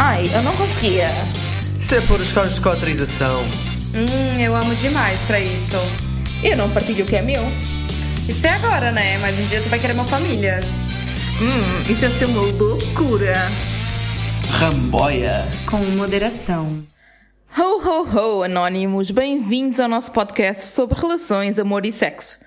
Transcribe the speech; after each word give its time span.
Ai, 0.00 0.30
eu 0.32 0.42
não 0.44 0.56
conseguia. 0.56 1.08
Isso 1.76 1.92
é 1.96 2.00
pôr 2.02 2.20
os 2.20 2.30
cornos 2.32 2.60
com 2.60 2.68
autorização. 2.68 3.42
Hum, 3.92 4.40
eu 4.40 4.54
amo 4.54 4.72
demais 4.76 5.18
pra 5.24 5.40
isso. 5.40 5.74
Eu 6.40 6.56
não 6.56 6.70
partilho 6.70 7.04
o 7.04 7.08
que 7.08 7.16
é 7.16 7.20
meu. 7.20 7.42
Isso 8.28 8.46
é 8.46 8.50
agora, 8.50 8.92
né? 8.92 9.18
Mas 9.18 9.36
um 9.36 9.44
dia 9.46 9.60
tu 9.60 9.68
vai 9.68 9.80
querer 9.80 9.94
uma 9.94 10.04
família. 10.04 10.60
Hum, 11.42 11.92
isso 11.92 12.04
ia 12.04 12.10
ser 12.12 12.26
uma 12.26 12.42
loucura. 12.42 13.34
Ramboia. 14.50 15.44
Com 15.68 15.78
moderação. 15.78 16.86
Ho, 17.58 17.80
ho, 17.82 18.06
ho, 18.06 18.42
anónimos! 18.44 19.10
Bem-vindos 19.10 19.80
ao 19.80 19.88
nosso 19.88 20.12
podcast 20.12 20.62
sobre 20.76 20.96
relações, 20.96 21.58
amor 21.58 21.84
e 21.84 21.90
sexo. 21.90 22.38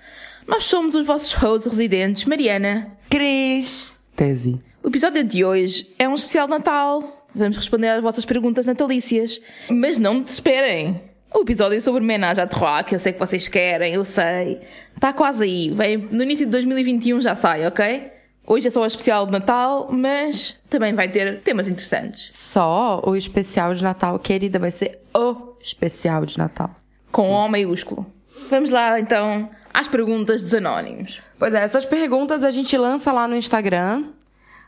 Nós 0.48 0.64
somos 0.64 0.94
os 0.94 1.06
vossos 1.06 1.34
hosts 1.34 1.70
residentes, 1.70 2.24
Mariana. 2.24 2.96
Cris. 3.10 3.94
Tese. 4.16 4.58
O 4.82 4.88
episódio 4.88 5.22
de 5.22 5.44
hoje 5.44 5.94
é 5.98 6.08
um 6.08 6.14
especial 6.14 6.46
de 6.46 6.52
Natal. 6.52 7.21
Vamos 7.34 7.56
responder 7.56 7.88
às 7.88 8.02
vossas 8.02 8.24
perguntas 8.24 8.66
natalícias. 8.66 9.40
Mas 9.70 9.98
não 9.98 10.20
desesperem. 10.20 11.00
O 11.34 11.40
episódio 11.40 11.78
é 11.78 11.80
sobre 11.80 12.02
homenagem 12.02 12.44
à 12.44 12.46
Trois, 12.46 12.86
que 12.86 12.94
eu 12.94 12.98
sei 12.98 13.12
que 13.12 13.18
vocês 13.18 13.48
querem, 13.48 13.94
eu 13.94 14.04
sei. 14.04 14.60
Está 14.94 15.12
quase 15.12 15.44
aí. 15.44 15.70
Vem 15.70 15.96
no 15.96 16.22
início 16.22 16.44
de 16.44 16.52
2021 16.52 17.20
já 17.22 17.34
sai, 17.34 17.66
ok? 17.66 18.10
Hoje 18.46 18.68
é 18.68 18.70
só 18.70 18.82
o 18.82 18.86
especial 18.86 19.24
de 19.24 19.32
Natal, 19.32 19.88
mas 19.90 20.56
também 20.68 20.94
vai 20.94 21.08
ter 21.08 21.40
temas 21.40 21.68
interessantes. 21.68 22.28
Só 22.32 23.00
o 23.06 23.16
especial 23.16 23.74
de 23.74 23.82
Natal, 23.82 24.18
querida, 24.18 24.58
vai 24.58 24.70
ser 24.70 25.00
o 25.14 25.54
especial 25.60 26.26
de 26.26 26.36
Natal. 26.36 26.70
Com 27.10 27.30
O 27.30 27.48
maiúsculo. 27.48 28.04
Vamos 28.50 28.70
lá, 28.70 28.98
então, 28.98 29.48
às 29.72 29.86
perguntas 29.88 30.42
dos 30.42 30.54
anónimos. 30.54 31.22
Pois 31.38 31.54
é, 31.54 31.62
essas 31.62 31.86
perguntas 31.86 32.44
a 32.44 32.50
gente 32.50 32.76
lança 32.76 33.12
lá 33.12 33.26
no 33.26 33.36
Instagram. 33.36 34.04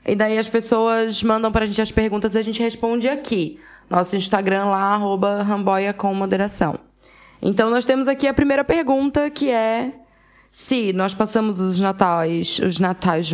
E 0.07 0.15
daí 0.15 0.39
as 0.39 0.49
pessoas 0.49 1.23
mandam 1.23 1.51
pra 1.51 1.67
gente 1.67 1.81
as 1.81 1.91
perguntas 1.91 2.35
e 2.35 2.39
a 2.39 2.43
gente 2.43 2.63
responde 2.63 3.09
aqui. 3.09 3.59
Nosso 3.89 4.17
Instagram 4.17 4.67
lá, 4.67 4.95
arroba 4.95 5.43
ramboia 5.43 5.93
com 5.93 6.15
moderação. 6.15 6.79
Então 7.41 7.71
nós 7.71 7.87
temos 7.87 8.09
aqui 8.09 8.27
a 8.27 8.35
primeira 8.35 8.65
pergunta, 8.65 9.31
que 9.31 9.51
é 9.51 9.93
se 10.51 10.93
nós 10.93 11.15
passamos 11.15 11.61
os 11.61 11.81
natais, 11.81 12.59
os 12.61 12.79
natais... 12.79 13.33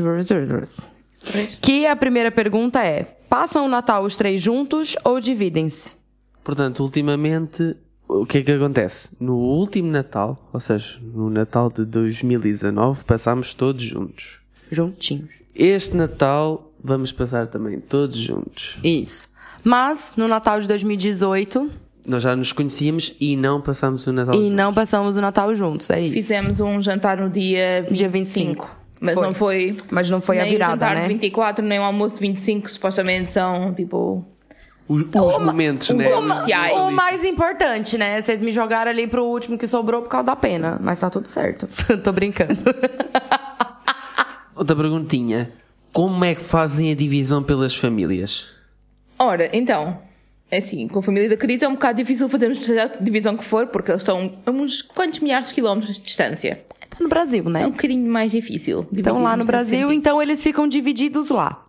Que 1.60 1.86
a 1.86 1.94
primeira 1.94 2.30
pergunta 2.30 2.82
é, 2.82 3.02
passam 3.28 3.66
o 3.66 3.68
Natal 3.68 4.04
os 4.04 4.16
três 4.16 4.40
juntos 4.40 4.96
ou 5.04 5.20
dividem-se? 5.20 5.96
Portanto, 6.42 6.80
ultimamente, 6.80 7.76
o 8.08 8.24
que 8.24 8.38
é 8.38 8.42
que 8.42 8.50
acontece? 8.50 9.16
No 9.20 9.36
último 9.36 9.90
Natal, 9.90 10.48
ou 10.52 10.58
seja, 10.58 10.98
no 11.00 11.28
Natal 11.28 11.70
de 11.70 11.84
2019, 11.84 13.04
passámos 13.04 13.52
todos 13.52 13.82
juntos. 13.84 14.40
Juntinhos. 14.72 15.39
Este 15.54 15.96
Natal, 15.96 16.70
vamos 16.82 17.12
passar 17.12 17.46
também 17.46 17.80
todos 17.80 18.16
juntos. 18.18 18.76
Isso. 18.82 19.28
Mas, 19.62 20.14
no 20.16 20.26
Natal 20.28 20.60
de 20.60 20.66
2018, 20.68 21.70
Nós 22.06 22.22
já 22.22 22.34
nos 22.34 22.50
conhecíamos 22.52 23.14
e 23.20 23.36
não 23.36 23.60
passámos 23.60 24.06
o 24.06 24.12
Natal 24.12 24.34
e 24.34 24.38
juntos. 24.38 24.56
não 24.56 24.72
passamos 24.72 25.16
o 25.16 25.20
Natal 25.20 25.54
juntos, 25.54 25.90
é 25.90 26.00
isso. 26.00 26.14
Fizemos 26.14 26.58
um 26.60 26.80
jantar 26.80 27.18
no 27.18 27.28
dia 27.28 27.82
25. 27.82 27.94
Dia 27.94 28.08
25. 28.08 28.70
Mas 29.02 29.14
Foi. 29.14 29.26
não 29.26 29.34
foi. 29.34 29.76
Mas 29.90 30.10
não 30.10 30.20
foi 30.20 30.38
a 30.38 30.42
nem 30.42 30.52
virada, 30.52 30.72
o 30.72 30.74
jantar 30.74 30.94
né? 30.94 31.02
de 31.02 31.08
24, 31.08 31.64
nem 31.64 31.78
o 31.78 31.82
almoço 31.82 32.14
de 32.16 32.20
25, 32.20 32.66
que 32.66 32.72
supostamente 32.72 33.30
são 33.30 33.72
tipo. 33.74 34.24
Os, 34.86 35.02
os 35.04 35.38
momentos, 35.42 35.88
né? 35.90 36.12
Oficiais. 36.14 36.76
O 36.76 36.90
mais 36.90 37.24
importante, 37.24 37.96
né? 37.96 38.20
Vocês 38.20 38.40
me 38.40 38.50
jogaram 38.50 38.90
ali 38.90 39.06
pro 39.06 39.24
último 39.24 39.56
que 39.56 39.66
sobrou 39.66 40.02
por 40.02 40.08
causa 40.08 40.26
da 40.26 40.36
pena. 40.36 40.78
Mas 40.82 40.98
tá 41.00 41.08
tudo 41.08 41.28
certo. 41.28 41.68
Tô 42.02 42.12
brincando. 42.12 42.58
Outra 44.60 44.76
perguntinha. 44.76 45.50
Como 45.90 46.22
é 46.22 46.34
que 46.34 46.42
fazem 46.42 46.92
a 46.92 46.94
divisão 46.94 47.42
pelas 47.42 47.74
famílias? 47.74 48.46
Ora, 49.18 49.48
então. 49.56 49.98
É 50.50 50.58
assim, 50.58 50.86
com 50.86 50.98
a 50.98 51.02
família 51.02 51.30
da 51.30 51.36
Cris 51.38 51.62
é 51.62 51.68
um 51.68 51.72
bocado 51.74 51.96
difícil 51.96 52.28
fazermos 52.28 52.58
seja 52.66 52.82
a 52.84 53.02
divisão 53.02 53.38
que 53.38 53.44
for, 53.44 53.68
porque 53.68 53.90
eles 53.90 54.02
estão 54.02 54.32
a 54.44 54.50
uns 54.50 54.82
quantos 54.82 55.20
milhares 55.20 55.48
de 55.48 55.54
quilómetros 55.54 55.96
de 55.96 56.02
distância. 56.02 56.62
tá 56.90 56.98
no 57.00 57.08
Brasil, 57.08 57.42
É 57.44 57.48
um 57.48 57.50
né? 57.50 57.66
bocadinho 57.68 58.06
mais 58.10 58.30
difícil. 58.30 58.86
Então 58.92 59.22
lá 59.22 59.34
no 59.34 59.46
Brasil, 59.46 59.90
então 59.90 60.20
eles 60.20 60.42
ficam 60.42 60.68
divididos 60.68 61.30
lá. 61.30 61.64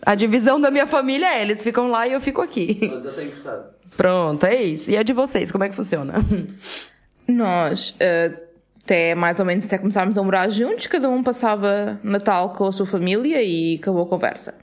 A 0.00 0.14
divisão 0.14 0.58
da 0.58 0.70
minha 0.70 0.86
família 0.86 1.26
é, 1.34 1.42
eles 1.42 1.62
ficam 1.62 1.88
lá 1.90 2.08
e 2.08 2.12
eu 2.14 2.20
fico 2.22 2.40
aqui. 2.40 2.78
Já 2.80 3.10
tenho 3.12 3.30
gostado. 3.32 3.64
Pronto, 3.94 4.46
é 4.46 4.62
isso. 4.62 4.90
E 4.90 4.96
a 4.96 5.02
de 5.02 5.12
vocês, 5.12 5.52
como 5.52 5.64
é 5.64 5.68
que 5.68 5.74
funciona? 5.74 6.14
Nós, 7.28 7.94
eh, 7.98 8.32
até 8.86 9.16
mais 9.16 9.38
ou 9.40 9.44
menos 9.44 9.64
até 9.66 9.76
começarmos 9.76 10.16
a 10.16 10.22
morar 10.22 10.48
juntos, 10.48 10.86
cada 10.86 11.10
um 11.10 11.22
passava 11.22 11.98
Natal 12.04 12.50
com 12.50 12.66
a 12.66 12.72
sua 12.72 12.86
família 12.86 13.42
e 13.42 13.74
acabou 13.74 14.04
a 14.04 14.06
conversa. 14.06 14.54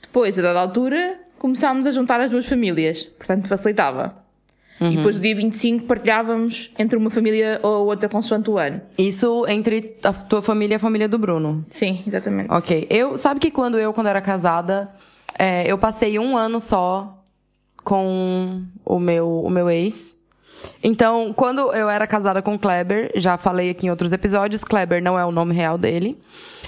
Depois, 0.00 0.38
a 0.38 0.42
dada 0.42 0.58
altura, 0.58 1.20
começámos 1.38 1.86
a 1.86 1.90
juntar 1.90 2.18
as 2.18 2.30
duas 2.30 2.46
famílias, 2.46 3.04
portanto 3.04 3.46
facilitava. 3.46 4.24
E 4.80 4.96
depois, 4.96 5.16
no 5.16 5.22
dia 5.22 5.34
25, 5.34 5.86
partilhávamos 5.86 6.70
entre 6.78 6.98
uma 6.98 7.08
família 7.08 7.60
ou 7.62 7.86
outra 7.86 8.08
consoante 8.08 8.50
o 8.50 8.58
ano. 8.58 8.80
Isso 8.98 9.46
entre 9.48 9.96
a 10.02 10.12
tua 10.12 10.42
família 10.42 10.74
e 10.74 10.76
a 10.76 10.78
família 10.78 11.08
do 11.08 11.18
Bruno. 11.18 11.64
Sim, 11.68 12.02
exatamente. 12.06 12.52
Ok. 12.52 12.86
Eu, 12.90 13.16
sabe 13.16 13.40
que 13.40 13.50
quando 13.50 13.78
eu, 13.78 13.92
quando 13.94 14.08
era 14.08 14.20
casada, 14.20 14.90
é, 15.38 15.70
eu 15.70 15.78
passei 15.78 16.18
um 16.18 16.36
ano 16.36 16.60
só 16.60 17.22
com 17.82 18.64
o 18.84 18.98
meu, 18.98 19.40
o 19.40 19.48
meu 19.48 19.70
ex. 19.70 20.15
Então, 20.82 21.32
quando 21.34 21.72
eu 21.72 21.88
era 21.88 22.06
casada 22.06 22.42
com 22.42 22.58
Kleber, 22.58 23.12
já 23.14 23.36
falei 23.36 23.70
aqui 23.70 23.86
em 23.86 23.90
outros 23.90 24.12
episódios, 24.12 24.64
Kleber 24.64 25.02
não 25.02 25.18
é 25.18 25.24
o 25.24 25.30
nome 25.30 25.54
real 25.54 25.76
dele. 25.78 26.18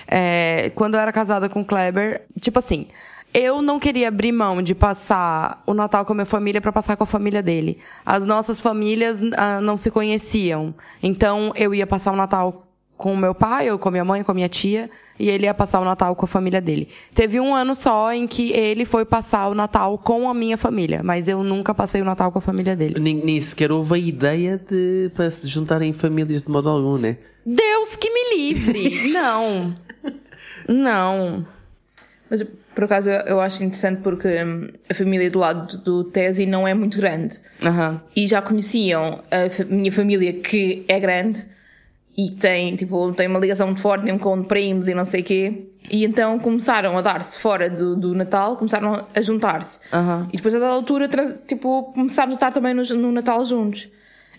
É, 0.07 0.71
quando 0.75 0.95
eu 0.95 1.01
era 1.01 1.13
casada 1.13 1.49
com 1.49 1.65
Kleber, 1.65 2.23
tipo 2.41 2.59
assim, 2.59 2.87
eu 3.33 3.61
não 3.61 3.79
queria 3.79 4.09
abrir 4.09 4.33
mão 4.33 4.63
de 4.63 4.75
passar 4.75 5.63
o 5.67 5.75
Natal 5.75 6.05
com 6.05 6.13
a 6.13 6.17
minha 6.17 6.27
família 6.27 6.61
pra 6.61 6.73
passar 6.73 6.97
com 6.97 7.05
a 7.05 7.07
família 7.07 7.43
dele. 7.43 7.79
As 8.05 8.25
nossas 8.25 8.61
famílias 8.61 9.21
ah, 9.37 9.61
não 9.61 9.77
se 9.77 9.91
conheciam. 9.91 10.75
Então, 11.03 11.53
eu 11.55 11.75
ia 11.75 11.87
passar 11.87 12.13
o 12.13 12.17
Natal 12.17 12.68
com 12.99 13.15
o 13.15 13.17
meu 13.17 13.35
pai, 13.35 13.71
ou 13.71 13.79
com 13.79 13.89
a 13.89 13.93
minha 13.93 14.05
mãe, 14.05 14.23
com 14.23 14.33
a 14.33 14.35
minha 14.35 14.49
tia, 14.49 14.91
e 15.19 15.31
ele 15.31 15.45
ia 15.47 15.55
passar 15.55 15.81
o 15.81 15.85
Natal 15.85 16.15
com 16.17 16.25
a 16.25 16.29
família 16.29 16.61
dele. 16.61 16.89
Teve 17.15 17.39
um 17.41 17.55
ano 17.55 17.75
só 17.75 18.13
em 18.13 18.27
que 18.27 18.53
ele 18.53 18.85
foi 18.85 19.05
passar 19.05 19.49
o 19.49 19.55
Natal 19.55 19.97
com 19.97 20.29
a 20.29 20.35
minha 20.35 20.59
família, 20.59 21.01
mas 21.03 21.29
eu 21.29 21.43
nunca 21.43 21.73
passei 21.73 22.03
o 22.03 22.05
Natal 22.05 22.31
com 22.33 22.39
a 22.39 22.43
família 22.43 22.75
dele. 22.77 22.99
Nem, 23.01 23.15
nem 23.15 23.41
sequer 23.41 23.71
houve 23.73 23.95
a 23.95 23.99
ideia 23.99 24.59
de 24.71 25.11
para 25.15 25.31
se 25.31 25.47
juntarem 25.49 25.91
em 25.91 25.93
famílias 25.95 26.43
de 26.43 26.51
modo 26.51 26.69
algum, 26.69 26.99
né? 26.99 27.17
Deus 27.47 27.97
que 27.97 28.11
me 28.11 28.37
livre! 28.37 29.09
Não. 29.15 29.75
Não. 30.69 31.47
Mas, 32.31 32.45
por 32.75 32.85
acaso, 32.85 33.09
eu- 33.09 33.41
acho 33.41 33.63
interessante 33.63 34.01
porque 34.03 34.29
hum, 34.45 34.69
a 34.89 34.95
família 34.95 35.31
do 35.31 35.39
lado 35.39 35.79
do 35.79 36.05
Tesi 36.05 36.45
não 36.47 36.69
é 36.69 36.75
muito 36.75 36.97
grande. 36.99 37.37
Aham. 37.63 38.03
e 38.15 38.27
já 38.29 38.43
conheciam 38.43 39.21
a 39.31 39.65
minha 39.65 39.91
família 39.91 40.33
que 40.35 40.85
é 40.89 41.01
grande 41.01 41.47
e 42.19 42.33
tem, 42.33 42.75
tipo, 42.75 43.13
tem 43.13 43.29
uma 43.29 43.39
ligação 43.39 43.69
muito 43.69 43.81
forte 43.81 44.05
mesmo 44.05 44.19
com 44.19 44.43
primos 44.43 44.89
e 44.89 44.95
não 44.95 45.05
sei 45.05 45.21
o 45.21 45.25
quê. 45.25 45.69
E 45.89 46.05
então 46.05 46.37
começaram 46.41 46.99
a 46.99 47.01
dar-se 47.01 47.39
fora 47.39 47.71
do, 47.71 47.95
do 47.95 48.13
Natal, 48.13 48.57
começaram 48.57 49.07
a 49.15 49.21
juntar-se. 49.21 49.79
Aham. 49.93 50.29
E 50.33 50.37
depois 50.37 50.53
a 50.53 50.59
dada 50.59 50.73
altura, 50.73 51.09
tipo, 51.47 51.85
começámos 51.93 52.33
a 52.33 52.35
estar 52.35 52.51
também 52.51 52.75
no, 52.75 52.83
no 52.83 53.13
Natal 53.13 53.45
juntos. 53.45 53.89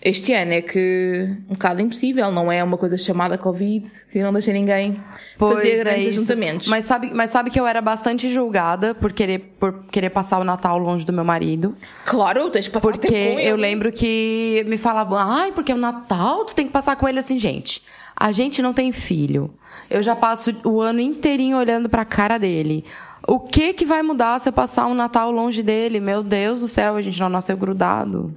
Este 0.02 0.32
ano 0.32 0.52
é 0.54 0.62
que 0.62 1.28
um 1.48 1.52
bocado 1.52 1.82
impossível, 1.82 2.30
não 2.30 2.50
é 2.50 2.64
uma 2.64 2.78
coisa 2.78 2.96
chamada 2.96 3.36
Covid, 3.36 3.86
que 4.10 4.22
não 4.22 4.32
deixa 4.32 4.50
ninguém 4.50 4.98
fazer 5.36 5.72
é 5.72 5.78
grandes 5.84 6.06
isso. 6.06 6.18
ajuntamentos. 6.20 6.68
Mas 6.68 6.86
sabe, 6.86 7.10
mas 7.12 7.30
sabe 7.30 7.50
que 7.50 7.60
eu 7.60 7.66
era 7.66 7.82
bastante 7.82 8.30
julgada 8.30 8.94
por 8.94 9.12
querer, 9.12 9.54
por 9.60 9.84
querer 9.90 10.08
passar 10.08 10.38
o 10.38 10.44
Natal 10.44 10.78
longe 10.78 11.04
do 11.04 11.12
meu 11.12 11.24
marido. 11.24 11.76
claro, 12.06 12.48
tens 12.48 12.64
de 12.64 12.70
passar 12.70 12.88
Porque 12.88 13.08
tempo 13.08 13.34
com 13.34 13.40
eu 13.40 13.54
ele. 13.54 13.62
lembro 13.62 13.92
que 13.92 14.64
me 14.66 14.78
falavam, 14.78 15.18
ai, 15.18 15.52
porque 15.52 15.70
é 15.70 15.74
o 15.74 15.78
Natal, 15.78 16.46
tu 16.46 16.54
tem 16.54 16.66
que 16.66 16.72
passar 16.72 16.96
com 16.96 17.06
ele 17.06 17.18
assim, 17.18 17.38
gente. 17.38 17.82
A 18.16 18.32
gente 18.32 18.62
não 18.62 18.72
tem 18.72 18.92
filho. 18.92 19.52
Eu 19.90 20.02
já 20.02 20.16
passo 20.16 20.54
o 20.64 20.80
ano 20.80 21.00
inteirinho 21.00 21.58
olhando 21.58 21.88
pra 21.90 22.04
cara 22.06 22.38
dele. 22.38 22.84
O 23.28 23.38
que 23.38 23.74
que 23.74 23.84
vai 23.84 24.02
mudar 24.02 24.40
se 24.40 24.48
eu 24.48 24.52
passar 24.52 24.86
um 24.86 24.94
Natal 24.94 25.30
longe 25.30 25.62
dele? 25.62 26.00
Meu 26.00 26.22
Deus 26.22 26.60
do 26.60 26.68
céu, 26.68 26.96
a 26.96 27.02
gente 27.02 27.20
não 27.20 27.28
nasceu 27.28 27.56
grudado. 27.56 28.34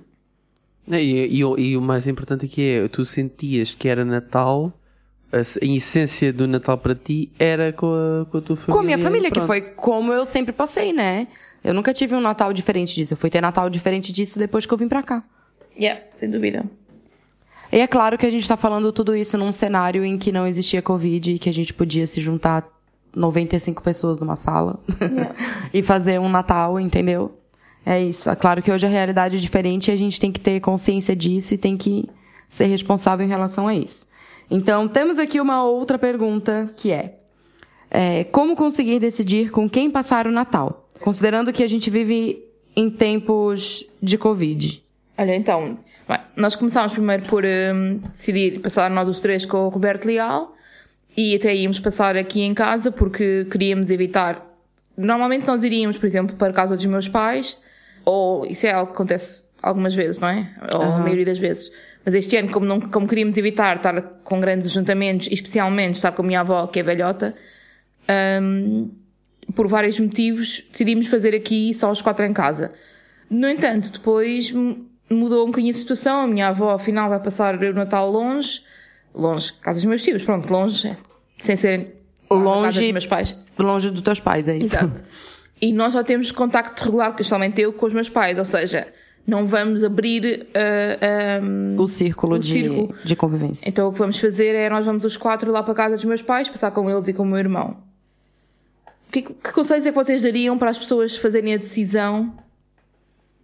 E, 0.88 1.38
e 1.38 1.46
o- 1.46 1.58
e 1.58 1.78
o 1.78 1.82
mais 1.82 2.08
importante 2.08 2.46
aqui 2.46 2.62
é, 2.62 2.88
tu 2.88 3.06
sentias 3.06 3.74
que 3.74 3.88
era 3.88 4.04
Natal, 4.04 4.72
a, 5.32 5.40
essência 5.66 6.32
do 6.34 6.48
Natal 6.48 6.78
para 6.78 6.94
ti 6.94 7.32
era 7.40 7.72
com 7.74 7.88
a, 7.94 8.26
com 8.26 8.38
a 8.38 8.42
tua 8.42 8.56
família. 8.56 8.74
Com 8.74 8.80
a 8.80 8.84
minha 8.84 8.98
família, 8.98 9.32
que 9.32 9.42
foi 9.42 9.62
como 9.62 10.12
eu 10.12 10.26
sempre 10.26 10.52
passei, 10.52 10.92
né? 10.94 11.28
Eu 11.64 11.74
nunca 11.74 11.94
tive 11.94 12.14
um 12.14 12.20
Natal 12.22 12.52
diferente 12.52 12.94
disso. 12.94 13.14
Eu 13.14 13.18
fui 13.18 13.30
ter 13.30 13.40
Natal 13.42 13.70
diferente 13.70 14.12
disso 14.12 14.38
depois 14.38 14.66
que 14.66 14.74
eu 14.74 14.78
vim 14.78 14.88
pra 14.90 15.02
cá. 15.02 15.24
Yeah, 15.80 16.02
sem 16.16 16.30
dúvida. 16.30 16.66
E 17.72 17.80
é 17.80 17.88
claro 17.88 18.18
que 18.18 18.26
a 18.26 18.30
gente 18.30 18.48
tá 18.48 18.56
falando 18.58 18.92
tudo 18.92 19.16
isso 19.16 19.38
num 19.38 19.52
cenário 19.52 20.04
em 20.06 20.18
que 20.18 20.32
não 20.32 20.46
existia 20.46 20.82
Covid 20.82 21.32
e 21.32 21.40
que 21.40 21.50
a 21.50 21.54
gente 21.54 21.74
podia 21.74 22.06
se 22.06 22.20
juntar 22.22 22.68
95 23.16 23.82
pessoas 23.82 24.20
numa 24.20 24.36
sala 24.36 24.80
e 25.74 25.82
fazer 25.82 26.20
um 26.20 26.30
Natal, 26.30 26.80
entendeu? 26.80 27.40
É 27.86 28.02
isso. 28.02 28.30
É 28.30 28.36
claro 28.36 28.62
que 28.62 28.72
hoje 28.72 28.86
a 28.86 28.90
realidade 28.90 29.36
é 29.36 29.40
diferente 29.40 29.90
e 29.90 29.92
a 29.92 29.98
gente 29.98 30.20
tem 30.20 30.32
que 30.32 30.40
ter 30.40 30.60
consciência 30.60 31.16
disso 31.16 31.54
e 31.54 31.58
tem 31.58 31.76
que 31.78 32.08
ser 32.50 32.66
responsável 32.66 33.26
em 33.26 33.30
relação 33.30 33.68
a 33.68 33.76
isso. 33.76 34.08
Então, 34.50 34.88
temos 34.88 35.18
aqui 35.18 35.40
uma 35.42 35.64
outra 35.66 35.98
pergunta 35.98 36.70
que 36.78 36.92
é, 36.92 37.16
é 37.90 38.24
como 38.26 38.56
conseguir 38.56 39.00
decidir 39.00 39.52
com 39.52 39.70
quem 39.70 39.90
passar 39.90 40.28
o 40.28 40.32
Natal? 40.32 40.88
Considerando 41.02 41.52
que 41.52 41.64
a 41.64 41.68
gente 41.68 41.90
vive 41.90 42.44
em 42.76 42.90
tempos 42.90 43.86
de 44.02 44.18
Covid. 44.18 44.82
Olha, 45.18 45.36
então, 45.36 45.78
nós 46.36 46.56
começámos 46.56 46.94
primeiro 46.94 47.24
por 47.24 47.44
hum, 47.44 48.00
decidir 48.12 48.60
passar 48.60 48.90
nós 48.90 49.08
os 49.08 49.20
três 49.20 49.46
com 49.46 49.58
o 49.66 49.70
Roberto 49.70 50.06
Leal 50.06 50.56
e 51.16 51.36
até 51.36 51.54
íamos 51.56 51.80
passar 51.80 52.16
aqui 52.18 52.42
em 52.42 52.54
casa 52.54 52.92
porque 52.92 53.46
queríamos 53.50 53.90
evitar. 53.90 54.46
Normalmente 54.98 55.46
nós 55.46 55.64
iríamos, 55.64 55.98
por 55.98 56.06
exemplo, 56.06 56.36
para 56.36 56.50
a 56.50 56.54
casa 56.54 56.76
dos 56.76 56.86
meus 56.86 57.08
pais, 57.08 57.58
ou 58.06 58.46
isso 58.46 58.66
é 58.68 58.72
algo 58.72 58.88
que 58.92 58.96
acontece 58.96 59.42
algumas 59.62 59.94
vezes, 59.94 60.18
não 60.18 60.28
é? 60.28 60.50
Ou 60.72 60.82
a 60.82 60.98
maioria 61.00 61.26
das 61.26 61.38
vezes. 61.38 61.72
Mas 62.06 62.14
este 62.16 62.36
ano, 62.36 62.50
como, 62.52 62.66
não, 62.66 62.82
como 62.82 63.08
queríamos 63.08 63.38
evitar 63.38 63.78
estar 63.78 64.02
com 64.24 64.40
grandes 64.42 64.68
ajuntamentos, 64.72 65.28
e 65.28 65.34
especialmente 65.34 65.96
estar 65.96 66.12
com 66.12 66.22
a 66.22 66.26
minha 66.26 66.42
avó, 66.42 66.68
que 66.68 66.80
é 66.80 66.84
velhota, 66.84 67.34
hum, 68.42 68.90
por 69.56 69.68
vários 69.68 70.00
motivos, 70.00 70.64
decidimos 70.72 71.08
fazer 71.08 71.34
aqui 71.36 71.74
só 71.74 71.92
os 71.92 72.02
quatro 72.02 72.26
em 72.26 72.34
casa. 72.34 72.74
No 73.30 73.48
entanto, 73.50 73.92
depois 73.92 74.52
mudou 75.10 75.44
um 75.44 75.48
bocadinho 75.48 75.72
a 75.74 75.78
situação. 75.78 76.22
A 76.22 76.28
minha 76.28 76.50
avó, 76.50 76.72
afinal, 76.72 77.10
vai 77.10 77.20
passar 77.20 77.56
o 77.56 77.74
Natal 77.74 78.10
longe. 78.12 78.62
Longe, 79.16 79.54
casa 79.54 79.78
dos 79.80 79.86
meus 79.86 80.02
tios, 80.04 80.24
pronto, 80.24 80.52
longe, 80.52 80.96
sem 81.40 81.56
ser 81.56 81.78
na 82.30 82.36
casa 82.38 82.44
Longe- 82.44 82.80
dos 82.82 82.92
meus 82.92 83.06
pais. 83.06 83.38
Longe 83.60 83.90
dos 83.92 84.02
teus 84.02 84.20
pais, 84.20 84.48
é 84.48 84.58
isso? 84.58 84.76
Exato. 84.76 85.04
E 85.64 85.72
nós 85.72 85.94
já 85.94 86.04
temos 86.04 86.30
contacto 86.32 86.84
regular, 86.84 87.14
principalmente 87.14 87.62
eu, 87.62 87.72
com 87.72 87.86
os 87.86 87.94
meus 87.94 88.10
pais. 88.10 88.38
Ou 88.38 88.46
seja, 88.46 88.88
não 89.26 89.48
vamos 89.48 89.84
abrir 89.84 90.48
ah, 90.54 91.40
ah, 91.40 91.82
O 91.82 91.88
círculo, 91.88 92.36
O 92.36 92.40
de, 92.40 92.48
círculo. 92.52 92.94
de 93.04 93.16
convivência. 93.16 93.70
Então 93.70 93.88
o 93.88 93.94
que 93.94 94.00
vamos 94.00 94.18
fazer 94.18 94.54
é 94.56 94.70
nós 94.70 94.86
vamos 94.86 95.06
os 95.06 95.16
quatro 95.16 95.52
lá 95.52 95.64
para 95.64 95.72
a 95.72 95.76
casa 95.76 95.96
dos 95.96 96.04
meus 96.06 96.22
pais, 96.22 96.50
passar 96.50 96.72
com 96.72 96.90
eles 96.90 97.08
e 97.08 97.14
com 97.14 97.24
o 97.24 97.26
meu 97.26 97.38
irmão. 97.38 97.78
Que, 99.12 99.22
que 99.22 99.54
conselhos 99.54 99.86
é 99.86 99.92
que 99.92 99.96
vocês 99.96 100.22
dariam 100.24 100.58
para 100.58 100.70
as 100.72 100.78
pessoas 100.78 101.16
fazerem 101.16 101.54
a 101.54 101.58
decisão 101.58 102.34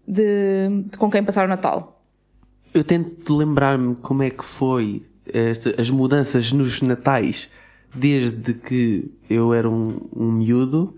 de, 0.07 0.23
de 0.89 0.97
com 0.97 1.09
quem 1.09 1.23
passar 1.23 1.45
o 1.45 1.47
Natal? 1.47 2.01
Eu 2.73 2.83
tento 2.83 3.35
lembrar-me 3.37 3.95
como 3.95 4.23
é 4.23 4.29
que 4.29 4.43
foi 4.43 5.03
esta- 5.31 5.73
as 5.79 5.89
mudanças 5.89 6.51
nos 6.51 6.81
natais 6.81 7.49
desde 7.93 8.53
que 8.53 9.09
eu 9.29 9.53
era 9.53 9.69
um, 9.69 9.99
um 10.15 10.31
miúdo, 10.31 10.95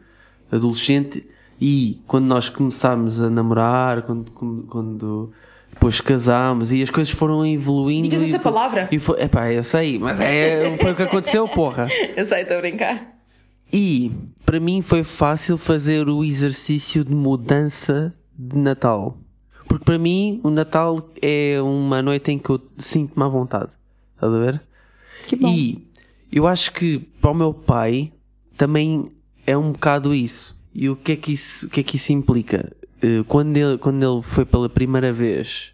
adolescente, 0.52 1.26
e 1.60 2.02
quando 2.08 2.26
nós 2.26 2.50
começámos 2.50 3.22
a 3.22 3.30
namorar, 3.30 4.02
quando, 4.02 4.32
quando, 4.68 5.32
depois 5.72 6.02
casámos 6.02 6.72
e 6.72 6.82
as 6.82 6.90
coisas 6.90 7.14
foram 7.14 7.46
evoluindo. 7.46 8.16
Essa 8.16 8.40
foi- 8.40 8.40
palavra. 8.40 8.90
E 8.92 9.00
foi, 9.00 9.22
epá, 9.22 9.52
eu 9.52 9.64
sei, 9.64 9.98
mas 10.00 10.20
é, 10.20 10.78
foi 10.78 10.92
o 10.92 10.96
que 10.96 11.04
aconteceu, 11.04 11.48
porra. 11.48 11.88
Eu 12.18 12.26
sei, 12.26 12.42
estou 12.42 12.58
a 12.58 12.62
brincar. 12.62 13.16
E 13.72 14.12
para 14.46 14.60
mim 14.60 14.82
foi 14.82 15.04
fácil 15.04 15.58
fazer 15.58 16.10
o 16.10 16.24
exercício 16.24 17.06
de 17.06 17.14
mudança 17.14 18.14
de 18.38 18.58
Natal. 18.58 19.18
Porque 19.68 19.86
para 19.86 19.98
mim 19.98 20.42
o 20.44 20.50
Natal 20.50 21.10
é 21.22 21.62
uma 21.62 22.02
noite 22.02 22.32
em 22.32 22.38
que 22.38 22.50
eu 22.50 22.60
sinto-me 22.78 23.24
à 23.24 23.30
vontade. 23.30 23.70
Estás 24.16 24.34
a 24.34 24.38
ver? 24.38 24.62
Que 25.26 25.36
bom. 25.38 25.48
E 25.48 25.88
eu 26.32 26.46
acho 26.48 26.74
que 26.74 27.00
para 27.22 27.32
o 27.32 27.34
meu 27.34 27.54
pai 27.54 28.12
também 28.58 29.10
é 29.46 29.58
um 29.58 29.72
bocado 29.72 30.14
isso. 30.14 30.56
E 30.74 30.90
o 30.90 30.96
que 30.96 31.14
é 31.14 31.16
que 31.16 31.34
isso, 31.34 31.68
o 31.68 31.70
que 31.70 31.80
é 31.82 31.84
que 31.84 31.96
isso 31.98 32.14
implica? 32.14 32.72
Eh, 33.02 33.24
Quando 33.28 33.58
ele, 33.58 33.78
quando 33.78 34.04
ele 34.04 34.22
foi 34.22 34.46
pela 34.46 34.70
primeira 34.70 35.12
vez, 35.12 35.74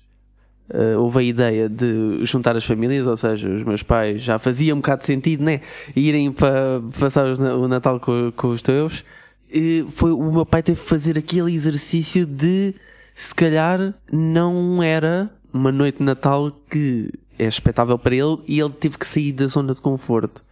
eh, 0.70 0.98
houve 0.98 1.20
a 1.20 1.24
ideia 1.24 1.70
de 1.70 2.26
juntar 2.26 2.56
as 2.56 2.66
famílias, 2.66 3.06
ou 3.06 3.16
seja, 3.16 3.48
os 3.50 3.64
meus 3.64 3.84
pais 3.84 4.22
já 4.22 4.40
fazia 4.40 4.74
um 4.74 4.78
bocado 4.78 5.02
de 5.02 5.08
sentido, 5.08 5.44
né? 5.44 5.62
Irem 5.96 6.32
para 6.32 6.82
passar 7.00 7.28
o 7.28 7.68
Natal 7.68 8.00
com, 8.00 8.32
com 8.36 8.50
os 8.50 8.62
teus. 8.62 9.04
E 9.52 9.86
foi 9.92 10.12
o 10.12 10.32
meu 10.32 10.46
pai 10.46 10.62
teve 10.62 10.82
que 10.82 10.88
fazer 10.88 11.18
aquele 11.18 11.54
exercício 11.54 12.26
de 12.26 12.74
se 13.14 13.34
calhar 13.34 13.94
não 14.12 14.84
era 14.84 15.30
uma 15.54 15.72
noite 15.72 16.00
de 16.00 16.04
Natal 16.04 16.52
que 16.70 17.12
é 17.40 17.46
expectável 17.46 17.98
para 17.98 18.16
ele 18.16 18.40
e 18.48 18.60
ele 18.60 18.70
teve 18.72 18.98
que 18.98 19.08
sair 19.08 19.32
da 19.32 19.48
zona 19.48 19.74
de 19.74 19.82
conforto. 19.82 20.44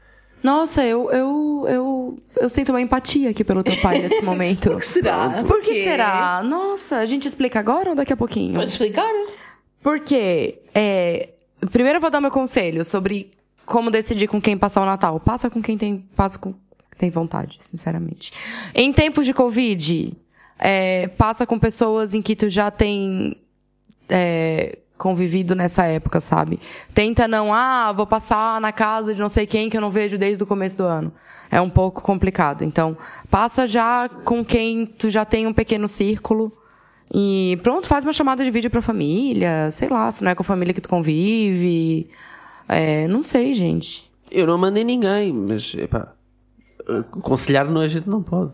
Nossa, 0.42 0.84
eu, 0.86 1.12
eu, 1.12 1.66
eu, 1.68 1.95
eu 2.36 2.50
sinto 2.50 2.70
uma 2.70 2.82
empatia 2.82 3.30
aqui 3.30 3.44
pelo 3.44 3.64
teu 3.64 3.76
pai 3.82 4.02
nesse 4.02 4.22
momento. 4.24 4.72
Por 4.72 4.80
que 4.80 4.86
será? 4.86 5.44
Por 5.44 5.62
que 5.62 5.84
será? 5.84 6.44
Nossa, 6.44 6.98
a 6.98 7.06
gente 7.06 7.28
explica 7.28 7.60
agora 7.60 7.90
ou 7.92 7.96
daqui 7.96 8.14
a 8.14 8.18
pouquinho? 8.18 8.56
Pode 8.56 8.72
explicar? 8.72 9.10
Porque, 9.82 10.60
é, 10.74 11.30
primeiro 11.72 11.98
eu 11.98 12.02
vou 12.02 12.10
dar 12.10 12.22
meu 12.22 12.32
conselho 12.32 12.84
sobre 12.84 13.32
como 13.66 13.92
decidir 13.92 14.28
com 14.28 14.42
quem 14.42 14.58
passar 14.58 14.82
o 14.82 14.86
Natal. 14.86 15.20
Passa 15.20 15.50
com 15.50 15.62
quem 15.62 15.78
tem, 15.78 15.98
passa 16.16 16.38
com 16.38 16.54
quem 16.54 16.62
tem 16.98 17.10
vontade, 17.10 17.58
sinceramente. 17.60 18.32
Em 18.74 18.92
tempos 18.94 19.26
de 19.26 19.34
Covid, 19.34 20.14
é, 20.60 21.08
passa 21.10 21.46
com 21.46 21.60
pessoas 21.60 22.14
em 22.14 22.22
que 22.22 22.36
tu 22.36 22.50
já 22.50 22.72
tem 22.72 23.38
é, 24.10 24.78
convivido 24.98 25.56
nessa 25.56 25.86
época, 25.86 26.22
sabe? 26.22 26.60
Tenta 26.94 27.28
não, 27.28 27.54
ah, 27.54 27.92
vou 27.92 28.08
passar 28.08 28.60
na 28.62 28.72
casa 28.72 29.14
de 29.14 29.22
não 29.22 29.30
sei 29.30 29.46
quem 29.46 29.70
que 29.70 29.78
eu 29.78 29.82
não 29.82 29.92
vejo 29.92 30.18
desde 30.18 30.44
o 30.44 30.48
começo 30.48 30.78
do 30.78 30.84
ano. 30.84 31.12
É 31.52 31.62
um 31.62 31.70
pouco 31.70 32.02
complicado. 32.02 32.64
Então, 32.64 32.98
passa 33.30 33.68
já 33.68 34.10
com 34.10 34.44
quem 34.44 34.86
tu 34.86 35.10
já 35.10 35.26
tem 35.26 35.48
um 35.48 35.54
pequeno 35.54 35.88
círculo. 35.88 36.52
E 37.14 37.60
pronto, 37.62 37.88
faz 37.88 38.04
uma 38.04 38.14
chamada 38.14 38.44
de 38.44 38.50
vídeo 38.50 38.70
pra 38.70 38.82
família, 38.82 39.70
sei 39.72 39.88
lá, 39.90 40.12
se 40.12 40.24
não 40.24 40.32
é 40.32 40.36
com 40.36 40.42
a 40.42 40.46
família 40.46 40.74
que 40.74 40.82
tu 40.82 40.90
convive. 40.90 42.10
É, 42.68 43.08
não 43.08 43.22
sei, 43.22 43.54
gente. 43.54 44.10
Eu 44.32 44.48
não 44.48 44.58
mandei 44.58 44.84
ninguém, 44.84 45.32
mas 45.32 45.74
epá, 45.76 46.14
aconselhar 47.14 47.70
não 47.70 47.82
a 47.82 47.88
gente 47.88 48.10
não 48.10 48.24
pode. 48.24 48.52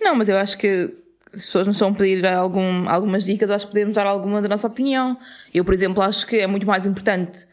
Não, 0.00 0.14
mas 0.14 0.28
eu 0.28 0.38
acho 0.38 0.56
que 0.56 0.94
se 1.32 1.36
as 1.36 1.46
pessoas 1.46 1.66
nos 1.66 1.76
estão 1.76 1.88
a 1.90 1.94
pedir 1.94 2.26
algum, 2.26 2.88
algumas 2.88 3.24
dicas, 3.24 3.50
acho 3.50 3.66
que 3.66 3.72
podemos 3.72 3.94
dar 3.94 4.06
alguma 4.06 4.40
da 4.40 4.48
nossa 4.48 4.66
opinião. 4.66 5.18
Eu, 5.52 5.64
por 5.64 5.74
exemplo, 5.74 6.02
acho 6.02 6.26
que 6.26 6.36
é 6.36 6.46
muito 6.46 6.66
mais 6.66 6.86
importante 6.86 7.46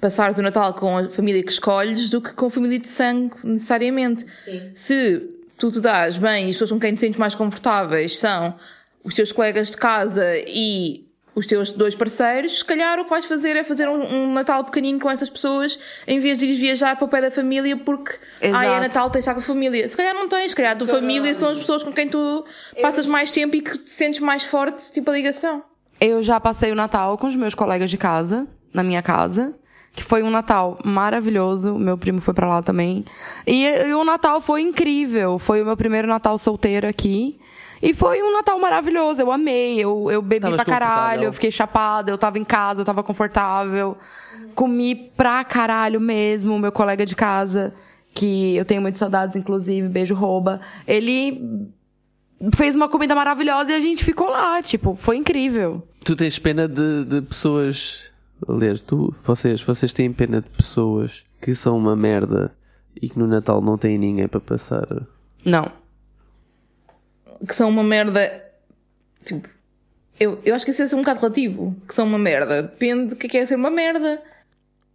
passares 0.00 0.36
o 0.36 0.42
Natal 0.42 0.74
com 0.74 0.98
a 0.98 1.08
família 1.08 1.40
que 1.44 1.52
escolhes 1.52 2.10
do 2.10 2.20
que 2.20 2.32
com 2.32 2.46
a 2.46 2.50
família 2.50 2.78
de 2.78 2.88
sangue, 2.88 3.34
necessariamente. 3.44 4.26
Se 4.74 5.22
tu 5.56 5.70
te 5.70 5.80
dás 5.80 6.18
bem 6.18 6.46
e 6.46 6.50
as 6.50 6.56
pessoas 6.56 6.72
com 6.72 6.80
quem 6.80 6.92
te 6.92 6.98
sentes 6.98 7.18
mais 7.18 7.36
confortáveis 7.36 8.18
são 8.18 8.56
os 9.04 9.14
teus 9.14 9.30
colegas 9.30 9.70
de 9.70 9.76
casa 9.76 10.24
e 10.38 11.06
os 11.34 11.46
teus 11.46 11.72
dois 11.72 11.94
parceiros, 11.94 12.58
se 12.58 12.64
calhar 12.64 12.98
o 13.00 13.04
que 13.04 13.10
vais 13.10 13.24
fazer 13.24 13.56
é 13.56 13.64
fazer 13.64 13.88
um, 13.88 14.14
um 14.14 14.32
Natal 14.32 14.64
pequenino 14.64 15.00
com 15.00 15.10
essas 15.10 15.30
pessoas 15.30 15.78
em 16.06 16.18
vez 16.18 16.36
de 16.36 16.44
ires 16.44 16.58
viajar 16.58 16.96
para 16.96 17.04
o 17.04 17.08
pé 17.08 17.22
da 17.22 17.30
família 17.30 17.76
porque 17.76 18.12
ah, 18.42 18.46
é 18.46 18.48
Exato. 18.48 18.82
Natal, 18.82 19.10
tens 19.10 19.12
de 19.12 19.18
estar 19.20 19.34
com 19.34 19.40
a 19.40 19.42
família. 19.42 19.88
Se 19.88 19.96
calhar 19.96 20.14
não 20.14 20.28
tens, 20.28 20.50
se 20.50 20.56
calhar 20.56 20.72
a 20.72 20.76
tua 20.76 20.88
família 20.88 21.34
são 21.34 21.50
as 21.50 21.58
pessoas 21.58 21.82
com 21.82 21.92
quem 21.92 22.08
tu 22.08 22.44
passas 22.80 23.06
mais 23.06 23.30
tempo 23.30 23.56
e 23.56 23.62
que 23.62 23.78
te 23.78 23.88
sentes 23.88 24.20
mais 24.20 24.42
forte, 24.42 24.92
tipo 24.92 25.10
a 25.10 25.14
ligação. 25.14 25.62
Eu 26.00 26.22
já 26.22 26.38
passei 26.40 26.70
o 26.72 26.74
Natal 26.74 27.16
com 27.16 27.26
os 27.26 27.36
meus 27.36 27.54
colegas 27.54 27.90
de 27.90 27.96
casa, 27.96 28.46
na 28.74 28.82
minha 28.82 29.02
casa, 29.02 29.54
que 29.94 30.02
foi 30.02 30.22
um 30.22 30.30
Natal 30.30 30.78
maravilhoso. 30.84 31.78
Meu 31.78 31.96
primo 31.96 32.20
foi 32.20 32.34
pra 32.34 32.48
lá 32.48 32.62
também. 32.62 33.04
E, 33.46 33.64
e 33.64 33.94
o 33.94 34.04
Natal 34.04 34.40
foi 34.40 34.62
incrível. 34.62 35.38
Foi 35.38 35.62
o 35.62 35.64
meu 35.64 35.76
primeiro 35.76 36.08
Natal 36.08 36.36
solteiro 36.36 36.86
aqui. 36.86 37.38
E 37.82 37.92
foi 37.92 38.22
um 38.22 38.32
Natal 38.32 38.58
maravilhoso. 38.60 39.20
Eu 39.20 39.32
amei. 39.32 39.78
Eu, 39.80 40.08
eu 40.08 40.22
bebi 40.22 40.42
Tavas 40.42 40.56
pra 40.56 40.64
caralho. 40.64 40.92
confortável. 40.92 41.24
Eu 41.28 41.32
fiquei 41.32 41.50
chapada. 41.50 42.10
Eu 42.12 42.16
tava 42.16 42.38
em 42.38 42.44
casa, 42.44 42.82
eu 42.82 42.84
tava 42.84 43.02
confortável. 43.02 43.96
Comi 44.54 44.94
pra 44.94 45.42
caralho 45.42 46.00
mesmo. 46.00 46.56
Meu 46.60 46.70
colega 46.70 47.04
de 47.04 47.16
casa, 47.16 47.74
que 48.14 48.54
eu 48.56 48.64
tenho 48.64 48.80
muitas 48.80 49.00
saudades, 49.00 49.34
inclusive, 49.34 49.88
beijo 49.88 50.14
rouba. 50.14 50.60
Ele 50.86 51.68
fez 52.54 52.76
uma 52.76 52.88
comida 52.88 53.14
maravilhosa 53.16 53.72
e 53.72 53.74
a 53.74 53.80
gente 53.80 54.04
ficou 54.04 54.28
lá. 54.30 54.62
Tipo, 54.62 54.94
foi 54.94 55.16
incrível. 55.16 55.86
Tu 56.04 56.14
tens 56.14 56.38
pena 56.38 56.68
de, 56.68 57.04
de 57.04 57.20
pessoas. 57.22 58.00
Aliás, 58.48 58.80
tu, 58.80 59.12
vocês, 59.24 59.60
vocês 59.60 59.92
têm 59.92 60.12
pena 60.12 60.40
de 60.40 60.48
pessoas 60.48 61.24
que 61.40 61.52
são 61.54 61.76
uma 61.76 61.96
merda 61.96 62.54
e 63.00 63.08
que 63.08 63.18
no 63.18 63.26
Natal 63.26 63.60
não 63.60 63.76
têm 63.76 63.98
ninguém 63.98 64.28
para 64.28 64.40
passar. 64.40 64.86
Não. 65.44 65.81
Que 67.46 67.54
são 67.54 67.68
uma 67.68 67.82
merda. 67.82 68.44
Tipo, 69.24 69.48
eu, 70.18 70.40
eu 70.44 70.54
acho 70.54 70.64
que 70.64 70.70
isso 70.70 70.82
é 70.82 70.96
um 70.96 71.00
bocado 71.00 71.20
relativo. 71.20 71.76
Que 71.86 71.94
são 71.94 72.06
uma 72.06 72.18
merda. 72.18 72.62
Depende 72.62 73.14
do 73.14 73.16
que 73.16 73.36
é 73.36 73.40
é 73.40 73.46
ser 73.46 73.56
uma 73.56 73.70
merda. 73.70 74.22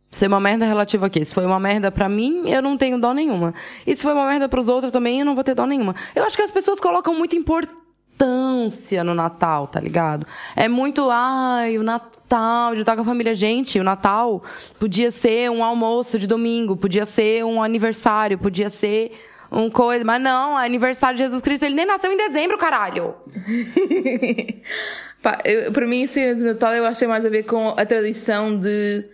Ser 0.10 0.27
uma 0.27 0.39
merda 0.39 0.66
relativo 0.66 1.06
aqui. 1.06 1.24
Se 1.25 1.34
foi 1.34 1.46
uma 1.46 1.60
merda 1.60 1.92
pra 1.92 2.08
mim, 2.08 2.50
eu 2.50 2.62
não 2.62 2.77
tenho 2.77 3.00
dó 3.00 3.13
nenhuma. 3.13 3.54
E 3.86 3.96
se 3.96 4.01
foi 4.01 4.13
uma 4.13 4.25
merda 4.25 4.48
pros 4.48 4.70
outros 4.70 4.92
também, 4.92 5.20
eu 5.20 5.25
não 5.25 5.36
vou 5.36 5.44
ter 5.44 5.54
dó 5.54 5.66
nenhuma. 5.66 5.94
Eu 6.16 6.24
acho 6.24 6.36
que 6.36 6.42
as 6.42 6.51
pessoas 6.51 6.80
colocam 6.80 7.13
muita 7.13 7.36
importância 7.36 9.04
no 9.04 9.13
Natal, 9.13 9.68
tá 9.68 9.82
ligado? 9.82 10.25
É 10.56 10.70
muito, 10.70 11.10
ai, 11.12 11.77
o 11.77 11.84
Natal, 11.84 12.74
de 12.74 12.82
estar 12.82 12.96
com 12.96 13.01
a 13.01 13.06
família. 13.06 13.36
Gente, 13.36 13.80
o 13.80 13.84
Natal 13.84 14.42
podia 14.80 15.12
ser 15.12 15.51
um 15.51 15.62
almoço 15.62 16.18
de 16.18 16.25
domingo, 16.25 16.77
podia 16.77 17.06
ser 17.06 17.44
um 17.44 17.62
aniversário, 17.62 18.38
podia 18.38 18.70
ser 18.70 19.12
um 19.51 19.70
coisa. 19.70 20.04
Mas 20.04 20.22
não, 20.22 20.60
é 20.60 20.66
aniversário 20.66 21.18
de 21.18 21.24
Jesus 21.24 21.42
Cristo, 21.42 21.63
ele 21.66 21.75
nem 21.75 21.86
nasceu 21.86 22.12
em 22.12 22.18
dezembro, 22.18 22.58
caralho. 22.58 23.16
Pá, 25.22 25.39
eu, 25.44 25.72
para 25.72 25.86
mim, 25.88 26.06
ser 26.08 26.36
de 26.36 26.44
Natal 26.44 26.74
eu 26.74 26.86
acho 26.86 26.94
que 26.96 27.00
tem 27.00 27.08
mais 27.08 27.25
a 27.25 27.30
ver 27.30 27.44
com 27.44 27.70
a 27.70 27.86
tradição 27.86 28.58
de. 28.58 29.06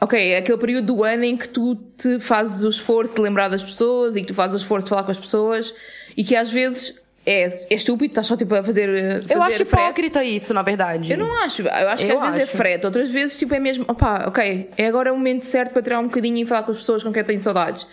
Ok, 0.00 0.16
é 0.32 0.38
aquele 0.38 0.58
período 0.58 0.94
do 0.94 1.02
ano 1.02 1.24
em 1.24 1.36
que 1.36 1.48
tu 1.48 1.74
te 1.74 2.20
fazes 2.20 2.62
o 2.62 2.68
esforço 2.70 3.16
de 3.16 3.20
lembrar 3.20 3.48
das 3.48 3.64
pessoas 3.64 4.14
e 4.14 4.20
que 4.20 4.28
tu 4.28 4.34
fazes 4.34 4.54
o 4.54 4.58
esforço 4.58 4.84
de 4.84 4.90
falar 4.90 5.02
com 5.02 5.10
as 5.10 5.18
pessoas 5.18 5.74
e 6.16 6.22
que 6.22 6.36
às 6.36 6.48
vezes 6.52 6.94
é, 7.26 7.46
é 7.68 7.74
estúpido, 7.74 8.12
estás 8.12 8.28
só 8.28 8.36
tipo 8.36 8.54
a 8.54 8.62
fazer. 8.62 9.22
fazer 9.22 9.34
Eu 9.34 9.42
acho 9.42 9.64
frete. 9.66 9.72
hipócrita 9.82 10.22
isso, 10.22 10.54
na 10.54 10.62
verdade. 10.62 11.10
Eu 11.10 11.18
não 11.18 11.32
acho. 11.42 11.62
Eu 11.62 11.88
acho 11.88 12.06
que 12.06 12.12
Eu 12.12 12.20
às 12.20 12.26
vezes 12.26 12.40
é 12.40 12.42
acho. 12.44 12.56
frete, 12.56 12.86
outras 12.86 13.10
vezes 13.10 13.36
tipo 13.36 13.52
é 13.54 13.58
mesmo, 13.58 13.84
opá, 13.88 14.24
ok, 14.28 14.70
é 14.76 14.86
agora 14.86 15.12
o 15.12 15.16
momento 15.16 15.42
certo 15.44 15.72
para 15.72 15.82
tirar 15.82 15.98
um 15.98 16.04
bocadinho 16.04 16.38
e 16.38 16.46
falar 16.46 16.62
com 16.62 16.70
as 16.70 16.76
pessoas 16.78 17.02
com 17.02 17.12
quem 17.12 17.24
tenho 17.24 17.40
saudades. 17.40 17.84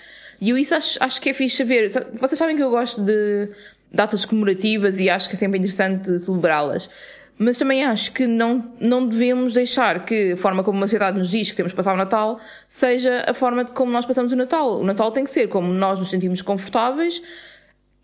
E 0.41 0.49
eu 0.49 0.57
isso 0.57 0.75
acho, 0.75 0.97
acho 1.01 1.21
que 1.21 1.29
é 1.29 1.33
fixe 1.33 1.57
saber. 1.57 1.89
Sa- 1.89 2.05
Vocês 2.19 2.37
sabem 2.37 2.55
que 2.55 2.63
eu 2.63 2.69
gosto 2.69 3.01
de 3.01 3.49
datas 3.91 4.25
comemorativas 4.25 4.99
e 4.99 5.09
acho 5.09 5.29
que 5.29 5.35
é 5.35 5.37
sempre 5.37 5.57
interessante 5.59 6.19
celebrá-las. 6.19 6.89
Mas 7.37 7.57
também 7.57 7.83
acho 7.83 8.13
que 8.13 8.25
não, 8.27 8.73
não 8.79 9.05
devemos 9.07 9.53
deixar 9.53 10.05
que 10.05 10.31
a 10.33 10.37
forma 10.37 10.63
como 10.63 10.77
a 10.79 10.87
sociedade 10.87 11.17
nos 11.17 11.29
diz 11.29 11.49
que 11.49 11.55
temos 11.57 11.73
que 11.73 11.75
passar 11.75 11.93
o 11.93 11.97
Natal 11.97 12.39
seja 12.65 13.25
a 13.27 13.33
forma 13.33 13.65
de 13.65 13.71
como 13.71 13.91
nós 13.91 14.05
passamos 14.05 14.31
o 14.31 14.35
Natal. 14.37 14.79
O 14.79 14.83
Natal 14.85 15.11
tem 15.11 15.23
que 15.25 15.29
ser 15.29 15.47
como 15.49 15.71
nós 15.73 15.99
nos 15.99 16.09
sentimos 16.09 16.41
confortáveis 16.41 17.21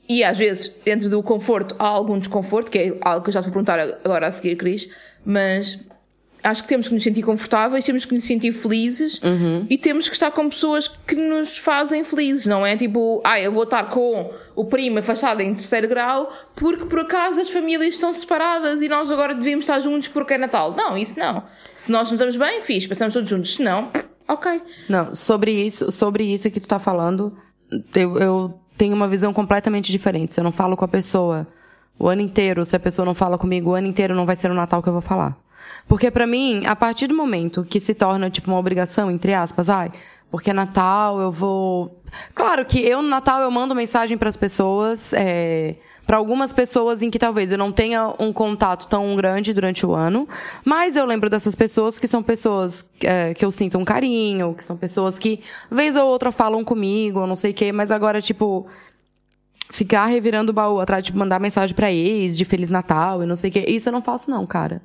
e 0.09 0.21
às 0.23 0.37
vezes, 0.37 0.67
dentro 0.83 1.09
do 1.09 1.23
conforto, 1.23 1.75
há 1.79 1.87
algum 1.87 2.19
desconforto, 2.19 2.69
que 2.69 2.77
é 2.77 2.97
algo 3.01 3.23
que 3.23 3.29
eu 3.29 3.33
já 3.33 3.39
vou 3.39 3.49
perguntar 3.51 3.79
agora 3.79 4.27
a 4.27 4.31
seguir, 4.31 4.57
Cris, 4.57 4.89
mas 5.23 5.79
acho 6.43 6.63
que 6.63 6.69
temos 6.69 6.87
que 6.87 6.93
nos 6.93 7.03
sentir 7.03 7.21
confortáveis, 7.23 7.83
temos 7.85 8.05
que 8.05 8.13
nos 8.13 8.23
sentir 8.23 8.51
felizes 8.51 9.19
e 9.69 9.77
temos 9.77 10.07
que 10.07 10.15
estar 10.15 10.31
com 10.31 10.49
pessoas 10.49 10.87
que 10.87 11.15
nos 11.15 11.57
fazem 11.57 12.03
felizes, 12.03 12.45
não 12.45 12.65
é 12.65 12.75
tipo, 12.75 13.21
ah, 13.23 13.39
eu 13.39 13.51
vou 13.51 13.63
estar 13.63 13.83
com 13.89 14.31
o 14.55 14.65
primo 14.65 14.99
afastado 14.99 15.41
em 15.41 15.53
terceiro 15.53 15.87
grau 15.87 16.31
porque 16.55 16.85
por 16.85 16.99
acaso 16.99 17.39
as 17.39 17.49
famílias 17.49 17.95
estão 17.95 18.13
separadas 18.13 18.81
e 18.81 18.87
nós 18.87 19.11
agora 19.11 19.33
devemos 19.33 19.63
estar 19.63 19.79
juntos 19.79 20.07
porque 20.07 20.33
é 20.33 20.37
Natal. 20.37 20.73
Não, 20.75 20.97
isso 20.97 21.19
não. 21.19 21.43
Se 21.75 21.91
nós 21.91 22.09
nos 22.09 22.19
damos 22.19 22.35
bem, 22.35 22.61
fixe, 22.61 22.87
passamos 22.87 23.13
todos 23.13 23.29
juntos. 23.29 23.55
Se 23.55 23.63
não, 23.63 23.89
ok. 24.27 24.61
Não, 24.89 25.15
sobre 25.15 25.51
isso, 25.51 25.91
sobre 25.91 26.23
isso 26.23 26.49
que 26.49 26.59
tu 26.59 26.67
tá 26.67 26.79
falando, 26.79 27.37
eu, 27.95 28.17
eu 28.17 28.59
tenho 28.77 28.95
uma 28.95 29.07
visão 29.07 29.33
completamente 29.33 29.91
diferente. 29.91 30.33
Se 30.33 30.39
eu 30.39 30.43
não 30.43 30.51
falo 30.51 30.75
com 30.75 30.85
a 30.85 30.87
pessoa 30.87 31.47
o 31.97 32.07
ano 32.07 32.21
inteiro, 32.21 32.65
se 32.65 32.75
a 32.75 32.79
pessoa 32.79 33.05
não 33.05 33.13
fala 33.13 33.37
comigo 33.37 33.69
o 33.69 33.73
ano 33.73 33.87
inteiro, 33.87 34.15
não 34.15 34.25
vai 34.25 34.35
ser 34.35 34.49
o 34.49 34.55
Natal 34.55 34.81
que 34.81 34.89
eu 34.89 34.93
vou 34.93 35.01
falar. 35.01 35.37
Porque 35.87 36.09
pra 36.09 36.25
mim, 36.25 36.65
a 36.65 36.75
partir 36.75 37.07
do 37.07 37.15
momento 37.15 37.63
que 37.63 37.79
se 37.79 37.93
torna 37.93 38.29
tipo 38.29 38.49
uma 38.49 38.59
obrigação, 38.59 39.11
entre 39.11 39.33
aspas, 39.33 39.69
ai, 39.69 39.91
porque 40.31 40.49
é 40.49 40.53
Natal, 40.53 41.19
eu 41.19 41.31
vou. 41.31 42.01
Claro 42.33 42.65
que 42.65 42.79
eu 42.79 43.01
no 43.01 43.09
Natal 43.09 43.41
eu 43.41 43.51
mando 43.51 43.75
mensagem 43.75 44.17
pras 44.17 44.37
pessoas, 44.37 45.13
é, 45.13 45.75
para 46.05 46.17
algumas 46.17 46.51
pessoas 46.53 47.01
em 47.01 47.09
que 47.09 47.19
talvez 47.19 47.51
eu 47.51 47.57
não 47.57 47.71
tenha 47.71 48.13
um 48.19 48.33
contato 48.33 48.87
tão 48.87 49.15
grande 49.15 49.53
durante 49.53 49.85
o 49.85 49.93
ano, 49.93 50.27
mas 50.63 50.95
eu 50.95 51.05
lembro 51.05 51.29
dessas 51.29 51.55
pessoas 51.55 51.99
que 51.99 52.07
são 52.07 52.23
pessoas 52.23 52.89
é, 53.01 53.33
que 53.33 53.43
eu 53.43 53.51
sinto 53.51 53.77
um 53.77 53.85
carinho, 53.85 54.53
que 54.53 54.63
são 54.63 54.77
pessoas 54.77 55.19
que 55.19 55.41
vez 55.69 55.95
ou 55.95 56.07
outra 56.07 56.31
falam 56.31 56.63
comigo, 56.63 57.19
ou 57.19 57.27
não 57.27 57.35
sei 57.35 57.51
o 57.51 57.53
quê, 57.53 57.71
mas 57.71 57.91
agora 57.91 58.21
tipo 58.21 58.67
ficar 59.69 60.05
revirando 60.07 60.51
o 60.51 60.53
baú 60.53 60.79
atrás 60.79 61.03
de 61.03 61.15
mandar 61.15 61.39
mensagem 61.39 61.75
pra 61.75 61.91
ex 61.91 62.37
de 62.37 62.45
Feliz 62.45 62.69
Natal 62.69 63.23
e 63.23 63.25
não 63.25 63.35
sei 63.35 63.49
o 63.49 63.53
quê. 63.53 63.65
Isso 63.67 63.89
eu 63.89 63.93
não 63.93 64.01
faço 64.01 64.29
não, 64.29 64.45
cara. 64.45 64.81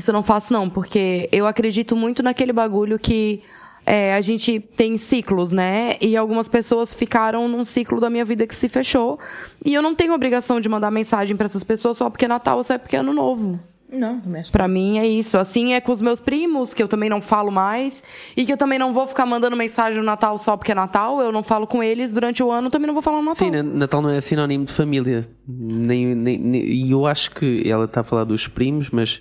Isso 0.00 0.10
eu 0.10 0.14
não 0.14 0.22
faço 0.22 0.50
não, 0.52 0.68
porque 0.68 1.28
eu 1.30 1.46
acredito 1.46 1.94
muito 1.94 2.22
naquele 2.22 2.52
bagulho 2.54 2.98
que 2.98 3.42
é, 3.84 4.14
a 4.14 4.20
gente 4.20 4.58
tem 4.60 4.96
ciclos, 4.96 5.52
né? 5.52 5.96
E 6.00 6.16
algumas 6.16 6.48
pessoas 6.48 6.94
ficaram 6.94 7.46
num 7.48 7.64
ciclo 7.66 8.00
da 8.00 8.08
minha 8.08 8.24
vida 8.24 8.46
que 8.46 8.56
se 8.56 8.68
fechou. 8.68 9.18
E 9.64 9.74
eu 9.74 9.82
não 9.82 9.94
tenho 9.94 10.14
obrigação 10.14 10.60
de 10.60 10.68
mandar 10.68 10.90
mensagem 10.90 11.36
pra 11.36 11.44
essas 11.46 11.62
pessoas 11.64 11.96
só 11.98 12.08
porque 12.08 12.24
é 12.24 12.28
Natal 12.28 12.56
ou 12.56 12.62
só 12.62 12.78
porque 12.78 12.96
é 12.96 13.00
Ano 13.00 13.12
Novo. 13.12 13.60
Não, 13.92 14.20
não 14.24 14.30
mexe. 14.30 14.52
Pra 14.52 14.68
mim 14.68 14.98
é 14.98 15.06
isso. 15.08 15.36
Assim 15.36 15.72
é 15.74 15.80
com 15.80 15.90
os 15.90 16.00
meus 16.00 16.20
primos, 16.20 16.72
que 16.72 16.80
eu 16.80 16.86
também 16.86 17.10
não 17.10 17.20
falo 17.20 17.50
mais. 17.50 18.04
E 18.36 18.46
que 18.46 18.52
eu 18.52 18.56
também 18.56 18.78
não 18.78 18.92
vou 18.92 19.04
ficar 19.06 19.26
mandando 19.26 19.56
mensagem 19.56 19.98
no 19.98 20.06
Natal 20.06 20.38
só 20.38 20.56
porque 20.56 20.70
é 20.70 20.74
Natal. 20.76 21.20
Eu 21.20 21.32
não 21.32 21.42
falo 21.42 21.66
com 21.66 21.82
eles 21.82 22.12
durante 22.12 22.40
o 22.40 22.52
ano, 22.52 22.70
também 22.70 22.86
não 22.86 22.94
vou 22.94 23.02
falar 23.02 23.16
no 23.16 23.24
Natal. 23.24 23.34
Sim, 23.46 23.50
na- 23.50 23.62
Natal 23.64 24.00
não 24.00 24.10
é 24.10 24.20
sinónimo 24.20 24.64
de 24.66 24.72
família. 24.72 25.28
Nem, 25.48 26.14
nem, 26.14 26.38
nem- 26.38 26.62
e 26.64 26.90
eu 26.92 27.04
acho 27.04 27.32
que 27.32 27.68
ela 27.68 27.86
está 27.86 28.02
a 28.02 28.04
falar 28.04 28.22
dos 28.22 28.46
primos, 28.46 28.90
mas 28.90 29.20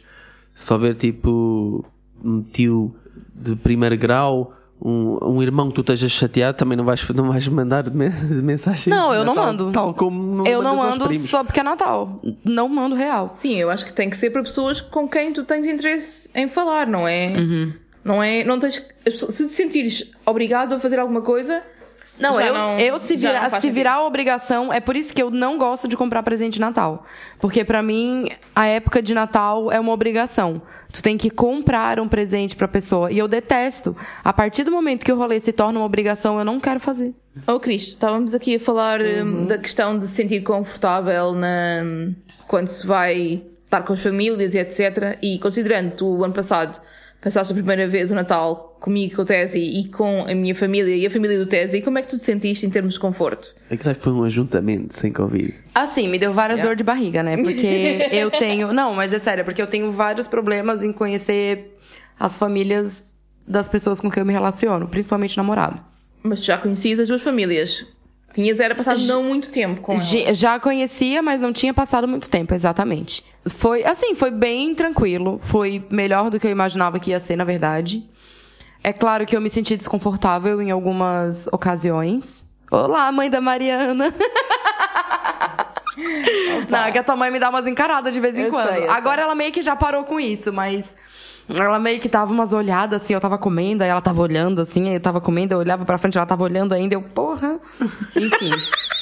se 0.54 0.74
houver 0.74 0.96
tipo 0.96 1.86
um 2.24 2.42
tio 2.42 2.96
de 3.34 3.56
primeiro 3.56 3.98
grau, 3.98 4.54
um, 4.82 5.18
um 5.36 5.42
irmão 5.44 5.70
que 5.70 5.76
tu 5.76 5.82
estejas 5.82 6.12
chateado, 6.12 6.58
também 6.58 6.78
não 6.78 6.86
vais, 6.86 7.08
não 7.10 7.30
vais 7.30 7.48
mandar 7.48 7.90
men- 7.92 8.10
mensagem. 8.42 8.92
Não, 8.92 9.14
eu 9.14 9.26
não 9.26 9.36
Natal, 9.36 9.54
mando. 9.54 9.72
Tal 9.72 9.94
como 9.94 10.36
não 10.38 10.46
eu 10.46 10.62
não 10.62 10.76
mando 10.78 11.20
só 11.20 11.44
porque 11.44 11.60
é 11.60 11.64
Natal. 11.64 12.22
Não 12.44 12.68
mando 12.70 12.96
real. 12.96 13.30
Sim, 13.34 13.56
eu 13.56 13.70
acho 13.70 13.86
que 13.86 13.94
tem 13.94 14.10
que 14.10 14.18
ser 14.18 14.30
para 14.30 14.42
pessoas 14.44 14.80
com 14.82 15.08
quem 15.08 15.34
tu 15.34 15.44
tens 15.44 15.66
interesse 15.66 16.30
em 16.36 16.48
falar, 16.48 16.88
não 16.88 17.08
é? 17.08 17.34
Não 18.04 18.24
é, 18.24 18.44
não 18.46 18.58
tens, 18.60 18.86
se 19.06 19.48
te 19.48 19.52
sentires 19.52 20.10
obrigado 20.26 20.74
a 20.74 20.80
fazer 20.80 20.98
alguma 21.00 21.22
coisa, 21.22 21.62
Não, 22.20 22.40
eu, 22.40 22.54
não- 22.54 22.78
eu 22.80 23.00
se, 23.00 23.16
virar, 23.16 23.62
se 23.62 23.70
virar 23.70 24.04
obrigação, 24.06 24.72
é 24.72 24.80
por 24.80 24.96
isso 24.96 25.14
que 25.14 25.22
eu 25.22 25.30
não 25.32 25.58
gosto 25.58 25.88
de 25.88 25.96
comprar 25.96 26.22
presente 26.24 26.54
de 26.56 26.60
Natal. 26.62 27.06
Porque 27.40 27.64
pra 27.64 27.82
mim, 27.82 28.28
a 28.56 28.66
época 28.68 29.02
de 29.02 29.14
Natal 29.14 29.72
é 29.72 29.80
uma 29.80 29.92
obrigação. 29.92 30.62
Tu 30.92 31.02
tem 31.02 31.18
que 31.18 31.30
comprar 31.30 32.00
um 32.00 32.08
presente 32.08 32.56
pra 32.56 32.68
pessoa. 32.68 33.12
E 33.12 33.18
eu 33.18 33.28
detesto. 33.28 33.96
A 34.24 34.34
partir 34.34 34.64
do 34.64 34.72
momento 34.72 35.06
que 35.06 35.12
o 35.12 35.16
rolê 35.18 35.40
se 35.40 35.54
torna 35.54 35.80
uma 35.80 35.86
obrigação, 35.86 36.38
eu 36.40 36.46
não 36.46 36.60
quero 36.60 36.80
fazer. 36.80 37.14
Oh, 37.48 37.60
Cris, 37.60 37.84
estávamos 37.84 38.34
aqui 38.34 38.56
a 38.56 38.60
falar 38.60 39.00
hum, 39.02 39.46
da 39.46 39.58
questão 39.58 39.98
de 39.98 40.06
se 40.08 40.16
sentir 40.16 40.42
confortável 40.42 41.32
na, 41.34 41.84
quando 42.48 42.68
se 42.68 42.86
vai 42.86 43.42
estar 43.64 43.84
com 43.84 43.94
as 43.94 44.02
famílias 44.02 44.56
e 44.56 44.58
etc. 44.58 45.18
E 45.22 45.38
considerando 45.40 46.06
o 46.06 46.24
ano 46.24 46.34
passado 46.34 46.82
passaste 47.22 47.52
a 47.52 47.56
primeira 47.56 47.88
vez 47.88 48.12
o 48.12 48.16
Natal 48.16 48.78
comigo, 48.80 49.16
com 49.18 49.22
o 49.24 49.26
Tesi 49.26 49.60
e 49.60 49.88
com 49.90 50.26
a 50.26 50.34
minha 50.34 50.56
família 50.56 50.96
e 50.96 51.06
a 51.06 51.10
família 51.12 51.38
do 51.38 51.46
Tesi, 51.46 51.82
como 51.82 51.98
é 51.98 52.02
que 52.02 52.10
tu 52.10 52.18
te 52.18 52.24
sentiste 52.24 52.66
em 52.66 52.70
termos 52.70 52.94
de 52.94 53.00
conforto? 53.00 53.54
Aquilo 53.70 53.90
é 53.90 53.94
que 53.94 54.02
foi 54.02 54.14
um 54.14 54.24
ajuntamento 54.24 54.94
sem 54.94 55.12
Covid. 55.12 55.54
Assim, 55.76 56.08
me 56.08 56.18
deu 56.18 56.34
várias 56.34 56.60
Yeah. 56.60 56.70
dor 56.70 56.76
de 56.78 56.84
barriga, 56.84 57.22
né? 57.22 57.36
Porque 57.38 58.08
eu 58.12 58.32
tenho. 58.32 58.72
Não, 58.74 58.94
mas 58.94 59.12
é 59.14 59.20
sério, 59.20 59.44
porque 59.44 59.62
eu 59.62 59.68
tenho 59.68 59.92
vários 59.92 60.28
problemas 60.28 60.82
em 60.84 60.92
conhecer 60.94 61.78
as 62.20 62.38
famílias 62.38 63.10
das 63.48 63.68
pessoas 63.68 64.00
com 64.00 64.10
quem 64.10 64.22
eu 64.22 64.26
me 64.26 64.34
relaciono, 64.34 64.88
principalmente 64.88 65.36
namorado. 65.38 65.80
Mas 66.24 66.40
tu 66.42 66.46
já 66.48 66.58
conhecias 66.58 67.00
as 67.00 67.08
duas 67.08 67.22
famílias. 67.24 67.86
Tinhas 68.34 68.60
era 68.60 68.76
passado 68.76 69.00
não 69.06 69.24
muito 69.24 69.50
tempo 69.50 69.82
com 69.82 69.94
elas. 69.94 70.08
Ge- 70.08 70.34
Já 70.36 70.60
conhecia, 70.60 71.22
mas 71.22 71.42
não 71.42 71.52
tinha 71.52 71.74
passado 71.74 72.08
muito 72.08 72.30
tempo, 72.30 72.54
exatamente. 72.54 73.26
Foi, 73.48 73.84
assim, 73.84 74.14
foi 74.16 74.30
bem 74.32 74.74
tranquilo. 74.76 75.40
Foi 75.44 75.84
melhor 75.90 76.30
do 76.30 76.40
que 76.40 76.46
eu 76.48 76.52
imaginava 76.52 77.00
que 77.00 77.10
ia 77.12 77.20
ser, 77.20 77.36
na 77.36 77.44
verdade. 77.44 78.08
É 78.84 78.94
claro 78.94 79.26
que 79.26 79.36
eu 79.36 79.42
me 79.42 79.50
senti 79.50 79.76
desconfortável 79.76 80.62
em 80.62 80.72
algumas 80.72 81.48
ocasiões. 81.48 82.46
Olá, 82.72 83.12
mãe 83.12 83.30
da 83.30 83.42
Mariana. 83.42 84.14
Não, 86.70 86.80
é 86.86 86.92
que 86.92 86.98
a 86.98 87.04
tua 87.04 87.16
mãe 87.16 87.30
me 87.32 87.40
dá 87.40 87.50
umas 87.50 87.68
encaradas 87.68 88.14
de 88.14 88.20
vez 88.20 88.38
em 88.38 88.44
Eu 88.44 88.50
quando. 88.52 88.70
sei, 88.70 88.88
Agora 88.88 89.22
ela 89.22 89.36
meio 89.36 89.52
que 89.52 89.62
já 89.62 89.76
parou 89.76 90.04
com 90.04 90.20
isso, 90.20 90.54
mas 90.54 90.96
ela 91.50 91.80
meio 91.80 92.00
que 92.00 92.08
dava 92.08 92.32
umas 92.32 92.54
olhadas 92.54 93.02
assim, 93.02 93.14
eu 93.14 93.22
tava 93.22 93.38
comendo, 93.38 93.84
aí 93.84 93.90
ela 93.90 94.02
tava 94.02 94.22
olhando 94.22 94.62
assim, 94.62 94.88
aí 94.88 94.96
eu 94.96 95.00
tava 95.00 95.20
comendo, 95.20 95.54
eu 95.54 95.60
olhava 95.60 95.86
pra 95.86 95.98
frente, 95.98 96.18
ela 96.18 96.26
tava 96.26 96.44
olhando 96.44 96.74
ainda, 96.74 96.94
eu, 96.96 97.02
porra. 97.02 97.60
Enfim. 98.16 98.52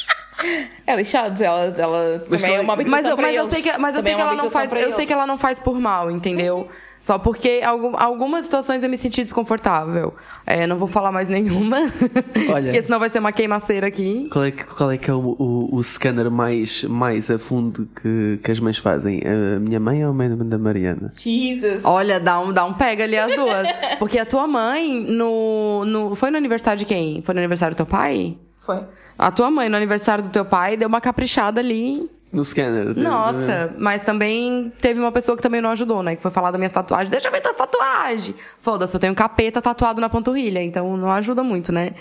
É 0.86 0.96
lixado, 0.96 1.44
ela, 1.44 1.76
ela 1.78 2.24
Mas 2.30 2.42
também 2.42 2.58
é 2.58 2.62
uma 2.62 2.76
Mas, 2.76 3.06
eu, 3.06 3.18
mas 3.18 3.36
eu 3.36 3.46
sei 3.48 3.62
que, 3.62 3.78
mas 3.78 3.96
eu 3.96 4.04
sei 4.04 4.14
que 4.14 4.22
é 4.22 4.24
uma 4.24 4.34
ela 4.34 4.44
não 4.44 4.52
faz, 4.52 4.72
eu 4.72 4.92
sei 4.92 5.06
que 5.06 5.12
ela 5.12 5.26
não 5.26 5.38
faz 5.38 5.60
por 5.60 5.80
mal, 5.80 6.12
entendeu? 6.12 6.70
Só 7.02 7.18
porque 7.18 7.62
algum, 7.64 7.96
algumas 7.96 8.46
situações 8.46 8.84
eu 8.84 8.90
me 8.90 8.98
senti 8.98 9.22
desconfortável. 9.22 10.14
É, 10.46 10.68
não 10.68 10.78
vou 10.78 10.88
falar 10.88 11.12
mais 11.12 11.30
nenhuma. 11.30 11.78
Olha. 12.52 12.66
porque 12.66 12.82
senão 12.82 13.00
vai 13.00 13.10
ser 13.10 13.20
uma 13.20 13.32
queimaceira 13.32 13.88
aqui. 13.88 14.28
Qual 14.32 14.44
é 14.44 14.52
que, 14.52 14.64
qual 14.64 14.92
é, 14.92 14.98
que 14.98 15.10
é 15.10 15.14
o, 15.14 15.36
o, 15.40 15.76
o 15.76 15.84
scanner 15.84 16.30
mais, 16.30 16.84
mais 16.84 17.30
a 17.30 17.38
fundo 17.38 17.88
que, 18.02 18.40
que 18.44 18.52
as 18.52 18.60
mães 18.60 18.78
fazem? 18.78 19.22
A 19.26 19.60
minha 19.60 19.80
mãe 19.80 20.04
ou 20.04 20.12
a 20.12 20.14
mãe 20.14 20.30
da 20.30 20.58
Mariana? 20.58 21.14
Jesus. 21.16 21.86
Olha, 21.86 22.20
dá 22.20 22.40
um, 22.40 22.52
dá 22.52 22.66
um 22.66 22.74
pega 22.74 23.04
ali 23.04 23.18
as 23.18 23.34
duas. 23.36 23.68
Porque 24.00 24.18
a 24.20 24.26
tua 24.26 24.48
mãe, 24.48 25.02
no, 25.04 25.86
no. 25.86 26.16
Foi 26.16 26.32
no 26.32 26.38
aniversário 26.38 26.80
de 26.80 26.86
quem? 26.86 27.22
Foi 27.22 27.34
no 27.34 27.40
aniversário 27.40 27.76
do 27.76 27.78
teu 27.78 27.86
pai? 27.86 28.38
Foi. 28.66 28.84
A 29.18 29.32
tua 29.32 29.50
mãe, 29.50 29.68
no 29.70 29.76
aniversário 29.76 30.24
do 30.24 30.30
teu 30.30 30.46
pai, 30.46 30.78
deu 30.78 30.88
uma 30.88 31.02
caprichada 31.02 31.60
ali. 31.60 32.10
No 32.32 32.44
scanner. 32.44 32.98
Nossa, 32.98 33.74
mas 33.78 34.04
também 34.04 34.72
teve 34.82 35.00
uma 35.00 35.12
pessoa 35.12 35.38
que 35.38 35.42
também 35.42 35.62
não 35.62 35.70
ajudou, 35.70 36.04
né? 36.04 36.16
Que 36.16 36.22
foi 36.22 36.30
falar 36.30 36.52
das 36.52 36.60
minhas 36.60 36.74
tatuagens. 36.74 37.10
Deixa 37.10 37.30
eu 37.30 37.32
ver 37.32 37.42
tuas 37.42 37.56
tatuagens! 37.56 38.36
Foda-se, 38.62 38.96
eu 38.96 39.00
tenho 39.00 39.14
um 39.14 39.16
capeta 39.16 39.62
tatuado 39.62 40.02
na 40.02 40.10
panturrilha, 40.10 40.62
então 40.62 40.98
não 40.98 41.10
ajuda 41.12 41.42
muito, 41.42 41.72
né? 41.72 41.94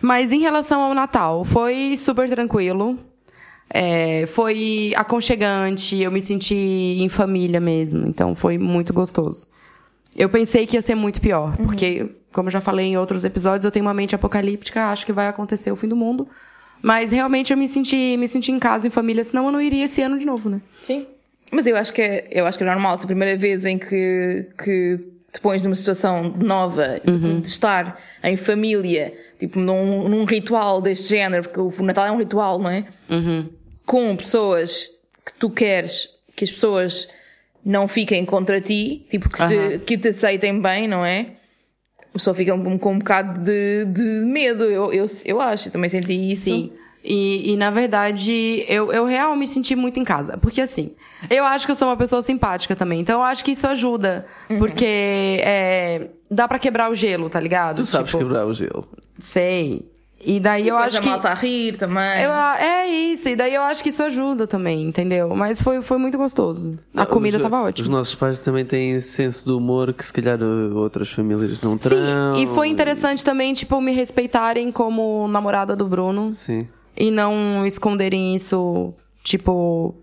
Mas 0.00 0.30
em 0.30 0.40
relação 0.40 0.80
ao 0.80 0.94
Natal, 0.94 1.44
foi 1.44 1.96
super 1.96 2.28
tranquilo. 2.28 2.98
É, 3.68 4.26
foi 4.26 4.92
aconchegante, 4.96 6.00
eu 6.00 6.12
me 6.12 6.22
senti 6.22 6.54
em 6.54 7.08
família 7.08 7.60
mesmo, 7.60 8.06
então 8.06 8.36
foi 8.36 8.56
muito 8.58 8.92
gostoso. 8.92 9.48
Eu 10.14 10.28
pensei 10.28 10.66
que 10.66 10.76
ia 10.76 10.82
ser 10.82 10.94
muito 10.94 11.20
pior, 11.20 11.56
porque, 11.56 12.08
como 12.32 12.48
eu 12.48 12.52
já 12.52 12.60
falei 12.60 12.86
em 12.86 12.96
outros 12.96 13.24
episódios, 13.24 13.64
eu 13.64 13.72
tenho 13.72 13.84
uma 13.84 13.92
mente 13.92 14.14
apocalíptica, 14.14 14.86
acho 14.86 15.04
que 15.04 15.12
vai 15.12 15.26
acontecer 15.26 15.72
o 15.72 15.76
fim 15.76 15.88
do 15.88 15.96
mundo. 15.96 16.28
Mas 16.82 17.12
realmente 17.12 17.52
eu 17.52 17.56
me 17.56 17.68
senti, 17.68 18.16
me 18.16 18.28
senti 18.28 18.52
em 18.52 18.58
casa, 18.58 18.86
em 18.86 18.90
família, 18.90 19.24
senão 19.24 19.46
eu 19.46 19.52
não 19.52 19.60
iria 19.60 19.84
esse 19.84 20.02
ano 20.02 20.18
de 20.18 20.24
novo, 20.24 20.48
né? 20.48 20.60
Sim. 20.76 21.06
Mas 21.52 21.66
eu 21.66 21.76
acho 21.76 21.92
que 21.92 22.02
é, 22.02 22.28
eu 22.30 22.46
acho 22.46 22.58
que 22.58 22.64
é 22.64 22.66
normal. 22.66 22.94
A 22.94 22.98
primeira 22.98 23.36
vez 23.36 23.64
em 23.64 23.78
que, 23.78 24.46
que 24.62 24.98
te 25.32 25.40
pões 25.40 25.62
numa 25.62 25.76
situação 25.76 26.34
nova, 26.36 27.00
tipo, 27.00 27.40
de 27.40 27.46
estar 27.46 28.00
em 28.22 28.36
família, 28.36 29.14
tipo, 29.38 29.58
num, 29.58 30.08
num 30.08 30.24
ritual 30.24 30.80
deste 30.80 31.08
género, 31.08 31.48
porque 31.48 31.60
o 31.60 31.84
Natal 31.84 32.06
é 32.06 32.10
um 32.12 32.18
ritual, 32.18 32.58
não 32.58 32.70
é? 32.70 32.84
Com 33.84 34.16
pessoas 34.16 34.90
que 35.24 35.32
tu 35.38 35.50
queres 35.50 36.08
que 36.34 36.44
as 36.44 36.50
pessoas 36.50 37.08
não 37.64 37.88
fiquem 37.88 38.24
contra 38.24 38.60
ti, 38.60 39.06
tipo, 39.10 39.28
que, 39.28 39.42
Aham. 39.42 39.70
te, 39.70 39.78
que 39.80 39.98
te 39.98 40.08
aceitem 40.08 40.60
bem, 40.60 40.86
não 40.86 41.04
é? 41.04 41.30
Pessoa 42.16 42.34
fica 42.34 42.54
um- 42.54 42.78
com 42.78 42.92
um 42.94 42.98
bocado 42.98 43.40
de, 43.40 43.84
de 43.86 44.02
medo, 44.26 44.64
eu, 44.64 44.92
eu, 44.92 45.06
eu 45.24 45.40
acho, 45.40 45.68
eu 45.68 45.72
também 45.72 45.88
senti 45.90 46.12
isso. 46.30 46.44
Sim. 46.44 46.72
E, 47.08 47.52
e, 47.52 47.56
na 47.56 47.70
verdade, 47.70 48.64
eu, 48.68 48.92
eu 48.92 49.04
real 49.04 49.36
me 49.36 49.46
senti 49.46 49.76
muito 49.76 50.00
em 50.00 50.02
casa. 50.04 50.36
Porque 50.38 50.60
assim, 50.60 50.90
eu 51.30 51.44
acho 51.44 51.64
que 51.64 51.70
eu 51.70 51.76
sou 51.76 51.86
uma 51.86 51.96
pessoa 51.96 52.20
simpática 52.20 52.74
também. 52.74 53.00
Então 53.00 53.20
eu 53.20 53.22
acho 53.24 53.44
que 53.44 53.52
isso 53.52 53.64
ajuda. 53.68 54.26
Uhum. 54.50 54.58
Porque 54.58 54.84
é, 55.44 56.08
dá 56.28 56.48
pra 56.48 56.58
quebrar 56.58 56.90
o 56.90 56.94
gelo, 56.96 57.30
tá 57.30 57.38
ligado? 57.38 57.76
Tu 57.76 57.86
sabes 57.86 58.10
Tipo, 58.10 58.18
quebrar 58.24 58.44
o 58.44 58.52
gelo. 58.52 58.88
Sei. 59.20 59.86
E 60.28 60.40
daí 60.40 60.66
eu 60.66 60.74
Depois 60.74 60.94
acho 60.94 61.02
que. 61.02 61.08
malta 61.08 61.28
a 61.28 61.34
rir 61.34 61.76
também. 61.76 62.20
Eu, 62.22 62.32
é 62.32 62.88
isso, 62.88 63.28
e 63.28 63.36
daí 63.36 63.54
eu 63.54 63.62
acho 63.62 63.80
que 63.80 63.90
isso 63.90 64.02
ajuda 64.02 64.44
também, 64.46 64.82
entendeu? 64.82 65.34
Mas 65.36 65.62
foi, 65.62 65.80
foi 65.82 65.98
muito 65.98 66.18
gostoso. 66.18 66.76
A 66.92 67.04
Não, 67.04 67.06
comida 67.06 67.36
os- 67.36 67.42
tava 67.44 67.62
Os 67.62 67.68
ótima. 67.68 67.88
nossos 67.90 68.14
pais 68.16 68.38
também 68.40 68.64
têm 68.64 68.90
esse 68.92 69.10
senso 69.10 69.46
do 69.46 69.56
humor 69.56 69.92
que 69.94 70.04
se 70.04 70.12
calhar 70.12 70.38
outras 70.74 71.08
famílias 71.12 71.60
não 71.62 71.78
Sim, 71.78 71.88
terão. 71.88 72.34
e 72.36 72.46
foi 72.48 72.66
interessante 72.66 73.24
também, 73.24 73.54
tipo, 73.54 73.80
me 73.80 73.92
respeitarem 73.92 74.72
como 74.72 75.28
namorada 75.28 75.76
do 75.76 75.86
Bruno. 75.86 76.32
Sim. 76.34 76.66
e 76.98 77.10
não 77.10 77.64
esconderem 77.66 78.34
isso, 78.34 78.92
tipo, 79.22 79.94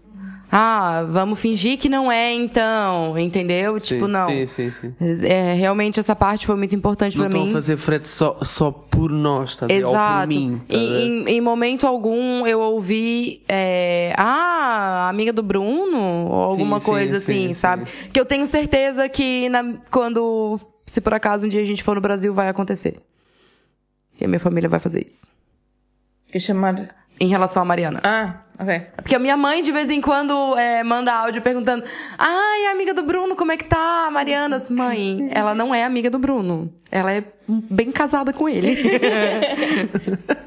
ah, 0.55 1.03
vamos 1.09 1.39
fingir 1.39 1.79
que 1.79 1.89
não 1.89 2.11
é 2.11 2.31
então, 2.31 3.17
entendeu? 3.17 3.79
Tipo, 3.79 4.05
sim, 4.05 4.11
não. 4.11 4.29
Sim, 4.29 4.45
sim, 4.45 4.71
sim. 4.71 4.93
É, 5.25 5.53
realmente 5.55 5.99
essa 5.99 6.15
parte 6.15 6.45
foi 6.45 6.55
muito 6.55 6.75
importante 6.75 7.17
Não 7.17 7.23
pra 7.25 7.29
estão 7.29 7.45
mim. 7.45 7.49
a 7.49 7.53
fazer 7.53 7.75
frete 7.77 8.07
só, 8.07 8.37
só 8.43 8.69
por 8.69 9.09
nós, 9.09 9.61
a 9.63 9.65
ver? 9.65 9.83
Ou 9.83 9.91
por 9.91 9.97
Exato. 9.97 10.27
mim. 10.27 10.61
a 10.69 10.71
ver? 10.71 10.77
em, 10.79 11.23
em- 11.23 11.29
em 11.37 11.41
momento 11.41 11.87
algum 11.87 12.45
eu 12.45 12.59
ouvi, 12.59 13.41
é, 13.49 14.13
ah, 14.15 15.09
amiga 15.09 15.33
do 15.33 15.41
Bruno, 15.41 15.97
ou 16.27 16.43
alguma 16.43 16.79
sim, 16.79 16.85
coisa 16.85 17.19
sim, 17.19 17.33
assim, 17.33 17.47
sim. 17.47 17.53
sabe? 17.55 17.85
Que 18.13 18.19
eu 18.19 18.25
tenho 18.25 18.45
certeza 18.45 19.09
que 19.09 19.49
na- 19.49 19.73
quando, 19.89 20.59
se 20.85 21.01
por 21.01 21.15
acaso 21.15 21.47
um 21.47 21.49
dia 21.49 21.61
a 21.61 21.65
gente 21.65 21.81
for 21.81 21.95
no 21.95 22.01
Brasil, 22.01 22.31
vai 22.31 22.47
acontecer. 22.47 23.01
E 24.21 24.25
a 24.25 24.27
minha 24.27 24.39
família 24.39 24.69
vai 24.69 24.79
fazer 24.79 25.03
isso. 25.03 25.25
Quer 26.31 26.39
chamar. 26.39 26.95
Em 27.19 27.27
relação 27.27 27.61
a 27.61 27.65
Mariana. 27.65 27.99
Ah, 28.03 28.42
ok. 28.59 28.81
Porque 28.97 29.15
a 29.15 29.19
minha 29.19 29.35
mãe, 29.37 29.61
de 29.61 29.71
vez 29.71 29.89
em 29.89 30.01
quando, 30.01 30.57
é, 30.57 30.83
manda 30.83 31.13
áudio 31.13 31.41
perguntando: 31.41 31.83
Ai, 32.17 32.67
amiga 32.67 32.93
do 32.93 33.03
Bruno, 33.03 33.35
como 33.35 33.51
é 33.51 33.57
que 33.57 33.65
tá, 33.65 34.09
Mariana? 34.11 34.57
Assim, 34.57 34.73
Mãe, 34.73 35.29
ela 35.33 35.53
não 35.53 35.73
é 35.73 35.83
amiga 35.83 36.09
do 36.09 36.19
Bruno. 36.19 36.71
Ela 36.91 37.11
é 37.11 37.23
bem 37.47 37.91
casada 37.91 38.31
com 38.31 38.47
ele. 38.47 38.77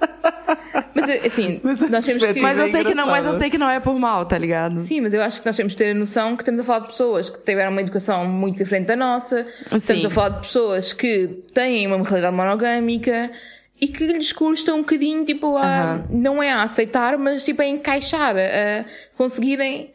Mas 0.94 1.26
assim, 1.26 1.60
Mas 1.62 1.82
a 1.82 1.88
nós 1.88 2.04
temos 2.06 2.24
que. 2.24 2.40
mas, 2.40 2.58
eu 2.58 2.64
É 2.64 2.70
sei 2.70 2.84
que 2.84 2.94
não, 2.94 3.06
mas 3.06 3.26
eu 3.26 3.38
sei 3.38 3.50
que 3.50 3.58
não 3.58 3.68
é 3.68 3.78
por 3.78 3.98
mal, 3.98 4.24
tá 4.24 4.38
ligado? 4.38 4.78
Sim, 4.78 5.02
mas 5.02 5.12
eu 5.12 5.22
acho 5.22 5.40
que 5.40 5.46
nós 5.46 5.56
temos 5.56 5.74
que 5.74 5.78
ter 5.78 5.90
a 5.90 5.94
noção 5.94 6.34
que 6.36 6.42
estamos 6.42 6.60
a 6.60 6.64
falar 6.64 6.80
de 6.80 6.86
pessoas 6.88 7.28
que 7.28 7.38
tiveram 7.40 7.70
uma 7.70 7.80
educação 7.80 8.24
muito 8.26 8.56
diferente 8.58 8.86
da 8.86 8.96
nossa. 8.96 9.46
Estamos 9.64 9.84
Sim. 10.02 10.06
a 10.06 10.10
falar 10.10 10.28
de 10.30 10.40
pessoas 10.46 10.92
que 10.92 11.28
têm 11.52 11.86
uma 11.86 12.02
realidade 12.02 12.34
monogâmica 12.34 13.30
e 13.80 13.88
que 13.88 14.06
lhes 14.06 14.32
custa 14.32 14.72
um 14.74 14.78
bocadinho, 14.78 15.24
tipo, 15.24 15.56
a, 15.56 16.02
não 16.10 16.42
é 16.42 16.50
a 16.50 16.62
aceitar, 16.62 17.18
mas 17.18 17.44
tipo 17.44 17.60
a 17.62 17.66
encaixar, 17.66 18.34
a, 18.36 18.84
conseguirem, 19.16 19.92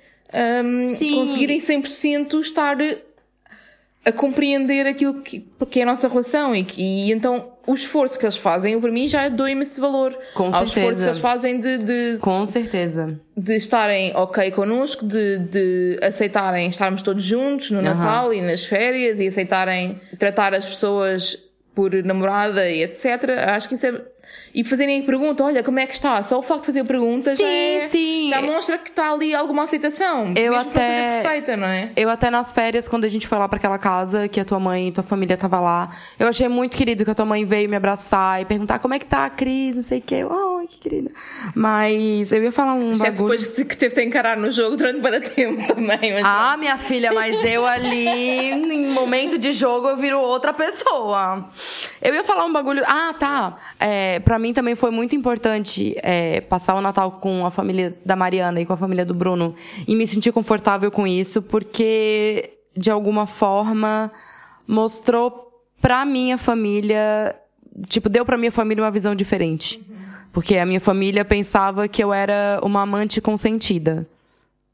Sim. 0.96 1.16
conseguirem 1.16 1.60
100% 1.60 2.40
estar 2.40 2.78
a 4.04 4.12
compreender 4.12 4.88
aquilo 4.88 5.22
que, 5.22 5.46
que 5.70 5.80
é 5.80 5.84
a 5.84 5.86
nossa 5.86 6.08
relação 6.08 6.56
e, 6.56 6.64
que, 6.64 6.82
e 6.82 7.12
então 7.12 7.52
o 7.68 7.76
esforço 7.76 8.18
que 8.18 8.26
eles 8.26 8.36
fazem, 8.36 8.74
eu 8.74 8.82
para 8.82 8.92
mim 8.92 9.08
já 9.08 9.30
dou-me 9.30 9.62
esse 9.62 9.80
valor. 9.80 10.18
Com 10.34 10.46
Ao 10.46 10.50
esforço 10.50 10.74
certeza. 10.74 11.04
que 11.04 11.10
eles 11.10 11.20
fazem 11.20 11.60
de, 11.60 11.78
de 11.78 12.18
Com 12.20 12.46
certeza. 12.48 13.20
de 13.38 13.56
estarem 13.56 14.16
ok 14.16 14.50
connosco, 14.52 15.06
de, 15.06 15.38
de 15.38 16.00
aceitarem 16.02 16.68
estarmos 16.68 17.04
todos 17.04 17.24
juntos 17.24 17.70
no 17.70 17.82
Natal 17.82 18.34
e 18.34 18.42
nas 18.42 18.64
férias 18.64 19.20
e 19.20 19.28
aceitarem 19.28 20.02
tratar 20.18 20.56
as 20.56 20.66
pessoas 20.66 21.38
por 21.76 21.92
namorada 22.04 22.70
e 22.70 22.84
etc. 22.84 23.06
Acho 23.48 23.68
que 23.70 23.76
isso 23.76 23.86
é. 23.88 24.02
E 24.54 24.64
fazerem 24.64 25.02
a 25.02 25.06
pergunta, 25.06 25.44
olha, 25.44 25.62
como 25.64 25.80
é 25.80 25.86
que 25.86 25.94
está? 25.94 26.22
Só 26.24 26.40
o 26.40 26.42
facto 26.42 26.62
de 26.62 26.66
fazer 26.68 26.80
a 26.82 26.86
pergunta 26.86 27.32
já, 27.32 27.38
Sim, 27.38 27.46
é- 27.46 27.88
sim. 27.90 28.28
já 28.30 28.42
mostra 28.42 28.78
que 28.78 28.90
está 28.90 29.12
ali 29.12 29.34
alguma 29.36 29.64
aceitação. 29.64 30.34
Eu 30.38 30.54
para 30.54 30.62
até- 30.62 31.22
perfeita, 31.22 31.58
não 31.58 31.68
é? 31.68 31.90
Eu 31.98 32.10
até 32.10 32.30
nas 32.30 32.54
férias, 32.54 32.88
quando 32.88 33.04
a 33.06 33.10
gente 33.10 33.28
foi 33.28 33.38
lá 33.38 33.48
pra 33.50 33.58
aquela 33.58 33.78
casa, 33.78 34.28
que 34.30 34.40
a 34.40 34.46
tua 34.46 34.60
mãe 34.60 34.88
e 34.88 34.92
tua 34.92 35.04
família 35.04 35.36
tava 35.36 35.60
lá, 35.60 35.90
eu 36.20 36.28
achei 36.28 36.48
muito 36.48 36.78
querido 36.78 37.04
que 37.04 37.12
a 37.12 37.16
tua 37.16 37.26
mãe 37.26 37.44
veio 37.46 37.70
me 37.70 37.76
abraçar 37.76 38.42
e 38.42 38.46
perguntar 38.46 38.80
como 38.80 38.94
é 38.94 39.00
que 39.00 39.06
tá 39.06 39.26
a 39.26 39.30
Cris, 39.30 39.76
não 39.76 39.84
sei 39.84 40.00
o 40.00 40.02
quê. 40.02 40.16
Eu, 40.16 40.30
Ai, 40.62 40.68
que 40.68 40.78
querida. 40.80 41.12
Mas 41.56 42.32
eu 42.32 42.44
ia 42.44 42.52
falar 42.52 42.74
um 42.76 42.92
Exceto 42.92 43.12
bagulho. 43.24 43.38
depois 43.40 43.56
que 43.56 43.66
que 43.66 43.76
teve 43.78 43.96
de 43.96 44.04
encarar 44.04 44.38
no 44.38 44.52
jogo 44.52 44.78
durante 44.78 45.00
bastante 45.02 45.32
tempo 45.32 45.66
também. 45.74 46.14
Mas 46.14 46.24
Ah, 46.24 46.56
minha 46.58 46.78
filha, 46.78 47.12
mas 47.12 47.44
eu 47.44 47.66
ali, 47.66 48.08
em 48.08 48.88
momento 48.88 49.40
de 49.40 49.52
jogo, 49.54 49.88
eu 49.90 49.98
viro 49.98 50.20
outra 50.20 50.54
pessoa. 50.54 51.50
Eu 52.00 52.14
ia 52.14 52.24
falar 52.24 52.46
um 52.46 52.54
bagulho. 52.54 52.84
Ah, 52.86 53.14
tá. 53.18 53.58
É, 53.80 54.20
pra 54.20 54.38
mim 54.38 54.54
também 54.54 54.76
foi 54.76 54.92
muito 54.92 55.16
importante 55.16 55.96
é, 56.04 56.42
passar 56.42 56.76
o 56.76 56.82
Natal 56.82 57.14
com 57.14 57.44
a 57.46 57.50
família 57.50 57.98
da 58.06 58.16
Mariana 58.16 58.62
e 58.62 58.66
com 58.66 58.74
a 58.74 58.78
família 58.78 59.04
do 59.06 59.16
Bruno 59.16 59.56
e 59.88 59.96
me 59.96 60.06
sentir 60.06 60.32
confortável 60.32 60.92
com 60.92 61.08
isso, 61.08 61.42
porque 61.42 62.54
de 62.78 62.92
alguma 62.92 63.26
forma 63.26 64.12
mostrou 64.68 65.52
pra 65.82 66.06
minha 66.06 66.38
família. 66.38 67.36
Tipo, 67.88 68.10
deu 68.10 68.26
pra 68.26 68.38
minha 68.38 68.52
família 68.52 68.84
uma 68.84 68.92
visão 68.92 69.16
diferente. 69.16 69.82
Porque 70.32 70.58
a 70.58 70.66
minha 70.66 70.80
família 70.80 71.26
pensava 71.26 71.88
que 71.88 72.04
eu 72.04 72.14
era 72.14 72.60
uma 72.64 72.82
amante 72.82 73.20
consentida. 73.20 74.08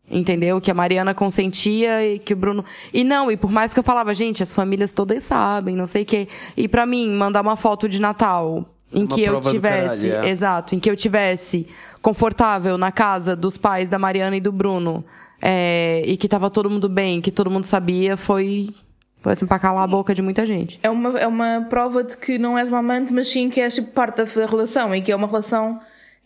Entendeu? 0.09 0.61
Que 0.61 0.71
a 0.71 0.73
Mariana 0.73 1.13
consentia 1.13 2.05
e 2.05 2.19
que 2.19 2.31
o 2.31 2.35
Bruno. 2.35 2.63
E 2.93 3.03
não, 3.03 3.29
e 3.29 3.35
por 3.35 3.51
mais 3.51 3.73
que 3.73 3.79
eu 3.79 3.83
falava, 3.83 4.13
gente, 4.13 4.41
as 4.41 4.53
famílias 4.53 4.93
todas 4.93 5.21
sabem, 5.23 5.75
não 5.75 5.85
sei 5.85 6.03
o 6.03 6.05
quê. 6.05 6.29
E 6.55 6.67
pra 6.67 6.85
mim, 6.85 7.09
mandar 7.09 7.41
uma 7.41 7.57
foto 7.57 7.89
de 7.89 7.99
Natal 7.99 8.65
em 8.93 9.03
Uma 9.03 9.07
que 9.09 9.21
eu 9.21 9.41
tivesse. 9.41 10.07
caralho, 10.07 10.27
é. 10.27 10.29
Exato, 10.29 10.75
em 10.75 10.79
que 10.79 10.89
eu 10.89 10.95
tivesse 10.95 11.67
confortável 12.01 12.77
na 12.77 12.89
casa 12.89 13.35
dos 13.35 13.57
pais 13.57 13.89
da 13.89 13.99
Mariana 13.99 14.37
e 14.37 14.39
do 14.39 14.51
Bruno. 14.51 15.03
é, 15.41 16.03
e 16.05 16.15
que 16.17 16.27
tava 16.27 16.49
todo 16.49 16.69
mundo 16.69 16.87
bem, 16.89 17.19
que 17.21 17.29
todo 17.31 17.51
mundo 17.51 17.65
sabia, 17.65 18.15
foi. 18.15 18.73
Assim, 19.23 19.45
pra 19.45 19.59
calar 19.59 19.83
a 19.83 19.87
boca 19.87 20.15
de 20.15 20.21
muita 20.21 20.45
gente. 20.45 20.79
é 20.81 20.89
uma, 20.89 21.19
é 21.19 21.27
uma 21.27 21.65
prova 21.69 22.01
de 22.03 22.15
que 22.15 22.37
não 22.37 22.57
és 22.57 22.69
uma 22.69 22.79
amante, 22.79 23.11
mas 23.11 23.27
sim 23.27 23.49
que 23.49 23.59
és 23.59 23.75
tipo, 23.75 23.91
parte 23.91 24.17
da 24.17 24.23
relação 24.45 24.95
e 24.95 25.01
que 25.01 25.11
é 25.11 25.15
uma 25.15 25.27
relação 25.27 25.79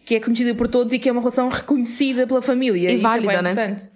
que 0.06 0.16
é 0.16 0.20
conhecida 0.20 0.54
por 0.54 0.68
todos 0.68 0.94
e 0.94 1.00
que 1.00 1.10
é 1.10 1.12
uma 1.12 1.22
relação 1.22 1.48
reconhecida 1.50 2.28
pela 2.28 2.42
família. 2.42 2.92
E 2.92 2.96
isso 2.96 3.02
válida, 3.04 3.34
é 3.34 3.42
né? 3.42 3.52
importante. 3.54 3.90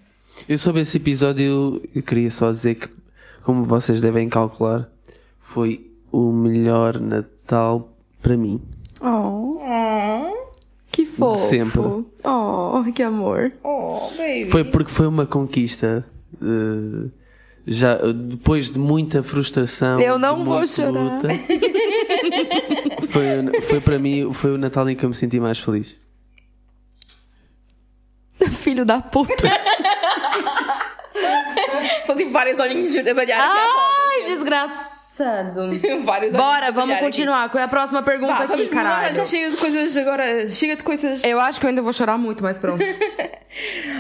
Eu 0.50 0.58
sobre 0.58 0.82
esse 0.82 0.98
episódio, 0.98 1.82
eu 1.94 2.02
queria 2.02 2.32
só 2.32 2.50
dizer 2.52 2.76
que, 2.76 2.90
como 3.44 3.64
vocês 3.66 4.02
devem 4.02 4.28
calcular, 4.28 4.90
foi 5.40 5.86
o 6.12 6.32
melhor 6.32 7.00
Natal 7.00 7.94
para 8.22 8.36
mim. 8.36 8.60
Oh, 9.02 9.60
Oh, 9.68 10.52
que 10.92 11.06
fofo. 11.06 11.48
sempre. 11.50 11.80
Oh, 11.82 12.84
que 12.94 13.04
amor. 13.04 13.52
oh, 13.64 14.10
baby. 14.18 14.48
Foi 14.50 14.64
porque 14.64 14.92
foi 14.92 15.06
uma 15.08 15.26
conquista. 15.26 16.04
eh, 16.42 17.10
já 17.66 17.96
depois 18.12 18.70
de 18.70 18.78
muita 18.80 19.24
frustração, 19.24 20.00
Eu 20.00 20.18
não 20.20 20.40
de 20.40 20.44
vou 20.46 20.68
chorar. 20.68 20.90
luta, 20.92 21.28
foi, 23.10 23.62
foi 23.62 23.82
para 23.82 23.98
mim 24.00 24.32
foi 24.34 24.52
o 24.52 24.58
Natal 24.58 24.88
em 24.90 24.96
que 24.96 25.04
eu 25.04 25.10
me 25.10 25.16
senti 25.16 25.40
mais 25.40 25.58
feliz. 25.60 25.96
Filho 28.62 28.86
da 28.86 29.00
puta. 29.02 29.34
São 32.06 32.16
tipo 32.16 32.32
vários 32.32 32.60
olhinhos 32.60 32.96
a 32.96 33.14
balhar 33.14 33.40
aqui 33.40 33.58
Ai, 33.58 34.36
volta. 34.36 34.86
Vários 36.04 36.34
Bora, 36.36 36.74
vamos 36.74 36.94
aqui. 36.96 37.06
continuar. 37.06 37.48
Qual 37.50 37.62
é 37.62 37.64
a 37.66 37.70
próxima 37.70 38.04
pergunta 38.04 38.34
Vá, 38.34 38.40
aqui, 38.40 38.48
vamos- 38.50 38.66
não, 38.66 38.74
caralho? 38.74 39.16
Já 39.16 39.26
chega 39.26 39.50
de 39.52 39.56
coisas 39.58 39.96
agora. 39.96 40.46
Chega 40.50 40.76
de 40.76 40.84
coisas. 40.84 41.24
Eu 41.24 41.40
acho 41.40 41.58
que 41.58 41.66
eu 41.66 41.70
ainda 41.70 41.82
vou 41.82 41.94
chorar 41.94 42.18
muito, 42.18 42.44
mas 42.44 42.58
pronto. 42.60 42.84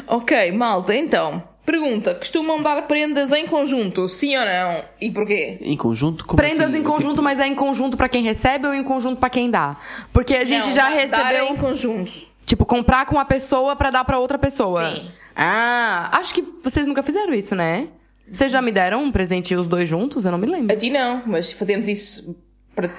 Ok, 0.08 0.52
malta, 0.52 0.94
então. 0.94 1.42
Pergunta: 1.66 2.14
costumam 2.16 2.62
dar 2.62 2.82
prendas 2.84 3.32
em 3.32 3.48
conjunto? 3.48 4.08
Sim 4.08 4.38
ou 4.38 4.46
não? 4.46 4.84
E 5.02 5.10
porquê? 5.12 5.58
Em 5.62 5.76
conjunto? 5.76 6.26
Como 6.26 6.38
Prendas 6.38 6.70
assim? 6.70 6.80
em 6.80 6.84
conjunto, 6.84 7.24
mas 7.24 7.40
é 7.40 7.48
em 7.48 7.56
conjunto 7.56 7.98
pra 7.98 8.08
quem 8.08 8.24
recebe 8.24 8.68
ou 8.68 8.74
em 8.74 8.84
conjunto 8.84 9.20
pra 9.20 9.30
quem 9.30 9.50
dá? 9.50 9.78
Porque 10.14 10.36
a 10.36 10.46
gente 10.46 10.68
Não, 10.68 10.74
já 10.74 10.88
recebeu, 10.90 11.48
em 11.48 11.56
conjunto. 11.56 12.12
tipo, 12.46 12.66
comprar 12.66 13.06
com 13.08 13.16
uma 13.16 13.26
pessoa 13.26 13.76
pra 13.76 13.90
dar 13.90 14.04
pra 14.06 14.20
outra 14.20 14.38
pessoa. 14.38 14.92
Sim. 14.96 15.08
Ah, 15.36 16.10
acho 16.20 16.34
que 16.34 16.44
vocês 16.64 16.86
nunca 16.88 17.02
fizeram 17.04 17.34
isso, 17.34 17.56
né? 17.56 17.88
Vocês 18.28 18.52
já 18.52 18.62
me 18.62 18.72
deram 18.72 19.04
um 19.04 19.12
presente 19.12 19.54
os 19.56 19.68
dois 19.68 19.88
juntos? 19.90 20.26
Eu 20.26 20.32
não 20.32 20.38
me 20.40 20.48
lembro. 20.48 20.74
A 20.76 20.80
ti 20.80 20.90
não, 20.90 21.22
mas 21.26 21.52
fazemos 21.52 21.88
isso 21.88 22.24
para, 22.26 22.36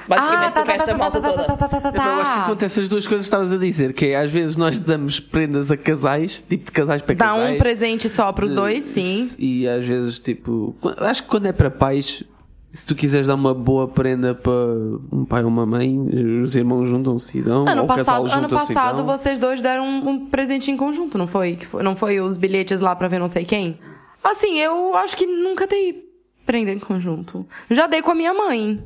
basicamente 0.08 0.44
Ah, 0.46 0.50
tá, 0.50 0.62
para 0.62 0.64
tá, 0.64 0.72
esta 0.74 0.86
tá, 0.92 0.98
malta 0.98 1.20
tá, 1.20 1.28
tá, 1.30 1.34
toda. 1.42 1.44
tá, 1.56 1.68
tá, 1.68 1.68
tá, 1.68 1.80
tá, 1.80 1.88
Então, 1.90 2.04
eu 2.04 2.20
acho 2.20 2.30
que 2.30 2.36
tá. 2.38 2.44
acontece 2.46 2.80
as 2.80 2.88
duas 2.88 3.06
coisas 3.06 3.26
que 3.26 3.34
estavas 3.34 3.52
a 3.52 3.56
dizer, 3.58 3.92
que 3.92 4.06
é 4.06 4.16
às 4.16 4.30
vezes 4.30 4.56
nós 4.56 4.78
damos 4.78 5.20
prendas 5.20 5.70
a 5.70 5.76
casais, 5.76 6.42
tipo 6.48 6.64
de 6.66 6.72
casais 6.72 7.02
para 7.02 7.14
Dá 7.14 7.26
casais. 7.26 7.54
um 7.54 7.58
presente 7.58 8.08
só 8.08 8.32
pros 8.32 8.52
dois, 8.52 8.78
Eh, 8.78 8.80
sim. 9.00 9.30
E 9.38 9.68
às 9.68 9.86
vezes, 9.86 10.20
tipo, 10.20 10.74
acho 10.98 11.22
que 11.24 11.28
quando 11.28 11.46
é 11.46 11.52
para 11.52 11.70
pais, 11.70 12.22
se 12.72 12.84
tu 12.86 12.94
quiseres 12.94 13.26
dar 13.26 13.34
uma 13.34 13.54
boa 13.54 13.88
prenda 13.88 14.34
para 14.34 14.52
um 15.12 15.24
pai 15.24 15.42
ou 15.42 15.48
uma 15.48 15.64
mãe, 15.64 15.98
os 16.42 16.54
irmãos 16.54 16.86
juntam-se 16.86 17.38
e 17.38 17.42
dão. 17.42 17.66
Ano 17.66 17.82
ou 17.82 17.84
o 17.84 17.88
casal 17.88 18.22
passado, 18.24 18.38
ano 18.38 18.48
passado 18.48 18.96
dão. 18.98 19.06
vocês 19.06 19.38
dois 19.38 19.62
deram 19.62 19.84
um, 19.84 20.08
um 20.10 20.26
presente 20.26 20.70
em 20.70 20.76
conjunto, 20.76 21.16
não 21.16 21.26
foi? 21.26 21.58
Não 21.82 21.96
foi 21.96 22.20
os 22.20 22.36
bilhetes 22.36 22.80
lá 22.80 22.94
pra 22.94 23.08
ver 23.08 23.18
não 23.18 23.28
sei 23.28 23.44
quem? 23.44 23.78
Assim, 24.22 24.58
eu 24.58 24.94
acho 24.96 25.16
que 25.16 25.26
nunca 25.26 25.66
dei 25.66 26.04
prenda 26.44 26.70
em 26.70 26.78
conjunto. 26.78 27.46
Já 27.70 27.86
dei 27.86 28.02
com 28.02 28.10
a 28.10 28.14
minha 28.14 28.34
mãe. 28.34 28.82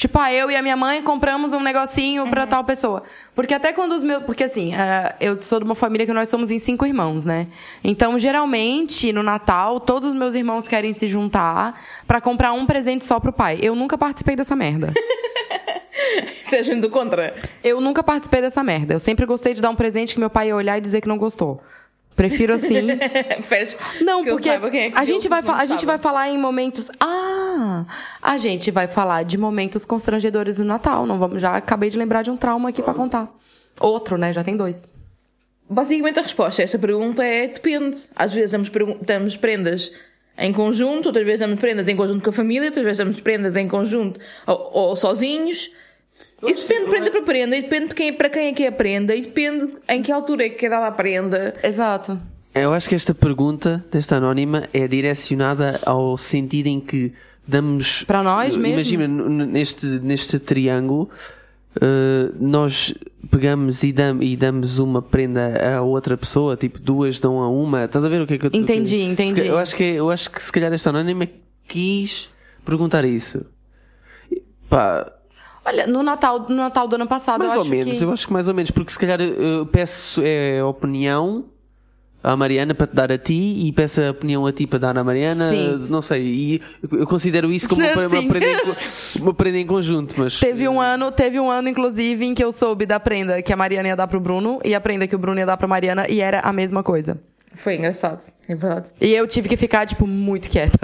Tipo, 0.00 0.18
ah, 0.18 0.32
eu 0.32 0.50
e 0.50 0.56
a 0.56 0.62
minha 0.62 0.78
mãe 0.78 1.02
compramos 1.02 1.52
um 1.52 1.60
negocinho 1.60 2.26
pra 2.30 2.46
tal 2.46 2.64
pessoa. 2.64 3.02
Porque 3.34 3.52
até 3.52 3.70
quando 3.70 3.92
os 3.92 4.02
meus. 4.02 4.22
Porque 4.22 4.44
assim, 4.44 4.74
eh, 4.74 5.14
eu 5.20 5.38
sou 5.38 5.58
de 5.58 5.66
uma 5.66 5.74
família 5.74 6.06
que 6.06 6.12
nós 6.14 6.30
somos 6.30 6.50
em 6.50 6.58
cinco 6.58 6.86
irmãos, 6.86 7.26
né? 7.26 7.48
Então, 7.84 8.18
geralmente, 8.18 9.12
no 9.12 9.22
Natal, 9.22 9.78
todos 9.78 10.08
os 10.08 10.14
meus 10.14 10.34
irmãos 10.34 10.66
querem 10.66 10.94
se 10.94 11.06
juntar 11.06 11.78
pra 12.06 12.18
comprar 12.18 12.54
um 12.54 12.64
presente 12.64 13.04
só 13.04 13.20
pro 13.20 13.30
pai. 13.30 13.58
Eu 13.60 13.74
nunca 13.74 13.98
participei 13.98 14.34
dessa 14.34 14.56
merda. 14.56 14.90
Seja 16.44 16.72
indo 16.72 16.88
contra. 16.88 17.34
Eu 17.62 17.78
nunca 17.78 18.02
participei 18.02 18.40
dessa 18.40 18.64
merda. 18.64 18.94
Eu 18.94 19.00
sempre 19.00 19.26
gostei 19.26 19.52
de 19.52 19.60
dar 19.60 19.68
um 19.68 19.76
presente 19.76 20.14
que 20.14 20.20
meu 20.20 20.30
pai 20.30 20.48
ia 20.48 20.56
olhar 20.56 20.78
e 20.78 20.80
dizer 20.80 21.02
que 21.02 21.08
não 21.08 21.18
gostou. 21.18 21.60
Prefiro 22.16 22.54
assim. 22.54 22.86
Não, 24.02 24.24
porque 24.24 24.48
é 24.48 24.92
a 24.94 25.04
gente 25.04 25.28
vai 25.28 25.42
a 25.46 25.64
gente 25.64 25.86
vai 25.86 25.98
falar 25.98 26.28
em 26.28 26.38
momentos. 26.38 26.90
Ah, 27.00 27.84
a 28.20 28.36
gente 28.36 28.70
vai 28.70 28.86
falar 28.86 29.24
de 29.24 29.38
momentos 29.38 29.84
constrangedores 29.84 30.58
no 30.58 30.64
Natal. 30.64 31.06
Não 31.06 31.18
vamos. 31.18 31.40
Já 31.40 31.56
acabei 31.56 31.88
de 31.88 31.96
lembrar 31.96 32.22
de 32.22 32.30
um 32.30 32.36
trauma 32.36 32.68
aqui 32.68 32.82
pra 32.82 32.92
contar. 32.92 33.28
Outro, 33.80 34.18
né? 34.18 34.32
Já 34.32 34.44
tem 34.44 34.56
dois. 34.56 34.92
Basicamente 35.68 36.18
a 36.18 36.22
resposta 36.22 36.60
a 36.60 36.64
esta 36.64 36.78
pergunta 36.78 37.24
é 37.24 37.46
depende. 37.46 37.96
Às 38.14 38.32
vezes 38.32 38.50
damos, 38.50 38.70
damos 39.00 39.36
prendas 39.36 39.92
em 40.36 40.52
conjunto, 40.52 41.06
outras 41.06 41.24
vezes 41.24 41.40
damos 41.40 41.60
prendas 41.60 41.86
em 41.86 41.96
conjunto 41.96 42.24
com 42.24 42.30
a 42.30 42.32
família, 42.32 42.68
outras 42.68 42.84
vezes 42.84 42.98
damos 42.98 43.20
prendas 43.20 43.56
em 43.56 43.68
conjunto 43.68 44.18
ou, 44.46 44.70
ou 44.72 44.96
sozinhos. 44.96 45.70
Isso 46.42 46.66
depende 46.66 46.84
de 46.86 46.90
prenda 46.90 47.10
para 47.10 47.22
prenda 47.22 47.56
e 47.56 47.62
depende 47.62 47.88
de 47.88 47.94
quem, 47.94 48.12
para 48.12 48.30
quem 48.30 48.46
é 48.48 48.52
que 48.52 48.62
é 48.64 48.68
a 48.68 48.72
prenda 48.72 49.14
e 49.14 49.22
depende 49.22 49.74
em 49.88 50.02
que 50.02 50.10
altura 50.10 50.46
é 50.46 50.48
que 50.48 50.66
é 50.66 50.68
dada 50.68 50.86
a 50.86 50.92
prenda. 50.92 51.54
Exato. 51.62 52.18
Eu 52.54 52.72
acho 52.72 52.88
que 52.88 52.94
esta 52.94 53.14
pergunta 53.14 53.84
desta 53.92 54.16
anónima 54.16 54.68
é 54.72 54.88
direcionada 54.88 55.78
ao 55.86 56.16
sentido 56.16 56.66
em 56.66 56.80
que 56.80 57.12
damos. 57.46 58.02
Para 58.04 58.22
nós 58.22 58.56
mesmo? 58.56 58.74
Imagina, 58.74 59.06
neste, 59.46 59.86
neste 59.86 60.38
triângulo, 60.40 61.08
eh, 61.80 62.30
nós 62.40 62.92
pegamos 63.30 63.84
e, 63.84 63.92
dam, 63.92 64.20
e 64.20 64.36
damos 64.36 64.78
uma 64.80 65.00
prenda 65.00 65.76
a 65.76 65.82
outra 65.82 66.16
pessoa, 66.16 66.56
tipo, 66.56 66.80
duas 66.80 67.20
dão 67.20 67.38
a 67.40 67.48
uma. 67.48 67.84
Estás 67.84 68.04
a 68.04 68.08
ver 68.08 68.20
o 68.22 68.26
que 68.26 68.34
é 68.34 68.38
que 68.38 68.46
eu 68.46 68.50
Entendi, 68.52 68.96
que- 68.96 69.02
entendi. 69.04 69.40
se 69.42 69.46
Eu 69.46 69.58
acho, 69.58 69.76
que, 69.76 69.84
eu 69.84 70.10
acho 70.10 70.28
que 70.30 70.42
se 70.42 70.50
calhar 70.50 70.72
esta 70.72 70.90
anónima 70.90 71.28
quis 71.68 72.28
perguntar 72.64 73.04
isso. 73.04 73.46
Pá, 74.68 75.10
Olha, 75.70 75.86
no 75.86 76.02
Natal, 76.02 76.46
no 76.48 76.56
Natal 76.56 76.88
do 76.88 76.96
ano 76.96 77.06
passado, 77.06 77.38
mais 77.38 77.54
eu 77.54 77.60
ou 77.60 77.64
menos, 77.64 77.98
que... 77.98 78.04
eu 78.04 78.12
acho 78.12 78.26
que 78.26 78.32
mais 78.32 78.48
ou 78.48 78.54
menos, 78.54 78.72
porque 78.72 78.90
se 78.90 78.98
calhar 78.98 79.20
eu 79.20 79.64
peço 79.66 80.20
é, 80.24 80.58
a 80.58 80.66
opinião 80.66 81.44
à 82.22 82.36
Mariana 82.36 82.74
para 82.74 82.88
te 82.88 82.94
dar 82.94 83.12
a 83.12 83.16
ti 83.16 83.66
e 83.66 83.72
peço 83.72 84.00
a 84.00 84.10
opinião 84.10 84.44
a 84.46 84.52
ti 84.52 84.66
para 84.66 84.80
dar 84.80 84.98
à 84.98 85.04
Mariana, 85.04 85.48
Sim. 85.48 85.86
não 85.88 86.02
sei, 86.02 86.22
e 86.22 86.62
eu 86.90 87.06
considero 87.06 87.52
isso 87.52 87.68
como 87.68 87.82
uma, 87.82 88.06
uma, 88.08 88.28
prenda 88.28 88.46
em, 88.46 89.22
uma 89.22 89.32
prenda 89.32 89.58
em 89.58 89.66
conjunto, 89.66 90.14
mas 90.18 90.40
Teve 90.40 90.68
um 90.68 90.80
ano, 90.80 91.12
teve 91.12 91.38
um 91.38 91.48
ano, 91.48 91.68
inclusive, 91.68 92.24
em 92.24 92.34
que 92.34 92.42
eu 92.42 92.50
soube 92.50 92.84
da 92.84 92.98
prenda 92.98 93.40
que 93.40 93.52
a 93.52 93.56
Mariana 93.56 93.88
ia 93.88 93.96
dar 93.96 94.08
pro 94.08 94.18
Bruno 94.18 94.58
e 94.64 94.74
a 94.74 94.80
prenda 94.80 95.06
que 95.06 95.14
o 95.14 95.18
Bruno 95.18 95.38
ia 95.38 95.46
dar 95.46 95.56
pra 95.56 95.68
Mariana 95.68 96.06
e 96.08 96.20
era 96.20 96.40
a 96.40 96.52
mesma 96.52 96.82
coisa. 96.82 97.16
Foi 97.56 97.76
engraçado, 97.76 98.32
é 98.48 98.54
verdade. 98.54 98.88
E 99.00 99.12
eu 99.12 99.26
tive 99.26 99.48
que 99.48 99.56
ficar, 99.56 99.84
tipo, 99.84 100.06
muito 100.06 100.48
quieta. 100.48 100.78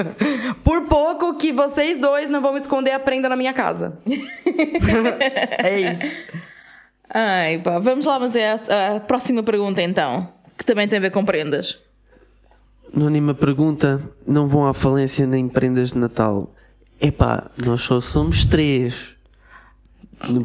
Por 0.62 0.84
pouco 0.86 1.36
que 1.36 1.52
vocês 1.52 1.98
dois 1.98 2.28
não 2.28 2.42
vão 2.42 2.56
esconder 2.56 2.92
a 2.92 3.00
prenda 3.00 3.28
na 3.28 3.36
minha 3.36 3.52
casa. 3.52 3.98
é 5.58 5.80
isso. 5.80 6.22
Ai, 7.08 7.58
pá, 7.58 7.78
vamos 7.78 8.04
lá, 8.04 8.18
mas 8.18 8.36
é 8.36 8.52
a, 8.52 8.96
a 8.96 9.00
próxima 9.00 9.42
pergunta 9.42 9.82
então, 9.82 10.28
que 10.56 10.64
também 10.64 10.86
tem 10.86 10.98
a 10.98 11.02
ver 11.02 11.10
com 11.10 11.24
prendas. 11.24 11.78
anónima 12.94 13.34
pergunta, 13.34 14.00
não 14.26 14.46
vão 14.46 14.66
à 14.66 14.72
falência 14.74 15.26
nem 15.26 15.48
prendas 15.48 15.92
de 15.92 15.98
Natal. 15.98 16.54
Epá, 17.00 17.50
nós 17.56 17.80
só 17.82 18.00
somos 18.00 18.44
três. 18.44 19.11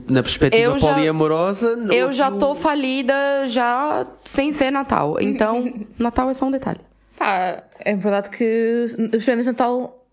Na 0.07 0.21
perspectiva 0.23 0.63
Eu 0.73 0.79
já- 0.79 0.93
poliamorosa, 0.93 1.75
no- 1.75 1.93
Eu 1.93 2.11
já 2.11 2.31
tô 2.31 2.55
falida 2.55 3.47
já 3.47 4.07
sem 4.25 4.51
ser 4.53 4.71
Natal. 4.71 5.17
Então, 5.21 5.85
Natal 5.99 6.29
é 6.29 6.33
só 6.33 6.45
um 6.45 6.51
detalhe. 6.51 6.79
Pá, 7.17 7.63
é 7.79 7.95
verdade 7.95 8.29
que 8.29 8.85
as 9.15 9.23
prendas 9.23 9.45
de 9.45 9.51
Natal, 9.51 10.05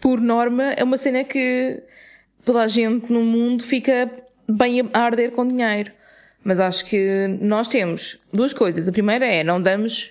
por 0.00 0.20
norma, 0.20 0.72
é 0.72 0.82
uma 0.84 0.98
cena 0.98 1.24
que 1.24 1.82
toda 2.44 2.60
a 2.62 2.68
gente 2.68 3.12
no 3.12 3.22
mundo 3.22 3.64
fica 3.64 4.10
bem 4.48 4.80
a 4.92 4.98
arder 4.98 5.30
com 5.32 5.46
dinheiro. 5.46 5.92
Mas 6.42 6.58
acho 6.58 6.86
que 6.86 7.26
nós 7.40 7.68
temos 7.68 8.18
duas 8.32 8.52
coisas. 8.54 8.88
A 8.88 8.92
primeira 8.92 9.26
é, 9.26 9.44
não 9.44 9.60
damos 9.60 10.10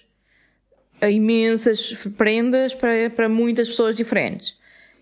imensas 1.02 1.94
prendas 2.18 2.74
para, 2.74 3.10
para 3.10 3.30
muitas 3.30 3.68
pessoas 3.70 3.96
diferentes. 3.96 4.58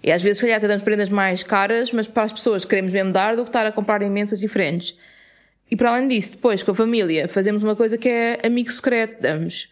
E 0.08 0.12
às 0.14 0.24
vezes, 0.24 0.38
se 0.38 0.46
calhar, 0.46 0.58
até 0.58 0.70
damos 0.70 0.84
prendas 0.84 1.10
mais 1.10 1.44
caras, 1.44 1.92
mas 1.92 2.08
para 2.08 2.24
as 2.24 2.32
pessoas 2.32 2.64
que 2.64 2.70
queremos 2.70 2.94
mesmo 2.94 3.12
dar, 3.12 3.36
do 3.36 3.44
que 3.44 3.50
estar 3.50 3.66
a 3.66 3.74
comprar 3.74 4.02
imensas 4.02 4.40
diferentes. 4.40 4.98
E 5.70 5.76
para 5.76 5.92
além 5.92 6.08
disso, 6.08 6.32
depois, 6.32 6.64
com 6.64 6.72
a 6.72 6.74
família, 6.74 7.28
fazemos 7.28 7.62
uma 7.62 7.76
coisa 7.76 7.98
que 7.98 8.08
é 8.08 8.40
amigo 8.42 8.72
secreto. 8.72 9.22
Damos 9.22 9.68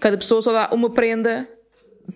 Cada 0.00 0.18
pessoa 0.18 0.42
só 0.42 0.52
dá 0.52 0.68
uma 0.72 0.90
prenda 0.90 1.48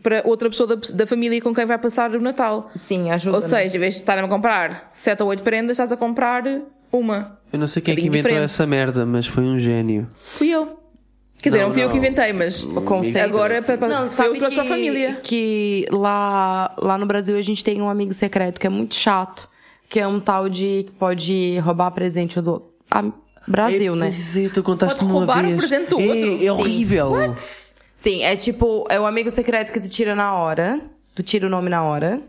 para 0.02 0.22
outra 0.24 0.50
pessoa 0.50 0.74
da, 0.74 0.74
da 0.92 1.06
família 1.06 1.40
com 1.40 1.54
quem 1.54 1.64
vai 1.64 1.78
passar 1.78 2.12
o 2.16 2.20
Natal. 2.20 2.68
Sim, 2.74 3.12
ajuda. 3.12 3.37
Ou 3.37 3.42
seja, 3.42 3.76
em 3.76 3.78
vez 3.78 3.94
de 3.94 4.00
estarem 4.00 4.24
a 4.24 4.28
comprar 4.28 4.88
7 4.90 5.22
ou 5.22 5.28
8 5.28 5.44
prendas, 5.44 5.76
estás 5.76 5.92
a 5.92 5.96
comprar 5.96 6.42
uma. 6.90 7.38
Eu 7.52 7.61
não 7.61 7.68
sei 7.68 7.80
quem 7.80 7.92
é 7.92 7.94
que 7.94 8.02
bocadinho 8.02 8.09
inventou 8.09 8.30
diferente. 8.30 8.44
essa 8.44 8.66
merda, 8.66 9.06
mas 9.06 9.24
foi 9.24 9.44
um 9.44 9.56
gênio. 9.61 10.11
Fui 10.16 10.48
eu. 10.48 10.75
Quer 11.46 11.50
dizer, 11.50 11.61
Não, 11.62 11.68
não, 11.68 11.74
fui 11.74 11.82
eu 11.85 11.87
não. 11.87 11.92
que 11.92 11.98
inventei, 11.98 12.32
mas 12.32 12.64
conceito. 12.64 13.24
agora 13.24 13.62
para, 13.62 13.78
para, 13.78 13.88
Não, 13.88 14.09
foi 14.09 14.26
eu 14.26 14.32
que 14.32 14.38
trouxe 14.40 14.56
que, 14.56 14.62
para 14.62 14.74
a 14.74 14.76
família. 14.76 15.20
que 15.22 15.87
lá, 15.92 16.74
lá 16.76 16.98
no 16.98 17.06
Brasil 17.06 17.37
a 17.38 17.40
gente 17.40 17.62
tem 17.62 17.80
um 17.80 17.88
amigo 17.88 18.12
secreto 18.12 18.61
que 18.61 18.66
é 18.66 18.70
muito 18.70 18.96
chato, 18.96 19.48
que 19.88 20.00
é 20.00 20.09
um 20.09 20.18
tal 20.18 20.48
de 20.48 20.87
que 20.88 20.92
pode 20.98 21.56
roubar 21.61 21.92
presente 21.92 22.40
do 22.40 22.62
ah, 22.90 23.04
Brasil, 23.46 23.94
é, 23.94 23.96
né? 23.96 24.06
Pois 24.06 24.37
é, 24.37 24.48
tu 24.48 24.61
contaste 24.61 24.98
Pode 24.98 25.09
uma 25.09 25.20
roubar 25.20 25.44
o 25.44 25.46
vez. 25.46 25.56
presente 25.59 25.88
do 25.88 26.00
é, 26.00 26.04
outro. 26.04 26.35
É 26.35 26.38
Sim. 26.38 26.50
horrível. 26.50 27.12
Sim, 27.94 28.24
é 28.24 28.35
tipo, 28.35 28.85
é 28.90 28.98
o 28.98 29.06
amigo 29.06 29.30
secreto 29.30 29.72
que 29.72 29.78
tu 29.78 29.88
tira 29.88 30.16
na 30.16 30.35
hora, 30.35 30.80
tu 31.14 31.22
tira 31.22 31.46
o 31.46 31.48
nome 31.48 31.70
na 31.70 31.85
hora. 31.85 32.20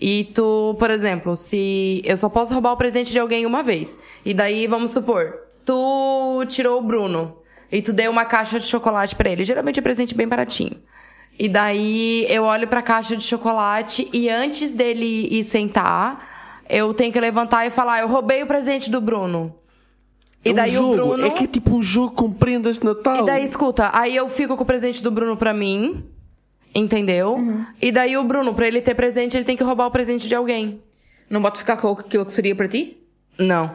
E 0.00 0.30
tu, 0.34 0.74
por 0.78 0.90
exemplo, 0.90 1.36
se 1.36 2.00
eu 2.06 2.16
só 2.16 2.30
posso 2.30 2.54
roubar 2.54 2.72
o 2.72 2.76
presente 2.78 3.12
de 3.12 3.18
alguém 3.18 3.44
uma 3.44 3.62
vez. 3.62 4.00
E 4.24 4.32
daí, 4.32 4.66
vamos 4.66 4.92
supor, 4.92 5.34
tu 5.66 6.42
tirou 6.48 6.78
o 6.80 6.82
Bruno 6.82 7.36
e 7.72 7.80
tu 7.82 7.92
deu 7.92 8.10
uma 8.10 8.24
caixa 8.26 8.60
de 8.60 8.66
chocolate 8.66 9.16
pra 9.16 9.30
ele. 9.30 9.42
Geralmente 9.44 9.78
é 9.80 9.82
presente 9.82 10.14
bem 10.14 10.28
baratinho. 10.28 10.76
E 11.38 11.48
daí 11.48 12.26
eu 12.28 12.44
olho 12.44 12.68
pra 12.68 12.82
caixa 12.82 13.16
de 13.16 13.24
chocolate 13.24 14.06
e 14.12 14.28
antes 14.28 14.72
dele 14.74 15.26
ir 15.30 15.42
sentar, 15.42 16.62
eu 16.68 16.92
tenho 16.92 17.10
que 17.12 17.18
levantar 17.18 17.66
e 17.66 17.70
falar: 17.70 18.00
"Eu 18.00 18.06
roubei 18.08 18.42
o 18.42 18.46
presente 18.46 18.90
do 18.90 19.00
Bruno". 19.00 19.54
E 20.44 20.50
É 20.50 20.52
um 20.52 20.54
daí 20.56 20.70
jogo, 20.72 20.92
o 20.92 20.96
Bruno 20.96 21.26
É 21.26 21.30
que 21.30 21.44
é 21.44 21.46
tipo 21.46 21.74
um 21.74 21.82
jogo 21.82 22.14
com 22.14 22.30
prendas 22.30 22.78
de 22.78 22.84
Natal. 22.84 23.16
e 23.16 23.24
daí, 23.24 23.44
escuta, 23.44 23.90
aí 23.94 24.14
eu 24.14 24.28
fico 24.28 24.56
com 24.56 24.62
o 24.64 24.66
presente 24.66 25.02
do 25.02 25.10
Bruno 25.10 25.36
pra 25.36 25.54
mim, 25.54 26.04
entendeu? 26.74 27.34
Uhum. 27.34 27.64
E 27.80 27.90
daí 27.92 28.16
o 28.16 28.24
Bruno, 28.24 28.52
pra 28.52 28.66
ele 28.66 28.80
ter 28.82 28.94
presente, 28.94 29.36
ele 29.36 29.44
tem 29.44 29.56
que 29.56 29.62
roubar 29.64 29.86
o 29.86 29.90
presente 29.90 30.28
de 30.28 30.34
alguém. 30.34 30.80
Não 31.30 31.40
pode 31.40 31.58
ficar 31.58 31.76
com 31.76 31.88
aquilo 31.92 32.26
que 32.26 32.32
seria 32.32 32.54
para 32.54 32.68
ti? 32.68 32.98
Não. 33.38 33.74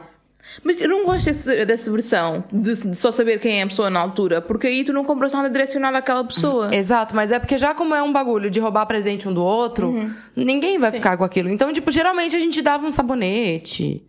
Mas 0.64 0.80
eu 0.80 0.88
não 0.88 1.04
gosto 1.04 1.26
desse- 1.26 1.64
dessa 1.66 1.90
versão 1.90 2.42
de, 2.52 2.74
de 2.74 2.96
só 2.96 3.10
saber 3.12 3.38
quem 3.38 3.60
é 3.60 3.62
a 3.62 3.66
pessoa 3.66 3.90
na 3.90 4.00
altura, 4.00 4.40
porque 4.40 4.66
aí 4.66 4.82
tu 4.84 4.92
não 4.92 5.04
compras 5.04 5.32
nada 5.32 5.48
direcionado 5.50 5.96
àquela 5.96 6.24
pessoa. 6.24 6.70
Exato, 6.74 7.14
mas 7.14 7.30
é 7.30 7.38
porque 7.38 7.58
já 7.58 7.74
como 7.74 7.94
é 7.94 8.02
um 8.02 8.12
bagulho 8.12 8.48
de 8.50 8.58
roubar 8.58 8.86
presente 8.86 9.28
um 9.28 9.32
do 9.34 9.42
outro, 9.44 9.88
Uhum. 9.90 10.10
ninguém 10.34 10.78
vai 10.78 10.90
ficar 10.90 11.16
com 11.16 11.24
aquilo. 11.24 11.48
Então, 11.50 11.72
tipo, 11.72 11.90
geralmente 11.90 12.34
a 12.34 12.40
gente 12.40 12.62
dava 12.62 12.86
um 12.86 12.90
sabonete, 12.90 14.02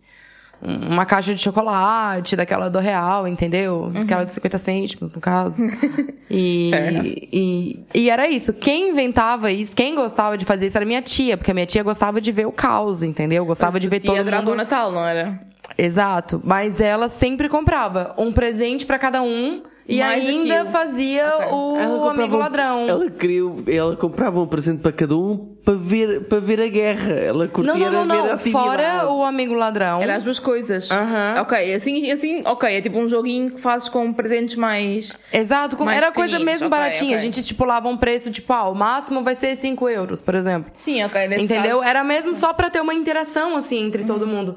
um- 0.62 0.92
uma 0.92 1.04
caixa 1.06 1.34
de 1.34 1.40
chocolate, 1.42 2.34
daquela 2.36 2.68
do 2.70 2.78
real, 2.78 3.28
entendeu? 3.28 3.90
Uhum. 3.94 4.00
Aquela 4.00 4.24
de 4.24 4.32
50 4.32 4.58
cêntimos, 4.58 5.12
no 5.12 5.20
caso. 5.20 5.62
e, 6.30 6.70
enough. 6.72 7.04
e, 7.04 7.84
e 7.94 8.10
era 8.10 8.28
isso. 8.28 8.52
Quem 8.54 8.90
inventava 8.90 9.52
isso, 9.52 9.74
quem 9.76 9.94
gostava 9.94 10.36
de 10.38 10.44
fazer 10.44 10.66
isso 10.68 10.76
era 10.78 10.86
minha 10.86 11.02
tia, 11.02 11.36
porque 11.36 11.50
a 11.50 11.54
minha 11.54 11.66
tia 11.66 11.82
gostava 11.82 12.20
de 12.20 12.32
ver 12.32 12.46
o 12.46 12.52
caos, 12.52 13.02
entendeu? 13.02 13.44
Gostava 13.44 13.78
de 13.78 13.88
ver 13.88 14.00
todo 14.00 14.18
adorava 14.18 14.42
mundo... 14.42 14.52
o 14.54 14.56
Natal, 14.56 14.90
não 14.90 15.04
era? 15.06 15.38
Exato. 15.84 16.40
Mas 16.44 16.80
ela 16.80 17.08
sempre 17.08 17.48
comprava 17.48 18.14
um 18.18 18.32
presente 18.32 18.84
pra 18.86 18.98
cada 18.98 19.22
um 19.22 19.62
E 19.88 19.98
Mais 19.98 20.24
ainda 20.24 20.54
aquilo. 20.60 20.70
fazia 20.70 21.22
Ela 21.22 21.52
o 21.52 22.08
amigo 22.08 22.36
um- 22.36 22.38
ladrão. 22.38 22.88
Ela 22.88 23.10
queria, 23.10 23.42
ela 23.66 23.96
comprava 23.96 24.38
um 24.40 24.46
presente 24.46 24.80
para 24.80 24.92
cada 24.92 25.16
um 25.16 25.56
para 25.64 25.74
ver, 25.74 26.28
para 26.28 26.38
ver 26.38 26.60
a 26.60 26.68
guerra. 26.68 27.12
Ela 27.12 27.48
curtia 27.48 27.74
Não, 27.74 27.90
não, 27.90 28.04
não, 28.04 28.20
a 28.20 28.26
não. 28.28 28.34
atividade. 28.34 28.64
Fora 28.66 29.10
o 29.10 29.24
amigo 29.24 29.52
ladrão. 29.54 30.00
Era 30.00 30.14
as 30.16 30.22
duas 30.22 30.38
coisas. 30.38 30.88
Aham. 30.92 31.40
Ok, 31.42 31.74
assim, 31.74 32.08
assim, 32.10 32.42
ok, 32.46 32.68
é 32.72 32.80
tipo 32.80 32.98
um 32.98 33.08
joguinho 33.08 33.50
que 33.50 33.60
fazes 33.60 33.88
com 33.88 34.12
presentes 34.12 34.54
mais. 34.54 35.12
Exato, 35.32 35.82
Mais 35.84 35.96
era 35.98 36.12
coisa 36.12 36.38
mesmo 36.38 36.68
ok, 36.68 36.78
baratinha. 36.78 37.10
ok. 37.10 37.16
A 37.16 37.20
gente 37.20 37.40
estipulava 37.40 37.88
um 37.88 37.96
preço, 37.96 38.30
tipo, 38.30 38.52
ah, 38.52 38.68
o 38.68 38.74
máximo 38.76 39.24
vai 39.24 39.34
ser 39.34 39.56
5 39.56 39.88
euros, 39.88 40.22
por 40.22 40.36
exemplo. 40.36 40.70
Sim, 40.72 41.02
ok, 41.02 41.26
nesse 41.26 41.44
Entendeu? 41.46 41.78
caso- 41.78 41.90
Era 41.90 42.04
mesmo 42.04 42.32
só 42.36 42.52
pra 42.52 42.70
ter 42.70 42.80
uma 42.80 42.94
interação, 42.94 43.56
assim, 43.56 43.84
entre 43.86 44.04
todo 44.04 44.24
mundo. 44.24 44.56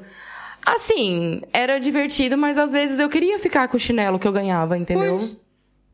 Assim, 0.64 1.42
era 1.52 1.78
divertido, 1.78 2.38
mas 2.38 2.56
às 2.56 2.72
vezes 2.72 2.98
eu 2.98 3.08
queria 3.08 3.38
ficar 3.38 3.68
com 3.68 3.76
o 3.76 3.80
chinelo 3.80 4.18
que 4.18 4.26
eu 4.26 4.32
ganhava, 4.32 4.78
entendeu? 4.78 5.18
Pois. 5.18 5.36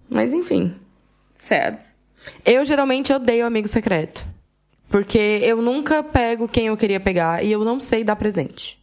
Mas 0.08 0.32
enfim. 0.32 0.74
Sad. 1.34 1.78
Eu 2.44 2.64
geralmente 2.64 3.12
odeio 3.12 3.46
amigo 3.46 3.66
secreto. 3.66 4.24
Porque 4.88 5.40
eu 5.42 5.62
nunca 5.62 6.02
pego 6.02 6.48
quem 6.48 6.66
eu 6.66 6.76
queria 6.76 7.00
pegar 7.00 7.44
e 7.44 7.52
eu 7.52 7.64
não 7.64 7.78
sei 7.78 8.02
dar 8.02 8.16
presente. 8.16 8.78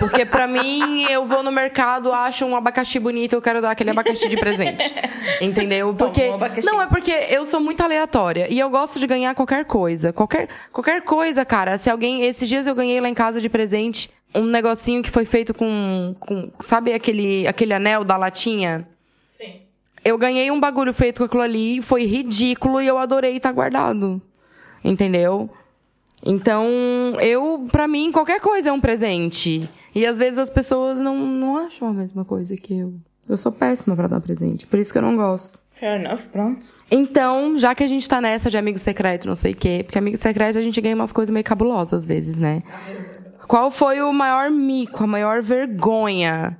Porque 0.00 0.26
pra 0.26 0.46
mim, 0.48 1.04
eu 1.04 1.24
vou 1.24 1.42
no 1.42 1.52
mercado, 1.52 2.12
acho 2.12 2.44
um 2.44 2.56
abacaxi 2.56 2.98
bonito, 2.98 3.34
eu 3.34 3.42
quero 3.42 3.62
dar 3.62 3.70
aquele 3.70 3.90
abacaxi 3.90 4.28
de 4.28 4.36
presente. 4.36 4.92
Entendeu? 5.40 5.94
Porque 5.94 6.28
um 6.28 6.34
abacaxi. 6.34 6.66
não 6.66 6.82
é 6.82 6.86
porque 6.86 7.12
eu 7.12 7.44
sou 7.44 7.60
muito 7.60 7.80
aleatória 7.80 8.48
e 8.50 8.58
eu 8.58 8.68
gosto 8.68 8.98
de 8.98 9.06
ganhar 9.06 9.34
qualquer 9.34 9.64
coisa. 9.64 10.12
Qualquer 10.12 10.48
qualquer 10.72 11.02
coisa, 11.02 11.44
cara. 11.44 11.78
Se 11.78 11.88
alguém, 11.88 12.22
esses 12.24 12.48
dias 12.48 12.66
eu 12.66 12.74
ganhei 12.74 13.00
lá 13.00 13.08
em 13.08 13.14
casa 13.14 13.40
de 13.40 13.48
presente 13.48 14.10
um 14.34 14.44
negocinho 14.44 15.02
que 15.02 15.10
foi 15.10 15.24
feito 15.24 15.52
com, 15.52 16.14
com 16.20 16.50
sabe 16.60 16.92
aquele 16.92 17.46
aquele 17.46 17.72
anel 17.72 18.04
da 18.04 18.16
latinha? 18.16 18.86
Sim. 19.36 19.60
Eu 20.04 20.16
ganhei 20.16 20.50
um 20.50 20.60
bagulho 20.60 20.92
feito 20.92 21.18
com 21.18 21.24
aquilo 21.24 21.42
ali, 21.42 21.82
foi 21.82 22.04
ridículo 22.04 22.80
e 22.80 22.86
eu 22.86 22.98
adorei 22.98 23.36
estar 23.36 23.52
guardado. 23.52 24.20
Entendeu? 24.84 25.50
Então, 26.24 26.66
eu, 27.20 27.66
pra 27.72 27.88
mim, 27.88 28.12
qualquer 28.12 28.40
coisa 28.40 28.68
é 28.68 28.72
um 28.72 28.80
presente. 28.80 29.68
E 29.94 30.06
às 30.06 30.18
vezes 30.18 30.38
as 30.38 30.50
pessoas 30.50 31.00
não, 31.00 31.16
não 31.16 31.56
acham 31.56 31.88
a 31.88 31.92
mesma 31.92 32.24
coisa 32.24 32.56
que 32.56 32.78
eu. 32.78 32.94
Eu 33.28 33.36
sou 33.36 33.52
péssima 33.52 33.94
pra 33.94 34.08
dar 34.08 34.20
presente, 34.20 34.66
por 34.66 34.78
isso 34.78 34.92
que 34.92 34.98
eu 34.98 35.02
não 35.02 35.16
gosto. 35.16 35.58
Fair 35.72 36.00
enough, 36.00 36.28
pronto. 36.30 36.74
Então, 36.90 37.56
já 37.56 37.74
que 37.74 37.82
a 37.82 37.88
gente 37.88 38.06
tá 38.08 38.20
nessa 38.20 38.50
de 38.50 38.58
amigo 38.58 38.78
secreto, 38.78 39.26
não 39.26 39.34
sei 39.34 39.52
o 39.52 39.56
quê, 39.56 39.82
porque 39.82 39.98
amigo 39.98 40.16
secreto 40.16 40.58
a 40.58 40.62
gente 40.62 40.78
ganha 40.80 40.94
umas 40.94 41.12
coisas 41.12 41.32
meio 41.32 41.44
cabulosas 41.44 42.02
às 42.02 42.06
vezes, 42.06 42.38
né? 42.38 42.62
Qual 43.50 43.68
foi 43.68 44.00
o 44.00 44.12
maior 44.12 44.48
mico, 44.48 45.02
a 45.02 45.06
maior 45.08 45.42
vergonha 45.42 46.56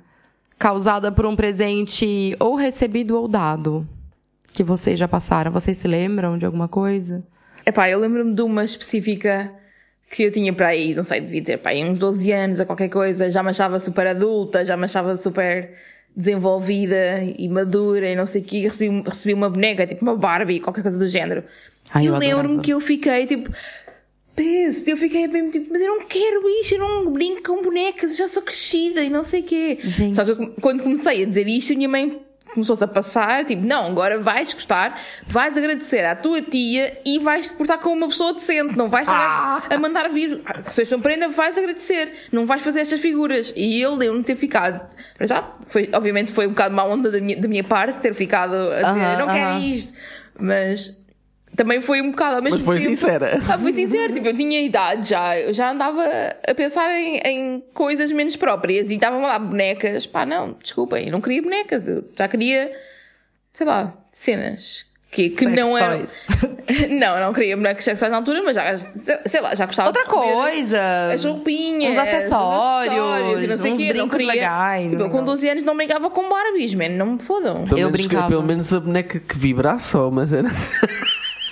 causada 0.59 1.09
por 1.09 1.25
um 1.25 1.37
presente 1.37 2.35
ou 2.37 2.53
recebido 2.53 3.15
ou 3.15 3.29
dado 3.29 3.87
que 4.51 4.61
vocês 4.61 4.99
já 4.99 5.07
passaram? 5.07 5.53
Vocês 5.53 5.77
se 5.77 5.87
lembram 5.87 6.37
de 6.37 6.45
alguma 6.45 6.67
coisa? 6.67 7.23
Epá, 7.65 7.89
eu 7.89 7.97
lembro-me 7.97 8.33
de 8.33 8.41
uma 8.41 8.65
específica 8.65 9.49
que 10.11 10.23
eu 10.23 10.33
tinha 10.33 10.51
para 10.51 10.67
aí, 10.67 10.93
não 10.93 11.01
sei, 11.01 11.21
devia 11.21 11.41
ter 11.41 11.59
para 11.59 11.71
aí 11.71 11.81
uns 11.81 11.97
12 11.97 12.29
anos 12.29 12.59
ou 12.59 12.65
qualquer 12.65 12.89
coisa, 12.89 13.31
já 13.31 13.41
me 13.41 13.51
achava 13.51 13.79
super 13.79 14.07
adulta, 14.07 14.65
já 14.65 14.75
me 14.75 14.83
achava 14.83 15.15
super 15.15 15.71
desenvolvida 16.13 17.23
e 17.23 17.47
madura 17.47 18.09
e 18.09 18.17
não 18.17 18.25
sei 18.25 18.41
o 18.41 18.43
quê, 18.43 18.59
recebi, 18.63 19.01
recebi 19.07 19.33
uma 19.33 19.49
boneca, 19.49 19.87
tipo 19.87 20.03
uma 20.03 20.17
Barbie, 20.17 20.59
qualquer 20.59 20.81
coisa 20.81 20.99
do 20.99 21.07
género. 21.07 21.45
Ai, 21.93 22.03
e 22.03 22.05
eu 22.07 22.13
eu 22.13 22.19
lembro-me 22.19 22.61
que 22.61 22.71
eu 22.71 22.79
fiquei 22.79 23.25
tipo, 23.25 23.49
peste, 24.41 24.89
eu 24.89 24.97
fiquei 24.97 25.27
bem 25.27 25.49
tipo, 25.49 25.67
mas 25.71 25.81
eu 25.81 25.87
não 25.87 26.05
quero 26.05 26.47
isto, 26.61 26.73
eu 26.75 26.79
não 26.79 27.11
brinco 27.11 27.43
com 27.43 27.61
bonecas, 27.61 28.11
eu 28.11 28.17
já 28.17 28.27
sou 28.27 28.41
crescida 28.41 29.01
e 29.03 29.09
não 29.09 29.23
sei 29.23 29.41
o 29.41 29.43
quê. 29.43 29.79
Gente. 29.83 30.15
Só 30.15 30.23
que 30.25 30.31
eu- 30.31 30.55
quando 30.61 30.81
comecei 30.83 31.23
a 31.23 31.25
dizer 31.25 31.47
isto, 31.47 31.73
a 31.73 31.75
minha 31.75 31.89
mãe 31.89 32.21
começou-se 32.53 32.83
a 32.83 32.87
passar, 32.87 33.45
tipo, 33.45 33.65
não, 33.65 33.87
agora 33.87 34.19
vais 34.19 34.51
gostar, 34.53 35.01
vais 35.25 35.55
agradecer 35.57 36.03
à 36.03 36.15
tua 36.17 36.41
tia 36.41 36.97
e 37.05 37.17
vais 37.17 37.47
te 37.47 37.53
portar 37.55 37.79
como 37.79 37.95
uma 37.95 38.07
pessoa 38.09 38.33
decente, 38.33 38.77
não 38.77 38.89
vais 38.89 39.07
estar 39.07 39.67
a, 39.69 39.77
mandar 39.77 40.09
vir. 40.09 40.41
Ah, 40.45 40.59
Recebeste 40.61 40.93
uma 40.95 41.01
prenda, 41.01 41.29
vais 41.29 41.57
agradecer, 41.57 42.11
não 42.31 42.45
vais 42.45 42.61
fazer 42.61 42.81
estas 42.81 42.99
figuras. 42.99 43.53
E 43.55 43.79
eu 43.79 43.95
lembro-me 43.95 44.19
de 44.19 44.25
ter 44.25 44.35
ficado, 44.35 44.81
para 45.17 45.27
já, 45.27 45.49
foi, 45.65 45.89
obviamente 45.93 46.31
foi 46.33 46.45
um 46.45 46.49
bocado 46.49 46.75
má 46.75 46.83
onda 46.83 47.09
da 47.09 47.21
minha, 47.21 47.37
da 47.39 47.47
minha 47.47 47.63
parte, 47.63 47.99
ter 47.99 48.13
ficado 48.13 48.53
a 48.53 48.81
dizer, 48.81 48.85
Aham, 49.01 49.13
eu 49.13 49.19
não 49.19 49.27
quero 49.33 49.49
aham. 49.51 49.59
isto, 49.61 49.93
mas 50.37 51.00
também 51.55 51.81
foi 51.81 52.01
um 52.01 52.11
bocado 52.11 52.37
ao 52.37 52.41
mesmo 52.41 52.57
Mas 52.57 52.65
foi 52.65 52.77
tempo. 52.79 52.89
sincera. 52.89 53.39
Ah, 53.49 53.57
fui 53.57 53.73
sincera, 53.73 54.11
tipo, 54.13 54.27
eu 54.27 54.33
tinha 54.35 54.61
idade 54.61 55.09
já, 55.09 55.37
eu 55.37 55.53
já 55.53 55.71
andava 55.71 56.03
a 56.47 56.55
pensar 56.55 56.89
em, 56.91 57.17
em 57.25 57.63
coisas 57.73 58.11
menos 58.11 58.35
próprias 58.35 58.89
e 58.89 58.95
estavam 58.95 59.21
lá 59.21 59.37
bonecas. 59.37 60.05
Pá, 60.05 60.25
não, 60.25 60.55
desculpem, 60.61 61.05
eu 61.07 61.11
não 61.11 61.21
queria 61.21 61.41
bonecas, 61.41 61.87
eu 61.87 62.03
já 62.17 62.27
queria, 62.27 62.71
sei 63.51 63.65
lá, 63.67 63.93
cenas. 64.11 64.89
Que, 65.11 65.27
que 65.27 65.35
Sex 65.35 65.51
não 65.51 65.77
eram. 65.77 65.97
toys. 65.97 66.25
não, 66.89 67.19
não 67.19 67.33
queria 67.33 67.57
bonecas 67.57 67.83
sexuais 67.83 68.09
na 68.09 68.15
altura, 68.19 68.41
mas 68.43 68.55
já, 68.55 68.77
sei 68.77 69.41
lá, 69.41 69.53
já 69.53 69.65
gostava 69.65 69.89
Outra 69.89 70.05
coisa. 70.05 71.11
As 71.13 71.25
roupinhas, 71.25 71.91
Uns 71.91 71.97
acessórios, 71.97 72.95
os 72.95 73.11
acessórios 73.11 73.43
e 73.43 73.47
não 73.47 73.57
sei 73.57 73.71
o 73.71 73.73
uns 73.73 73.77
quê, 73.77 73.85
não 73.87 73.93
brincos 74.07 74.17
queria. 74.17 74.31
legais, 74.33 74.83
Tipo, 74.89 75.01
eu 75.01 75.09
com 75.09 75.17
negócio. 75.17 75.25
12 75.25 75.49
anos 75.49 75.63
não 75.65 75.75
brincava 75.75 76.09
com 76.09 76.29
Barbies, 76.29 76.73
man, 76.75 76.87
não 76.91 77.05
me 77.07 77.19
fodam. 77.19 77.65
Pelo 77.65 77.77
Eu 77.77 77.87
menos, 77.91 77.91
brincava. 78.07 78.29
Pelo 78.29 78.41
menos 78.43 78.71
a 78.71 78.79
boneca 78.79 79.19
que 79.19 79.37
vibra 79.37 79.77
só, 79.79 80.09
mas 80.09 80.31
era. 80.31 80.47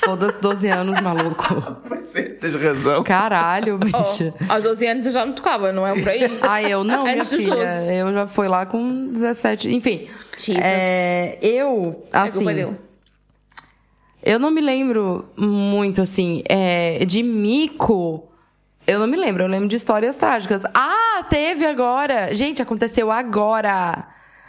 Foda-se 0.04 0.42
12 0.42 0.68
anos, 0.68 1.02
maluco. 1.02 1.44
Pois 1.88 2.16
é, 2.16 2.22
tens 2.24 2.56
razão. 2.56 3.04
Caralho, 3.04 3.78
bicho. 3.78 4.34
Oh, 4.50 4.54
aos 4.54 4.64
12 4.64 4.88
anos 4.88 5.06
eu 5.06 5.12
já 5.12 5.26
me 5.26 5.34
tocava, 5.34 5.72
não 5.72 5.86
é 5.86 5.94
por 6.00 6.08
aí? 6.10 6.22
Ah, 6.42 6.62
eu 6.64 6.84
não, 6.84 7.04
minha 7.04 7.18
Antes 7.18 7.30
filha. 7.34 7.56
12. 7.56 7.94
Eu 7.96 8.14
já 8.14 8.28
fui 8.28 8.48
lá 8.48 8.66
com 8.66 9.08
17. 9.08 9.74
Enfim. 9.74 10.08
Jesus. 10.38 10.64
É, 10.66 11.38
eu, 11.42 12.04
É 12.14 12.18
assim. 12.18 12.46
dele. 12.46 12.78
Eu 14.24 14.38
não 14.40 14.52
me 14.52 14.62
lembro 14.62 15.30
muito, 15.38 16.02
assim, 16.02 16.44
é, 16.48 17.04
de 17.06 17.24
mico. 17.24 18.26
Eu 18.86 19.00
não 19.00 19.08
me 19.08 19.16
lembro, 19.18 19.44
eu 19.44 19.48
lembro 19.48 19.68
de 19.68 19.76
histórias 19.76 20.18
trágicas. 20.18 20.64
Ah, 20.74 21.24
teve 21.30 21.66
agora! 21.66 22.34
Gente, 22.34 22.62
aconteceu 22.62 23.12
agora! 23.12 24.08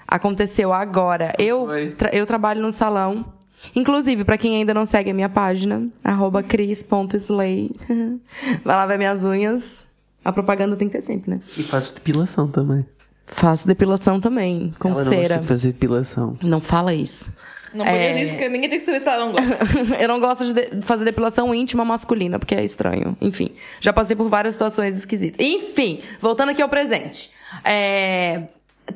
Aconteceu 0.09 0.73
agora. 0.73 1.33
Eu, 1.39 1.69
tra- 1.97 2.11
eu 2.13 2.27
trabalho 2.27 2.61
num 2.61 2.73
salão. 2.73 3.33
Inclusive, 3.75 4.25
pra 4.25 4.39
quem 4.39 4.57
ainda 4.57 4.73
não 4.75 4.87
segue 4.87 5.11
a 5.11 5.15
minha 5.15 5.29
página, 5.29 5.87
arroba 6.03 6.43
cris.slay. 6.43 7.71
Vai 8.65 8.77
lá 8.77 8.87
ver 8.87 8.99
minhas 8.99 9.25
unhas. 9.25 9.85
A 10.25 10.33
propaganda 10.33 10.77
tem 10.77 10.89
que 10.89 10.97
ter 10.97 11.03
sempre, 11.03 11.31
né? 11.31 11.41
E 11.57 11.63
fazes 11.63 11.91
depilação 11.91 12.49
também. 12.49 12.85
Faço 13.27 13.67
depilação 13.67 14.21
também, 14.21 14.75
com 14.79 14.89
Ela 14.89 15.05
não 15.05 15.11
cera. 15.13 15.21
gosta 15.23 15.39
de 15.39 15.47
fazer 15.47 15.73
depilação. 15.73 16.37
Não 16.43 16.61
fala 16.61 16.93
isso. 16.93 17.33
Não 17.73 17.87
É. 17.87 18.09
podia 18.09 18.25
dizer 18.25 18.37
que 18.39 18.49
ninguém 18.49 18.69
tem 18.69 18.81
que 18.81 18.85
saber 18.85 19.01
se 19.01 19.09
ela 19.09 19.25
não 19.27 19.33
gosta. 19.33 19.59
eu 20.03 20.09
não 20.09 20.19
gosto 20.21 20.53
de 20.53 20.71
de 20.77 20.83
fazer 20.83 21.05
depilação 21.05 21.55
íntima 21.55 21.85
masculina, 21.85 22.39
porque 22.41 22.55
é 22.57 22.65
estranho. 22.65 23.17
Enfim, 23.21 23.53
já 23.81 23.93
passei 23.93 24.17
por 24.17 24.29
várias 24.29 24.55
situações 24.55 24.97
esquisitas. 24.97 25.47
Enfim, 25.47 26.01
voltando 26.21 26.49
aqui 26.49 26.61
ao 26.61 26.69
presente. 26.69 27.31
É, 27.65 28.43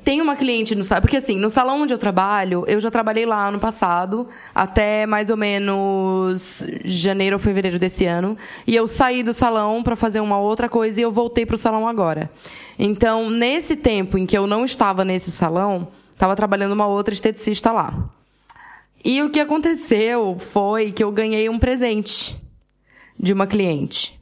Tem 0.03 0.21
uma 0.21 0.35
cliente 0.35 0.75
no 0.75 0.83
salão, 0.83 1.03
porque 1.03 1.17
assim, 1.17 1.39
no 1.39 1.49
salão 1.49 1.83
onde 1.83 1.95
eu 1.95 1.99
trabalho, 1.99 2.65
eu 2.67 2.81
já 2.81 2.91
trabalhei 2.91 3.25
lá 3.25 3.49
ano 3.49 3.61
passado, 3.61 4.29
até 4.53 5.07
mais 5.07 5.31
ou 5.31 5.37
menos 5.37 6.67
janeiro 6.85 7.37
ou 7.37 7.41
fevereiro 7.41 7.79
desse 7.79 8.05
ano, 8.05 8.37
e 8.67 8.75
eu 8.75 8.89
saí 8.89 9.23
do 9.23 9.33
salão 9.33 9.83
pra 9.83 9.95
fazer 9.95 10.21
uma 10.21 10.39
outra 10.39 10.69
coisa 10.69 11.01
e 11.01 11.03
eu 11.03 11.13
voltei 11.13 11.47
pro 11.47 11.57
salão 11.57 11.87
agora. 11.87 12.29
Então, 12.77 13.31
nesse 13.31 13.77
tempo 13.77 14.19
em 14.19 14.27
que 14.27 14.37
eu 14.37 14.49
não 14.49 14.65
estava 14.65 15.05
nesse 15.05 15.31
salão, 15.31 15.89
estava 16.13 16.35
trabalhando 16.35 16.73
uma 16.73 16.87
outra 16.87 17.15
esteticista 17.15 17.71
lá. 17.71 18.11
E 19.05 19.23
o 19.23 19.31
que 19.31 19.39
aconteceu 19.39 20.37
foi 20.39 20.91
que 20.91 21.05
eu 21.05 21.13
ganhei 21.13 21.49
um 21.49 21.59
presente 21.59 22.37
de 23.19 23.33
uma 23.33 23.47
cliente. 23.47 24.19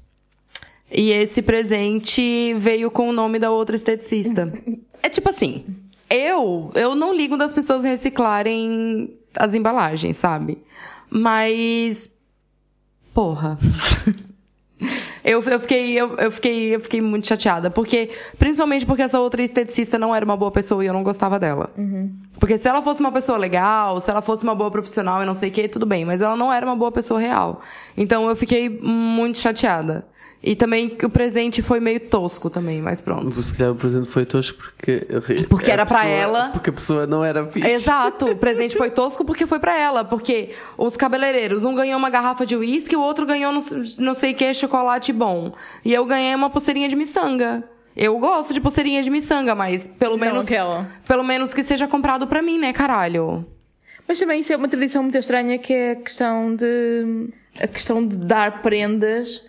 E 0.92 1.10
esse 1.10 1.40
presente 1.40 2.54
veio 2.54 2.90
com 2.90 3.08
o 3.08 3.12
nome 3.12 3.38
da 3.38 3.50
outra 3.50 3.74
esteticista. 3.74 4.52
É 5.04 5.08
tipo 5.08 5.28
assim, 5.28 5.64
eu, 6.08 6.70
eu 6.76 6.94
não 6.94 7.12
ligo 7.12 7.36
das 7.36 7.52
pessoas 7.52 7.82
reciclarem 7.82 9.12
as 9.36 9.52
embalagens, 9.52 10.16
sabe? 10.16 10.58
Mas 11.10 12.14
porra. 13.12 13.58
Eu, 15.24 15.40
eu, 15.40 15.60
fiquei, 15.60 15.92
eu, 15.92 16.16
eu, 16.16 16.32
fiquei, 16.32 16.74
eu 16.74 16.80
fiquei 16.80 17.00
muito 17.00 17.28
chateada. 17.28 17.70
Porque, 17.70 18.10
principalmente 18.36 18.84
porque 18.84 19.02
essa 19.02 19.20
outra 19.20 19.40
esteticista 19.40 19.96
não 19.96 20.12
era 20.12 20.24
uma 20.24 20.36
boa 20.36 20.50
pessoa 20.50 20.82
e 20.82 20.88
eu 20.88 20.92
não 20.92 21.04
gostava 21.04 21.38
dela. 21.38 21.70
Porque 22.40 22.58
se 22.58 22.66
ela 22.66 22.82
fosse 22.82 23.00
uma 23.00 23.12
pessoa 23.12 23.38
legal, 23.38 24.00
se 24.00 24.10
ela 24.10 24.20
fosse 24.20 24.42
uma 24.42 24.54
boa 24.54 24.68
profissional 24.68 25.22
e 25.22 25.26
não 25.26 25.34
sei 25.34 25.50
o 25.50 25.52
que, 25.52 25.68
tudo 25.68 25.86
bem. 25.86 26.04
Mas 26.04 26.20
ela 26.20 26.34
não 26.34 26.52
era 26.52 26.66
uma 26.66 26.74
boa 26.74 26.90
pessoa 26.90 27.20
real. 27.20 27.60
Então 27.96 28.28
eu 28.28 28.34
fiquei 28.34 28.68
muito 28.68 29.38
chateada. 29.38 30.04
E 30.44 30.56
também 30.56 30.96
o 31.04 31.08
presente 31.08 31.62
foi 31.62 31.78
meio 31.78 32.00
tosco 32.00 32.50
também, 32.50 32.82
mas 32.82 33.00
pronto. 33.00 33.26
Mas 33.26 33.34
se 33.36 33.54
calhar 33.56 33.70
o 33.72 33.76
presente 33.76 34.08
foi 34.08 34.26
tosco 34.26 34.58
porque. 34.58 35.06
Porque 35.48 35.70
era 35.70 35.86
pra 35.86 36.00
pessoa- 36.00 36.16
ela. 36.16 36.48
Porque 36.48 36.70
a 36.70 36.72
pessoa 36.72 37.06
não 37.06 37.24
era 37.24 37.46
fixe. 37.46 37.68
Exato, 37.70 38.26
o 38.32 38.36
presente 38.36 38.76
foi 38.76 38.90
tosco 38.90 39.24
porque 39.24 39.46
foi 39.46 39.60
pra 39.60 39.78
ela. 39.78 40.04
Porque 40.04 40.50
os 40.76 40.96
cabeleireiros, 40.96 41.62
um 41.62 41.74
ganhou 41.76 41.96
uma 41.96 42.10
garrafa 42.10 42.44
de 42.44 42.56
uísque, 42.56 42.96
o 42.96 43.00
outro 43.00 43.24
ganhou 43.24 43.52
não, 43.52 43.60
não 43.98 44.14
sei 44.14 44.32
o 44.32 44.34
que, 44.34 44.52
chocolate 44.52 45.12
bom. 45.12 45.54
E 45.84 45.92
eu 45.94 46.04
ganhei 46.04 46.34
uma 46.34 46.50
pulseirinha 46.50 46.88
de 46.88 46.96
miçanga. 46.96 47.62
Eu 47.94 48.18
gosto 48.18 48.52
de 48.52 48.60
pulseirinha 48.60 49.00
de 49.00 49.10
miçanga, 49.10 49.54
mas 49.54 49.86
pelo 49.86 50.16
Não 50.16 50.24
menos. 50.26 50.44
aquela. 50.46 50.88
Pelo 51.06 51.22
menos 51.22 51.54
que 51.54 51.62
seja 51.62 51.86
comprado 51.86 52.26
pra 52.26 52.42
mim, 52.42 52.58
né, 52.58 52.72
caralho? 52.72 53.46
Mas 54.08 54.18
também 54.18 54.40
isso 54.40 54.52
é 54.52 54.56
uma 54.56 54.66
tradição 54.66 55.02
muito 55.04 55.16
estranha 55.18 55.56
que 55.58 55.72
é 55.72 55.92
a 55.92 55.96
questão 55.96 56.56
de. 56.56 57.28
a 57.60 57.68
questão 57.68 58.04
de 58.04 58.16
dar 58.16 58.60
prendas. 58.60 59.40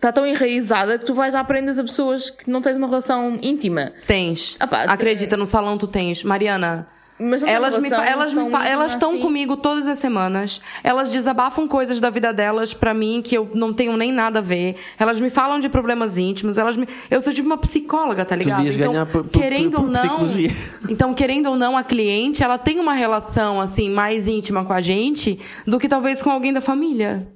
Está 0.00 0.10
tão 0.10 0.26
enraizada 0.26 0.98
que 0.98 1.04
tu 1.04 1.12
vais 1.12 1.34
dar 1.34 1.44
prendas 1.44 1.78
a 1.78 1.82
pessoas 1.84 2.30
que 2.30 2.48
não 2.50 2.62
tens 2.62 2.74
uma 2.74 2.86
relação 2.88 3.38
íntima. 3.42 3.92
Tens. 4.06 4.56
Ah 4.58 4.66
pá, 4.66 4.84
Acredita, 4.84 5.36
no 5.36 5.44
salão 5.44 5.76
tu 5.76 5.86
tens. 5.86 6.24
Mariana, 6.24 6.88
Mas 7.18 7.42
não 7.42 7.48
tens 7.48 7.54
elas 7.54 7.78
me, 7.78 7.90
elas 7.90 8.32
me 8.32 8.50
elas 8.66 8.92
estão 8.92 9.10
assim. 9.10 9.20
comigo 9.20 9.58
todas 9.58 9.86
as 9.86 9.98
semanas. 9.98 10.58
Elas 10.82 11.12
desabafam 11.12 11.68
coisas 11.68 12.00
da 12.00 12.08
vida 12.08 12.32
delas 12.32 12.72
pra 12.72 12.94
mim 12.94 13.20
que 13.22 13.36
eu 13.36 13.50
não 13.52 13.74
tenho 13.74 13.94
nem 13.94 14.10
nada 14.10 14.38
a 14.38 14.42
ver. 14.42 14.76
Elas 14.98 15.20
me 15.20 15.28
falam 15.28 15.60
de 15.60 15.68
problemas 15.68 16.16
íntimos. 16.16 16.56
Elas 16.56 16.78
me, 16.78 16.88
eu 17.10 17.20
sou 17.20 17.30
tipo 17.30 17.44
uma 17.46 17.58
psicóloga, 17.58 18.24
tá 18.24 18.34
ligado? 18.34 18.64
ganhar 18.64 19.04
por- 19.04 19.24
por- 19.24 19.38
querendo 19.38 19.72
por 19.72 19.80
ou 19.84 19.86
não, 19.86 20.00
psicologia. 20.00 20.56
então 20.88 21.12
querendo 21.12 21.50
ou 21.50 21.56
não, 21.56 21.76
a 21.76 21.82
cliente 21.82 22.42
ela 22.42 22.56
tem 22.56 22.80
uma 22.80 22.94
relação 22.94 23.60
assim 23.60 23.90
mais 23.90 24.26
íntima 24.26 24.64
com 24.64 24.72
a 24.72 24.80
gente 24.80 25.38
do 25.66 25.78
que 25.78 25.86
talvez 25.90 26.22
com 26.22 26.30
alguém 26.30 26.54
da 26.54 26.62
família. 26.62 27.28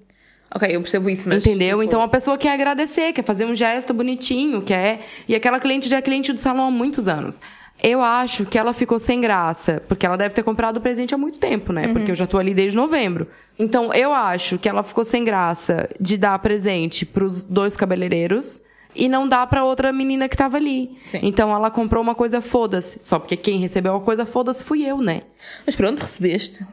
Ok, 0.55 0.69
eu 0.71 0.81
percebo 0.81 1.11
isso, 1.11 1.29
mas. 1.29 1.45
Entendeu? 1.45 1.79
tipo, 1.79 1.83
Então 1.83 2.01
a 2.01 2.09
pessoa 2.09 2.39
quer 2.39 2.53
agradecer, 2.53 3.13
quer 3.13 3.25
fazer 3.25 3.45
um 3.45 3.55
gesto 3.55 3.93
bonitinho, 3.93 4.63
quer. 4.63 5.01
E 5.29 5.35
aquela 5.35 5.59
cliente 5.59 5.89
já 5.89 5.97
é 5.97 6.03
cliente 6.03 6.33
do 6.33 6.39
salão 6.39 6.69
há 6.69 6.71
muitos 6.71 7.09
anos. 7.09 7.41
Eu 7.83 8.01
acho 8.01 8.47
que 8.47 8.57
ela 8.57 8.73
ficou 8.73 9.01
sem 9.01 9.21
graça, 9.21 9.83
porque 9.89 10.07
ela 10.07 10.17
deve 10.17 10.33
ter 10.35 10.45
comprado 10.45 10.77
o 10.77 10.81
presente 10.81 11.13
há 11.13 11.19
muito 11.19 11.41
tempo, 11.41 11.73
né? 11.73 11.89
Porque 11.93 12.13
eu 12.13 12.15
já 12.15 12.27
tô 12.27 12.39
ali 12.39 12.55
desde 12.55 12.77
novembro. 12.77 13.27
Então 13.59 13.93
eu 13.93 14.13
acho 14.13 14.57
que 14.59 14.69
ela 14.69 14.83
ficou 14.85 15.05
sem 15.05 15.25
graça 15.25 15.91
de 16.01 16.17
dar 16.17 16.39
presente 16.39 17.05
pros 17.05 17.43
dois 17.43 17.77
cabeleireiros 17.77 18.63
e 18.95 19.09
não 19.09 19.29
dar 19.29 19.47
pra 19.49 19.65
outra 19.65 19.93
menina 19.93 20.29
que 20.29 20.37
tava 20.37 20.57
ali. 20.57 20.93
Sim. 20.97 21.19
Então 21.25 21.53
ela 21.53 21.69
comprou 21.69 22.01
uma 22.01 22.15
coisa 22.15 22.41
foda-se. 22.41 23.03
Só 23.03 23.19
porque 23.19 23.37
quem 23.37 23.59
recebeu 23.59 23.97
a 23.97 24.01
coisa 24.01 24.25
foda-se 24.25 24.63
fui 24.63 24.85
eu, 24.85 24.99
né? 24.99 25.23
Mas 25.67 25.75
pronto, 25.75 26.01
recebeste. 26.01 26.65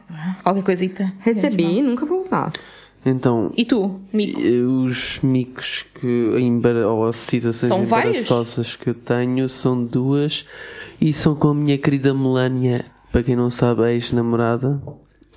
Qualquer 0.44 0.62
coisita. 0.62 1.12
Recebi, 1.18 1.82
nunca 1.82 2.06
vou 2.06 2.20
usar. 2.20 2.52
Então, 3.04 3.50
E 3.56 3.64
tu, 3.64 4.00
Mico? 4.12 4.40
eh, 4.40 4.62
os 4.62 5.20
micos 5.22 5.84
que 6.00 6.06
embara- 6.38 6.88
ou 6.88 7.06
as 7.06 7.16
situações 7.16 7.68
São 7.68 7.84
vários? 7.84 8.16
embaraçosas 8.18 8.76
que 8.76 8.90
eu 8.90 8.94
tenho 8.94 9.48
são 9.48 9.82
duas 9.84 10.46
e 11.00 11.12
são 11.12 11.34
com 11.34 11.48
a 11.48 11.54
minha 11.54 11.76
querida 11.76 12.14
Melania, 12.14 12.84
para 13.10 13.22
quem 13.24 13.34
não 13.34 13.50
sabe, 13.50 13.82
a 13.82 13.92
ex-namorada. 13.92 14.80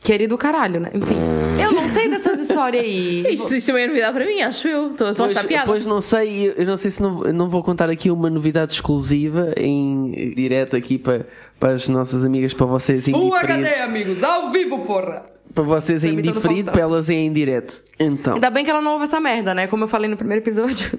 Querido 0.04 0.38
caralho, 0.38 0.80
né? 0.80 0.92
Enfim. 0.94 1.16
Eu 1.60 1.72
não 1.72 1.90
sei 1.90 2.08
dessas 2.08 2.40
histórias 2.40 2.84
aí. 2.84 3.26
Isto, 3.34 3.56
isto 3.56 3.66
também 3.68 3.86
é 3.86 3.88
novidade 3.88 4.14
para 4.16 4.26
mim, 4.28 4.42
acho 4.42 4.68
eu. 4.68 4.92
Estou 4.92 5.08
a 5.08 5.14
Pois, 5.16 5.36
achar 5.36 5.48
piada. 5.48 5.66
pois 5.66 5.84
não 5.88 6.00
sei, 6.02 6.54
eu- 6.56 6.66
não 6.68 6.78
sei 6.78 6.92
se 6.92 7.02
não, 7.02 7.22
não 7.34 7.50
vou 7.50 7.64
contar 7.64 7.90
aqui 7.90 8.12
uma 8.12 8.30
novidade 8.30 8.74
exclusiva 8.74 9.56
em 9.58 10.12
direto 10.36 10.76
aqui 10.76 11.00
para, 11.00 11.26
para 11.60 11.72
as 11.74 11.88
nossas 11.88 12.24
amigas, 12.24 12.54
para 12.54 12.68
vocês 12.68 13.06
diferido, 13.06 13.34
HD, 13.34 13.68
amigos, 13.82 14.22
ao 14.22 14.52
vivo, 14.52 14.86
porra! 14.86 15.26
Para 15.56 15.64
vocês 15.64 16.04
em 16.04 16.22
diferido, 16.22 16.72
para 16.72 16.82
elas 16.82 17.10
em 17.10 17.32
direto. 17.32 17.82
Então, 17.98 18.36
Ainda 18.36 18.50
bem 18.52 18.66
que 18.66 18.70
ela 18.70 18.82
não 18.82 18.92
ouve 18.94 19.06
essa 19.06 19.22
merda, 19.22 19.56
né? 19.56 19.68
Como 19.68 19.86
eu 19.86 19.88
falei 19.88 20.10
no 20.10 20.18
primeiro 20.18 20.44
episódio. 20.44 20.92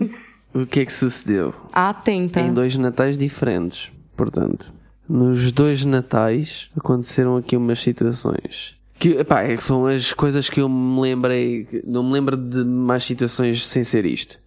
o 0.55 0.64
que 0.64 0.81
é 0.81 0.87
que 0.87 0.92
sucedeu? 0.92 1.55
Atenta. 1.71 2.40
Em 2.40 2.53
dois 2.53 2.75
natais 2.77 3.19
diferentes, 3.19 3.90
portanto. 4.16 4.73
Nos 5.07 5.53
dois 5.53 5.85
natais 5.85 6.69
aconteceram 6.77 7.37
aqui 7.37 7.57
umas 7.57 7.79
situações. 7.81 8.75
Que, 8.99 9.11
epá, 9.11 9.42
é 9.42 9.57
são 9.59 9.87
as 9.87 10.12
coisas 10.12 10.49
que 10.49 10.61
eu 10.61 10.69
me 10.69 11.01
lembrei. 11.03 11.69
Não 11.85 12.03
me 12.03 12.14
lembro 12.14 12.37
de 12.37 12.64
mais 12.64 13.05
situações 13.05 13.66
sem 13.66 13.85
ser 13.85 14.07
isto. 14.07 14.38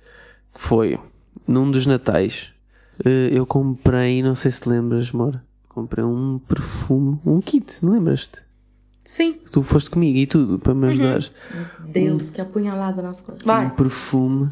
Que 0.53 0.59
foi, 0.59 0.99
num 1.47 1.69
dos 1.69 1.85
natais, 1.85 2.51
eh, 3.05 3.29
eu 3.31 3.45
comprei, 3.45 4.23
não 4.23 4.33
sei 4.33 4.49
se 4.49 4.61
te 4.61 4.69
lembras, 4.69 5.11
amor. 5.13 5.39
Comprei 5.69 6.03
um 6.03 6.39
perfume, 6.39 7.19
um 7.23 7.39
kit, 7.39 7.77
lembras-te? 7.85 8.41
Sim. 9.09 9.39
Tu 9.51 9.63
foste 9.63 9.89
comigo 9.89 10.19
e 10.19 10.27
tudo, 10.27 10.59
para 10.59 10.71
me 10.75 10.85
ajudar. 10.89 11.23
Deus, 11.79 12.29
que 12.29 12.39
apunhalada 12.39 13.01
nas 13.01 13.19
costas. 13.19 13.41
Um 13.43 13.47
Vai. 13.47 13.69
perfume, 13.71 14.49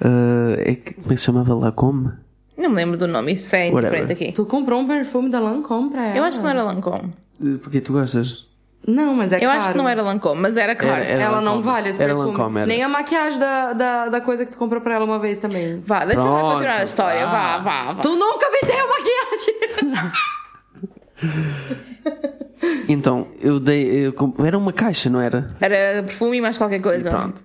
eh, 0.00 0.62
é 0.70 0.74
que, 0.76 0.94
como 0.94 1.06
é 1.06 1.10
que 1.10 1.16
se 1.16 1.24
chamava? 1.24 1.52
Lacombe? 1.52 2.12
Não 2.56 2.70
me 2.70 2.76
lembro 2.76 2.96
do 2.96 3.08
nome, 3.08 3.32
isso 3.32 3.56
é 3.56 3.70
Whatever. 3.72 3.98
indiferente 3.98 4.12
aqui. 4.12 4.32
Tu 4.32 4.46
comprou 4.46 4.78
um 4.80 4.86
perfume 4.86 5.28
da 5.28 5.40
Lancôme 5.40 5.90
pra 5.90 6.04
ela? 6.06 6.16
Eu 6.16 6.22
acho 6.22 6.38
que 6.38 6.44
não 6.44 6.50
era 6.50 6.62
Lancôme. 6.62 7.12
Eh, 7.44 7.56
Porque 7.60 7.80
tu 7.80 7.92
gostas? 7.92 8.46
Não, 8.86 9.12
mas 9.14 9.32
é 9.32 9.36
Eu 9.38 9.40
caro. 9.40 9.58
acho 9.58 9.72
que 9.72 9.76
não 9.78 9.88
era 9.88 10.00
Lancôme, 10.00 10.40
mas 10.42 10.56
era 10.56 10.76
caro. 10.76 10.92
Era- 10.92 11.04
era- 11.04 11.22
Ela 11.24 11.40
não 11.40 11.60
vale 11.60 11.88
esse 11.88 12.00
Era 12.00 12.14
perfume. 12.14 12.36
Lancôme, 12.38 12.58
era. 12.58 12.66
Nem 12.68 12.82
a 12.84 12.88
maquiagem 12.88 13.40
da, 13.40 13.72
da, 13.72 14.08
da 14.10 14.20
coisa 14.20 14.46
que 14.46 14.52
tu 14.52 14.58
comprou 14.58 14.80
pra 14.80 14.94
ela 14.94 15.04
uma 15.04 15.18
vez 15.18 15.40
também. 15.40 15.82
Vá, 15.84 16.04
deixa 16.04 16.20
eu 16.22 16.24
Pronto, 16.24 16.52
continuar 16.54 16.76
a 16.80 16.84
história. 16.84 17.26
Vá, 17.26 17.58
vá. 17.58 17.84
vá, 17.86 17.92
vá. 17.94 18.02
Tu 18.02 18.10
nunca 18.16 18.46
me 18.48 18.60
deu 18.68 18.88
maquiagem! 18.88 20.12
Então, 22.88 23.28
eu 23.40 23.60
dei. 23.60 24.06
eu 24.06 24.14
era 24.44 24.56
uma 24.58 24.72
caixa, 24.72 25.08
não 25.10 25.20
era? 25.20 25.54
Era 25.60 26.02
perfume 26.02 26.38
e 26.38 26.40
mais 26.40 26.56
qualquer 26.58 26.80
coisa. 26.80 27.10
Pronto. 27.10 27.44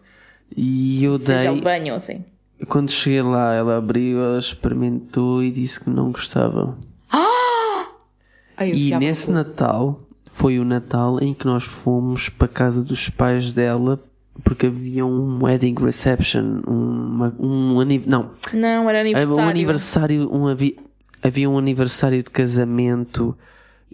E 0.56 1.04
eu 1.04 1.20
Seja 1.20 1.52
dei. 1.52 1.62
banho 1.62 1.92
ou 1.92 1.98
assim. 1.98 2.24
Quando 2.68 2.90
cheguei 2.92 3.22
lá, 3.22 3.54
ela 3.54 3.78
abriu, 3.78 4.20
ela 4.20 4.40
experimentou 4.40 5.44
e 5.44 5.52
disse 5.52 5.82
que 5.84 5.90
não 5.90 6.12
gostava. 6.12 6.78
Aí 8.58 8.70
eu 8.72 8.76
E 8.76 8.96
nesse 8.98 9.28
cu. 9.28 9.34
Natal, 9.34 10.02
foi 10.26 10.60
o 10.60 10.64
Natal 10.66 11.20
em 11.22 11.34
que 11.34 11.46
nós 11.46 11.64
fomos 11.64 12.30
para 12.30 12.46
a 12.46 12.50
casa 12.50 12.84
dos 12.84 13.10
pais 13.10 13.52
dela, 13.54 14.00
porque 14.44 14.68
havia 14.68 15.06
um 15.06 15.44
wedding 15.44 15.76
reception, 15.80 16.62
uma, 16.66 17.36
um 17.40 17.80
aniversário. 17.80 18.30
Não, 18.54 18.60
Não, 18.60 18.90
era 18.90 19.00
Havia 19.02 19.12
aniversário. 19.18 19.46
um 19.46 19.50
aniversário, 19.50 20.30
um 20.36 20.48
avi- 20.48 20.80
havia 21.22 21.50
um 21.50 21.58
aniversário 21.58 22.24
de 22.24 22.30
casamento 22.30 23.38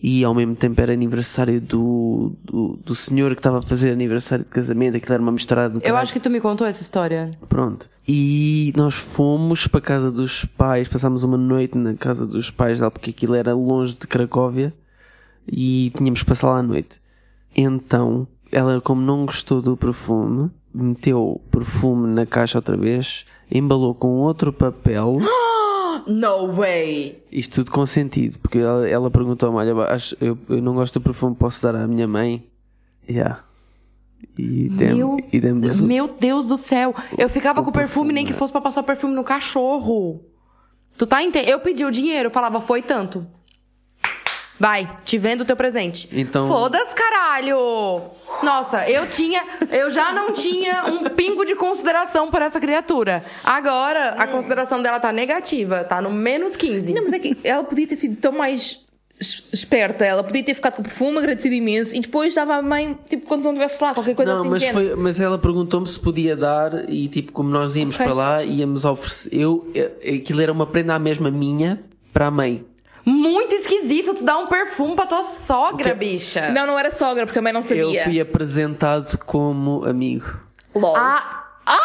e 0.01 0.23
ao 0.23 0.33
mesmo 0.33 0.55
tempo 0.55 0.79
era 0.79 0.93
aniversário 0.93 1.59
do, 1.59 2.31
do, 2.43 2.79
do 2.85 2.95
senhor 2.95 3.31
que 3.31 3.39
estava 3.39 3.59
a 3.59 3.61
fazer 3.61 3.91
aniversário 3.91 4.45
de 4.45 4.49
casamento, 4.49 4.95
aquilo 4.95 5.13
era 5.13 5.21
uma 5.21 5.31
misturada 5.31 5.77
Eu 5.83 5.97
acho 5.97 6.13
que 6.13 6.21
tu 6.21 6.29
me 6.29 6.39
contou 6.39 6.65
essa 6.65 6.81
história. 6.81 7.29
Pronto. 7.49 7.89
E 8.07 8.73
nós 8.77 8.93
fomos 8.93 9.67
para 9.67 9.79
a 9.79 9.83
casa 9.83 10.09
dos 10.09 10.45
pais, 10.45 10.87
passámos 10.87 11.23
uma 11.25 11.37
noite 11.37 11.77
na 11.77 11.93
casa 11.95 12.25
dos 12.25 12.49
pais 12.49 12.79
dela, 12.79 12.89
porque 12.89 13.09
aquilo 13.09 13.35
era 13.35 13.53
longe 13.53 13.93
de 13.93 14.07
Cracóvia 14.07 14.73
e 15.45 15.91
tínhamos 15.97 16.23
que 16.23 16.29
passar 16.29 16.49
lá 16.51 16.59
a 16.59 16.63
noite. 16.63 16.99
Então, 17.53 18.25
ela, 18.51 18.79
como 18.79 19.01
não 19.01 19.25
gostou 19.25 19.61
do 19.61 19.75
perfume, 19.75 20.49
meteu 20.73 21.21
o 21.21 21.39
perfume 21.51 22.07
na 22.07 22.25
caixa 22.25 22.57
outra 22.57 22.77
vez, 22.77 23.25
embalou 23.51 23.93
com 23.93 24.07
outro 24.07 24.53
papel. 24.53 25.17
No 26.09 26.51
way! 26.53 27.23
Isto 27.31 27.55
tudo 27.55 27.71
com 27.71 27.85
sentido, 27.85 28.39
porque 28.39 28.57
ela, 28.57 28.87
ela 28.87 29.11
perguntou-me: 29.11 29.57
Olha, 29.57 29.73
acho- 29.93 30.15
eu, 30.19 30.37
eu 30.49 30.61
não 30.61 30.73
gosto 30.73 30.99
do 30.99 31.03
perfume, 31.03 31.35
posso 31.35 31.61
dar 31.61 31.75
à 31.75 31.87
minha 31.87 32.07
mãe? 32.07 32.43
Yeah. 33.07 33.43
E 34.37 34.69
dem- 34.69 34.95
Meu, 34.95 35.17
e 35.31 35.39
demos 35.39 35.79
o- 35.81 35.85
meu 35.85 36.07
Deus 36.07 36.45
do 36.45 36.57
céu. 36.57 36.93
Eu 37.17 37.29
ficava 37.29 37.61
com 37.63 37.69
o 37.69 37.73
perfume, 37.73 38.11
nem 38.13 38.23
que 38.25 38.29
perfume, 38.31 38.39
fosse 38.39 38.51
pra 38.51 38.61
passar 38.61 38.83
perfume 38.83 39.13
no 39.15 39.23
cachorro. 39.23 40.21
Tu 40.97 41.05
tá 41.07 41.23
entendendo? 41.23 41.49
Eu 41.51 41.59
pedi 41.59 41.85
o 41.85 41.91
dinheiro, 41.91 42.27
eu 42.27 42.31
falava, 42.33 42.59
foi 42.59 42.81
tanto. 42.81 43.25
Vai, 44.59 44.89
te 45.05 45.17
vendo 45.17 45.41
o 45.41 45.45
teu 45.45 45.55
presente. 45.55 46.09
Então- 46.11 46.47
Foda-se, 46.47 46.93
caralho! 46.93 48.01
Nossa, 48.43 48.89
eu 48.89 49.07
tinha. 49.07 49.41
Eu 49.71 49.89
já 49.89 50.11
não 50.11 50.33
tinha 50.33 50.85
um 50.85 51.09
pingo 51.09 51.45
de 51.45 51.55
consideração 51.55 52.29
por 52.29 52.41
essa 52.41 52.59
criatura. 52.59 53.23
Agora, 53.43 54.09
a 54.17 54.27
consideração 54.27 54.81
dela 54.81 54.99
tá 54.99 55.11
negativa, 55.13 55.83
tá 55.83 56.01
no 56.01 56.11
menos 56.11 56.55
15. 56.55 56.93
Não, 56.93 57.03
mas 57.03 57.13
é 57.13 57.19
que 57.19 57.37
ela 57.43 57.63
podia 57.63 57.87
ter 57.87 57.95
sido 57.95 58.17
tão 58.17 58.33
mais 58.33 58.79
es- 59.19 59.43
esperta. 59.53 60.03
Ela 60.05 60.23
podia 60.23 60.43
ter 60.43 60.53
ficado 60.53 60.73
com 60.75 60.81
o 60.81 60.83
perfume, 60.83 61.17
agradecido 61.19 61.55
imenso, 61.55 61.95
e 61.95 62.01
depois 62.01 62.33
dava 62.35 62.55
à 62.55 62.61
mãe, 62.61 62.97
tipo, 63.09 63.25
quando 63.27 63.43
não 63.43 63.51
estivesse 63.51 63.81
lá, 63.83 63.93
qualquer 63.93 64.15
coisa 64.15 64.33
Não, 64.33 64.39
assim. 64.41 64.49
mas, 64.49 64.65
foi, 64.67 64.95
mas 64.95 65.19
ela 65.21 65.37
perguntou-me 65.37 65.87
se 65.87 65.99
podia 65.99 66.35
dar 66.35 66.89
e 66.89 67.07
tipo, 67.07 67.31
como 67.31 67.49
nós 67.49 67.75
íamos 67.77 67.95
Ok. 67.95 68.05
para 68.05 68.13
lá, 68.15 68.43
íamos 68.43 68.83
oferecer. 68.85 69.29
Eu, 69.33 69.69
eu- 69.73 70.15
aquilo 70.17 70.41
era 70.41 70.51
uma 70.51 70.67
prenda 70.67 70.95
à 70.95 70.99
mesma 70.99 71.31
minha 71.31 71.81
para 72.13 72.27
a 72.27 72.31
mãe. 72.31 72.65
Muito 73.05 73.55
esquisito 73.79 74.13
tu 74.13 74.23
dar 74.23 74.37
um 74.37 74.47
perfume 74.47 74.95
pra 74.95 75.05
tua 75.05 75.23
sogra, 75.23 75.93
bicha. 75.95 76.49
Não, 76.49 76.65
não 76.67 76.77
era 76.77 76.91
sogra, 76.91 77.25
porque 77.25 77.37
também 77.39 77.53
não 77.53 77.61
sabia. 77.61 77.83
Eu 78.01 78.03
fui 78.03 78.19
apresentado 78.19 79.17
como 79.25 79.83
amigo. 79.85 80.25
Lols. 80.75 80.97
Ah, 80.97 81.45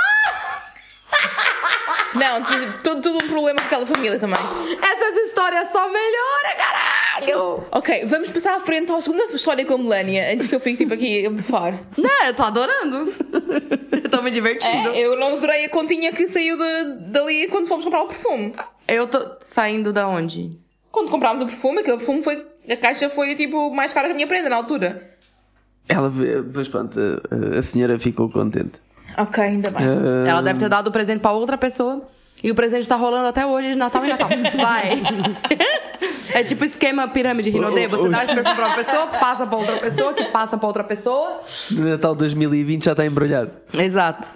Não, 2.15 2.43
tipo, 2.45 2.83
tudo, 2.83 3.01
tudo 3.03 3.19
um 3.25 3.29
problema 3.29 3.59
com 3.61 3.67
aquela 3.67 3.87
família 3.87 4.19
também. 4.21 4.39
essas 4.41 5.17
histórias 5.27 5.71
só 5.71 5.89
melhoram, 5.89 6.57
caralho! 6.57 7.65
Ok, 7.73 8.05
vamos 8.07 8.31
passar 8.31 8.55
à 8.57 8.61
frente 8.61 8.87
para 8.87 8.97
a 8.97 9.01
segunda 9.01 9.25
história 9.35 9.65
com 9.65 9.75
a 9.75 9.79
Melania, 9.79 10.33
antes 10.33 10.47
que 10.47 10.55
eu 10.55 10.61
fique 10.61 10.79
tipo 10.79 10.95
aqui 10.95 11.27
a 11.27 11.31
bufar. 11.31 11.81
Não, 11.99 12.27
eu 12.27 12.35
tô 12.35 12.43
adorando. 12.45 13.13
eu 13.93 14.11
tô 14.11 14.23
me 14.23 14.31
divertindo. 14.31 14.91
É, 14.91 14.99
eu 15.01 15.17
não 15.19 15.37
adorei 15.37 15.65
a 15.65 15.69
continha 15.69 16.13
que 16.13 16.29
saiu 16.29 16.57
de- 16.57 17.11
dali 17.11 17.49
quando 17.49 17.67
fomos 17.67 17.85
comprar 17.85 18.03
o 18.03 18.07
perfume. 18.07 18.55
Eu 18.87 19.09
tô 19.09 19.19
saindo 19.41 19.93
da 19.93 20.07
onde? 20.07 20.57
Quando 20.95 21.11
comprámos 21.11 21.43
o 21.43 21.47
perfume, 21.47 21.81
aquele 21.81 21.97
perfume 21.97 22.23
foi. 22.23 22.47
A 22.71 22.77
caixa 22.77 23.09
foi 23.11 23.35
tipo 23.35 23.75
mais 23.75 23.93
cara 23.93 24.07
que 24.07 24.13
a 24.13 24.15
minha 24.15 24.29
prenda 24.29 24.49
na 24.49 24.55
altura. 24.55 25.11
Ela, 25.89 26.11
pois 26.53 26.69
pronto, 26.69 26.97
a, 27.01 27.59
a 27.59 27.63
senhora 27.63 27.99
ficou 27.99 28.31
contente. 28.31 28.81
Ok, 29.19 29.43
ainda 29.43 29.73
bem. 29.73 29.85
Ah, 29.85 30.29
Ela 30.29 30.41
deve 30.41 30.61
ter 30.61 30.69
dado 30.69 30.87
o 30.87 30.93
presente 30.93 31.19
pra 31.19 31.33
outra 31.33 31.59
pessoa. 31.59 32.07
E 32.45 32.49
o 32.49 32.55
presente 32.55 32.89
tá 32.89 32.95
rolando 32.95 33.27
até 33.27 33.45
hoje 33.45 33.71
de 33.71 33.75
Natal 33.75 34.05
e 34.05 34.09
Natal. 34.09 34.29
Vai. 34.57 35.03
É 36.33 36.45
tipo 36.45 36.65
esquema 36.65 37.09
pirâmide 37.09 37.51
Rinodê. 37.51 37.89
Você 37.89 38.09
dá 38.09 38.25
esse 38.25 38.33
perfume 38.35 38.55
pra 38.55 38.67
uma 38.67 38.77
pessoa, 38.77 39.07
passa 39.09 39.47
pra 39.49 39.59
outra 39.59 39.77
pessoa, 39.79 40.13
que 40.15 40.25
passa 40.27 40.57
pra 40.57 40.67
outra 40.69 40.85
pessoa. 40.85 41.41
No 41.73 41.89
Natal 41.89 42.15
2020 42.15 42.85
já 42.85 42.93
está 42.93 43.05
embrulhado. 43.05 43.51
Exato. 43.77 44.29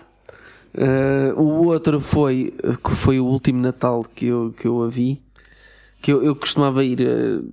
Uh, 0.74 1.40
o 1.40 1.66
outro 1.66 2.00
foi, 2.00 2.52
que 2.84 2.94
foi 2.96 3.20
o 3.20 3.26
último 3.26 3.60
Natal 3.60 4.04
que 4.12 4.26
eu, 4.26 4.52
que 4.58 4.66
eu 4.66 4.82
a 4.82 4.88
vi. 4.88 5.22
Que 6.00 6.12
eu, 6.12 6.22
eu 6.22 6.34
costumava 6.34 6.84
ir. 6.84 7.00
uh, 7.00 7.52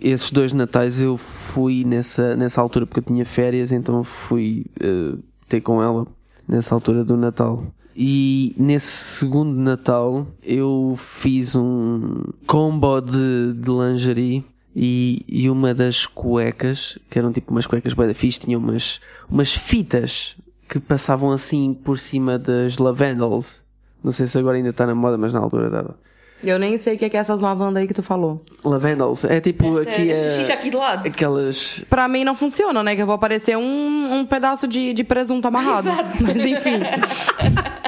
esses 0.00 0.30
dois 0.30 0.52
Natais 0.52 1.00
eu 1.00 1.16
fui 1.16 1.84
nessa, 1.84 2.36
nessa 2.36 2.60
altura 2.60 2.86
porque 2.86 3.00
eu 3.00 3.04
tinha 3.04 3.24
férias, 3.24 3.70
então 3.70 4.02
fui 4.02 4.66
uh, 4.82 5.18
ter 5.48 5.60
com 5.60 5.82
ela 5.82 6.06
nessa 6.48 6.74
altura 6.74 7.04
do 7.04 7.16
Natal. 7.16 7.64
E 7.96 8.54
nesse 8.58 8.88
segundo 8.88 9.52
Natal 9.52 10.26
eu 10.42 10.98
fiz 10.98 11.54
um 11.54 12.24
combo 12.46 13.00
de, 13.00 13.52
de 13.54 13.70
lingerie 13.70 14.44
e, 14.74 15.24
e 15.28 15.48
uma 15.48 15.72
das 15.72 16.04
cuecas, 16.04 16.98
que 17.08 17.18
eram 17.18 17.30
tipo 17.30 17.52
umas 17.52 17.66
cuecas 17.66 17.94
bem 17.94 18.12
fixe, 18.12 18.40
tinha 18.40 18.58
umas, 18.58 19.00
umas 19.30 19.54
fitas 19.54 20.36
que 20.68 20.80
passavam 20.80 21.30
assim 21.30 21.72
por 21.72 21.98
cima 21.98 22.38
das 22.38 22.78
lavandels. 22.78 23.62
Não 24.02 24.10
sei 24.10 24.26
se 24.26 24.36
agora 24.38 24.56
ainda 24.56 24.70
está 24.70 24.86
na 24.86 24.94
moda, 24.94 25.16
mas 25.16 25.32
na 25.32 25.38
altura 25.38 25.66
estava. 25.66 25.96
Eu 26.42 26.58
nem 26.58 26.76
sei 26.76 26.96
o 26.96 26.98
que 26.98 27.04
é 27.04 27.16
essas 27.16 27.40
lavandas 27.40 27.80
aí 27.80 27.88
que 27.88 27.94
tu 27.94 28.02
falou. 28.02 28.44
Lavandels. 28.62 29.24
É 29.24 29.40
tipo 29.40 29.78
aqui. 29.78 30.08
Este 30.08 30.26
é, 30.26 30.30
xixi 30.30 30.52
aqui 30.52 30.70
de 30.70 30.76
lado. 30.76 31.06
aquelas. 31.06 31.82
Pra 31.88 32.06
mim 32.06 32.22
não 32.24 32.34
funciona, 32.34 32.82
né? 32.82 32.94
Que 32.94 33.02
eu 33.02 33.06
vou 33.06 33.14
aparecer 33.14 33.56
um, 33.56 34.14
um 34.20 34.26
pedaço 34.26 34.68
de, 34.68 34.92
de 34.92 35.04
presunto 35.04 35.48
amarrado. 35.48 35.88
Mas 36.22 36.44
enfim. 36.44 36.80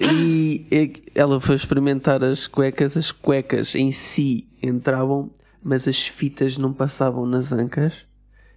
E 0.00 0.64
e 0.70 1.02
ela 1.14 1.40
foi 1.40 1.56
experimentar 1.56 2.22
as 2.22 2.46
cuecas. 2.46 2.96
As 2.96 3.10
cuecas 3.10 3.74
em 3.74 3.90
si 3.90 4.46
entravam, 4.62 5.30
mas 5.62 5.88
as 5.88 6.06
fitas 6.06 6.56
não 6.56 6.72
passavam 6.72 7.26
nas 7.26 7.52
ancas. 7.52 7.92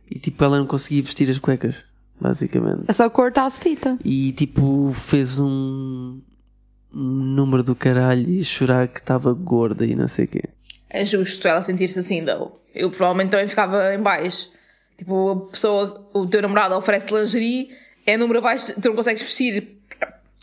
E 0.10 0.20
tipo, 0.20 0.44
ela 0.44 0.60
não 0.60 0.68
conseguia 0.68 1.02
vestir 1.02 1.30
as 1.32 1.40
cuecas, 1.40 1.76
basicamente. 2.20 2.84
É 2.88 2.94
só 2.94 3.10
cortar 3.10 3.46
as 3.46 3.58
fitas. 3.58 3.98
E 4.06 4.34
tipo, 4.34 4.94
fez 4.94 5.40
um 5.40 6.20
número 6.94 7.64
do 7.64 7.76
caralho 7.76 8.30
e 8.30 8.44
chorar 8.44 8.88
que 8.88 9.00
estava 9.00 9.34
gorda 9.34 9.86
e 9.86 9.96
não 9.96 10.08
sei 10.08 10.26
o 10.26 10.28
quê. 10.28 10.44
É 10.90 11.06
justo 11.06 11.48
ela 11.48 11.62
sentir-se 11.62 12.00
assim, 12.00 12.24
though. 12.24 12.60
Eu 12.74 12.90
provavelmente 12.90 13.32
também 13.32 13.48
ficava 13.48 13.94
em 13.94 14.02
baixo. 14.02 14.50
Tipo, 14.98 15.32
a 15.32 15.52
pessoa, 15.52 16.10
o 16.14 16.28
teu 16.28 16.42
namorado 16.42 16.76
oferece 16.76 17.14
lingerie, 17.14 17.70
é 18.06 18.18
número 18.18 18.40
abaixo, 18.40 18.80
tu 18.80 18.90
não 18.90 18.96
consegues 18.96 19.22
vestir. 19.22 19.81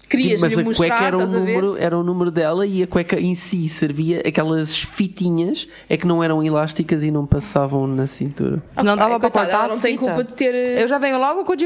Querias 0.09 0.41
mas 0.41 0.57
a 0.57 0.63
mostrar, 0.63 0.89
cueca 0.89 1.05
era 1.05 1.23
a 1.23 1.27
ver? 1.27 1.39
número, 1.39 1.77
era 1.77 1.99
o 1.99 2.03
número 2.03 2.31
dela 2.31 2.67
e 2.67 2.83
a 2.83 2.87
cueca 2.87 3.21
em 3.21 3.35
si 3.35 3.69
servia 3.69 4.23
aquelas 4.27 4.75
fitinhas 4.75 5.69
é 5.89 5.97
que 5.97 6.07
não 6.07 6.23
eram 6.23 6.43
elásticas 6.43 7.03
e 7.03 7.11
não 7.11 7.27
passavam 7.27 7.87
na 7.87 8.07
cintura. 8.07 8.63
Não 8.77 8.97
dava 8.97 9.19
pra 9.21 9.31
coitada, 9.31 9.47
cortar 9.51 9.63
as 9.65 9.69
não 9.69 9.79
tem 9.81 9.93
fitas. 9.99 10.09
culpa 10.15 10.25
de 10.25 10.33
ter. 10.35 10.55
Eu 10.81 10.89
já 10.89 10.99
venho 10.99 11.19
logo 11.19 11.45
com 11.45 11.53
o 11.53 11.57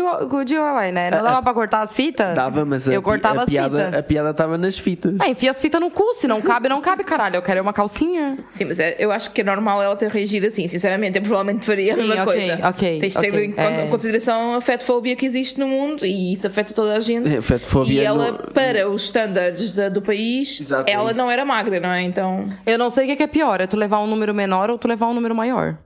DIY, 0.45 0.93
né? 0.93 1.11
Não 1.11 1.23
dava 1.23 1.43
pra 1.43 1.55
cortar 1.55 1.83
as 1.83 1.93
fitas? 1.93 2.35
Dava, 2.35 2.65
mas 2.65 2.89
a, 2.89 2.93
Eu 2.95 3.01
pi- 3.01 3.05
cortava 3.05 3.41
a 3.41 3.43
as 3.45 3.49
piada, 3.49 3.79
fitas. 3.87 3.95
a 3.95 4.03
piada 4.03 4.31
estava 4.31 4.59
nas 4.59 4.79
fitas. 4.79 5.15
Ah, 5.21 5.29
enfia 5.29 5.51
as 5.51 5.61
fitas 5.61 5.81
no 5.81 5.91
cu. 5.91 6.15
Se 6.15 6.27
não 6.27 6.41
cabe, 6.41 6.69
não 6.69 6.81
cabe, 6.81 7.05
caralho. 7.05 7.37
Eu 7.37 7.43
quero 7.43 7.61
uma 7.63 7.73
calcinha. 7.73 8.39
Sim, 8.51 8.65
mas 8.67 8.79
é- 8.79 8.97
eu 8.99 9.11
acho 9.13 9.31
que 9.33 9.41
é 9.41 9.45
normal 9.45 9.83
ela 9.83 9.97
ter 9.97 10.11
reagido 10.11 10.47
assim, 10.47 10.67
sinceramente. 10.69 11.17
Eu 11.19 11.23
provavelmente 11.23 11.65
faria 11.65 11.95
a 11.95 11.97
mesma 11.97 12.15
ok, 12.15 12.25
coisa. 12.25 12.69
ok, 12.69 12.99
Tens 13.01 13.13
de 13.15 13.21
ter 13.21 13.29
ok, 13.31 13.45
em 13.47 13.55
é. 13.57 13.87
consideração 13.89 14.55
a 14.55 14.61
fetofobia 14.61 15.17
que 15.17 15.27
existe 15.27 15.59
no 15.59 15.67
mundo 15.69 16.05
e 16.05 16.33
isso 16.33 16.47
afeta 16.47 16.73
toda 16.73 16.95
a 16.95 17.01
gente. 17.01 17.29
É, 17.35 17.41
fetofobia 17.41 18.03
e 18.03 18.05
ela, 18.05 18.32
para 18.55 18.89
os 18.89 19.05
standards 19.05 19.75
da- 19.75 19.89
do 19.89 20.01
país, 20.03 20.61
Exato, 20.61 20.91
ela 20.91 21.11
isso. 21.11 21.19
não 21.19 21.31
era 21.31 21.45
magra, 21.45 21.79
não 21.81 21.91
é? 21.91 22.03
Então. 22.03 22.49
Eu 22.67 22.79
não 22.79 22.91
sei 22.91 23.05
o 23.05 23.07
que 23.07 23.13
é 23.13 23.17
que 23.17 23.23
é 23.23 23.27
pior. 23.27 23.61
É 23.61 23.67
tu 23.67 23.77
levar 23.77 23.99
um 24.01 24.07
número 24.07 24.33
menor 24.35 24.71
ou 24.71 24.79
tu 24.79 24.87
levar 24.89 25.09
um 25.09 25.15
número 25.15 25.35
maior. 25.35 25.77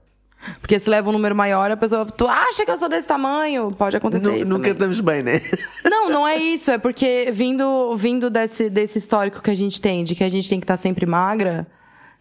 Porque 0.60 0.78
se 0.78 0.88
leva 0.88 1.08
um 1.08 1.12
número 1.12 1.34
maior, 1.34 1.70
a 1.70 1.76
pessoa... 1.76 2.04
Tu 2.06 2.28
acha 2.28 2.64
que 2.64 2.70
eu 2.70 2.76
sou 2.78 2.88
desse 2.88 3.08
tamanho? 3.08 3.72
Pode 3.72 3.96
acontecer 3.96 4.28
Nu- 4.28 4.36
isso 4.36 4.50
nunca 4.50 4.64
também. 4.68 4.72
estamos 4.72 5.00
bem, 5.00 5.22
né? 5.22 5.40
Não, 5.84 6.10
não 6.10 6.28
é 6.28 6.36
isso. 6.36 6.70
É 6.70 6.78
porque 6.78 7.30
vindo, 7.32 7.96
vindo 7.96 8.28
desse, 8.30 8.68
desse 8.70 8.98
histórico 8.98 9.42
que 9.42 9.50
a 9.50 9.56
gente 9.56 9.80
tem, 9.80 10.04
de 10.04 10.14
que 10.14 10.22
a 10.22 10.28
gente 10.28 10.48
tem 10.48 10.60
que 10.60 10.64
estar 10.64 10.76
sempre 10.76 11.04
magra, 11.06 11.66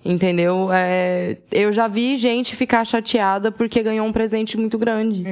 entendeu? 0.04 0.70
É, 0.72 1.38
eu 1.52 1.72
já 1.72 1.88
vi 1.88 2.16
gente 2.18 2.56
ficar 2.56 2.84
chateada 2.86 3.52
porque 3.52 3.84
ganhou 3.84 4.08
um 4.08 4.14
presente 4.14 4.58
muito 4.58 4.78
grande. 4.78 5.24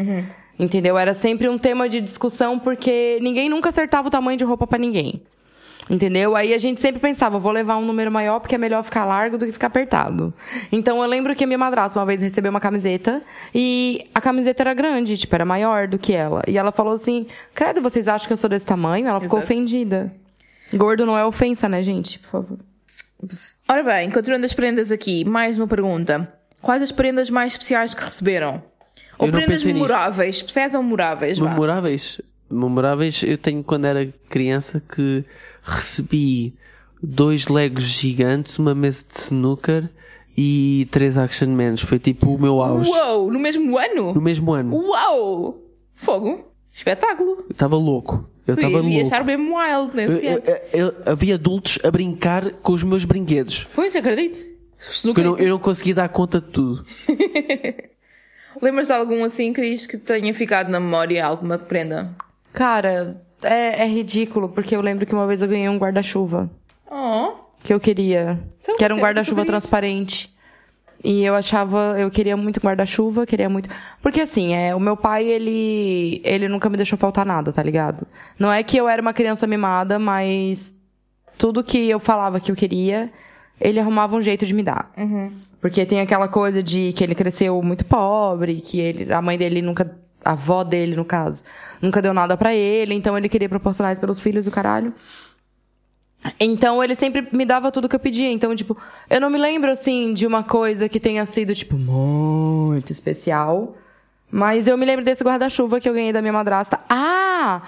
Entendeu? 0.59 0.97
Era 0.97 1.13
sempre 1.13 1.49
um 1.49 1.57
tema 1.57 1.89
de 1.89 1.99
discussão 1.99 2.59
porque 2.59 3.19
ninguém 3.21 3.49
nunca 3.49 3.69
acertava 3.69 4.07
o 4.07 4.11
tamanho 4.11 4.37
de 4.37 4.43
roupa 4.43 4.67
pra 4.67 4.77
ninguém. 4.77 5.21
Entendeu? 5.89 6.35
Aí 6.35 6.53
a 6.53 6.57
gente 6.57 6.79
sempre 6.79 7.01
pensava, 7.01 7.37
vou 7.37 7.51
levar 7.51 7.77
um 7.77 7.85
número 7.85 8.09
maior 8.09 8.39
porque 8.39 8.55
é 8.55 8.57
melhor 8.57 8.83
ficar 8.83 9.03
largo 9.03 9.37
do 9.37 9.45
que 9.45 9.51
ficar 9.51 9.67
apertado. 9.67 10.33
Então 10.71 11.01
eu 11.01 11.09
lembro 11.09 11.35
que 11.35 11.43
a 11.43 11.47
minha 11.47 11.57
madrasta 11.57 11.99
uma 11.99 12.05
vez 12.05 12.21
recebeu 12.21 12.51
uma 12.51 12.59
camiseta 12.59 13.21
e 13.53 14.07
a 14.15 14.21
camiseta 14.21 14.63
era 14.63 14.73
grande, 14.73 15.17
tipo, 15.17 15.35
era 15.35 15.43
maior 15.43 15.87
do 15.87 15.99
que 15.99 16.13
ela. 16.13 16.41
E 16.47 16.57
ela 16.57 16.71
falou 16.71 16.93
assim: 16.93 17.27
Credo, 17.53 17.81
vocês 17.81 18.07
acham 18.07 18.27
que 18.27 18.33
eu 18.33 18.37
sou 18.37 18.49
desse 18.49 18.65
tamanho? 18.65 19.07
Ela 19.07 19.19
ficou 19.19 19.39
Exato. 19.39 19.51
ofendida. 19.51 20.13
Gordo 20.73 21.05
não 21.05 21.17
é 21.17 21.25
ofensa, 21.25 21.67
né, 21.67 21.83
gente? 21.83 22.17
Por 22.19 22.29
favor. 22.29 22.59
Ora 23.67 23.83
bem, 23.83 24.09
continuando 24.09 24.45
as 24.45 24.53
prendas 24.53 24.91
aqui, 24.91 25.25
mais 25.25 25.57
uma 25.57 25.67
pergunta. 25.67 26.31
Quais 26.61 26.81
as 26.81 26.91
prendas 26.91 27.29
mais 27.29 27.51
especiais 27.51 27.93
que 27.93 28.03
receberam? 28.03 28.63
Ou 29.17 29.27
Eu 29.27 29.31
prendas 29.31 29.63
nisto. 29.63 29.73
memoráveis? 29.73 30.35
Especiais 30.37 30.73
ou 30.75 30.83
memoráveis? 30.83 31.37
vá. 31.37 31.49
Memoráveis. 31.49 32.21
Memoráveis, 32.49 33.23
eu 33.23 33.37
tenho 33.37 33.63
quando 33.63 33.85
era 33.85 34.13
criança 34.29 34.79
que 34.93 35.23
recebi 35.63 36.53
dois 37.01 37.47
Legos 37.47 37.83
gigantes, 37.83 38.59
uma 38.59 38.75
mesa 38.75 39.03
de 39.11 39.17
snooker 39.19 39.89
e 40.37 40.87
três 40.91 41.17
Action 41.17 41.47
Mans. 41.49 41.81
Foi 41.81 41.97
tipo 41.99 42.33
o 42.35 42.39
meu 42.39 42.61
auge. 42.61 42.89
Uou! 42.89 43.31
No 43.31 43.39
mesmo 43.39 43.65
No 43.65 43.77
ano? 43.77 44.21
mesmo 44.21 44.51
ano. 44.53 44.75
Uau! 44.75 45.57
Fogo! 45.95 46.45
Espetáculo! 46.75 47.37
Eu 47.47 47.51
estava 47.51 47.75
louco. 47.75 48.27
Eu 48.45 48.55
estava 48.55 48.73
louco. 48.77 48.89
estar 48.89 49.23
bem 49.23 49.37
wild 49.37 49.91
Eu- 49.97 50.09
nesse 50.11 50.27
ano. 50.27 50.41
eu- 50.73 50.79
eu- 50.87 50.93
havia 51.05 51.35
adultos 51.35 51.79
a 51.83 51.89
brincar 51.89 52.51
com 52.61 52.73
os 52.73 52.83
meus 52.83 53.05
brinquedos. 53.05 53.67
Pois, 53.73 53.95
acredito. 53.95 54.37
Eu 55.05 55.23
não, 55.23 55.37
eu 55.37 55.49
não 55.49 55.59
conseguia 55.59 55.95
dar 55.95 56.09
conta 56.09 56.41
de 56.41 56.47
tudo. 56.47 56.85
Lembras 58.61 58.87
de 58.87 58.93
algum 58.93 59.23
assim, 59.23 59.53
Cris, 59.53 59.85
que 59.85 59.97
tenha 59.97 60.33
ficado 60.33 60.69
na 60.69 60.79
memória 60.79 61.25
alguma 61.25 61.57
prenda? 61.57 62.09
Cara, 62.51 63.21
é, 63.41 63.83
é 63.83 63.87
ridículo, 63.87 64.49
porque 64.49 64.75
eu 64.75 64.81
lembro 64.81 65.05
que 65.05 65.13
uma 65.13 65.27
vez 65.27 65.41
eu 65.41 65.47
ganhei 65.47 65.69
um 65.69 65.77
guarda-chuva. 65.77 66.49
Oh! 66.89 67.43
que 67.63 67.73
eu 67.73 67.79
queria. 67.79 68.39
Sabe 68.59 68.77
que 68.77 68.83
era 68.83 68.93
um 68.93 68.97
você 68.97 69.01
é 69.01 69.05
guarda-chuva 69.05 69.45
transparente. 69.45 70.31
E 71.03 71.23
eu 71.23 71.35
achava, 71.35 71.95
eu 71.97 72.09
queria 72.09 72.37
muito 72.37 72.61
guarda-chuva, 72.61 73.25
queria 73.25 73.49
muito. 73.49 73.69
Porque 74.01 74.21
assim, 74.21 74.53
é, 74.53 74.75
o 74.75 74.79
meu 74.79 74.95
pai, 74.95 75.25
ele, 75.25 76.21
ele 76.23 76.47
nunca 76.47 76.69
me 76.69 76.77
deixou 76.77 76.97
faltar 76.97 77.25
nada, 77.25 77.51
tá 77.51 77.61
ligado? 77.61 78.07
Não 78.39 78.51
é 78.51 78.63
que 78.63 78.77
eu 78.77 78.87
era 78.87 79.01
uma 79.01 79.13
criança 79.13 79.45
mimada, 79.45 79.99
mas 79.99 80.79
tudo 81.37 81.63
que 81.63 81.89
eu 81.89 81.99
falava 81.99 82.39
que 82.39 82.51
eu 82.51 82.55
queria, 82.55 83.11
ele 83.59 83.79
arrumava 83.79 84.15
um 84.15 84.21
jeito 84.21 84.45
de 84.45 84.53
me 84.53 84.63
dar. 84.63 84.91
Porque 85.61 85.85
tem 85.85 86.01
aquela 86.01 86.27
coisa 86.27 86.61
de 86.61 86.93
que 86.93 87.03
ele 87.03 87.15
cresceu 87.15 87.61
muito 87.61 87.85
pobre, 87.85 88.61
que 88.61 88.79
ele, 88.79 89.13
a 89.13 89.21
mãe 89.21 89.37
dele 89.37 89.61
nunca, 89.61 89.95
a 90.23 90.31
avó 90.31 90.63
dele, 90.63 90.95
no 90.95 91.05
caso, 91.05 91.43
nunca 91.81 92.01
deu 92.01 92.13
nada 92.13 92.35
pra 92.35 92.53
ele, 92.53 92.93
então 92.93 93.17
ele 93.17 93.29
queria 93.29 93.47
proporcionar 93.49 93.93
isso 93.93 94.01
pelos 94.01 94.19
filhos 94.19 94.45
do 94.45 94.51
caralho. 94.51 94.93
Então 96.39 96.83
ele 96.83 96.95
sempre 96.95 97.27
me 97.31 97.45
dava 97.45 97.71
tudo 97.71 97.89
que 97.89 97.95
eu 97.95 97.99
pedia. 97.99 98.31
Então, 98.31 98.55
tipo, 98.55 98.77
eu 99.09 99.19
não 99.19 99.29
me 99.29 99.37
lembro 99.37 99.69
assim 99.69 100.13
de 100.13 100.25
uma 100.25 100.43
coisa 100.43 100.87
que 100.87 100.99
tenha 100.99 101.25
sido, 101.25 101.53
tipo, 101.53 101.77
muito 101.77 102.91
especial. 102.91 103.75
Mas 104.31 104.67
eu 104.67 104.77
me 104.77 104.85
lembro 104.85 105.05
desse 105.05 105.23
guarda-chuva 105.23 105.79
que 105.79 105.87
eu 105.87 105.93
ganhei 105.93 106.11
da 106.11 106.21
minha 106.21 106.33
madrasta. 106.33 106.79
Ah! 106.89 107.61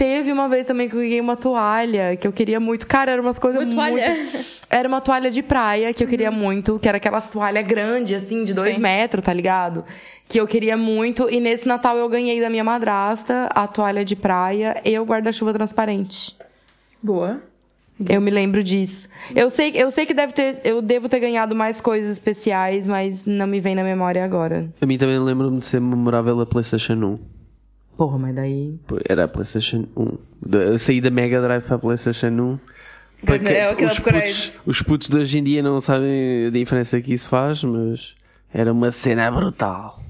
Teve 0.00 0.32
uma 0.32 0.48
vez 0.48 0.64
também 0.64 0.88
que 0.88 0.96
eu 0.96 1.00
ganhei 1.00 1.20
uma 1.20 1.36
toalha 1.36 2.16
que 2.16 2.26
eu 2.26 2.32
queria 2.32 2.58
muito. 2.58 2.86
Cara, 2.86 3.12
eram 3.12 3.22
umas 3.22 3.38
coisas 3.38 3.62
Uma 3.62 3.90
muito. 3.90 4.02
toalha? 4.02 4.26
Era 4.70 4.88
uma 4.88 4.98
toalha 4.98 5.30
de 5.30 5.42
praia 5.42 5.92
que 5.92 6.02
eu 6.02 6.08
queria 6.08 6.30
muito, 6.30 6.78
que 6.78 6.88
era 6.88 6.96
aquelas 6.96 7.28
toalha 7.28 7.60
grande, 7.60 8.14
assim, 8.14 8.44
de 8.44 8.54
dois 8.54 8.76
Sim. 8.76 8.82
metros, 8.82 9.22
tá 9.22 9.32
ligado? 9.32 9.84
Que 10.28 10.40
eu 10.40 10.46
queria 10.46 10.76
muito. 10.76 11.28
E 11.28 11.40
nesse 11.40 11.66
Natal 11.66 11.98
eu 11.98 12.08
ganhei 12.08 12.40
da 12.40 12.48
minha 12.48 12.62
madrasta 12.62 13.50
a 13.52 13.66
toalha 13.66 14.04
de 14.04 14.14
praia 14.14 14.80
e 14.84 14.96
o 14.96 15.04
guarda-chuva 15.04 15.52
transparente. 15.52 16.34
Boa. 17.02 17.42
Eu 18.08 18.20
me 18.20 18.30
lembro 18.30 18.62
disso. 18.62 19.08
Eu 19.34 19.50
sei, 19.50 19.72
eu 19.74 19.90
sei 19.90 20.06
que 20.06 20.14
deve 20.14 20.32
ter, 20.32 20.60
eu 20.64 20.80
devo 20.80 21.08
ter 21.08 21.18
ganhado 21.18 21.54
mais 21.54 21.80
coisas 21.80 22.12
especiais, 22.12 22.86
mas 22.86 23.26
não 23.26 23.48
me 23.48 23.60
vem 23.60 23.74
na 23.74 23.82
memória 23.82 24.24
agora. 24.24 24.66
A 24.80 24.86
mim 24.86 24.96
também 24.96 25.18
lembro-me 25.18 25.58
de 25.58 25.66
ser 25.66 25.80
memorável 25.80 26.40
a 26.40 26.46
PlayStation 26.46 26.94
1. 26.94 27.39
Porra, 28.00 28.16
mas 28.18 28.34
daí. 28.34 28.80
Era 29.06 29.24
a 29.24 29.28
PlayStation 29.28 29.84
1. 29.94 30.16
Da- 30.40 30.58
Eu 30.60 30.78
saí 30.78 31.02
da 31.02 31.10
Mega 31.10 31.38
Drive 31.42 31.62
para 31.64 31.76
a 31.76 31.78
PlayStation 31.78 32.28
1. 32.28 32.58
Para 33.26 33.36
É 33.52 33.74
os, 33.74 33.98
putos, 33.98 34.58
os 34.64 34.80
putos 34.80 35.08
de 35.10 35.18
hoje 35.18 35.38
em 35.38 35.42
dia 35.44 35.62
não 35.62 35.78
sabem 35.82 36.46
a 36.46 36.50
diferença 36.50 36.98
que 37.02 37.12
isso 37.12 37.28
faz, 37.28 37.62
mas 37.62 38.14
era 38.54 38.72
uma 38.72 38.90
cena 38.90 39.30
brutal. 39.30 40.02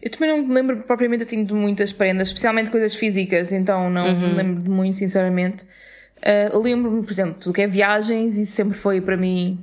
Eu 0.00 0.10
também 0.12 0.30
não 0.30 0.46
me 0.46 0.54
lembro 0.54 0.78
propriamente 0.78 1.24
assim 1.24 1.44
de 1.44 1.52
muitas 1.52 1.92
prendas, 1.92 2.28
especialmente 2.28 2.70
coisas 2.70 2.94
físicas, 2.94 3.52
então 3.52 3.90
não 3.90 4.06
Uhum. 4.06 4.28
me 4.30 4.34
lembro 4.36 4.62
de 4.62 4.70
muito, 4.70 4.96
sinceramente. 4.96 5.62
Uh, 6.54 6.58
Lembro-me, 6.58 7.02
por 7.02 7.12
exemplo, 7.12 7.34
tudo 7.38 7.52
que 7.52 7.60
é 7.60 7.66
viagens, 7.66 8.38
isso 8.38 8.52
sempre 8.52 8.78
foi 8.78 9.02
para 9.02 9.18
mim. 9.18 9.62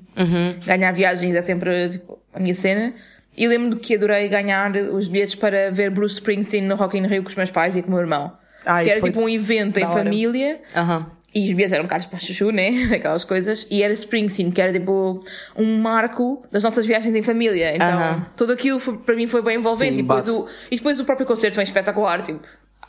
Ganhar 0.64 0.92
viagens 0.92 1.34
é 1.36 1.42
sempre 1.42 1.90
tipo, 1.90 2.20
a 2.32 2.40
minha 2.40 2.54
cena. 2.54 2.94
E 3.38 3.48
lembro-me 3.48 3.76
que 3.78 3.96
adorei 3.96 4.28
ganhar 4.28 4.72
os 4.76 5.08
bilhetes 5.08 5.36
para 5.36 5.72
ver 5.72 5.90
Bruce 5.90 6.16
Springsteen 6.16 6.64
no 6.68 6.76
Rock 6.76 6.98
in 6.98 7.08
Rio 7.08 7.24
com 7.24 7.30
os 7.30 7.36
meus 7.36 7.50
pais 7.52 7.76
e 7.76 7.82
com 7.82 7.88
o 7.88 7.92
meu 7.92 8.00
irmão. 8.02 8.34
Ah, 8.66 8.84
que 8.84 8.90
era 8.90 9.02
tipo 9.02 9.20
um 9.22 9.30
evento 9.30 9.78
em 9.80 9.84
hora. 9.86 9.94
família. 10.04 10.62
Aham. 10.76 11.08
E 11.34 11.48
os 11.48 11.54
bilhetes 11.54 11.72
eram 11.72 11.88
caros 11.88 12.06
para 12.06 12.20
chuchu, 12.20 12.52
né? 12.52 12.68
Aquelas 12.94 13.24
coisas. 13.24 13.66
E 13.72 13.82
era 13.82 13.94
Springsteen, 13.94 14.52
que 14.52 14.62
era 14.62 14.74
tipo 14.74 15.24
um 15.56 15.78
marco 15.80 16.44
das 16.52 16.62
nossas 16.62 16.86
viagens 16.86 17.16
em 17.16 17.24
família. 17.24 17.74
Então, 17.74 17.88
Aham. 17.88 18.26
tudo 18.36 18.52
aquilo 18.52 18.80
foi- 18.80 18.98
para 18.98 19.16
mim 19.16 19.28
foi 19.28 19.42
bem 19.42 19.58
envolvente. 19.58 19.94
Sim, 19.94 20.00
e, 20.00 20.02
depois 20.02 20.28
o, 20.28 20.48
e 20.70 20.76
depois 20.76 21.00
o 21.00 21.06
próprio 21.06 21.26
concerto 21.26 21.56
foi 21.56 21.64
espetacular. 21.64 22.22
Tipo, 22.24 22.42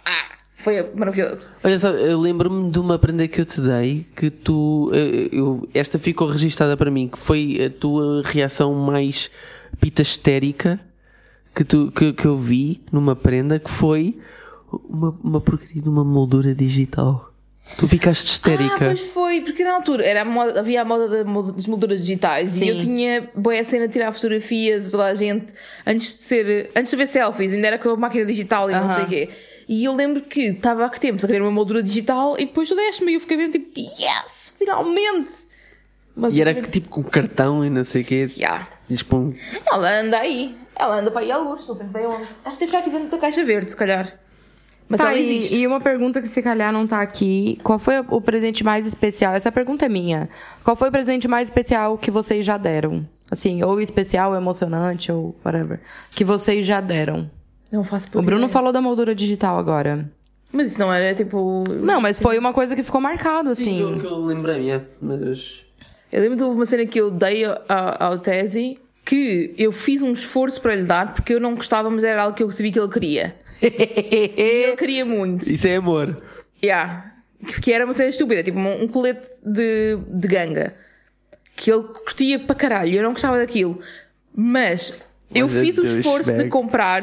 ah, 0.05 0.33
foi 0.57 0.83
maravilhoso. 0.93 1.51
Olha 1.63 1.79
só, 1.79 1.91
eu 1.91 2.19
lembro-me 2.21 2.69
de 2.69 2.81
uma 2.81 2.99
prenda 2.99 3.29
que 3.29 3.41
eu 3.41 3.45
te 3.45 3.61
dei 3.61 4.05
que 4.17 4.29
tu. 4.29 4.91
eu- 4.93 5.29
eu- 5.33 5.69
esta 5.73 5.97
ficou 5.97 6.27
registada 6.27 6.77
para 6.77 6.91
mim, 6.91 7.07
que 7.09 7.19
foi 7.19 7.65
a 7.65 7.71
tua 7.81 8.23
reação 8.25 8.75
mais 8.75 9.31
pita 9.83 10.01
histérica 10.01 10.79
que, 11.55 11.65
tu, 11.65 11.91
que, 11.91 12.13
que 12.13 12.25
eu 12.25 12.39
vi 12.39 12.81
numa 12.93 13.17
prenda, 13.17 13.59
que 13.59 13.69
foi 13.69 14.17
uma, 14.89 15.11
uma 15.23 15.41
porcaria 15.41 15.83
de 15.83 15.89
uma 15.89 16.05
moldura 16.05 16.55
digital. 16.55 17.29
Tu 17.79 17.87
ficaste 17.89 18.23
Ah, 18.29 18.31
histérica. 18.33 18.77
pois 18.87 19.01
foi, 19.01 19.41
porque 19.41 19.63
na 19.65 19.75
altura 19.75 20.05
era 20.05 20.23
a 20.23 20.25
moda- 20.25 20.59
havia 20.61 20.83
a 20.83 20.85
moda 20.85 21.09
da 21.09 21.25
mo- 21.25 21.53
das 21.53 21.67
molduras 21.67 22.01
digitais 22.01 22.61
e 22.61 22.69
eu 22.69 22.75
Sim. 22.77 22.81
tinha 22.87 23.31
boa 23.37 23.59
a 23.59 23.63
cena 23.65 23.87
de 23.87 23.93
tirar 23.93 24.13
fotografias 24.13 24.85
de 24.87 24.91
toda 24.93 25.07
a 25.07 25.15
gente 25.15 25.47
antes 25.87 26.07
de 26.09 26.23
ser, 26.23 26.71
antes 26.77 26.91
de 26.91 26.97
ver 26.97 27.07
selfies, 27.09 27.53
ainda 27.53 27.67
era 27.67 27.79
com 27.79 27.91
a 27.91 27.97
máquina 27.97 28.25
digital 28.25 28.71
e 28.71 28.73
não 28.73 28.83
Aham. 28.85 28.95
sei 28.95 29.05
o 29.05 29.09
quê. 29.09 29.31
E 29.69 29.85
eu 29.85 29.95
lembro 29.95 30.23
que 30.23 30.41
estava 30.43 30.85
há 30.87 30.89
que 30.91 30.99
tempos 31.01 31.23
a 31.25 31.27
querer 31.27 31.41
uma 31.43 31.51
moldura 31.53 31.83
digital 31.83 32.35
e 32.39 32.47
depois 32.47 32.69
tu 32.69 32.75
deste-me 32.77 33.13
e 33.13 33.15
eu 33.15 33.21
fiquei 33.21 33.37
mesmo 33.37 33.53
tipo, 33.53 33.79
yes, 33.81 34.53
finalmente! 34.59 35.52
Mas 36.15 36.37
e 36.37 36.41
era 36.43 36.53
que, 36.55 36.71
tipo 36.71 36.89
com 36.89 37.03
cartão 37.03 37.65
e 37.65 37.71
não 37.71 37.85
sei 37.85 38.03
o 38.03 38.05
quê. 38.05 38.29
Yeah. 38.37 38.69
Diz 38.89 39.03
para 39.03 39.19
um- 39.19 39.35
Ela 39.67 40.01
anda 40.01 40.19
aí, 40.19 40.57
ela 40.77 40.99
anda 41.01 41.11
para 41.11 41.21
aí 41.23 41.33
a 41.33 41.37
alguns, 41.37 41.67
não 41.67 41.75
sei 41.75 41.87
bem 41.87 42.07
onde. 42.07 42.29
Acho 42.45 42.59
que 42.59 42.65
estar 42.65 42.79
aqui 42.79 42.91
dentro 42.91 43.09
da 43.09 43.19
caixa 43.19 43.43
verde, 43.45 43.71
se 43.71 43.77
calhar. 43.77 44.19
Mas 44.89 45.01
Tá, 45.01 45.09
ela 45.11 45.17
e, 45.19 45.37
existe. 45.39 45.55
e 45.57 45.67
uma 45.67 45.81
pergunta 45.81 46.21
que 46.21 46.29
se 46.29 46.43
calhar 46.43 46.71
não 46.71 46.87
tá 46.87 47.01
aqui. 47.01 47.59
Qual 47.63 47.79
foi 47.79 47.95
o 48.11 48.21
presente 48.21 48.63
mais 48.63 48.85
especial? 48.85 49.33
Essa 49.35 49.51
pergunta 49.51 49.87
é 49.87 49.89
minha. 49.89 50.29
Qual 50.63 50.77
foi 50.77 50.89
o 50.91 50.93
presente 50.93 51.27
mais 51.27 51.49
especial 51.49 51.97
que 51.97 52.11
vocês 52.11 52.45
já 52.45 52.59
deram? 52.59 53.09
Assim, 53.31 53.63
ou 53.63 53.81
especial, 53.81 54.33
ou 54.33 54.37
emocionante, 54.37 55.11
ou 55.11 55.35
whatever. 55.43 55.81
Que 56.11 56.23
vocês 56.25 56.67
já 56.67 56.83
deram. 56.83 57.31
Não 57.71 57.83
faço 57.83 58.09
O 58.09 58.11
puta 58.11 58.23
Bruno 58.27 58.43
ideia. 58.43 58.53
falou 58.53 58.71
da 58.71 58.83
moldura 58.83 59.15
digital 59.15 59.57
agora. 59.59 60.11
Mas 60.53 60.73
isso 60.73 60.81
não 60.81 60.93
era 60.93 61.15
tipo. 61.15 61.65
Não, 61.71 61.99
mas 61.99 62.19
foi 62.21 62.39
uma 62.39 62.53
coisa 62.53 62.77
que 62.77 62.83
ficou 62.83 63.01
marcado, 63.01 63.55
Sim, 63.55 63.63
assim. 63.63 63.81
eu, 63.81 63.99
que 63.99 64.05
eu 64.07 64.27
lembrei, 64.27 64.71
é, 64.73 64.83
mas. 65.01 65.65
Eu 66.13 66.21
lembro 66.21 66.37
de 66.37 66.45
uma 66.45 66.67
cena 66.67 66.85
que 66.85 67.01
eu 67.01 67.11
dei 67.11 67.43
ao, 67.45 68.19
Tesi 68.19 68.79
que 69.05 69.55
eu 69.57 69.73
fiz 69.73 70.03
um 70.03 70.13
esforço 70.13 70.61
para 70.61 70.75
lhe 70.75 70.85
dar 70.85 71.15
porque 71.15 71.33
eu 71.33 71.41
não 71.41 71.55
gostava, 71.55 71.91
mas 71.91 72.05
era 72.05 72.23
algo 72.23 72.37
que 72.37 72.43
eu 72.43 72.51
sabia 72.51 72.71
que 72.71 72.79
ele 72.79 72.93
queria. 72.93 73.35
E 73.63 74.33
ele 74.37 74.77
queria 74.77 75.05
muito. 75.05 75.49
Isso 75.49 75.67
é 75.67 75.77
amor. 75.77 76.23
Yeah. 76.63 77.13
Que 77.61 77.73
era 77.73 77.85
uma 77.85 77.95
cena 77.95 78.11
estúpida, 78.11 78.43
tipo 78.43 78.59
um, 78.59 78.85
um 78.85 78.89
colete 78.89 79.27
de, 79.45 79.97
de 80.07 80.29
ganga. 80.29 80.75
Que 81.57 81.73
ele 81.73 81.83
curtia 81.83 82.39
para 82.39 82.55
caralho, 82.55 82.95
eu 82.95 83.03
não 83.03 83.13
gostava 83.13 83.39
daquilo. 83.39 83.81
Mas 84.35 85.01
eu 85.35 85.47
Mas 85.47 85.57
é 85.57 85.61
fiz 85.61 85.79
o 85.79 85.85
esforço 85.85 86.33
de 86.37 86.49
comprar, 86.49 87.03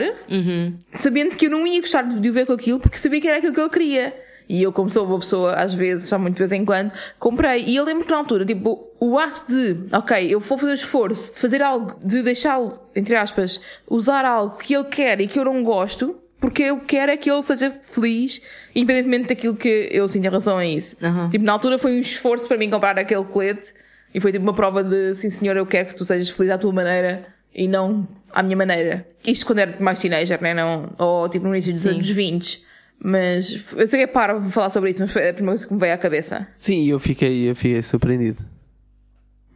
sabendo 0.91 1.36
que 1.36 1.47
eu 1.47 1.49
não 1.49 1.66
ia 1.66 1.82
gostar 1.82 2.03
de 2.03 2.30
o 2.30 2.34
ver 2.34 2.45
com 2.45 2.53
aquilo, 2.53 2.80
porque 2.80 2.97
sabia 2.97 3.20
que 3.20 3.28
era 3.28 3.38
aquilo 3.38 3.53
que 3.53 3.60
ele 3.60 3.70
queria. 3.70 4.29
E 4.50 4.64
eu, 4.64 4.74
como 4.74 4.89
sou 4.89 5.06
uma 5.06 5.20
pessoa, 5.20 5.54
às 5.54 5.76
vezes, 5.76 6.10
só 6.10 6.18
muito 6.18 6.34
de 6.34 6.39
vez 6.39 6.52
em 6.52 6.66
quando, 6.66 6.91
comprei. 7.20 7.66
E 7.66 7.76
eu 7.76 7.86
lembro 7.86 8.04
que 8.04 8.10
na 8.10 8.18
altura, 8.18 8.43
tipo, 8.43 8.91
o 9.00 9.20
acto 9.20 9.45
de, 9.47 9.95
ok, 9.95 10.34
eu 10.34 10.39
vou 10.39 10.58
fazer 10.58 10.72
o 10.72 10.74
esforço 10.74 11.36
de 11.36 11.39
fazer 11.39 11.62
algo, 11.62 11.95
de 12.04 12.24
deixá-lo, 12.24 12.80
entre 12.95 13.16
aspas, 13.16 13.62
usar 13.88 14.26
algo 14.26 14.58
que 14.58 14.74
ele 14.74 14.86
quer 14.86 15.22
e 15.22 15.28
que 15.28 15.38
eu 15.38 15.45
não 15.45 15.64
gosto, 15.64 16.18
porque 16.39 16.64
eu 16.64 16.80
quero 16.80 17.12
é 17.12 17.18
que 17.18 17.30
ele 17.30 17.43
seja 17.43 17.78
feliz, 17.84 18.41
independentemente 18.74 19.28
daquilo 19.28 19.56
que 19.56 19.88
eu 19.91 20.08
sinto 20.08 20.26
em 20.26 20.30
relação 20.30 20.58
a 20.58 20.66
isso. 20.66 20.97
Aham. 21.00 21.30
Tipo, 21.30 21.45
na 21.45 21.52
altura 21.54 21.78
foi 21.78 21.97
um 21.97 22.00
esforço 22.00 22.47
para 22.47 22.58
mim 22.58 22.72
comprar 22.72 22.97
aquele 22.97 23.26
colete 23.26 23.72
e 24.16 24.20
foi 24.20 24.32
tipo 24.32 24.41
uma 24.41 24.54
prova 24.54 24.84
de, 24.84 25.14
sim 25.14 25.30
senhor, 25.30 25.58
eu 25.58 25.66
quero 25.68 25.89
que 25.89 25.95
tu 25.95 26.04
sejas 26.04 26.30
feliz 26.30 26.52
à 26.52 26.58
tua 26.58 26.74
maneira 26.74 27.28
e 27.54 27.68
não 27.68 28.08
à 28.32 28.41
minha 28.41 28.58
maneira. 28.58 29.06
Isto 29.28 29.45
quando 29.45 29.60
era 29.60 29.76
mais 29.80 30.00
teenager, 30.00 30.41
né? 30.41 30.56
Não, 30.56 30.91
ou 30.97 31.30
tipo 31.30 31.45
no 31.45 31.54
início 31.54 31.72
dos 31.72 31.82
Sim. 31.82 31.89
anos 31.89 32.10
20. 32.10 32.68
Mas 33.02 33.64
eu 33.76 33.88
sei 33.88 34.00
que 34.00 34.04
é 34.04 34.08
para 34.08 34.41
falar 34.41 34.70
sobre 34.70 34.89
isso, 34.89 35.00
mas 35.00 35.12
foi 35.12 35.30
a 35.30 35.34
primeira 35.34 35.54
coisa 35.54 35.68
que 35.68 35.74
me 35.74 35.80
veio 35.80 35.93
à 35.93 35.97
cabeça. 35.97 36.47
Sim, 36.58 36.86
eu 36.86 37.00
fiquei, 37.00 37.50
eu 37.50 37.56
fiquei 37.56 37.82
surpreendido. 37.82 38.43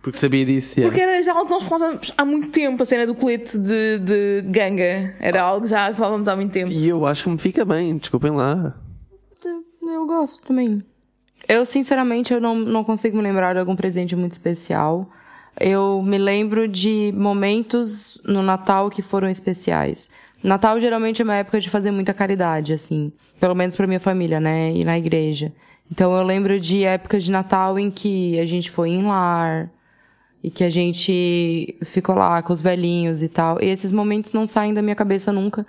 Porque 0.02 0.18
sabia 0.18 0.46
disso. 0.46 0.80
yeah. 0.80 0.90
Porque 0.90 1.02
era 1.02 1.22
já 1.22 1.32
algo 1.32 1.46
que 1.46 1.52
nós 1.52 1.64
falávamos 1.64 2.14
há 2.18 2.26
muito 2.26 2.50
tempo, 2.50 2.84
a 2.84 2.86
cena 2.86 3.08
do 3.08 3.16
colete 3.16 3.58
de, 3.58 4.00
de 4.00 4.42
ganga. 4.48 5.16
Era 5.20 5.42
algo 5.42 5.66
já 5.66 5.90
que 5.92 5.98
falávamos 5.98 6.28
há 6.28 6.36
muito 6.36 6.52
tempo. 6.52 6.72
E 6.72 6.88
eu 6.88 7.06
acho 7.06 7.24
que 7.24 7.30
me 7.30 7.38
fica 7.38 7.64
bem, 7.64 7.98
desculpem 7.98 8.32
lá. 8.32 8.76
Eu 9.82 10.06
gosto 10.06 10.46
também. 10.46 10.84
Eu, 11.48 11.66
sinceramente, 11.66 12.34
eu 12.34 12.42
não, 12.42 12.56
não 12.56 12.84
consigo 12.84 13.16
me 13.16 13.24
lembrar 13.24 13.54
de 13.54 13.60
algum 13.60 13.76
presente 13.76 14.16
muito 14.16 14.34
especial. 14.34 15.10
Eu 15.60 16.02
me 16.02 16.18
lembro 16.18 16.68
de 16.68 17.14
momentos 17.16 18.22
no 18.26 18.42
Natal 18.42 18.90
que 18.90 19.02
foram 19.02 19.30
especiais. 19.30 20.10
Natal 20.44 20.80
geralmente 20.80 21.22
é 21.22 21.26
uma 21.26 21.36
época 21.36 21.60
de 21.60 21.70
fazer 21.70 21.92
muita 21.92 22.14
caridade, 22.14 22.74
assim. 22.74 23.14
Pelo 23.40 23.56
menos 23.56 23.76
pra 23.76 23.88
minha 23.88 24.00
família, 24.00 24.40
né? 24.40 24.74
E 24.74 24.84
na 24.84 24.98
igreja. 24.98 25.54
Então 25.90 26.16
eu 26.16 26.24
lembro 26.24 26.60
de 26.60 26.84
épocas 26.84 27.24
de 27.24 27.32
Natal 27.32 27.78
em 27.80 27.90
que 27.90 28.40
a 28.40 28.46
gente 28.46 28.70
foi 28.70 28.90
em 28.90 29.04
lar. 29.04 29.70
E 30.44 30.50
que 30.50 30.64
a 30.64 30.70
gente 30.70 31.78
ficou 31.84 32.16
lá 32.16 32.42
com 32.42 32.52
os 32.52 32.62
velhinhos 32.62 33.22
e 33.22 33.30
tal. 33.30 33.62
E 33.62 33.68
esses 33.68 33.94
momentos 33.94 34.34
não 34.34 34.46
saem 34.46 34.74
da 34.74 34.82
minha 34.82 34.96
cabeça 34.96 35.32
nunca. 35.32 35.66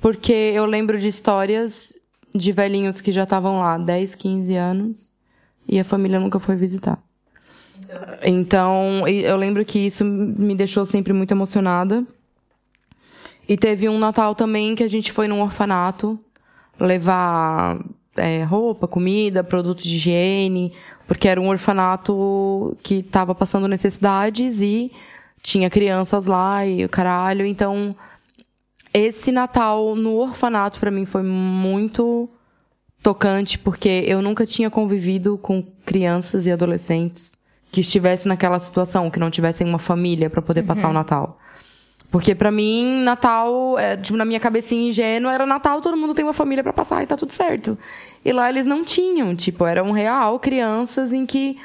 Porque 0.00 0.32
eu 0.32 0.66
lembro 0.66 0.98
de 0.98 1.08
histórias 1.08 1.94
de 2.34 2.52
velhinhos 2.52 3.00
que 3.00 3.12
já 3.12 3.22
estavam 3.22 3.60
lá 3.60 3.78
10, 3.78 4.14
15 4.14 4.54
anos. 4.54 5.10
E 5.66 5.78
a 5.78 5.84
família 5.84 6.20
nunca 6.20 6.38
foi 6.38 6.56
visitar. 6.56 7.02
Então, 8.24 9.06
eu 9.08 9.36
lembro 9.36 9.64
que 9.64 9.78
isso 9.78 10.04
me 10.04 10.54
deixou 10.54 10.84
sempre 10.84 11.12
muito 11.12 11.30
emocionada. 11.30 12.04
E 13.48 13.56
teve 13.56 13.88
um 13.88 13.98
Natal 13.98 14.34
também 14.34 14.74
que 14.74 14.82
a 14.82 14.88
gente 14.88 15.10
foi 15.10 15.26
num 15.26 15.40
orfanato 15.40 16.18
levar 16.78 17.78
é, 18.16 18.42
roupa, 18.44 18.86
comida, 18.86 19.42
produtos 19.42 19.84
de 19.84 19.96
higiene, 19.96 20.72
porque 21.06 21.28
era 21.28 21.40
um 21.40 21.48
orfanato 21.48 22.76
que 22.82 22.96
estava 22.96 23.34
passando 23.34 23.66
necessidades 23.66 24.60
e 24.60 24.92
tinha 25.42 25.68
crianças 25.68 26.26
lá 26.26 26.64
e 26.64 26.84
o 26.84 26.88
caralho. 26.88 27.44
Então, 27.44 27.96
esse 28.94 29.32
Natal 29.32 29.96
no 29.96 30.16
orfanato 30.16 30.78
pra 30.78 30.90
mim 30.90 31.04
foi 31.04 31.22
muito 31.22 32.28
tocante, 33.02 33.58
porque 33.58 34.04
eu 34.06 34.20
nunca 34.22 34.46
tinha 34.46 34.70
convivido 34.70 35.38
com 35.38 35.62
crianças 35.84 36.46
e 36.46 36.52
adolescentes 36.52 37.39
que 37.70 37.80
estivessem 37.80 38.28
naquela 38.28 38.58
situação, 38.58 39.10
que 39.10 39.18
não 39.18 39.30
tivessem 39.30 39.66
uma 39.66 39.78
família 39.78 40.28
pra 40.28 40.42
poder 40.42 40.62
passar 40.62 40.88
o 40.88 40.92
Natal. 40.92 41.38
Porque 42.10 42.34
pra 42.34 42.50
mim, 42.50 43.02
Natal, 43.04 43.78
é, 43.78 43.96
tipo, 43.96 44.18
na 44.18 44.24
minha 44.24 44.40
cabecinha 44.40 44.88
ingênua, 44.88 45.32
era 45.32 45.46
Natal, 45.46 45.80
todo 45.80 45.96
mundo 45.96 46.12
tem 46.12 46.24
uma 46.24 46.32
família 46.32 46.62
pra 46.64 46.72
passar 46.72 47.02
e 47.02 47.06
tá 47.06 47.16
tudo 47.16 47.32
certo. 47.32 47.78
E 48.24 48.32
lá 48.32 48.48
eles 48.48 48.66
não 48.66 48.84
tinham, 48.84 49.34
tipo, 49.36 49.64
eram 49.64 49.92
real 49.92 50.40
crianças 50.40 51.12
em 51.12 51.24
que 51.24 51.56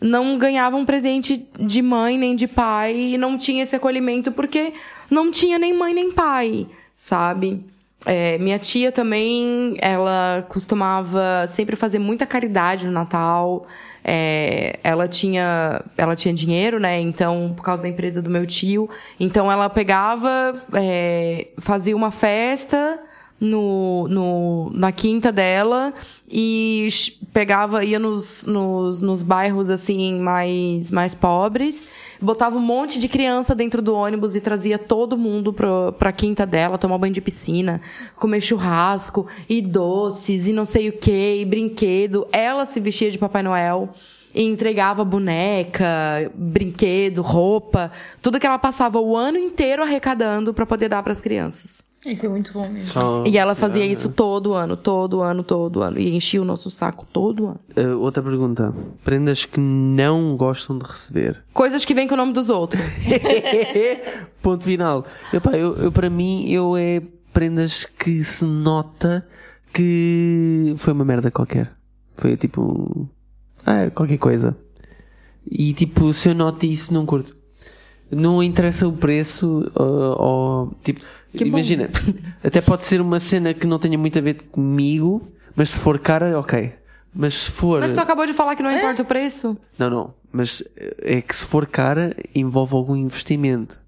não 0.00 0.38
ganhavam 0.38 0.86
presente 0.86 1.44
de 1.58 1.82
mãe 1.82 2.16
nem 2.16 2.36
de 2.36 2.46
pai 2.46 2.94
e 2.96 3.18
não 3.18 3.36
tinha 3.36 3.64
esse 3.64 3.74
acolhimento 3.74 4.30
porque 4.30 4.72
não 5.10 5.32
tinha 5.32 5.58
nem 5.58 5.74
mãe 5.74 5.92
nem 5.92 6.12
pai, 6.12 6.68
sabe? 6.96 7.64
É, 8.06 8.38
minha 8.38 8.60
tia 8.60 8.92
também, 8.92 9.76
ela 9.80 10.46
costumava 10.48 11.46
sempre 11.48 11.74
fazer 11.74 11.98
muita 11.98 12.24
caridade 12.24 12.86
no 12.86 12.92
Natal. 12.92 13.66
É, 14.10 14.78
ela 14.82 15.06
tinha, 15.06 15.82
ela 15.94 16.16
tinha 16.16 16.32
dinheiro, 16.32 16.80
né? 16.80 16.98
Então, 16.98 17.52
por 17.54 17.62
causa 17.62 17.82
da 17.82 17.88
empresa 17.90 18.22
do 18.22 18.30
meu 18.30 18.46
tio, 18.46 18.88
então 19.20 19.52
ela 19.52 19.68
pegava, 19.68 20.62
é, 20.72 21.48
fazia 21.58 21.94
uma 21.94 22.10
festa 22.10 22.98
no, 23.40 24.08
no, 24.08 24.70
na 24.74 24.90
quinta 24.90 25.30
dela 25.30 25.94
e 26.28 26.88
pegava, 27.32 27.84
ia 27.84 27.98
nos, 27.98 28.44
nos, 28.44 29.00
nos 29.00 29.22
bairros 29.22 29.70
assim 29.70 30.18
mais, 30.20 30.90
mais 30.90 31.14
pobres, 31.14 31.88
botava 32.20 32.56
um 32.56 32.60
monte 32.60 32.98
de 32.98 33.08
criança 33.08 33.54
dentro 33.54 33.80
do 33.80 33.94
ônibus 33.94 34.34
e 34.34 34.40
trazia 34.40 34.78
todo 34.78 35.16
mundo 35.16 35.52
pro, 35.52 35.92
pra 35.92 36.12
quinta 36.12 36.44
dela, 36.44 36.78
tomar 36.78 36.98
banho 36.98 37.14
de 37.14 37.20
piscina, 37.20 37.80
comer 38.16 38.40
churrasco 38.40 39.26
e 39.48 39.62
doces 39.62 40.48
e 40.48 40.52
não 40.52 40.64
sei 40.64 40.88
o 40.88 40.92
que, 40.92 41.40
e 41.40 41.44
brinquedo. 41.44 42.26
Ela 42.32 42.66
se 42.66 42.80
vestia 42.80 43.10
de 43.10 43.18
Papai 43.18 43.42
Noel 43.42 43.90
e 44.34 44.42
entregava 44.42 45.04
boneca, 45.04 46.30
brinquedo, 46.34 47.22
roupa, 47.22 47.90
tudo 48.20 48.38
que 48.40 48.46
ela 48.46 48.58
passava 48.58 49.00
o 49.00 49.16
ano 49.16 49.38
inteiro 49.38 49.82
arrecadando 49.82 50.52
pra 50.52 50.66
poder 50.66 50.88
dar 50.88 51.02
pras 51.02 51.20
crianças. 51.20 51.87
Isso 52.06 52.26
é 52.26 52.28
muito 52.28 52.52
bom 52.52 52.68
mesmo. 52.68 52.90
Só- 52.92 53.24
E 53.26 53.36
ela 53.36 53.54
fazia 53.54 53.84
isso 53.84 54.10
todo 54.12 54.54
ano, 54.54 54.76
todo 54.76 55.20
ano, 55.20 55.42
todo 55.42 55.82
ano. 55.82 55.98
E 55.98 56.14
enchia 56.14 56.40
o 56.40 56.44
nosso 56.44 56.70
saco 56.70 57.04
todo 57.12 57.46
ano. 57.48 57.60
Uh, 57.76 57.98
outra 58.00 58.22
pergunta. 58.22 58.72
Prendas 59.04 59.44
que 59.44 59.58
não 59.58 60.36
gostam 60.36 60.78
de 60.78 60.84
receber. 60.86 61.42
Coisas 61.52 61.84
que 61.84 61.92
vêm 61.94 62.06
com 62.06 62.14
o 62.14 62.16
nome 62.16 62.32
dos 62.32 62.48
outros. 62.50 62.80
Ponto 64.40 64.64
final. 64.64 65.04
Epá, 65.32 65.52
eu, 65.56 65.76
eu, 65.76 65.92
para 65.92 66.08
mim, 66.08 66.48
eu 66.48 66.76
é 66.76 67.02
prendas 67.32 67.84
que 67.84 68.22
se 68.22 68.44
nota 68.44 69.26
que 69.72 70.74
foi 70.78 70.92
uma 70.92 71.04
merda 71.04 71.30
qualquer. 71.30 71.72
Foi 72.16 72.36
tipo. 72.36 73.08
Ah, 73.66 73.90
qualquer 73.90 74.18
coisa. 74.18 74.56
E 75.50 75.72
tipo, 75.72 76.12
se 76.14 76.28
eu 76.30 76.34
noto 76.34 76.64
isso, 76.64 76.92
não 76.94 77.04
curto. 77.04 77.36
Não 78.10 78.42
interessa 78.42 78.86
o 78.88 78.92
preço 78.92 79.70
ou. 79.74 80.22
ou, 80.22 80.74
tipo, 80.82 81.00
Que 81.32 81.44
bom. 81.44 81.50
imagina, 81.58 81.88
até 82.42 82.60
pode 82.60 82.84
ser 82.84 83.00
uma 83.00 83.20
cena 83.20 83.52
que 83.54 83.66
não 83.66 83.78
tenha 83.78 83.98
muito 83.98 84.18
a 84.18 84.22
ver 84.22 84.42
comigo, 84.50 85.28
mas 85.54 85.70
se 85.70 85.80
for 85.80 85.98
cara, 85.98 86.38
ok. 86.38 86.72
Mas 87.14 87.34
se 87.34 87.50
for. 87.50 87.80
Mas 87.80 87.92
tu 87.94 88.00
acabou 88.00 88.26
de 88.26 88.32
falar 88.32 88.54
que 88.56 88.62
não 88.62 88.70
importa 88.72 89.02
o 89.02 89.04
preço. 89.04 89.56
Não, 89.78 89.90
não. 89.90 90.14
Mas 90.30 90.62
é 91.02 91.20
que 91.22 91.34
se 91.34 91.46
for 91.46 91.66
cara, 91.66 92.14
envolve 92.34 92.74
algum 92.74 92.94
investimento. 92.96 93.80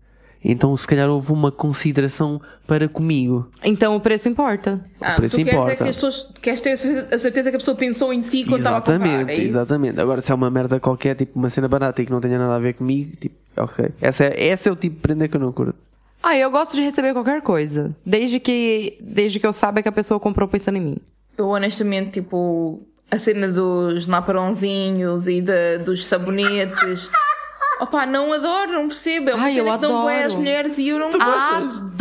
Então, 0.43 0.75
se 0.75 0.87
calhar, 0.87 1.07
houve 1.11 1.31
uma 1.33 1.53
consideração 1.53 2.41
para 2.67 2.89
comigo. 2.89 3.51
Então 3.63 3.95
o 3.95 4.01
preço 4.01 4.27
importa. 4.27 4.83
Ah, 4.99 5.17
preço 5.17 5.37
tu 5.37 5.45
queres, 5.45 5.53
é 5.53 5.57
importa. 5.63 5.77
que 5.85 5.91
as 5.91 5.95
pessoas, 5.97 6.31
queres 6.41 6.61
ter 6.63 6.73
a 6.73 6.77
certeza- 7.19 7.51
que 7.51 7.57
a 7.57 7.59
pessoa 7.59 7.77
pensou 7.77 8.11
em 8.11 8.23
ti 8.23 8.45
quando 8.45 8.61
estava 8.61 8.79
a 8.79 8.81
comprar. 8.81 8.97
Exatamente, 9.07 9.31
É 9.31 9.35
isso? 9.35 9.43
exatamente. 9.45 10.01
Agora, 10.01 10.21
se 10.23 10.33
é 10.33 10.35
uma 10.35 10.51
merda 10.51 10.81
qualquer, 10.81 11.15
tipo 11.15 11.39
uma 11.39 11.51
cena 11.51 11.69
barata 11.69 12.01
e 12.01 12.07
que 12.07 12.11
não 12.13 12.23
tenha 12.23 12.39
nada 12.39 12.57
a 12.57 12.59
ver 12.59 12.73
comigo, 12.73 13.15
tipo, 13.21 13.37
ok. 13.55 13.91
Essa 14.01 14.25
é, 14.25 14.45
esse 14.47 14.67
é 14.67 14.73
o 14.73 14.77
tipo 14.77 14.97
de 14.97 15.03
prenda 15.03 15.29
que 15.29 15.37
eu 15.37 15.41
não 15.41 15.53
curto. 15.53 15.77
Ah, 16.23 16.37
eu 16.37 16.51
gosto 16.51 16.75
de 16.77 16.83
receber 16.83 17.13
qualquer 17.13 17.41
coisa. 17.43 17.95
Desde 18.05 18.39
que, 18.41 18.99
desde 19.01 19.39
que 19.41 19.47
eu 19.47 19.53
saiba 19.53 19.83
que 19.83 19.89
a 19.89 19.93
pessoa 19.93 20.21
comprou 20.21 20.47
pensando 20.49 20.77
em 20.77 20.81
mim. 20.83 20.97
Eu 21.37 21.49
honestamente, 21.49 22.11
tipo, 22.11 22.83
a 23.11 23.19
cena 23.19 23.49
dos 23.49 24.07
naparãozinhos 24.07 25.27
e 25.29 25.41
da- 25.41 25.79
dos 25.85 26.05
sabonetes. 26.05 27.11
Opa, 27.81 28.05
não 28.05 28.31
adoro, 28.31 28.73
não 28.73 28.89
percebo. 28.89 29.31
É 29.31 29.35
uma 29.35 29.45
Ai, 29.45 29.55
cena 29.55 29.71
eu 29.71 29.79
que 29.79 29.87
não 29.87 30.11
é 30.11 30.17
adoro. 30.17 30.27
as 30.27 30.35
mulheres 30.35 30.79
e 30.79 30.89
eu 30.89 30.99
não 30.99 31.11
gosto. 31.11 31.25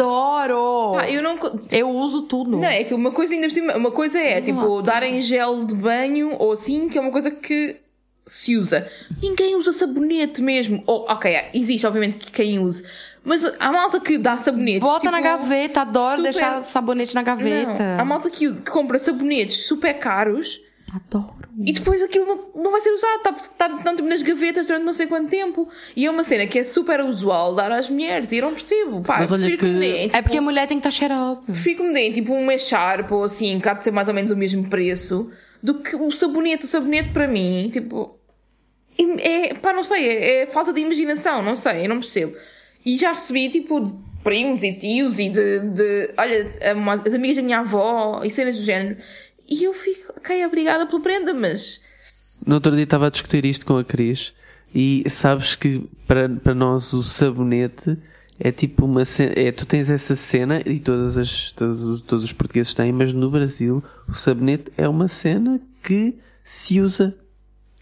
Adoro! 0.04 0.92
Pá, 0.96 1.10
eu 1.10 1.24
não. 1.24 1.40
Eu 1.72 1.90
uso 1.90 2.24
tudo. 2.24 2.52
Não, 2.58 2.66
é 2.68 2.84
que 2.84 2.94
uma 2.94 3.12
coisa 3.12 3.34
ainda 3.34 3.48
por 3.48 3.54
cima, 3.54 3.78
uma 3.78 3.92
coisa 3.92 4.20
é 4.20 4.42
tipo 4.42 4.82
darem 4.82 5.22
gel 5.22 5.64
de 5.66 5.74
banho 5.74 6.36
ou 6.38 6.52
assim, 6.52 6.90
que 6.90 6.98
é 6.98 7.02
uma 7.02 7.12
coisa 7.12 7.32
que 7.32 7.78
se 8.28 8.58
usa. 8.58 8.90
Ninguém 9.22 9.56
usa 9.56 9.72
sabonete 9.72 10.42
mesmo. 10.42 10.84
Ou, 10.86 11.06
ok, 11.10 11.34
existe 11.54 11.88
obviamente 11.88 12.18
que 12.18 12.30
quem 12.32 12.60
use. 12.60 12.84
Mas 13.24 13.44
há 13.60 13.72
malta 13.72 14.00
que 14.00 14.18
dá 14.18 14.38
sabonetes. 14.38 14.82
Bota 14.82 15.02
tipo, 15.02 15.12
na 15.12 15.22
gaveta, 15.22 15.82
adoro 15.82 16.16
super- 16.18 16.32
deixar 16.32 16.62
sabonete 16.62 17.14
na 17.14 17.22
gaveta. 17.24 17.96
Não, 17.96 18.00
há 18.02 18.06
malta 18.06 18.30
que, 18.30 18.52
que 18.52 18.72
compra 18.72 18.98
sabonetes 18.98 19.66
super 19.66 19.94
caros 20.00 20.60
Adoro. 20.92 21.36
e 21.64 21.72
depois 21.74 22.02
aquilo 22.02 22.26
não, 22.26 22.64
não 22.64 22.72
vai 22.72 22.82
ser 22.82 22.92
usado. 22.92 23.18
Está 23.18 23.34
tá, 23.68 23.70
tá, 23.84 23.96
tipo, 23.96 24.08
nas 24.08 24.24
gavetas 24.24 24.68
durante 24.68 24.84
não 24.86 24.94
sei 24.94 25.06
quanto 25.06 25.30
tempo. 25.30 25.68
E 25.96 26.06
é 26.06 26.10
uma 26.10 26.24
cena 26.24 26.48
que 26.48 26.58
é 26.58 26.64
super 26.64 27.02
usual 27.02 27.54
dar 27.54 27.72
às 27.72 27.90
mulheres. 27.90 28.32
E 28.32 28.38
eu 28.38 28.44
não 28.46 28.54
percebo. 28.54 29.02
Pá, 29.02 29.18
Mas 29.20 29.32
olha 29.32 29.56
que- 29.58 29.66
me 29.66 29.80
deem, 29.80 30.06
É 30.06 30.08
tipo, 30.10 30.24
porque 30.24 30.38
a 30.38 30.42
mulher 30.42 30.68
tem 30.68 30.80
que 30.80 30.88
estar 30.88 30.98
cheirosa. 31.08 31.46
Que 31.52 31.84
me 31.84 31.94
deem 31.94 32.14
tipo 32.14 32.34
um 32.34 32.50
echarpe 32.50 33.14
ou 33.14 33.24
assim, 33.26 33.60
que 33.60 33.68
há 33.70 33.74
de 33.74 33.84
ser 33.84 33.92
mais 33.92 34.08
ou 34.08 34.14
menos 34.14 34.32
o 34.32 34.38
mesmo 34.38 34.68
preço, 34.70 35.30
do 35.62 35.76
que 35.82 35.96
o 35.96 36.10
sabonete. 36.10 36.66
O 36.66 36.68
sabonete 36.68 37.10
para 37.12 37.28
mim, 37.28 37.70
tipo. 37.72 38.18
É, 39.20 39.54
pá, 39.54 39.72
não 39.72 39.84
sei, 39.84 40.08
é, 40.08 40.42
é 40.42 40.46
falta 40.48 40.74
de 40.74 40.82
imaginação, 40.82 41.42
não 41.42 41.56
sei, 41.56 41.86
eu 41.86 41.90
não 41.90 42.00
percebo. 42.00 42.36
E 42.86 42.98
já 42.98 43.12
recebi 43.12 43.50
tipo 43.50 43.80
de 43.82 43.94
primos 44.24 44.64
e 44.64 44.74
tios 44.74 45.20
e 45.20 45.30
de. 45.30 45.60
de 45.60 46.14
olha, 46.18 46.74
uma- 46.76 46.96
as 47.06 47.14
amigas 47.14 47.38
da 47.38 47.44
minha 47.44 47.60
avó 47.60 48.22
e 48.24 48.30
cenas 48.30 48.56
do 48.58 48.64
género. 48.64 48.98
E 49.48 49.64
eu 49.64 49.74
fico, 49.74 50.14
ok, 50.18 50.46
obrigada 50.46 50.86
pela 50.86 51.02
prenda, 51.02 51.34
mas. 51.34 51.82
No 52.46 52.56
outro 52.56 52.72
dia 52.74 52.84
estava 52.84 53.08
a 53.08 53.10
discutir 53.10 53.44
isto 53.46 53.66
com 53.66 53.78
a 53.78 53.84
Cris 53.84 54.34
e 54.74 55.04
sabes 55.10 55.56
que 55.56 55.84
para, 56.08 56.30
para 56.30 56.56
nós 56.56 56.94
o 56.94 57.04
sabonete 57.04 57.98
é 58.40 58.52
tipo 58.52 58.86
uma 58.86 59.04
cena, 59.04 59.34
é, 59.36 59.52
tu 59.52 59.66
tens 59.66 59.90
essa 59.90 60.16
cena 60.16 60.62
e 60.66 60.80
todas 60.80 61.18
as, 61.18 61.52
todos, 61.52 61.84
os- 61.84 62.02
todos 62.02 62.24
os 62.24 62.32
portugueses 62.32 62.74
têm, 62.74 62.92
mas 62.94 63.12
no 63.12 63.30
Brasil 63.30 63.84
o 64.08 64.14
sabonete 64.14 64.72
é 64.78 64.88
uma 64.88 65.08
cena 65.10 65.60
que 65.84 66.16
se 66.44 66.80
usa. 66.80 67.14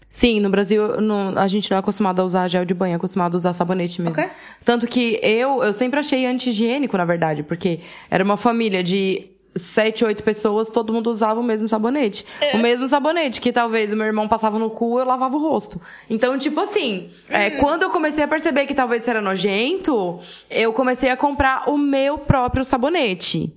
Sim, 0.08 0.40
no 0.40 0.48
Brasil 0.48 1.00
não- 1.02 1.36
a 1.38 1.46
gente 1.48 1.70
não 1.70 1.76
é 1.76 1.80
acostumado 1.80 2.20
a 2.20 2.24
usar 2.24 2.48
gel 2.48 2.64
de 2.64 2.72
banho, 2.72 2.94
é 2.94 2.96
acostumado 2.96 3.34
a 3.34 3.38
usar 3.38 3.52
sabonete 3.52 4.00
mesmo. 4.00 4.12
Ok. 4.18 4.28
Tanto 4.64 4.86
que 4.86 5.20
eu, 5.22 5.62
eu 5.62 5.72
sempre 5.72 6.00
achei 6.00 6.24
anti-higiênico, 6.24 6.96
na 6.96 7.04
verdade, 7.04 7.42
porque 7.42 7.80
era 8.10 8.24
uma 8.24 8.36
família 8.38 8.82
de 8.82 9.26
sete, 9.54 10.04
oito 10.04 10.22
pessoas, 10.22 10.70
todo 10.70 10.92
mundo 10.92 11.10
usava 11.10 11.40
o 11.40 11.42
mesmo 11.42 11.66
sabonete. 11.68 12.24
O 12.54 12.58
mesmo 12.58 12.86
sabonete 12.88 13.40
que 13.40 13.52
talvez 13.52 13.92
o 13.92 13.96
meu 13.96 14.06
irmão 14.06 14.28
passava 14.28 14.58
no 14.58 14.70
cu, 14.70 14.98
eu 15.00 15.04
lavava 15.04 15.36
o 15.36 15.40
rosto. 15.40 15.80
Então, 16.08 16.38
tipo 16.38 16.60
assim, 16.60 17.10
é, 17.28 17.50
quando 17.52 17.82
eu 17.82 17.90
comecei 17.90 18.22
a 18.22 18.28
perceber 18.28 18.66
que 18.66 18.74
talvez 18.74 19.02
isso 19.02 19.10
era 19.10 19.20
nojento, 19.20 20.20
eu 20.48 20.72
comecei 20.72 21.10
a 21.10 21.16
comprar 21.16 21.68
o 21.68 21.76
meu 21.76 22.16
próprio 22.18 22.64
sabonete. 22.64 23.52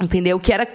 Entendeu? 0.00 0.40
Que 0.40 0.52
era 0.52 0.66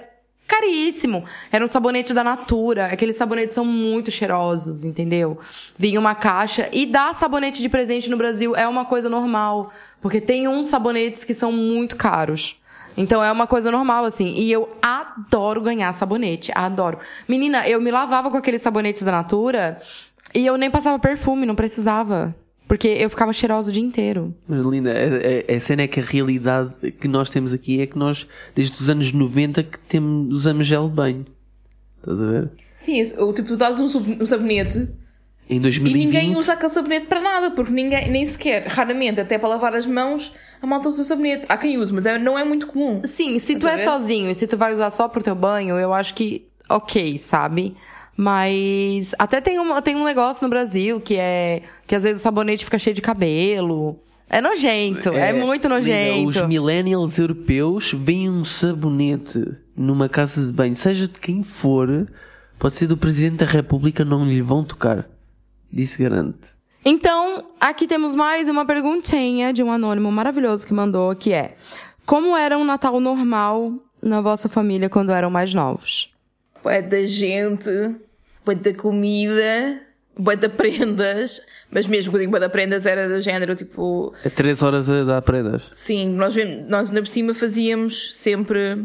caríssimo. 0.48 1.24
Era 1.52 1.62
um 1.62 1.68
sabonete 1.68 2.14
da 2.14 2.24
Natura. 2.24 2.86
Aqueles 2.86 3.16
sabonetes 3.16 3.54
são 3.54 3.64
muito 3.64 4.10
cheirosos, 4.10 4.82
entendeu? 4.82 5.38
Vinha 5.78 6.00
uma 6.00 6.14
caixa. 6.14 6.68
E 6.72 6.86
dar 6.86 7.14
sabonete 7.14 7.60
de 7.60 7.68
presente 7.68 8.08
no 8.08 8.16
Brasil 8.16 8.56
é 8.56 8.66
uma 8.66 8.86
coisa 8.86 9.10
normal. 9.10 9.70
Porque 10.00 10.20
tem 10.20 10.48
uns 10.48 10.68
sabonetes 10.68 11.22
que 11.22 11.34
são 11.34 11.52
muito 11.52 11.94
caros. 11.94 12.56
Então 12.96 13.22
é 13.22 13.30
uma 13.30 13.46
coisa 13.46 13.70
normal, 13.70 14.04
assim. 14.04 14.34
E 14.34 14.50
eu 14.50 14.68
adoro 14.82 15.60
ganhar 15.60 15.92
sabonete. 15.92 16.50
Adoro. 16.54 16.98
Menina, 17.28 17.68
eu 17.68 17.80
me 17.80 17.90
lavava 17.90 18.30
com 18.30 18.36
aqueles 18.38 18.62
sabonetes 18.62 19.02
da 19.02 19.12
Natura 19.12 19.80
e 20.34 20.44
eu 20.44 20.56
nem 20.56 20.70
passava 20.70 20.98
perfume, 20.98 21.46
não 21.46 21.54
precisava. 21.54 22.34
Porque 22.68 22.86
eu 22.88 23.08
ficava 23.08 23.32
cheirosa 23.32 23.70
o 23.70 23.72
dia 23.72 23.82
inteiro. 23.82 24.34
Mas 24.46 24.60
Linda, 24.64 24.92
a, 24.92 25.52
a, 25.52 25.56
a 25.56 25.60
cena 25.60 25.82
é 25.82 25.88
que 25.88 25.98
a 26.00 26.02
realidade 26.02 26.70
que 27.00 27.08
nós 27.08 27.30
temos 27.30 27.52
aqui 27.52 27.80
é 27.80 27.86
que 27.86 27.96
nós, 27.98 28.26
desde 28.54 28.74
os 28.80 28.88
anos 28.90 29.10
90, 29.10 29.62
que 29.62 29.78
temos, 29.88 30.32
usamos 30.34 30.66
gel 30.66 30.88
de 30.88 30.94
banho. 30.94 31.26
Estás 32.00 32.20
a 32.20 32.26
ver? 32.30 32.50
Sim, 32.72 33.02
o 33.18 33.32
tipo, 33.32 33.48
tu 33.48 33.56
dás 33.56 33.80
um, 33.80 33.88
sub- 33.88 34.18
um 34.22 34.26
sabonete 34.26 34.86
Em 35.48 35.56
e 35.56 35.60
2020. 35.60 36.04
ninguém 36.04 36.36
usa 36.36 36.52
aquele 36.52 36.72
sabonete 36.72 37.06
para 37.06 37.20
nada, 37.20 37.50
porque 37.52 37.72
ninguém, 37.72 38.10
nem 38.10 38.24
sequer, 38.26 38.66
raramente, 38.68 39.18
até 39.20 39.38
para 39.38 39.48
lavar 39.48 39.74
as 39.74 39.86
mãos, 39.86 40.30
a 40.62 40.66
malta 40.66 40.88
usa 40.90 41.02
sabonete. 41.04 41.46
Há 41.48 41.56
quem 41.56 41.78
use, 41.78 41.92
mas 41.92 42.04
é- 42.06 42.18
não 42.18 42.38
é 42.38 42.44
muito 42.44 42.66
comum. 42.66 43.00
Sim, 43.02 43.38
se 43.38 43.56
tu 43.58 43.66
é 43.66 43.78
sozinho 43.78 44.30
e 44.30 44.34
se 44.34 44.46
tu 44.46 44.56
vai 44.56 44.72
usar 44.74 44.90
só 44.90 45.08
pro 45.08 45.22
teu 45.22 45.34
banho, 45.34 45.76
eu 45.78 45.92
acho 45.94 46.14
que 46.14 46.46
ok, 46.68 47.18
sabe? 47.18 47.74
Mas 48.20 49.14
até 49.16 49.40
tem 49.40 49.60
um, 49.60 49.80
tem 49.80 49.94
um 49.94 50.02
negócio 50.02 50.42
no 50.42 50.50
Brasil 50.50 51.00
que 51.00 51.16
é 51.16 51.62
que 51.86 51.94
às 51.94 52.02
vezes 52.02 52.18
o 52.18 52.22
sabonete 52.24 52.64
fica 52.64 52.76
cheio 52.76 52.92
de 52.92 53.00
cabelo. 53.00 53.96
É 54.28 54.40
nojento, 54.40 55.10
é, 55.10 55.32
muito 55.32 55.68
Linda, 55.68 55.76
nojento. 55.76 56.28
os 56.28 56.42
millennials 56.42 57.16
europeus 57.16 57.92
veem 57.92 58.28
um 58.28 58.44
sabonete 58.44 59.56
numa 59.76 60.08
casa 60.08 60.44
de 60.44 60.52
banho, 60.52 60.74
seja 60.74 61.06
de 61.06 61.16
quem 61.16 61.44
for, 61.44 62.08
pode 62.58 62.74
ser 62.74 62.88
do 62.88 62.96
Presidente 62.96 63.38
da 63.38 63.46
República, 63.46 64.04
não 64.04 64.26
lhe 64.26 64.42
vão 64.42 64.64
tocar. 64.64 65.08
Disse 65.72 66.02
garante. 66.02 66.48
Então, 66.84 67.44
aqui 67.60 67.86
temos 67.86 68.16
mais 68.16 68.48
uma 68.48 68.66
perguntinha 68.66 69.52
de 69.52 69.62
um 69.62 69.70
anônimo 69.70 70.10
maravilhoso 70.10 70.66
que 70.66 70.74
mandou, 70.74 71.14
que 71.14 71.32
é: 71.32 71.54
Como 72.04 72.36
era 72.36 72.58
um 72.58 72.64
Natal 72.64 72.98
normal 72.98 73.74
na 74.02 74.20
vossa 74.20 74.48
família 74.48 74.90
quando 74.90 75.12
eram 75.12 75.30
mais 75.30 75.54
novos? 75.54 76.12
Bué 76.62 76.82
da 76.82 77.04
gente, 77.06 77.70
da 78.56 78.74
comida, 78.74 79.80
da 80.40 80.48
prendas. 80.48 81.40
Mas 81.70 81.86
mesmo 81.86 82.12
quando 82.12 82.20
digo 82.22 82.38
da 82.38 82.48
prendas 82.48 82.86
era 82.86 83.08
do 83.08 83.20
género, 83.20 83.54
tipo... 83.54 84.14
É 84.24 84.30
3 84.30 84.62
horas 84.62 84.88
a 84.88 85.04
dar 85.04 85.22
prendas. 85.22 85.62
Sim, 85.72 86.08
nós, 86.10 86.34
nós 86.66 86.88
ainda 86.88 87.02
por 87.02 87.08
cima 87.08 87.34
fazíamos 87.34 88.16
sempre... 88.16 88.84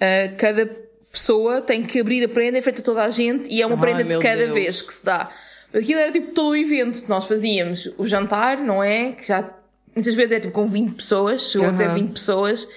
ah, 0.00 0.28
cada 0.36 0.68
pessoa 1.10 1.62
tem 1.62 1.82
que 1.82 2.00
abrir 2.00 2.24
a 2.24 2.28
prenda 2.28 2.58
em 2.58 2.62
frente 2.62 2.80
a 2.80 2.84
toda 2.84 3.04
a 3.04 3.08
gente 3.08 3.48
e 3.48 3.62
é 3.62 3.66
uma 3.66 3.76
Ai, 3.76 3.80
prenda 3.80 4.04
de 4.04 4.18
cada 4.20 4.42
Deus. 4.42 4.52
vez 4.52 4.82
que 4.82 4.92
se 4.92 5.04
dá. 5.04 5.30
Aquilo 5.72 6.00
era 6.00 6.12
tipo 6.12 6.32
todo 6.32 6.50
o 6.50 6.56
evento. 6.56 7.08
Nós 7.08 7.26
fazíamos 7.26 7.92
o 7.96 8.06
jantar, 8.06 8.58
não 8.58 8.82
é? 8.82 9.12
Que 9.12 9.26
já 9.26 9.48
muitas 9.94 10.14
vezes 10.14 10.32
é 10.32 10.40
tipo 10.40 10.52
com 10.52 10.66
20 10.66 10.94
pessoas, 10.96 11.50
chegou 11.50 11.68
até 11.68 11.84
Aham. 11.86 11.94
20 11.94 12.12
pessoas. 12.12 12.68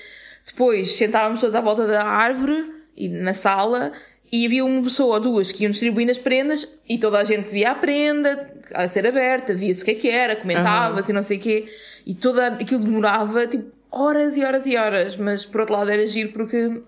Depois 0.46 0.92
sentávamos 0.92 1.42
todos 1.42 1.56
à 1.56 1.62
volta 1.62 1.86
da 1.86 2.06
árvore 2.06 2.64
e 2.96 3.10
na 3.10 3.34
sala 3.34 3.92
e 4.32 4.46
havia 4.46 4.66
uma 4.66 4.84
pessoa 4.84 5.16
ou 5.16 5.22
duas 5.22 5.52
que 5.52 5.64
iam 5.64 5.72
distribuindo 5.72 6.12
as 6.12 6.18
prendas 6.18 6.68
e 6.88 6.98
toda 6.98 7.20
a 7.20 7.24
gente 7.24 7.52
via 7.52 7.72
a 7.72 7.76
prenda 7.76 8.52
a 8.74 8.88
ser 8.88 9.08
aberta, 9.08 9.54
via-se 9.54 9.82
o 9.82 9.86
que 9.86 9.92
é 9.92 9.96
que 9.96 10.10
era, 10.10 10.36
comentava-se 10.36 11.12
e 11.12 11.14
não 11.14 11.24
sei 11.24 11.38
o 11.38 11.40
quê. 11.40 11.68
E 12.06 12.14
toda 12.14 12.48
aquilo 12.48 12.84
demorava 12.84 13.48
tipo 13.48 13.72
horas 13.92 14.36
e 14.36 14.44
horas 14.44 14.66
e 14.66 14.76
horas, 14.76 15.16
mas 15.16 15.46
por 15.46 15.62
outro 15.62 15.76
lado 15.76 15.90
era 15.90 16.06
giro 16.06 16.30
porque 16.34 16.82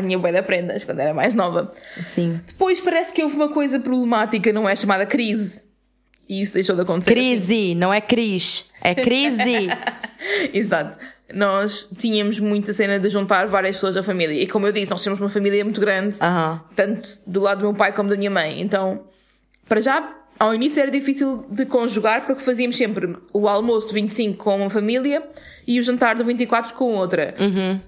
tinha 0.00 0.18
bué 0.18 0.32
de 0.32 0.42
prendas 0.42 0.84
quando 0.84 1.00
era 1.00 1.12
mais 1.12 1.34
nova. 1.34 1.72
Sim. 2.02 2.40
Depois 2.46 2.80
parece 2.80 3.12
que 3.12 3.22
houve 3.22 3.36
uma 3.36 3.48
coisa 3.48 3.80
problemática, 3.80 4.52
não 4.52 4.68
é? 4.68 4.74
Chamada 4.76 5.04
crise. 5.04 5.62
E 6.28 6.42
isso 6.42 6.54
deixou 6.54 6.76
de 6.76 6.82
acontecer. 6.82 7.10
Crise, 7.10 7.74
não 7.74 7.92
é 7.92 8.00
Cris. 8.00 8.70
É 8.80 8.94
crise. 8.94 9.68
Exato. 10.54 10.96
Nós 11.34 11.88
tínhamos 11.98 12.38
muita 12.38 12.72
cena 12.72 12.98
de 12.98 13.08
juntar 13.08 13.46
várias 13.46 13.76
pessoas 13.76 13.94
da 13.94 14.02
família. 14.02 14.34
E 14.42 14.46
como 14.46 14.66
eu 14.66 14.72
disse, 14.72 14.90
nós 14.90 15.02
temos 15.02 15.20
uma 15.20 15.28
família 15.28 15.64
muito 15.64 15.80
grande, 15.80 16.18
tanto 16.74 17.08
do 17.26 17.40
lado 17.40 17.58
do 17.58 17.66
meu 17.68 17.74
pai 17.74 17.92
como 17.92 18.08
da 18.08 18.16
minha 18.16 18.30
mãe. 18.30 18.60
Então, 18.60 19.02
para 19.68 19.80
já, 19.80 20.14
ao 20.38 20.54
início 20.54 20.80
era 20.80 20.90
difícil 20.90 21.44
de 21.50 21.66
conjugar 21.66 22.26
porque 22.26 22.42
fazíamos 22.42 22.76
sempre 22.76 23.14
o 23.32 23.46
almoço 23.46 23.88
de 23.88 23.94
25 23.94 24.42
com 24.42 24.56
uma 24.56 24.70
família 24.70 25.22
e 25.66 25.78
o 25.78 25.82
jantar 25.82 26.16
do 26.16 26.24
24 26.24 26.74
com 26.74 26.94
outra. 26.94 27.34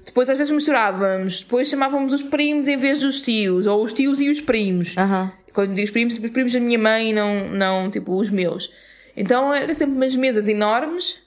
Depois 0.05 0.29
às 0.29 0.37
vezes 0.37 0.53
misturávamos, 0.53 1.41
depois 1.41 1.69
chamávamos 1.69 2.13
os 2.13 2.23
primos 2.23 2.69
em 2.69 2.77
vez 2.77 3.01
dos 3.01 3.23
tios, 3.23 3.67
ou 3.67 3.83
os 3.83 3.93
tios 3.93 4.21
e 4.21 4.29
os 4.29 4.41
primos. 4.41 4.97
Aham. 4.99 5.33
Quando 5.53 5.75
digo 5.75 5.85
os 5.85 5.91
primos, 5.91 6.15
os 6.15 6.31
primos 6.31 6.53
da 6.53 6.61
minha 6.61 6.79
mãe, 6.79 7.13
não, 7.13 7.49
não 7.49 7.91
tipo 7.91 8.15
os 8.15 8.31
meus. 8.31 8.71
Então 9.17 9.53
era 9.53 9.73
sempre 9.75 9.97
umas 9.97 10.15
mesas 10.15 10.47
enormes, 10.47 11.19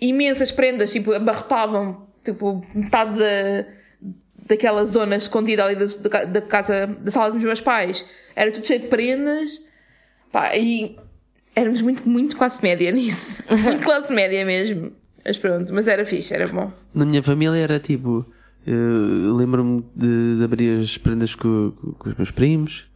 imensas 0.00 0.50
prendas, 0.52 0.92
tipo, 0.92 1.12
abarrotavam 1.12 2.06
tipo, 2.24 2.64
metade 2.74 3.18
da, 3.18 3.64
daquela 4.48 4.84
zona 4.84 5.16
escondida 5.16 5.64
ali 5.64 5.76
da, 5.76 6.24
da, 6.24 6.42
casa, 6.42 6.86
da 6.86 7.10
sala 7.10 7.32
dos 7.32 7.42
meus 7.42 7.60
pais. 7.60 8.04
Era 8.36 8.50
tudo 8.52 8.66
cheio 8.66 8.80
de 8.80 8.88
prendas. 8.88 9.62
Pá, 10.32 10.56
e 10.56 10.96
éramos 11.56 11.80
muito, 11.82 12.08
muito 12.08 12.36
classe 12.36 12.62
média 12.62 12.90
nisso. 12.92 13.42
Muito 13.50 13.82
classe 13.84 14.12
média 14.12 14.44
mesmo. 14.44 14.92
Mas 15.24 15.36
pronto, 15.36 15.72
mas 15.74 15.86
era 15.88 16.04
fixe, 16.04 16.32
era 16.34 16.48
bom. 16.48 16.72
Na 16.94 17.04
minha 17.04 17.22
família 17.22 17.56
era 17.58 17.78
tipo. 17.78 18.24
eu 18.66 19.34
Lembro-me 19.36 19.84
de, 19.94 20.36
de 20.38 20.44
abrir 20.44 20.80
as 20.80 20.96
prendas 20.96 21.34
com, 21.34 21.72
com- 21.72 21.92
com 21.92 22.08
os 22.08 22.14
meus 22.16 22.30
primos 22.30 22.86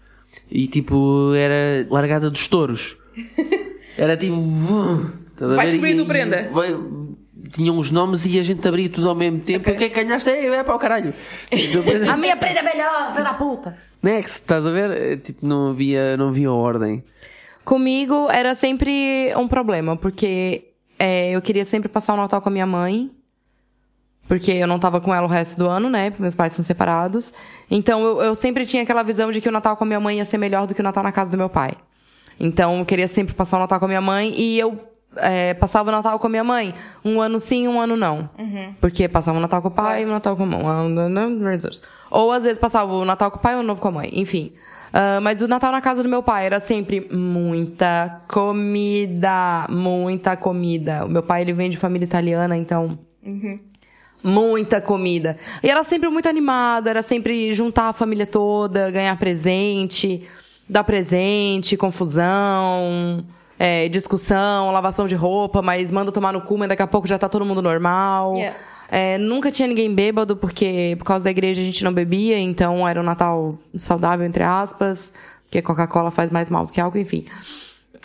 e 0.50 0.66
tipo 0.66 1.32
era 1.34 1.86
largada 1.90 2.28
dos 2.30 2.46
touros. 2.48 2.96
Era 3.96 4.16
tipo. 4.16 4.34
Ver? 5.36 5.60
descobrindo 5.62 6.06
prenda. 6.06 6.48
vai- 6.52 6.76
Tinham 7.52 7.78
os 7.78 7.90
nomes 7.90 8.24
e 8.26 8.38
a 8.38 8.42
gente 8.42 8.66
abria 8.66 8.88
tudo 8.88 9.08
ao 9.08 9.14
mesmo 9.14 9.40
tempo. 9.40 9.60
Ok. 9.60 9.74
O 9.74 9.76
que 9.78 9.84
é 9.84 9.88
que 9.90 10.04
ganhaste? 10.04 10.30
Ei, 10.30 10.48
é 10.48 10.62
para 10.64 10.74
o 10.74 10.78
caralho. 10.78 11.12
A 12.10 12.16
minha 12.16 12.36
prenda 12.36 12.60
é 12.60 12.62
melhor, 12.62 13.12
filho 13.12 13.24
da 13.24 13.34
puta. 13.34 13.76
Next, 14.02 14.40
estás 14.40 14.64
a 14.66 14.70
ver? 14.70 14.90
É, 14.90 15.16
Tipo, 15.16 15.46
não 15.46 15.70
havia, 15.70 16.16
não 16.16 16.28
havia 16.28 16.50
ordem. 16.50 17.02
Comigo 17.64 18.28
era 18.30 18.54
sempre 18.54 19.32
um 19.36 19.46
problema, 19.48 19.96
porque 19.96 20.64
é, 20.98 21.30
eu 21.32 21.40
queria 21.42 21.64
sempre 21.64 21.88
passar 21.88 22.14
o 22.14 22.16
Natal 22.16 22.40
com 22.42 22.48
a 22.48 22.52
minha 22.52 22.66
mãe. 22.66 23.10
Porque 24.26 24.50
eu 24.52 24.66
não 24.66 24.78
tava 24.78 25.00
com 25.00 25.14
ela 25.14 25.26
o 25.26 25.30
resto 25.30 25.58
do 25.58 25.66
ano, 25.68 25.90
né? 25.90 26.10
porque 26.10 26.22
Meus 26.22 26.34
pais 26.34 26.54
são 26.54 26.64
separados. 26.64 27.32
Então 27.70 28.00
eu, 28.02 28.22
eu 28.22 28.34
sempre 28.34 28.64
tinha 28.64 28.82
aquela 28.82 29.02
visão 29.02 29.30
de 29.30 29.40
que 29.40 29.48
o 29.48 29.52
Natal 29.52 29.76
com 29.76 29.84
a 29.84 29.86
minha 29.86 30.00
mãe 30.00 30.16
ia 30.18 30.24
ser 30.24 30.38
melhor 30.38 30.66
do 30.66 30.74
que 30.74 30.80
o 30.80 30.84
Natal 30.84 31.02
na 31.02 31.12
casa 31.12 31.30
do 31.30 31.36
meu 31.36 31.48
pai. 31.48 31.72
Então 32.40 32.78
eu 32.78 32.84
queria 32.86 33.06
sempre 33.08 33.34
passar 33.34 33.58
o 33.58 33.60
Natal 33.60 33.78
com 33.78 33.84
a 33.84 33.88
minha 33.88 34.00
mãe 34.00 34.32
e 34.36 34.58
eu 34.58 34.78
é, 35.16 35.54
passava 35.54 35.88
o 35.88 35.92
Natal 35.92 36.18
com 36.18 36.26
a 36.26 36.30
minha 36.30 36.44
mãe. 36.44 36.74
Um 37.04 37.20
ano 37.20 37.38
sim, 37.38 37.66
um 37.68 37.80
ano 37.80 37.96
não. 37.96 38.28
Porque 38.80 39.08
passava 39.08 39.38
o 39.38 39.40
Natal 39.40 39.62
com 39.62 39.68
o 39.68 39.70
pai 39.70 40.02
e 40.02 40.04
o 40.04 40.08
Natal 40.08 40.36
com 40.36 40.42
a 40.42 40.46
mãe. 40.46 40.62
Ou 42.10 42.32
às 42.32 42.44
vezes 42.44 42.58
passava 42.58 42.92
o 42.92 43.04
Natal 43.04 43.30
com 43.30 43.38
o 43.38 43.40
pai 43.40 43.54
e 43.54 43.58
o 43.58 43.62
novo 43.62 43.80
com 43.80 43.88
a 43.88 43.92
mãe. 43.92 44.10
Enfim. 44.12 44.52
Ah, 44.96 45.20
mas 45.20 45.42
o 45.42 45.48
Natal 45.48 45.72
na 45.72 45.80
casa 45.80 46.04
do 46.04 46.08
meu 46.08 46.22
pai 46.22 46.46
era 46.46 46.60
sempre 46.60 47.08
muita 47.12 48.22
comida. 48.28 49.66
Muita 49.68 50.36
comida. 50.36 51.04
O 51.04 51.08
meu 51.08 51.22
pai 51.22 51.42
ele 51.42 51.52
vem 51.52 51.68
de 51.68 51.76
família 51.76 52.06
italiana, 52.06 52.56
então. 52.56 52.96
Muita 54.22 54.80
comida. 54.80 55.36
E 55.62 55.68
era 55.68 55.82
sempre 55.82 56.08
muito 56.08 56.28
animada, 56.28 56.88
era 56.88 57.02
sempre 57.02 57.52
juntar 57.52 57.88
a 57.88 57.92
família 57.92 58.24
toda, 58.24 58.90
ganhar 58.90 59.18
presente, 59.18 60.26
dar 60.68 60.84
presente, 60.84 61.76
confusão, 61.76 63.24
é, 63.64 63.88
discussão, 63.88 64.70
lavação 64.70 65.08
de 65.08 65.14
roupa, 65.14 65.62
mas 65.62 65.90
manda 65.90 66.12
tomar 66.12 66.32
no 66.32 66.42
cu, 66.42 66.58
mas 66.58 66.68
daqui 66.68 66.82
a 66.82 66.86
pouco 66.86 67.08
já 67.08 67.16
tá 67.16 67.30
todo 67.30 67.46
mundo 67.46 67.62
normal. 67.62 68.34
Yeah. 68.36 68.56
É, 68.90 69.16
nunca 69.16 69.50
tinha 69.50 69.66
ninguém 69.66 69.92
bêbado, 69.94 70.36
porque 70.36 70.94
por 70.98 71.06
causa 71.06 71.24
da 71.24 71.30
igreja 71.30 71.62
a 71.62 71.64
gente 71.64 71.82
não 71.82 71.92
bebia, 71.92 72.38
então 72.38 72.86
era 72.86 73.00
um 73.00 73.02
Natal 73.02 73.58
saudável, 73.74 74.26
entre 74.26 74.42
aspas, 74.42 75.14
porque 75.44 75.62
Coca-Cola 75.62 76.10
faz 76.10 76.30
mais 76.30 76.50
mal 76.50 76.66
do 76.66 76.72
que 76.72 76.78
álcool, 76.78 76.98
enfim. 76.98 77.24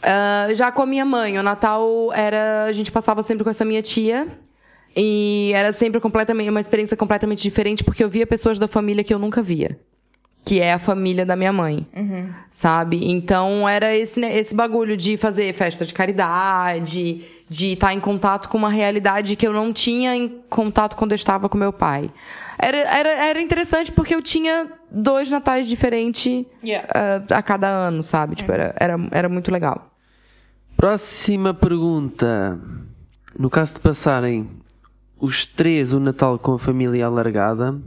Ah, 0.01 0.47
já 0.53 0.72
com 0.72 0.82
a 0.82 0.86
minha 0.86 1.03
mãe, 1.03 1.38
o 1.38 1.43
Natal 1.43 2.10
era. 2.14 2.64
A 2.64 2.72
gente 2.72 2.89
passava 2.89 3.22
sempre 3.22 3.43
com 3.43 3.49
essa 3.49 3.66
minha 3.66 3.82
tia. 3.82 4.28
E 4.95 5.51
era 5.53 5.72
sempre 5.72 5.99
completamente 5.99 6.49
uma 6.49 6.62
experiência 6.62 6.97
completamente 6.97 7.43
diferente, 7.43 7.84
porque 7.84 8.03
eu 8.03 8.10
via 8.10 8.26
pessoas 8.26 8.57
da 8.57 8.68
família 8.68 9.03
que 9.03 9.14
eu 9.14 9.20
nunca 9.20 9.41
via. 9.41 9.78
Que 10.43 10.62
é 10.62 10.74
a 10.74 10.80
família 10.80 11.26
da 11.26 11.36
minha 11.36 11.53
mãe. 11.53 11.86
Sabe? 12.60 13.10
Então 13.10 13.70
era 13.70 13.95
esse, 13.95 14.20
né, 14.20 14.38
esse 14.38 14.53
bagulho 14.53 14.97
de 14.97 15.16
fazer 15.16 15.53
festa 15.53 15.86
de 15.86 15.93
caridade, 15.93 17.24
de 17.47 17.68
estar 17.72 17.93
em 17.93 18.01
contato 18.01 18.49
com 18.49 18.57
uma 18.57 18.70
realidade 18.70 19.38
que 19.38 19.47
eu 19.47 19.53
não 19.53 19.72
tinha 19.72 20.14
em 20.14 20.28
contato 20.49 20.97
quando 20.97 21.14
eu 21.14 21.16
estava 21.16 21.47
com 21.47 21.57
meu 21.57 21.72
pai. 21.72 22.12
Era, 22.57 22.78
era, 22.78 23.10
era 23.28 23.41
interessante 23.41 23.93
porque 23.93 24.14
eu 24.14 24.22
tinha 24.22 24.68
dois 24.91 25.32
natais 25.32 25.70
diferentes 25.70 26.45
Yeah. 26.62 26.86
ah, 26.93 27.38
a 27.38 27.41
cada 27.41 27.70
ano, 27.70 28.03
sabe? 28.03 28.36
Tipo, 28.36 28.51
era, 28.51 28.76
era, 28.78 28.99
era 29.12 29.30
muito 29.30 29.49
legal. 29.53 29.93
Próxima 30.76 31.53
pergunta. 31.53 32.60
No 33.38 33.49
caso 33.49 33.76
de 33.76 33.80
passarem 33.80 34.49
os 35.18 35.45
três 35.45 35.93
o 35.93 35.99
Natal 36.01 36.38
com 36.38 36.55
a 36.55 36.60
família 36.60 37.05
alargada, 37.05 37.80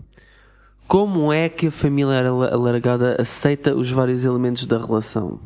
como 0.92 1.32
é 1.32 1.48
que 1.48 1.68
a 1.68 1.70
família 1.70 2.28
ala- 2.28 2.52
alargada 2.52 3.16
aceita 3.18 3.74
os 3.74 3.90
vários 3.90 4.26
elementos 4.26 4.66
da 4.66 4.76
relação? 4.76 5.40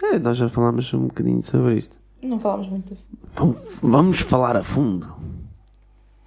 É, 0.00 0.16
nós 0.16 0.36
já 0.36 0.48
falámos 0.48 0.94
um 0.94 1.08
bocadinho 1.08 1.42
sobre 1.42 1.78
isto. 1.78 1.96
Não 2.22 2.38
falámos 2.38 2.68
muito. 2.68 2.96
Então 3.32 3.52
vamos 3.82 4.20
falar 4.20 4.56
a 4.56 4.62
fundo. 4.62 5.12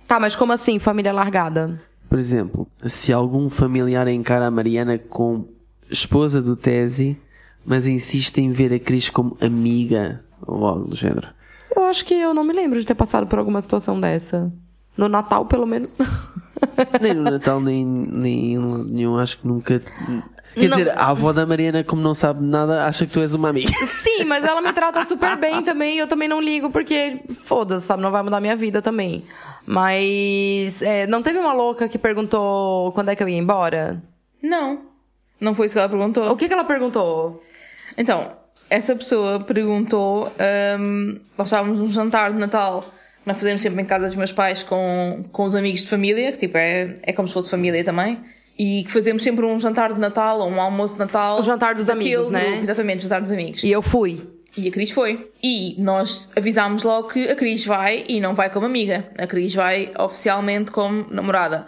Tá, 0.05 0.19
mas 0.19 0.35
como 0.35 0.51
assim, 0.51 0.77
família 0.77 1.13
largada? 1.13 1.81
Por 2.09 2.19
exemplo, 2.19 2.67
se 2.85 3.13
algum 3.13 3.49
familiar 3.49 4.09
encara 4.09 4.47
a 4.47 4.51
Mariana 4.51 4.97
como 4.99 5.47
esposa 5.89 6.41
do 6.41 6.57
Tesi, 6.57 7.17
mas 7.65 7.87
insiste 7.87 8.39
em 8.39 8.51
ver 8.51 8.73
a 8.73 8.79
Cris 8.79 9.09
como 9.09 9.37
amiga 9.39 10.21
ou 10.45 10.65
algo 10.67 10.89
do 10.89 10.97
género. 10.97 11.29
Eu 11.73 11.85
acho 11.85 12.03
que 12.03 12.13
eu 12.13 12.33
não 12.33 12.43
me 12.43 12.51
lembro 12.51 12.77
de 12.77 12.85
ter 12.85 12.95
passado 12.95 13.25
por 13.25 13.39
alguma 13.39 13.61
situação 13.61 14.01
dessa. 14.01 14.51
No 14.97 15.07
Natal, 15.07 15.45
pelo 15.45 15.65
menos. 15.65 15.95
não. 15.97 16.05
Nem 17.01 17.13
no 17.13 17.23
Natal, 17.23 17.59
nem, 17.59 17.85
nem 17.85 18.57
nenhum, 18.59 19.17
acho 19.17 19.39
que 19.39 19.47
nunca. 19.47 19.79
Quer 20.53 20.69
Não. 20.69 20.77
dizer, 20.77 20.97
a 20.97 21.07
avó 21.07 21.33
da 21.33 21.45
Mariana, 21.45 21.83
como 21.83 22.01
não 22.01 22.13
sabe 22.15 22.41
nada, 22.43 22.85
acha 22.85 23.05
que 23.05 23.11
tu 23.11 23.19
és 23.19 23.33
uma 23.33 23.49
amiga. 23.49 23.69
Sim, 23.85 24.23
mas 24.23 24.43
ela 24.45 24.61
me 24.61 24.71
trata 24.71 25.03
super 25.05 25.35
bem 25.37 25.61
também. 25.63 25.95
e 25.95 25.99
Eu 25.99 26.07
também 26.07 26.29
não 26.29 26.39
ligo, 26.41 26.69
porque 26.71 27.19
foda-se, 27.43 27.85
sabe? 27.85 28.01
Não 28.01 28.09
vai 28.11 28.23
mudar 28.23 28.39
minha 28.39 28.55
vida 28.55 28.81
também. 28.81 29.25
Mas 29.67 30.81
é, 30.81 31.05
não 31.07 31.21
teve 31.21 31.37
uma 31.39 31.51
louca 31.53 31.89
que 31.89 31.97
perguntou 31.97 32.91
quando 32.93 33.09
é 33.09 33.15
que 33.15 33.21
eu 33.23 33.27
ia 33.27 33.37
embora? 33.37 34.01
Não. 34.41 34.79
Não 35.41 35.53
foi 35.53 35.65
isso 35.65 35.73
que 35.75 35.79
ela 35.79 35.89
perguntou. 35.89 36.31
O 36.31 36.37
que, 36.37 36.47
que 36.47 36.53
ela 36.53 36.63
perguntou? 36.63 37.43
Então, 37.97 38.31
essa 38.69 38.95
pessoa 38.95 39.41
perguntou. 39.41 40.31
hum, 40.79 41.19
nós 41.37 41.47
estávamos 41.47 41.79
num 41.79 41.87
jantar 41.87 42.31
de 42.31 42.39
Natal. 42.39 42.85
Nós 43.25 43.37
fazemos 43.37 43.61
sempre 43.61 43.81
em 43.81 43.85
casa 43.85 44.05
dos 44.05 44.15
meus 44.15 44.31
pais 44.31 44.63
com, 44.63 45.25
com 45.31 45.45
os 45.45 45.55
amigos 45.55 45.81
de 45.81 45.87
família, 45.87 46.31
que 46.31 46.39
tipo 46.39 46.57
é, 46.57 46.95
é 47.01 47.13
como 47.13 47.27
se 47.27 47.33
fosse 47.33 47.49
família 47.49 47.83
também. 47.83 48.19
E 48.57 48.83
que 48.83 48.91
fazemos 48.91 49.23
sempre 49.23 49.45
um 49.45 49.59
jantar 49.59 49.93
de 49.93 49.99
Natal 49.99 50.39
ou 50.39 50.49
um 50.49 50.61
almoço 50.61 50.93
de 50.93 50.99
Natal. 50.99 51.39
O 51.39 51.43
jantar 51.43 51.75
dos 51.75 51.89
amigos, 51.89 52.29
né? 52.29 52.45
grupo, 52.45 52.63
Exatamente, 52.63 53.03
jantar 53.03 53.21
dos 53.21 53.31
amigos. 53.31 53.63
E 53.63 53.71
eu 53.71 53.81
fui. 53.81 54.21
E 54.57 54.69
a 54.69 54.71
Cris 54.71 54.91
foi. 54.91 55.29
E 55.43 55.75
nós 55.77 56.31
avisámos 56.35 56.83
logo 56.83 57.09
que 57.09 57.29
a 57.29 57.35
Cris 57.35 57.65
vai 57.65 58.05
e 58.07 58.21
não 58.21 58.33
vai 58.33 58.49
como 58.49 58.65
amiga. 58.65 59.05
A 59.17 59.27
Cris 59.27 59.53
vai 59.53 59.91
oficialmente 59.99 60.71
como 60.71 61.05
namorada. 61.11 61.67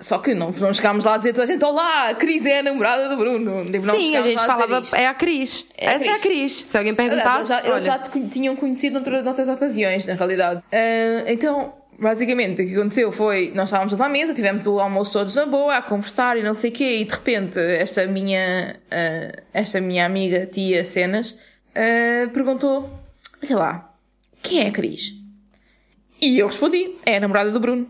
Só 0.00 0.16
que 0.18 0.34
não, 0.34 0.50
não 0.50 0.72
chegámos 0.72 1.04
lá 1.04 1.14
a 1.14 1.16
dizer 1.18 1.30
a 1.30 1.32
toda 1.34 1.44
a 1.44 1.46
gente: 1.46 1.64
Olá, 1.64 2.08
a 2.08 2.14
Cris 2.14 2.46
é 2.46 2.60
a 2.60 2.62
namorada 2.62 3.06
do 3.08 3.16
Bruno. 3.18 3.70
Tipo, 3.70 3.84
não 3.84 3.94
Sim, 3.94 4.16
a 4.16 4.22
gente 4.22 4.38
falava, 4.44 4.80
é 4.96 5.06
a 5.06 5.12
Cris. 5.14 5.66
É 5.76 5.88
a 5.88 5.92
Essa 5.92 6.06
é 6.06 6.08
a 6.08 6.18
Cris. 6.18 6.22
Cris. 6.22 6.52
Se 6.68 6.78
alguém 6.78 6.94
perguntasse, 6.94 7.36
eles 7.38 7.48
já, 7.48 7.68
eles 7.70 7.84
já 7.84 7.98
te 7.98 8.28
tinham 8.28 8.56
conhecido 8.56 8.94
noutra- 8.94 9.22
noutras 9.22 9.48
ocasiões, 9.48 10.06
na 10.06 10.14
realidade. 10.14 10.62
Ah, 10.72 11.24
então, 11.30 11.74
basicamente, 11.98 12.62
o 12.62 12.66
que 12.66 12.74
aconteceu 12.74 13.12
foi: 13.12 13.52
nós 13.54 13.68
estávamos 13.68 13.90
todos 13.92 14.00
à 14.00 14.08
mesa, 14.08 14.32
tivemos 14.32 14.66
o 14.66 14.80
almoço 14.80 15.12
todos 15.12 15.34
na 15.34 15.44
boa, 15.44 15.76
a 15.76 15.82
conversar 15.82 16.38
e 16.38 16.42
não 16.42 16.54
sei 16.54 16.70
o 16.70 16.72
quê, 16.72 16.96
e 17.00 17.04
de 17.04 17.10
repente, 17.10 17.58
esta 17.58 18.06
minha, 18.06 18.76
ah, 18.90 19.42
esta 19.52 19.82
minha 19.82 20.06
amiga, 20.06 20.46
tia 20.46 20.82
Cenas, 20.82 21.38
ah, 21.74 22.26
perguntou: 22.32 22.88
Olha 23.44 23.56
lá, 23.58 23.94
quem 24.42 24.62
é 24.64 24.68
a 24.68 24.72
Cris? 24.72 25.12
E 26.22 26.38
eu 26.38 26.46
respondi: 26.46 26.96
É 27.04 27.18
a 27.18 27.20
namorada 27.20 27.50
do 27.50 27.60
Bruno. 27.60 27.86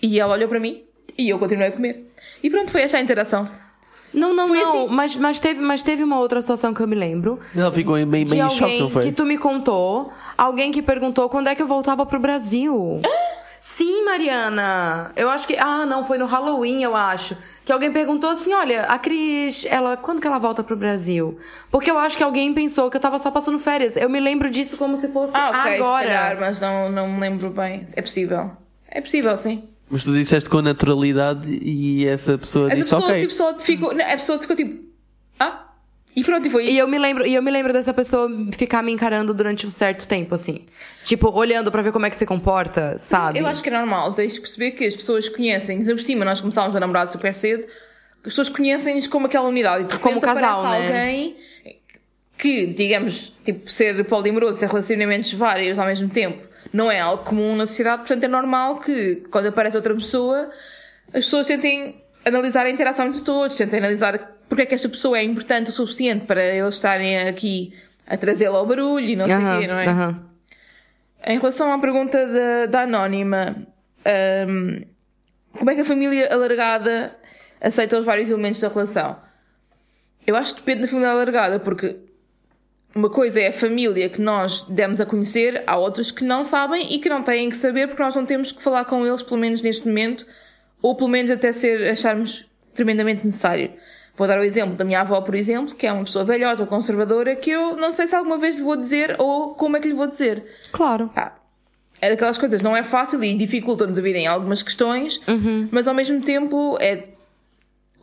E 0.00 0.20
ela 0.20 0.34
olhou 0.34 0.48
para 0.48 0.58
mim 0.60 0.82
e 1.26 1.30
eu 1.30 1.38
continuei 1.38 1.68
a 1.68 1.72
comer. 1.72 2.12
E 2.42 2.50
pronto, 2.50 2.70
foi 2.70 2.82
esta 2.82 2.98
a 2.98 3.00
interação. 3.00 3.48
Não, 4.12 4.34
não, 4.34 4.48
Foi 4.48 4.58
não. 4.60 4.84
assim. 4.84 4.94
Mas, 4.94 5.16
mas, 5.16 5.40
teve, 5.40 5.60
mas 5.62 5.82
teve 5.82 6.04
uma 6.04 6.18
outra 6.18 6.40
situação 6.42 6.74
que 6.74 6.80
eu 6.82 6.86
me 6.86 6.94
lembro. 6.94 7.40
Ela 7.56 7.72
ficou 7.72 7.94
meio, 7.94 8.06
meio 8.06 8.24
de 8.26 8.36
em 8.36 8.40
choque, 8.50 8.62
alguém 8.62 8.80
não 8.82 8.90
foi? 8.90 9.02
que 9.04 9.12
tu 9.12 9.24
me 9.24 9.38
contou. 9.38 10.12
Alguém 10.36 10.70
que 10.70 10.82
perguntou 10.82 11.30
quando 11.30 11.48
é 11.48 11.54
que 11.54 11.62
eu 11.62 11.66
voltava 11.66 12.04
pro 12.04 12.20
Brasil. 12.20 13.00
Sim, 13.58 14.04
Mariana. 14.04 15.12
Eu 15.16 15.30
acho 15.30 15.46
que. 15.46 15.56
Ah, 15.56 15.86
não, 15.86 16.04
foi 16.04 16.18
no 16.18 16.26
Halloween, 16.26 16.82
eu 16.82 16.94
acho. 16.96 17.36
Que 17.64 17.72
alguém 17.72 17.90
perguntou 17.92 18.28
assim: 18.28 18.52
olha, 18.52 18.82
a 18.82 18.98
Cris, 18.98 19.64
ela. 19.70 19.96
Quando 19.96 20.20
que 20.20 20.26
ela 20.26 20.38
volta 20.38 20.62
pro 20.64 20.76
Brasil? 20.76 21.38
Porque 21.70 21.90
eu 21.90 21.96
acho 21.96 22.16
que 22.16 22.24
alguém 22.24 22.52
pensou 22.52 22.90
que 22.90 22.96
eu 22.96 23.00
tava 23.00 23.18
só 23.18 23.30
passando 23.30 23.58
férias. 23.60 23.96
Eu 23.96 24.10
me 24.10 24.20
lembro 24.20 24.50
disso 24.50 24.76
como 24.76 24.96
se 24.96 25.08
fosse 25.08 25.32
Ah, 25.34 25.50
ok, 25.50 25.76
agora. 25.76 26.02
se 26.02 26.06
calhar, 26.08 26.40
mas 26.40 26.60
não, 26.60 26.90
não 26.90 27.08
me 27.08 27.20
lembro 27.20 27.48
bem. 27.50 27.86
É 27.94 28.02
possível. 28.02 28.50
É 28.88 29.00
possível, 29.00 29.38
sim. 29.38 29.68
Mas 29.92 30.04
tu 30.04 30.12
disseste 30.14 30.48
com 30.48 30.62
naturalidade 30.62 31.46
e 31.62 32.08
essa 32.08 32.38
pessoa 32.38 32.68
Essa 32.68 32.76
disse 32.76 32.88
pessoa, 32.88 33.10
ok. 33.10 33.20
tipo, 33.20 33.34
só 33.34 33.58
ficou. 33.58 33.94
Não, 33.94 34.02
a 34.04 34.12
pessoa 34.12 34.38
ficou 34.40 34.56
tipo. 34.56 34.82
Ah? 35.38 35.68
E 36.16 36.24
pronto, 36.24 36.46
e 36.46 36.50
foi 36.50 36.64
isso. 36.64 36.72
E 36.72 36.78
eu 36.78 36.88
me 36.88 36.98
lembro, 36.98 37.26
e 37.26 37.34
eu 37.34 37.42
me 37.42 37.50
lembro 37.50 37.74
dessa 37.74 37.92
pessoa 37.92 38.26
ficar 38.52 38.82
me 38.82 38.90
encarando 38.90 39.34
durante 39.34 39.66
um 39.66 39.70
certo 39.70 40.08
tempo, 40.08 40.34
assim. 40.34 40.64
Tipo, 41.04 41.30
olhando 41.30 41.70
pra 41.70 41.82
ver 41.82 41.92
como 41.92 42.06
é 42.06 42.10
que 42.10 42.16
se 42.16 42.24
comporta, 42.24 42.96
sabe? 42.98 43.38
Eu 43.38 43.46
acho 43.46 43.62
que 43.62 43.68
é 43.68 43.72
normal, 43.72 44.14
tens 44.14 44.32
de 44.32 44.40
perceber 44.40 44.70
que 44.72 44.84
as 44.86 44.96
pessoas 44.96 45.28
conhecem, 45.28 45.78
ainda 45.78 45.94
por 45.94 46.02
cima 46.02 46.24
nós 46.24 46.40
começámos 46.40 46.74
a 46.74 46.80
namorar 46.80 47.06
super 47.08 47.34
cedo, 47.34 47.66
as 48.16 48.22
pessoas 48.22 48.48
conhecem-nos 48.48 49.06
como 49.06 49.26
aquela 49.26 49.46
unidade. 49.48 49.94
E 49.94 49.98
Como 49.98 50.20
casal, 50.22 50.60
aparece 50.64 50.92
né? 50.92 51.00
alguém 51.00 51.36
que, 52.38 52.66
digamos, 52.66 53.32
tipo, 53.44 53.70
ser 53.70 54.02
polimoroso, 54.04 54.58
ter 54.58 54.68
relacionamentos 54.68 55.32
vários 55.34 55.78
ao 55.78 55.86
mesmo 55.86 56.08
tempo, 56.08 56.46
não 56.72 56.90
é 56.90 57.00
algo 57.00 57.24
comum 57.24 57.56
na 57.56 57.66
sociedade, 57.66 57.98
portanto 57.98 58.24
é 58.24 58.28
normal 58.28 58.80
que, 58.80 59.16
quando 59.30 59.46
aparece 59.46 59.76
outra 59.76 59.94
pessoa, 59.94 60.50
as 61.08 61.24
pessoas 61.24 61.46
tentem 61.46 62.02
analisar 62.24 62.66
a 62.66 62.70
interação 62.70 63.06
entre 63.06 63.22
todos, 63.22 63.56
tentem 63.56 63.78
analisar 63.78 64.18
porque 64.48 64.62
é 64.62 64.66
que 64.66 64.74
esta 64.74 64.88
pessoa 64.88 65.16
é 65.16 65.22
importante 65.22 65.70
o 65.70 65.72
suficiente 65.72 66.26
para 66.26 66.44
eles 66.44 66.74
estarem 66.74 67.18
aqui 67.20 67.72
a 68.06 68.18
trazê-la 68.18 68.58
ao 68.58 68.66
barulho 68.66 69.06
e 69.06 69.16
não 69.16 69.26
sei 69.26 69.36
o 69.36 69.60
quê, 69.60 69.66
não 69.66 69.78
é? 69.78 69.84
Em 71.24 71.38
relação 71.38 71.72
à 71.72 71.78
pergunta 71.78 72.26
da, 72.26 72.66
da 72.66 72.82
Anónima, 72.82 73.56
hum, 74.46 74.82
como 75.56 75.70
é 75.70 75.74
que 75.74 75.80
a 75.80 75.84
família 75.84 76.32
alargada 76.32 77.16
aceita 77.60 77.98
os 77.98 78.04
vários 78.04 78.28
elementos 78.28 78.60
da 78.60 78.68
relação? 78.68 79.16
Eu 80.26 80.36
acho 80.36 80.54
que 80.54 80.60
depende 80.60 80.82
da 80.82 80.88
família 80.88 81.10
alargada, 81.10 81.58
porque 81.58 81.96
uma 82.94 83.08
coisa 83.08 83.40
é 83.40 83.48
a 83.48 83.52
família 83.52 84.08
que 84.08 84.20
nós 84.20 84.62
demos 84.68 85.00
a 85.00 85.06
conhecer, 85.06 85.62
há 85.66 85.76
outras 85.76 86.10
que 86.10 86.24
não 86.24 86.44
sabem 86.44 86.94
e 86.94 86.98
que 86.98 87.08
não 87.08 87.22
têm 87.22 87.48
que 87.48 87.56
saber 87.56 87.88
porque 87.88 88.02
nós 88.02 88.14
não 88.14 88.26
temos 88.26 88.52
que 88.52 88.62
falar 88.62 88.84
com 88.84 89.06
eles, 89.06 89.22
pelo 89.22 89.40
menos 89.40 89.62
neste 89.62 89.86
momento, 89.86 90.26
ou 90.80 90.94
pelo 90.94 91.08
menos 91.08 91.30
até 91.30 91.52
ser, 91.52 91.90
acharmos 91.90 92.46
tremendamente 92.74 93.24
necessário. 93.24 93.72
Vou 94.16 94.26
dar 94.26 94.38
o 94.38 94.42
exemplo 94.44 94.76
da 94.76 94.84
minha 94.84 95.00
avó, 95.00 95.20
por 95.22 95.34
exemplo, 95.34 95.74
que 95.74 95.86
é 95.86 95.92
uma 95.92 96.04
pessoa 96.04 96.24
velhota, 96.24 96.66
conservadora, 96.66 97.34
que 97.34 97.50
eu 97.50 97.76
não 97.76 97.92
sei 97.92 98.06
se 98.06 98.14
alguma 98.14 98.36
vez 98.36 98.56
lhe 98.56 98.62
vou 98.62 98.76
dizer 98.76 99.16
ou 99.18 99.54
como 99.54 99.76
é 99.76 99.80
que 99.80 99.88
lhe 99.88 99.94
vou 99.94 100.06
dizer. 100.06 100.44
Claro. 100.70 101.08
Pá, 101.14 101.38
é 102.00 102.10
daquelas 102.10 102.36
coisas, 102.36 102.60
não 102.60 102.76
é 102.76 102.82
fácil 102.82 103.22
e 103.22 103.34
dificulta-nos 103.34 103.96
a 103.96 104.02
vida 104.02 104.18
em 104.18 104.26
algumas 104.26 104.62
questões, 104.62 105.20
mas 105.70 105.86
ao 105.86 105.94
mesmo 105.94 106.20
tempo 106.20 106.76
é 106.80 107.11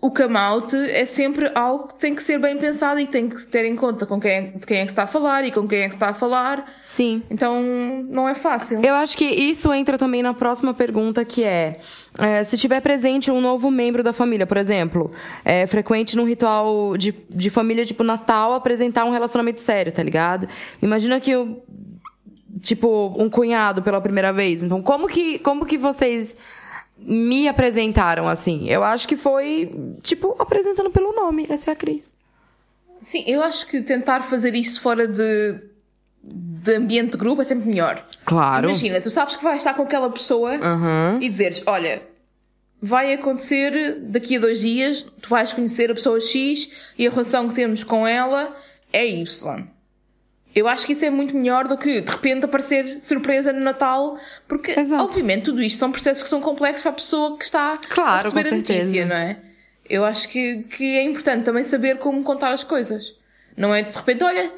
o 0.02 0.10
come 0.10 0.38
out 0.38 0.74
é 0.76 1.06
sempre 1.06 1.52
algo 1.54 1.89
que 1.89 1.95
tem 1.95 2.16
que 2.16 2.24
ser 2.24 2.39
bem 2.39 2.58
pensado 2.58 3.00
e 3.00 3.06
que 3.06 3.12
tem 3.12 3.28
que 3.28 3.41
ter 3.47 3.66
em 3.66 3.76
conta 3.76 4.06
com 4.06 4.20
quem 4.20 4.32
é, 4.32 4.41
de 4.41 4.66
quem 4.66 4.78
é 4.80 4.86
que 4.86 4.91
está 4.91 5.04
a 5.04 5.08
falar 5.08 5.43
e 5.45 5.52
com 5.52 5.68
quem 5.68 5.82
é 5.82 5.88
que 5.89 5.93
está 5.93 6.10
a 6.10 6.14
falar. 6.14 6.66
Sim. 6.82 7.22
Então 7.30 7.62
não 8.08 8.28
é 8.28 8.34
fácil. 8.34 8.80
Eu 8.84 8.95
acho 8.95 9.18
que 9.18 9.26
isso 9.26 9.74
entra 9.74 9.97
também 9.97 10.24
na 10.24 10.34
próxima 10.34 10.74
pergunta, 10.74 11.26
que 11.26 11.43
é, 11.43 11.80
é, 12.18 12.43
se 12.45 12.58
tiver 12.58 12.80
presente 12.80 13.30
um 13.30 13.41
novo 13.41 13.70
membro 13.70 14.02
da 14.02 14.14
família, 14.14 14.47
por 14.47 14.56
exemplo, 14.56 15.12
é 15.43 15.68
frequente 15.68 16.16
num 16.16 16.26
ritual 16.26 16.95
de, 16.95 17.14
de 17.30 17.50
família, 17.50 17.84
tipo 17.84 18.04
Natal, 18.04 18.54
apresentar 18.54 19.04
um 19.04 19.12
relacionamento 19.12 19.60
sério, 19.60 19.91
tá 19.91 20.02
ligado? 20.02 20.47
Imagina 20.82 21.20
que 21.20 21.32
eu, 21.32 21.62
tipo, 22.62 23.14
um 23.18 23.30
cunhado 23.30 23.82
pela 23.82 24.00
primeira 24.00 24.32
vez. 24.32 24.64
Então, 24.64 24.82
como 24.82 25.08
que, 25.08 25.39
como 25.39 25.66
que 25.66 25.78
vocês 25.78 26.38
me 27.02 27.47
apresentaram 27.47 28.28
assim? 28.28 28.70
Eu 28.70 28.84
acho 28.84 29.08
que 29.08 29.16
foi, 29.18 29.72
tipo, 30.02 30.36
apresentando 30.39 30.89
pelo 30.89 31.14
nome. 31.14 31.45
Essa 31.50 31.72
é 31.72 31.74
a 31.74 31.76
Cris. 31.76 32.18
Sim, 33.02 33.24
eu 33.26 33.41
acho 33.41 33.66
que 33.68 33.82
tentar 33.82 34.24
fazer 34.24 34.54
isso 34.56 34.82
fora 34.82 35.08
de, 35.08 35.56
de 36.22 36.76
ambiente 36.76 37.12
de 37.12 37.18
grupo 37.18 37.41
é 37.41 37.45
sempre 37.45 37.68
melhor. 37.68 38.04
Claro. 38.26 38.68
Imagina, 38.68 39.00
tu 39.00 39.10
sabes 39.10 39.36
que 39.36 39.43
vais 39.43 39.58
estar 39.58 39.74
com 39.74 39.84
aquela 39.84 40.10
pessoa 40.10 40.56
Aham. 40.56 41.20
e 41.22 41.30
dizeres, 41.30 41.64
olha, 41.66 42.02
vai 42.82 43.14
acontecer 43.14 44.00
daqui 44.02 44.38
a 44.38 44.39
dois 44.39 44.60
dias, 44.60 45.06
tu 45.22 45.30
vais 45.30 45.52
conhecer 45.52 45.89
a 45.91 45.93
pessoa 45.93 46.20
X 46.20 46.70
e 46.97 47.08
a 47.08 47.10
relação 47.10 47.47
que 47.47 47.56
temos 47.56 47.84
com 47.84 48.06
ela 48.06 48.56
é 48.91 49.08
Y. 49.08 49.68
Eu 50.56 50.68
acho 50.68 50.86
que 50.86 50.93
isso 50.93 51.06
é 51.06 51.10
muito 51.10 51.36
melhor 51.36 51.68
do 51.68 51.78
que 51.78 52.02
de 52.02 52.12
repente 52.12 52.43
aparecer 52.45 53.00
surpresa 53.00 53.54
no 53.54 53.60
Natal, 53.60 54.18
porque 54.47 54.72
Exato. 54.78 55.04
obviamente 55.04 55.43
tudo 55.45 55.62
isto 55.62 55.78
são 55.78 55.91
processos 55.91 56.24
que 56.24 56.30
são 56.30 56.41
complexos 56.41 56.82
para 56.82 56.91
a 56.91 56.95
pessoa 56.95 57.38
que 57.38 57.43
está 57.43 57.78
Claro, 57.89 58.12
a 58.30 58.32
receber 58.32 58.47
a 58.47 58.58
notícia, 58.58 58.84
certeza. 58.84 59.06
não 59.06 59.16
é? 59.16 59.38
Eu 59.88 60.06
acho 60.06 60.28
que, 60.30 60.64
que 60.64 60.97
é 60.97 61.04
importante 61.04 61.45
também 61.45 61.64
saber 61.64 61.97
como 62.00 62.24
contar 62.24 62.52
as 62.52 62.64
coisas. 62.64 63.14
Não 63.56 63.74
é 63.74 63.82
de 63.84 63.95
repente, 63.95 64.24
olha, 64.24 64.52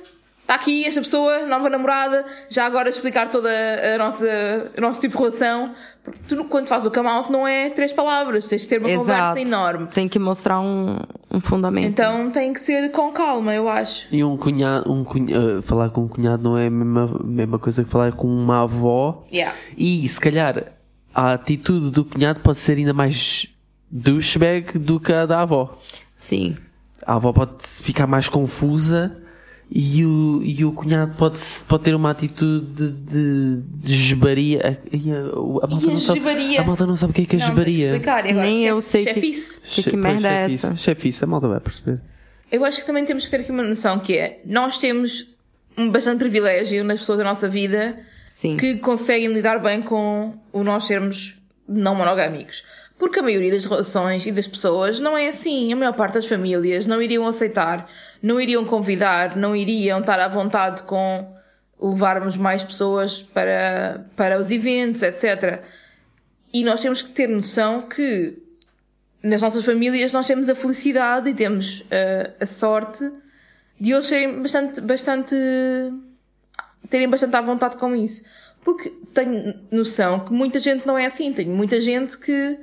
está 0.52 0.56
aqui 0.56 0.86
esta 0.86 1.02
pessoa, 1.02 1.46
nova 1.46 1.70
namorada, 1.70 2.26
já 2.50 2.66
agora 2.66 2.90
explicar 2.90 3.30
toda 3.32 3.50
a 3.50 3.98
nossa, 3.98 4.26
o 4.78 4.82
nosso 4.82 5.00
tipo 5.00 5.14
de 5.16 5.20
relação. 5.24 5.74
Porque 6.04 6.20
tu, 6.28 6.44
quando 6.46 6.68
fazes 6.68 6.88
o 6.88 6.92
come 6.92 7.08
out, 7.08 7.32
não 7.32 7.48
é 7.48 7.70
três 7.70 7.94
palavras, 7.94 8.44
tens 8.46 8.62
de 8.64 8.68
ter 8.68 8.80
uma 8.80 8.90
Exato. 8.90 9.06
conversa 9.08 9.40
enorme. 9.40 9.88
Tem 9.88 10.10
que 10.10 10.18
mostrar 10.20 10.60
um, 10.60 10.98
um 11.32 11.40
fundamento. 11.40 11.88
Então 11.90 12.30
tem 12.32 12.52
que 12.52 12.60
ser 12.60 12.92
com 12.92 13.12
calma, 13.12 13.54
eu 13.54 13.70
acho. 13.70 14.08
E 14.12 14.24
um 14.24 14.36
cunhado, 14.36 14.92
um 14.92 15.04
cunha- 15.04 15.36
eh, 15.38 15.62
falar 15.62 15.90
com 15.92 16.02
um 16.02 16.08
cunhado 16.08 16.44
não 16.44 16.58
é 16.58 16.68
a 16.68 16.72
mesma, 16.72 17.20
mesma 17.24 17.60
coisa 17.60 17.84
que 17.84 17.90
falar 17.90 18.12
com 18.14 18.28
uma 18.28 18.64
avó. 18.64 19.24
Yeah. 19.32 19.56
E 19.78 20.08
se 20.08 20.20
calhar 20.20 20.74
a 21.14 21.34
atitude 21.34 21.92
do 21.92 22.04
cunhado 22.04 22.40
pode 22.42 22.58
ser 22.58 22.78
ainda 22.78 22.94
mais 22.94 23.46
douchebag 23.90 24.80
do 24.80 25.00
que 25.00 25.14
a 25.14 25.26
da 25.28 25.42
avó. 25.42 25.78
Sim. 26.12 26.58
A 27.06 27.16
avó 27.16 27.32
pode 27.32 27.54
ficar 27.64 28.08
mais 28.08 28.28
confusa 28.28 29.18
e 29.74 30.04
o, 30.06 30.42
e 30.44 30.66
o 30.66 30.74
cunhado 30.74 31.16
pode, 31.16 31.38
pode 31.68 31.84
ter 31.84 31.96
uma 31.96 32.12
atitude 32.12 32.66
de, 32.76 32.92
de, 32.92 33.62
de 33.64 33.94
esbaria. 33.94 34.82
E 34.92 35.12
a, 35.12 35.20
a 35.64 35.68
malta 35.68 35.86
E 35.86 35.88
a 35.88 35.92
não 35.92 35.98
sabe, 35.98 36.58
a 36.58 36.64
malta 36.64 36.86
não 36.86 36.96
sabe 36.98 37.12
o 37.12 37.14
que 37.14 37.22
é 37.22 37.26
que 37.26 37.36
é 37.38 37.40
Não, 37.40 37.46
tens 37.46 37.56
de 37.56 37.72
esbaria. 37.72 37.86
explicar. 37.92 38.26
Agora, 38.28 38.46
Nem 38.46 38.56
chef- 38.56 38.68
eu 38.70 38.82
sei 38.82 39.06
que- 39.06 39.14
chefice. 39.14 39.60
Que, 39.62 39.84
que 39.84 39.90
Che- 39.92 39.98
merda 39.98 40.28
é 40.28 40.44
chefice, 40.50 40.66
essa? 40.66 40.76
Chefice, 40.76 41.24
a 41.24 41.28
malta 41.28 41.48
vai 41.48 41.60
perceber. 41.62 42.02
Eu 42.52 42.66
acho 42.66 42.82
que 42.82 42.86
também 42.86 43.06
temos 43.06 43.24
que 43.24 43.32
ter 43.32 43.38
aqui 43.40 43.52
uma 43.52 43.64
noção 43.64 43.98
que 44.00 44.18
é, 44.18 44.42
nós 44.46 44.78
temos 44.78 45.30
um 45.78 45.90
bastante 45.90 46.20
privilégio 46.20 46.84
nas 46.84 47.00
pessoas 47.00 47.20
da 47.20 47.24
nossa 47.24 47.48
vida 47.48 47.98
Sim. 48.30 48.58
que 48.58 48.76
conseguem 48.76 49.32
lidar 49.32 49.60
bem 49.60 49.82
com 49.82 50.34
o 50.52 50.64
nós 50.66 50.84
sermos 50.84 51.34
não 51.66 51.96
monogâmicos. 51.96 52.62
Porque 53.02 53.20
a 53.20 53.24
maioria 53.24 53.50
das 53.50 53.66
relações 53.66 54.28
e 54.28 54.32
das 54.32 54.46
pessoas 54.46 55.00
não 55.00 55.18
é 55.18 55.28
assim. 55.28 55.74
A 55.74 55.76
maior 55.76 55.94
parte 55.94 56.14
das 56.14 56.28
famílias 56.28 56.86
não 56.86 57.02
iriam 57.02 57.26
aceitar, 57.26 57.90
não 58.22 58.40
iriam 58.40 58.64
convidar, 58.64 59.36
não 59.36 59.56
iriam 59.56 60.02
estar 60.02 60.20
à 60.20 60.28
vontade 60.28 60.84
com 60.84 61.28
levarmos 61.82 62.38
mais 62.38 62.64
pessoas 62.64 63.24
para, 63.24 64.06
para 64.16 64.40
os 64.40 64.52
eventos, 64.52 65.02
etc. 65.02 65.64
E 66.54 66.64
nós 66.64 66.80
temos 66.80 67.02
que 67.02 67.10
ter 67.10 67.28
noção 67.28 67.82
que 67.82 68.38
nas 69.24 69.42
nossas 69.42 69.66
famílias 69.66 70.12
nós 70.12 70.28
temos 70.28 70.48
a 70.48 70.54
felicidade 70.54 71.28
e 71.28 71.34
temos 71.34 71.84
eh, 71.90 72.30
a 72.40 72.46
sorte 72.46 73.12
de 73.80 73.94
eles 73.94 74.06
serem 74.06 74.44
bastante, 74.44 74.80
bastante 74.80 75.36
terem 76.88 77.10
bastante 77.10 77.36
à 77.36 77.42
vontade 77.42 77.78
com 77.78 77.96
isso. 77.96 78.24
Porque 78.64 78.94
tenho 79.12 79.56
noção 79.72 80.20
que 80.20 80.32
muita 80.32 80.60
gente 80.60 80.86
não 80.86 81.00
é 81.00 81.08
assim. 81.08 81.34
Tenho 81.34 81.56
muita 81.56 81.82
gente 81.82 82.16
que. 82.16 82.60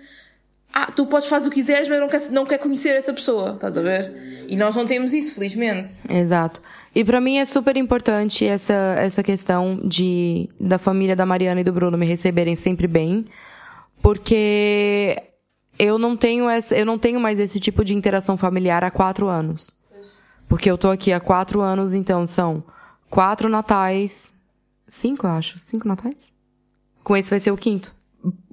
Ah, 0.72 0.92
tu 0.92 1.06
podes 1.06 1.28
fazer 1.28 1.48
o 1.48 1.50
que 1.50 1.60
quiseres, 1.60 1.88
mas 1.88 1.98
não 1.98 2.08
quer, 2.08 2.30
não 2.30 2.46
quer 2.46 2.58
conhecer 2.58 2.90
essa 2.90 3.12
pessoa. 3.12 3.54
Estás 3.54 3.76
a 3.76 3.80
ver? 3.80 4.46
E 4.48 4.56
nós 4.56 4.76
não 4.76 4.86
temos 4.86 5.12
isso, 5.12 5.34
felizmente. 5.34 6.00
Exato. 6.08 6.60
E 6.94 7.04
pra 7.04 7.20
mim 7.20 7.38
é 7.38 7.44
super 7.44 7.76
importante 7.76 8.44
essa, 8.44 8.74
essa 8.98 9.22
questão 9.22 9.80
de 9.84 10.48
da 10.58 10.78
família 10.78 11.14
da 11.16 11.26
Mariana 11.26 11.60
e 11.60 11.64
do 11.64 11.72
Bruno 11.72 11.96
me 11.96 12.06
receberem 12.06 12.56
sempre 12.56 12.86
bem, 12.86 13.26
porque 14.02 15.16
eu 15.78 15.98
não 15.98 16.16
tenho 16.16 16.48
essa, 16.48 16.76
eu 16.76 16.84
não 16.84 16.98
tenho 16.98 17.20
mais 17.20 17.38
esse 17.38 17.60
tipo 17.60 17.84
de 17.84 17.94
interação 17.94 18.36
familiar 18.36 18.82
há 18.82 18.90
quatro 18.90 19.28
anos. 19.28 19.70
Porque 20.48 20.70
eu 20.70 20.78
tô 20.78 20.90
aqui 20.90 21.12
há 21.12 21.20
quatro 21.20 21.60
anos, 21.60 21.92
então 21.92 22.26
são 22.26 22.64
quatro 23.10 23.48
natais, 23.48 24.32
cinco, 24.86 25.26
eu 25.26 25.30
acho, 25.30 25.58
cinco 25.58 25.86
natais. 25.86 26.34
Com 27.04 27.16
esse 27.16 27.30
vai 27.30 27.40
ser 27.40 27.50
o 27.50 27.56
quinto. 27.56 27.94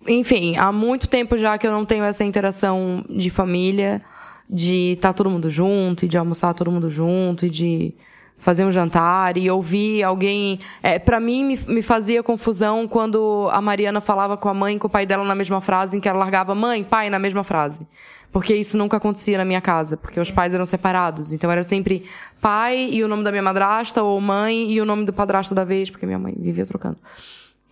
Enfim, 0.07 0.55
há 0.57 0.71
muito 0.71 1.07
tempo 1.07 1.37
já 1.37 1.57
que 1.57 1.65
eu 1.65 1.71
não 1.71 1.85
tenho 1.85 2.03
essa 2.03 2.23
interação 2.23 3.03
de 3.09 3.29
família, 3.29 4.01
de 4.49 4.93
estar 4.93 5.13
todo 5.13 5.29
mundo 5.29 5.49
junto, 5.49 6.05
e 6.05 6.07
de 6.07 6.17
almoçar 6.17 6.53
todo 6.53 6.71
mundo 6.71 6.89
junto, 6.89 7.45
e 7.45 7.49
de 7.49 7.93
fazer 8.37 8.65
um 8.65 8.71
jantar, 8.71 9.37
e 9.37 9.49
ouvir 9.49 10.03
alguém. 10.03 10.59
É, 10.83 10.99
para 10.99 11.19
mim, 11.19 11.43
me, 11.43 11.59
me 11.67 11.81
fazia 11.81 12.21
confusão 12.21 12.87
quando 12.87 13.49
a 13.51 13.61
Mariana 13.61 14.01
falava 14.01 14.37
com 14.37 14.47
a 14.47 14.53
mãe 14.53 14.75
e 14.75 14.79
com 14.79 14.87
o 14.87 14.89
pai 14.89 15.05
dela 15.05 15.23
na 15.23 15.35
mesma 15.35 15.61
frase, 15.61 15.97
em 15.97 15.99
que 15.99 16.07
ela 16.07 16.19
largava 16.19 16.53
mãe, 16.53 16.83
pai 16.83 17.09
na 17.09 17.17
mesma 17.17 17.43
frase. 17.43 17.87
Porque 18.31 18.53
isso 18.53 18.77
nunca 18.77 18.97
acontecia 18.97 19.37
na 19.37 19.45
minha 19.45 19.61
casa, 19.61 19.95
porque 19.95 20.19
os 20.19 20.29
pais 20.29 20.53
eram 20.53 20.65
separados. 20.65 21.31
Então 21.31 21.49
era 21.49 21.63
sempre 21.63 22.05
pai 22.41 22.89
e 22.91 23.01
o 23.01 23.07
nome 23.07 23.23
da 23.23 23.31
minha 23.31 23.41
madrasta, 23.41 24.03
ou 24.03 24.19
mãe 24.19 24.69
e 24.71 24.81
o 24.81 24.85
nome 24.85 25.05
do 25.05 25.13
padrasto 25.13 25.55
da 25.55 25.63
vez, 25.63 25.89
porque 25.89 26.05
minha 26.05 26.19
mãe 26.19 26.35
vivia 26.37 26.65
trocando. 26.65 26.97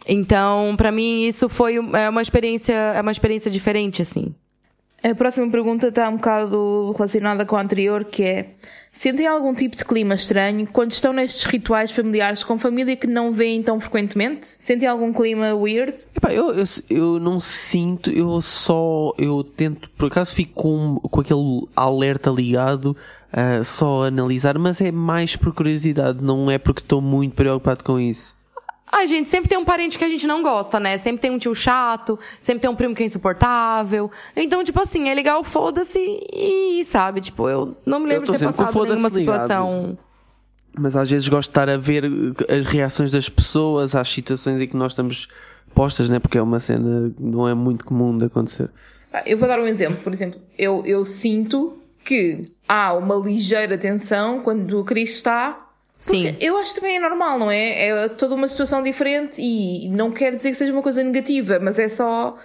Então, 0.07 0.75
pra 0.77 0.91
mim, 0.91 1.23
isso 1.23 1.47
foi 1.47 1.75
é 1.75 2.09
uma 2.09 2.21
experiência, 2.21 2.73
é 2.73 3.01
uma 3.01 3.11
experiência 3.11 3.49
diferente, 3.49 4.01
assim. 4.01 4.33
A 5.03 5.13
próxima 5.13 5.51
pergunta 5.51 5.89
está 5.89 6.07
um 6.07 6.15
bocado 6.15 6.93
relacionada 6.95 7.45
com 7.45 7.57
a 7.57 7.61
anterior, 7.61 8.05
que 8.05 8.23
é: 8.23 8.51
sentem 8.89 9.27
algum 9.27 9.53
tipo 9.53 9.75
de 9.75 9.83
clima 9.83 10.15
estranho 10.15 10.65
quando 10.71 10.91
estão 10.91 11.11
nestes 11.11 11.43
rituais 11.43 11.91
familiares 11.91 12.41
com 12.41 12.57
família 12.57 12.95
que 12.95 13.05
não 13.05 13.33
veem 13.33 13.61
tão 13.61 13.81
frequentemente? 13.81 14.55
Sentem 14.57 14.87
algum 14.87 15.11
clima 15.11 15.53
weird? 15.53 15.93
Epá, 16.15 16.33
eu, 16.33 16.53
eu, 16.53 16.63
eu 16.89 17.19
não 17.19 17.37
sinto, 17.37 18.09
eu 18.09 18.41
só. 18.41 19.13
Eu 19.17 19.43
tento, 19.43 19.89
por 19.97 20.07
acaso 20.07 20.33
fico 20.33 20.53
com, 20.53 20.95
com 21.01 21.19
aquele 21.19 21.67
alerta 21.75 22.29
ligado. 22.29 22.95
Uh, 23.33 23.63
só 23.63 24.03
a 24.03 24.07
analisar, 24.07 24.59
mas 24.59 24.79
é 24.79 24.91
mais 24.91 25.35
por 25.35 25.51
curiosidade, 25.55 26.23
não 26.23 26.51
é 26.51 26.59
porque 26.59 26.81
estou 26.81 27.01
muito 27.01 27.33
preocupado 27.33 27.83
com 27.83 27.99
isso. 27.99 28.35
Ai, 28.91 29.07
gente, 29.07 29.27
sempre 29.27 29.49
tem 29.49 29.57
um 29.57 29.65
parente 29.65 29.97
que 29.97 30.03
a 30.03 30.09
gente 30.09 30.27
não 30.27 30.43
gosta, 30.43 30.79
né? 30.79 30.97
Sempre 30.97 31.21
tem 31.21 31.31
um 31.31 31.37
tio 31.37 31.55
chato, 31.55 32.19
sempre 32.39 32.61
tem 32.61 32.69
um 32.69 32.75
primo 32.75 32.93
que 32.93 33.01
é 33.01 33.05
insuportável. 33.05 34.11
Então, 34.35 34.63
tipo 34.63 34.79
assim, 34.79 35.09
é 35.09 35.13
legal, 35.13 35.43
foda-se 35.43 35.99
e, 36.31 36.83
sabe? 36.83 37.19
Tipo, 37.21 37.49
eu 37.49 37.77
não 37.85 37.99
me 37.99 38.07
lembro 38.07 38.31
de 38.31 38.37
ter 38.37 38.45
passado 38.45 38.85
nenhuma 38.85 39.09
situação... 39.09 39.81
Ligado. 39.81 39.99
Mas 40.75 40.95
às 40.95 41.09
vezes 41.09 41.27
gosto 41.27 41.49
de 41.49 41.51
estar 41.51 41.69
a 41.69 41.77
ver 41.77 42.03
as 42.49 42.65
reações 42.65 43.11
das 43.11 43.29
pessoas 43.29 43.95
às 43.95 44.09
situações 44.09 44.59
em 44.59 44.67
que 44.67 44.75
nós 44.75 44.93
estamos 44.93 45.27
postas, 45.73 46.09
né? 46.09 46.17
Porque 46.17 46.37
é 46.37 46.41
uma 46.41 46.59
cena 46.59 47.11
que 47.15 47.21
não 47.21 47.47
é 47.47 47.53
muito 47.53 47.85
comum 47.85 48.17
de 48.17 48.25
acontecer. 48.25 48.71
Eu 49.23 49.37
vou 49.37 49.47
dar 49.47 49.59
um 49.59 49.67
exemplo. 49.67 49.99
Por 50.03 50.11
exemplo, 50.11 50.41
eu, 50.57 50.83
eu 50.83 51.05
sinto 51.05 51.77
que 52.03 52.51
há 52.67 52.93
uma 52.93 53.15
ligeira 53.15 53.77
tensão 53.77 54.41
quando 54.41 54.79
o 54.79 54.83
Cris 54.83 55.11
está 55.11 55.62
Sim. 56.03 56.35
eu 56.41 56.57
acho 56.57 56.73
que 56.73 56.81
também 56.81 56.97
é 56.97 56.99
normal, 56.99 57.39
não 57.39 57.49
é? 57.49 57.87
É 57.87 58.09
toda 58.09 58.35
uma 58.35 58.47
situação 58.47 58.83
diferente 58.83 59.41
e 59.41 59.87
não 59.89 60.11
quer 60.11 60.35
dizer 60.35 60.49
que 60.49 60.55
seja 60.55 60.73
uma 60.73 60.81
coisa 60.81 61.01
negativa, 61.01 61.59
mas 61.59 61.79
é 61.79 61.87
só 61.87 62.37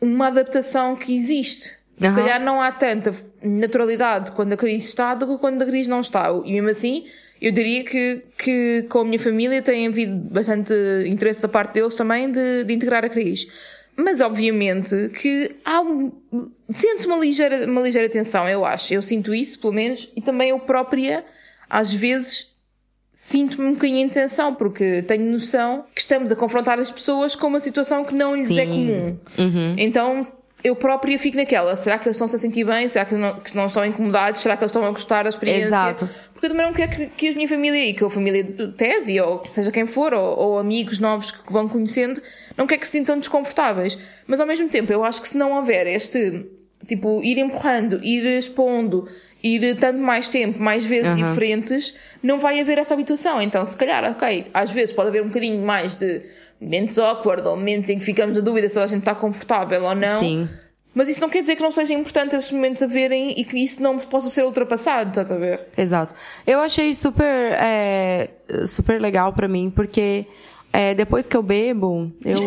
uma 0.00 0.26
adaptação 0.26 0.94
que 0.94 1.14
existe. 1.14 1.70
Se 1.98 2.08
uhum. 2.08 2.14
calhar 2.14 2.40
não 2.40 2.60
há 2.60 2.70
tanta 2.70 3.14
naturalidade 3.42 4.32
quando 4.32 4.52
a 4.52 4.56
crise 4.56 4.86
está 4.86 5.14
do 5.14 5.26
que 5.26 5.38
quando 5.38 5.62
a 5.62 5.66
crise 5.66 5.88
não 5.88 6.00
está. 6.00 6.28
E 6.44 6.52
mesmo 6.52 6.68
assim, 6.68 7.06
eu 7.40 7.50
diria 7.50 7.82
que, 7.82 8.22
que 8.36 8.86
com 8.88 9.00
a 9.00 9.04
minha 9.04 9.18
família 9.18 9.62
tem 9.62 9.86
havido 9.86 10.14
bastante 10.14 10.74
interesse 11.06 11.40
da 11.40 11.48
parte 11.48 11.74
deles 11.74 11.94
também 11.94 12.30
de, 12.30 12.64
de 12.64 12.74
integrar 12.74 13.04
a 13.04 13.08
crise. 13.08 13.48
Mas 13.96 14.20
obviamente 14.20 15.10
que 15.10 15.56
há 15.64 15.80
um, 15.80 16.12
sente-se 16.70 17.06
uma 17.06 17.16
ligeira, 17.16 17.66
uma 17.66 17.80
ligeira 17.80 18.08
tensão, 18.08 18.48
eu 18.48 18.64
acho. 18.64 18.92
Eu 18.92 19.02
sinto 19.02 19.34
isso, 19.34 19.58
pelo 19.58 19.72
menos, 19.72 20.10
e 20.16 20.20
também 20.20 20.50
eu 20.50 20.58
própria, 20.58 21.24
às 21.68 21.92
vezes, 21.92 22.51
sinto-me 23.22 23.68
um 23.68 23.72
bocadinho 23.74 24.00
em 24.00 24.08
tensão, 24.08 24.52
porque 24.52 25.00
tenho 25.02 25.30
noção 25.30 25.84
que 25.94 26.00
estamos 26.00 26.32
a 26.32 26.34
confrontar 26.34 26.80
as 26.80 26.90
pessoas 26.90 27.36
com 27.36 27.46
uma 27.46 27.60
situação 27.60 28.04
que 28.04 28.12
não 28.12 28.34
lhes 28.34 28.46
é 28.46 28.48
Sim. 28.48 28.60
é 28.60 28.66
comum. 28.66 29.18
Uhum. 29.38 29.74
Então, 29.78 30.26
eu 30.64 30.74
própria 30.74 31.16
fico 31.16 31.36
naquela, 31.36 31.76
será 31.76 31.98
que 31.98 32.08
eles 32.08 32.16
estão-se 32.16 32.34
a 32.34 32.38
sentir 32.40 32.64
bem? 32.64 32.88
Será 32.88 33.04
que 33.04 33.14
não, 33.14 33.38
que 33.38 33.54
não 33.56 33.66
estão 33.66 33.86
incomodados? 33.86 34.40
Será 34.40 34.56
que 34.56 34.64
eles 34.64 34.72
estão 34.72 34.84
a 34.84 34.90
gostar 34.90 35.22
da 35.22 35.28
experiência? 35.28 35.66
Exato. 35.66 36.10
Porque 36.32 36.46
eu 36.46 36.50
também 36.50 36.66
não 36.66 36.72
quero 36.72 36.90
que, 36.90 37.06
que 37.06 37.28
a 37.28 37.34
minha 37.34 37.46
família 37.46 37.90
e 37.90 37.94
que 37.94 38.02
a 38.02 38.10
família 38.10 38.42
do 38.42 38.72
Tese, 38.72 39.20
ou 39.20 39.46
seja 39.46 39.70
quem 39.70 39.86
for, 39.86 40.12
ou, 40.12 40.36
ou, 40.36 40.58
amigos 40.58 40.98
novos 40.98 41.30
que 41.30 41.52
vão 41.52 41.68
conhecendo, 41.68 42.20
não 42.56 42.66
quero 42.66 42.80
que 42.80 42.86
se 42.86 42.98
sintam 42.98 43.16
desconfortáveis. 43.18 43.96
Mas 44.26 44.40
ao 44.40 44.48
mesmo 44.48 44.68
tempo, 44.68 44.92
eu 44.92 45.04
acho 45.04 45.22
que 45.22 45.28
se 45.28 45.38
não 45.38 45.52
houver 45.52 45.86
este, 45.86 46.44
tipo, 46.88 47.22
ir 47.22 47.38
empurrando, 47.38 48.00
ir 48.02 48.26
expondo, 48.36 49.08
ir 49.42 49.76
tanto 49.76 49.98
mais 49.98 50.28
tempo, 50.28 50.62
mais 50.62 50.84
vezes 50.84 51.10
uhum. 51.10 51.16
diferentes, 51.30 51.94
não 52.22 52.38
vai 52.38 52.60
haver 52.60 52.78
essa 52.78 52.94
habituação. 52.94 53.40
Então, 53.42 53.64
se 53.64 53.76
calhar, 53.76 54.04
ok, 54.04 54.46
às 54.54 54.70
vezes 54.70 54.92
pode 54.92 55.08
haver 55.08 55.22
um 55.22 55.28
bocadinho 55.28 55.64
mais 55.64 55.96
de 55.96 56.22
momentos 56.60 56.98
awkward 56.98 57.46
ou 57.46 57.56
momentos 57.56 57.90
em 57.90 57.98
que 57.98 58.04
ficamos 58.04 58.36
na 58.36 58.40
dúvida 58.40 58.68
se 58.68 58.78
a 58.78 58.86
gente 58.86 59.00
está 59.00 59.14
confortável 59.14 59.82
ou 59.82 59.94
não. 59.94 60.20
Sim. 60.20 60.48
Mas 60.94 61.08
isso 61.08 61.20
não 61.20 61.30
quer 61.30 61.40
dizer 61.40 61.56
que 61.56 61.62
não 61.62 61.72
seja 61.72 61.94
importante 61.94 62.36
esses 62.36 62.52
momentos 62.52 62.82
a 62.82 62.86
verem 62.86 63.38
e 63.40 63.44
que 63.44 63.56
isso 63.56 63.82
não 63.82 63.98
possa 63.98 64.28
ser 64.28 64.44
ultrapassado, 64.44 65.08
estás 65.08 65.32
a 65.32 65.36
ver? 65.36 65.66
Exato. 65.76 66.14
Eu 66.46 66.60
achei 66.60 66.94
super, 66.94 67.24
é, 67.24 68.28
super 68.66 69.00
legal 69.00 69.32
para 69.32 69.48
mim, 69.48 69.72
porque 69.74 70.26
é, 70.72 70.94
depois 70.94 71.28
que 71.28 71.36
eu 71.36 71.42
bebo, 71.42 72.10
eu. 72.24 72.38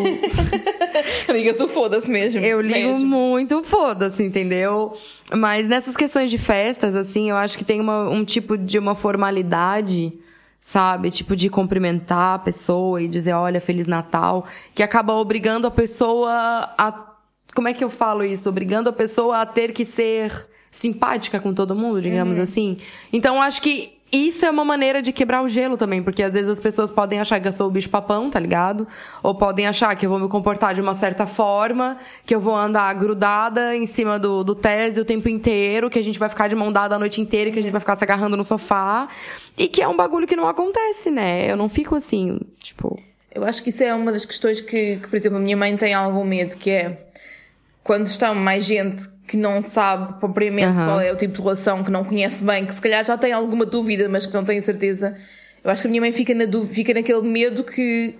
Liga 1.31 1.63
o 1.63 1.67
foda-se 1.67 2.09
mesmo. 2.09 2.39
Eu 2.39 2.59
ligo 2.59 2.93
mesmo. 2.93 3.05
muito 3.05 3.63
foda-se, 3.63 4.23
entendeu? 4.23 4.93
Mas 5.31 5.67
nessas 5.67 5.95
questões 5.95 6.31
de 6.31 6.37
festas, 6.37 6.95
assim, 6.95 7.29
eu 7.29 7.35
acho 7.35 7.57
que 7.57 7.63
tem 7.63 7.79
uma, 7.79 8.09
um 8.09 8.25
tipo 8.25 8.57
de 8.57 8.79
uma 8.79 8.95
formalidade, 8.95 10.13
sabe? 10.59 11.11
Tipo 11.11 11.35
de 11.35 11.49
cumprimentar 11.49 12.35
a 12.35 12.39
pessoa 12.39 13.01
e 13.01 13.07
dizer, 13.07 13.33
olha, 13.33 13.61
Feliz 13.61 13.85
Natal, 13.85 14.47
que 14.73 14.81
acaba 14.81 15.13
obrigando 15.13 15.67
a 15.67 15.71
pessoa 15.71 16.31
a. 16.77 17.11
Como 17.53 17.67
é 17.67 17.73
que 17.73 17.83
eu 17.83 17.89
falo 17.89 18.23
isso? 18.23 18.49
Obrigando 18.49 18.89
a 18.89 18.93
pessoa 18.93 19.41
a 19.41 19.45
ter 19.45 19.71
que 19.71 19.85
ser 19.85 20.47
simpática 20.71 21.39
com 21.39 21.53
todo 21.53 21.75
mundo, 21.75 22.01
digamos 22.01 22.37
uhum. 22.37 22.43
assim. 22.43 22.77
Então, 23.13 23.41
acho 23.41 23.61
que 23.61 23.94
isso 24.11 24.45
é 24.45 24.49
uma 24.49 24.63
maneira 24.63 25.01
de 25.01 25.11
quebrar 25.11 25.41
o 25.41 25.49
gelo 25.49 25.75
também, 25.77 26.01
porque 26.01 26.21
às 26.21 26.33
vezes 26.33 26.49
as 26.49 26.59
pessoas 26.59 26.91
podem 26.91 27.19
achar 27.19 27.39
que 27.39 27.47
eu 27.47 27.51
sou 27.51 27.67
o 27.67 27.71
bicho 27.71 27.89
papão, 27.89 28.29
tá 28.29 28.39
ligado? 28.39 28.87
Ou 29.23 29.35
podem 29.35 29.67
achar 29.67 29.95
que 29.95 30.05
eu 30.05 30.09
vou 30.09 30.19
me 30.19 30.29
comportar 30.29 30.73
de 30.73 30.81
uma 30.81 30.93
certa 30.93 31.25
forma, 31.25 31.97
que 32.25 32.33
eu 32.33 32.39
vou 32.39 32.55
andar 32.55 32.93
grudada 32.93 33.75
em 33.75 33.85
cima 33.85 34.19
do, 34.19 34.43
do 34.43 34.55
tese 34.55 35.01
o 35.01 35.05
tempo 35.05 35.27
inteiro, 35.27 35.89
que 35.89 35.99
a 35.99 36.03
gente 36.03 36.19
vai 36.19 36.29
ficar 36.29 36.47
de 36.47 36.55
mão 36.55 36.71
dada 36.71 36.95
a 36.95 36.99
noite 36.99 37.19
inteira, 37.19 37.51
que 37.51 37.59
a 37.59 37.61
gente 37.61 37.71
vai 37.71 37.81
ficar 37.81 37.95
se 37.95 38.03
agarrando 38.03 38.37
no 38.37 38.43
sofá. 38.43 39.09
E 39.57 39.67
que 39.67 39.81
é 39.81 39.87
um 39.87 39.97
bagulho 39.97 40.27
que 40.27 40.35
não 40.35 40.47
acontece, 40.47 41.09
né? 41.09 41.51
Eu 41.51 41.57
não 41.57 41.67
fico 41.67 41.95
assim, 41.95 42.39
tipo. 42.59 43.01
Eu 43.33 43.43
acho 43.43 43.61
que 43.63 43.69
isso 43.69 43.83
é 43.83 43.93
uma 43.93 44.11
das 44.11 44.25
questões 44.25 44.61
que, 44.61 44.97
que 44.97 45.07
por 45.07 45.15
exemplo, 45.15 45.37
a 45.37 45.41
minha 45.41 45.57
mãe 45.57 45.75
tem 45.75 45.93
algum 45.93 46.23
medo, 46.23 46.55
que 46.55 46.69
é 46.69 47.05
quando 47.83 48.05
está 48.05 48.33
mais 48.33 48.63
gente 48.63 49.14
que 49.27 49.37
não 49.37 49.61
sabe 49.61 50.19
propriamente 50.19 50.67
uhum. 50.67 50.85
qual 50.85 51.01
é 51.01 51.11
o 51.11 51.15
tipo 51.15 51.35
de 51.35 51.41
relação, 51.41 51.83
que 51.83 51.91
não 51.91 52.03
conhece 52.03 52.43
bem, 52.43 52.65
que 52.65 52.73
se 52.73 52.81
calhar 52.81 53.03
já 53.03 53.17
tem 53.17 53.33
alguma 53.33 53.65
dúvida, 53.65 54.07
mas 54.07 54.25
que 54.25 54.33
não 54.33 54.43
tem 54.43 54.61
certeza. 54.61 55.15
Eu 55.63 55.71
acho 55.71 55.81
que 55.81 55.87
a 55.87 55.91
minha 55.91 56.01
mãe 56.01 56.11
fica, 56.11 56.33
na 56.33 56.45
dúvida, 56.45 56.73
fica 56.73 56.93
naquele 56.93 57.23
medo 57.23 57.63
que 57.63 58.15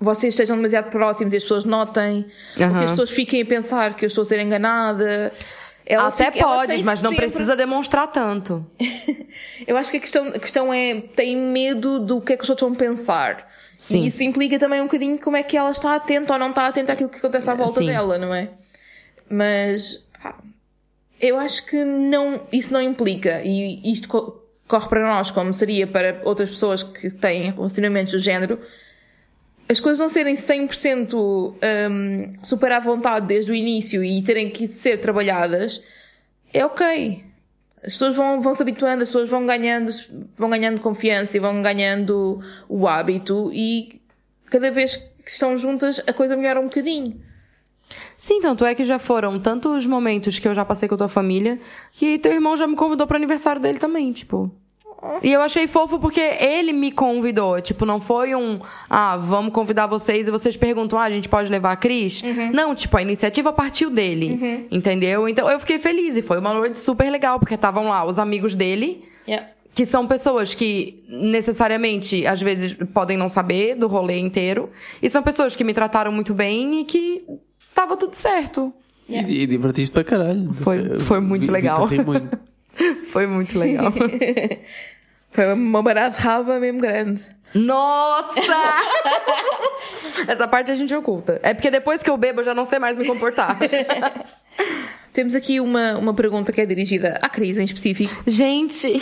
vocês 0.00 0.32
estejam 0.32 0.56
demasiado 0.56 0.90
próximos 0.90 1.34
e 1.34 1.36
as 1.36 1.42
pessoas 1.42 1.64
notem, 1.64 2.26
uhum. 2.58 2.66
ou 2.66 2.72
que 2.72 2.84
as 2.84 2.90
pessoas 2.90 3.10
fiquem 3.10 3.42
a 3.42 3.46
pensar 3.46 3.94
que 3.94 4.04
eu 4.04 4.08
estou 4.08 4.22
a 4.22 4.24
ser 4.24 4.40
enganada. 4.40 5.32
Ela 5.84 6.08
Até 6.08 6.30
fica, 6.30 6.44
podes, 6.44 6.82
mas 6.82 7.02
não 7.02 7.10
sempre... 7.10 7.26
precisa 7.26 7.54
demonstrar 7.54 8.06
tanto. 8.06 8.64
eu 9.66 9.76
acho 9.76 9.90
que 9.90 9.98
a 9.98 10.00
questão, 10.00 10.28
a 10.28 10.38
questão 10.38 10.72
é, 10.72 11.02
tem 11.14 11.36
medo 11.36 11.98
do 11.98 12.20
que 12.20 12.32
é 12.32 12.36
que 12.36 12.44
os 12.44 12.48
outros 12.48 12.66
vão 12.66 12.76
pensar. 12.76 13.46
Sim. 13.76 14.02
E 14.02 14.06
isso 14.06 14.22
implica 14.22 14.58
também 14.58 14.80
um 14.80 14.84
bocadinho 14.84 15.18
como 15.18 15.36
é 15.36 15.42
que 15.42 15.56
ela 15.56 15.70
está 15.70 15.94
atenta 15.94 16.34
ou 16.34 16.38
não 16.38 16.50
está 16.50 16.66
atenta 16.66 16.92
àquilo 16.92 17.08
que 17.08 17.18
acontece 17.18 17.50
à 17.50 17.54
volta 17.54 17.80
Sim. 17.80 17.86
dela, 17.86 18.18
não 18.18 18.32
é? 18.34 18.50
Mas 19.28 20.06
eu 21.20 21.38
acho 21.38 21.66
que 21.66 21.84
não, 21.84 22.46
isso 22.50 22.72
não 22.72 22.80
implica, 22.80 23.42
e 23.44 23.80
isto 23.92 24.08
corre 24.66 24.88
para 24.88 25.02
nós 25.02 25.30
como 25.30 25.52
seria 25.52 25.86
para 25.86 26.20
outras 26.24 26.50
pessoas 26.50 26.82
que 26.82 27.10
têm 27.10 27.50
relacionamentos 27.50 28.12
do 28.12 28.18
género, 28.18 28.58
as 29.68 29.78
coisas 29.78 30.00
não 30.00 30.08
serem 30.08 30.34
100% 30.34 31.14
um, 31.14 32.44
super 32.44 32.72
à 32.72 32.80
vontade 32.80 33.26
desde 33.26 33.52
o 33.52 33.54
início 33.54 34.02
e 34.02 34.20
terem 34.22 34.50
que 34.50 34.66
ser 34.66 35.00
trabalhadas, 35.00 35.80
é 36.52 36.64
ok. 36.64 37.24
As 37.76 37.92
pessoas 37.92 38.16
vão, 38.16 38.40
vão 38.40 38.54
se 38.54 38.62
habituando, 38.62 39.02
as 39.02 39.08
pessoas 39.08 39.30
vão 39.30 39.46
ganhando, 39.46 39.90
vão 40.36 40.50
ganhando 40.50 40.80
confiança 40.80 41.36
e 41.36 41.40
vão 41.40 41.62
ganhando 41.62 42.42
o 42.68 42.88
hábito 42.88 43.50
e 43.54 44.00
cada 44.46 44.70
vez 44.70 44.96
que 44.96 45.30
estão 45.30 45.56
juntas 45.56 46.02
a 46.06 46.12
coisa 46.12 46.36
melhora 46.36 46.60
um 46.60 46.64
bocadinho. 46.64 47.20
Sim, 48.20 48.38
tanto 48.42 48.66
é 48.66 48.74
que 48.74 48.84
já 48.84 48.98
foram 48.98 49.38
tantos 49.38 49.86
momentos 49.86 50.38
que 50.38 50.46
eu 50.46 50.54
já 50.54 50.62
passei 50.62 50.86
com 50.86 50.94
a 50.94 50.98
tua 50.98 51.08
família 51.08 51.58
que 51.90 52.18
teu 52.18 52.30
irmão 52.30 52.54
já 52.54 52.66
me 52.66 52.76
convidou 52.76 53.06
pro 53.06 53.16
aniversário 53.16 53.62
dele 53.62 53.78
também, 53.78 54.12
tipo. 54.12 54.50
E 55.22 55.32
eu 55.32 55.40
achei 55.40 55.66
fofo 55.66 55.98
porque 55.98 56.20
ele 56.20 56.74
me 56.74 56.92
convidou. 56.92 57.58
Tipo, 57.62 57.86
não 57.86 57.98
foi 57.98 58.34
um, 58.34 58.60
ah, 58.90 59.16
vamos 59.16 59.54
convidar 59.54 59.86
vocês 59.86 60.28
e 60.28 60.30
vocês 60.30 60.54
perguntam, 60.54 60.98
ah, 60.98 61.04
a 61.04 61.10
gente 61.10 61.30
pode 61.30 61.50
levar 61.50 61.72
a 61.72 61.76
Cris? 61.76 62.22
Uhum. 62.22 62.52
Não, 62.52 62.74
tipo, 62.74 62.94
a 62.94 63.00
iniciativa 63.00 63.54
partiu 63.54 63.88
dele. 63.88 64.38
Uhum. 64.38 64.66
Entendeu? 64.70 65.26
Então 65.26 65.50
eu 65.50 65.58
fiquei 65.58 65.78
feliz 65.78 66.18
e 66.18 66.20
foi 66.20 66.38
uma 66.38 66.52
noite 66.52 66.78
super 66.78 67.08
legal, 67.08 67.38
porque 67.38 67.54
estavam 67.54 67.88
lá 67.88 68.04
os 68.04 68.18
amigos 68.18 68.54
dele. 68.54 69.02
Yeah. 69.26 69.48
Que 69.74 69.86
são 69.86 70.06
pessoas 70.06 70.52
que 70.52 71.02
necessariamente, 71.08 72.26
às 72.26 72.42
vezes, 72.42 72.74
podem 72.92 73.16
não 73.16 73.30
saber 73.30 73.76
do 73.76 73.86
rolê 73.86 74.18
inteiro. 74.18 74.68
E 75.00 75.08
são 75.08 75.22
pessoas 75.22 75.56
que 75.56 75.64
me 75.64 75.72
trataram 75.72 76.12
muito 76.12 76.34
bem 76.34 76.80
e 76.80 76.84
que 76.84 77.24
tava 77.74 77.96
tudo 77.96 78.14
certo. 78.14 78.72
Yeah. 79.08 79.28
E, 79.28 79.42
e 79.42 79.46
divertiste 79.46 79.92
para 79.92 80.04
caralho. 80.04 80.52
Foi, 80.54 80.98
foi 81.00 81.20
muito 81.20 81.50
legal. 81.50 81.88
muito. 81.88 82.38
foi 83.10 83.26
muito 83.26 83.58
legal. 83.58 83.92
foi 85.30 85.52
uma 85.52 85.82
barata 85.82 86.20
raba 86.20 86.58
mesmo 86.60 86.80
grande. 86.80 87.24
Nossa! 87.54 88.40
Essa 90.28 90.46
parte 90.46 90.70
a 90.70 90.74
gente 90.74 90.94
oculta. 90.94 91.40
É 91.42 91.52
porque 91.52 91.70
depois 91.70 92.02
que 92.02 92.10
eu 92.10 92.16
bebo 92.16 92.40
eu 92.40 92.44
já 92.44 92.54
não 92.54 92.64
sei 92.64 92.78
mais 92.78 92.96
me 92.96 93.04
comportar. 93.04 93.58
Temos 95.12 95.34
aqui 95.34 95.58
uma, 95.58 95.98
uma 95.98 96.14
pergunta 96.14 96.52
que 96.52 96.60
é 96.60 96.66
dirigida 96.66 97.18
à 97.20 97.28
Cris 97.28 97.58
em 97.58 97.64
específico. 97.64 98.22
Gente! 98.26 99.00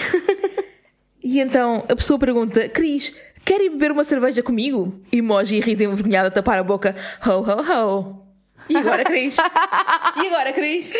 E 1.22 1.40
então 1.40 1.84
a 1.88 1.94
pessoa 1.94 2.18
pergunta: 2.18 2.68
Cris, 2.70 3.14
quer 3.44 3.60
ir 3.60 3.70
beber 3.70 3.92
uma 3.92 4.04
cerveja 4.04 4.42
comigo? 4.42 4.98
Emoji 5.12 5.60
riso 5.60 5.82
envergonhada 5.82 6.28
a 6.28 6.30
tapar 6.30 6.58
a 6.58 6.64
boca. 6.64 6.96
Ho, 7.26 7.40
ho, 7.42 7.62
ho. 7.70 8.27
E 8.68 8.76
agora, 8.76 9.04
Cris? 9.04 9.36
E 9.38 10.26
agora, 10.26 10.52
Cris? 10.52 10.92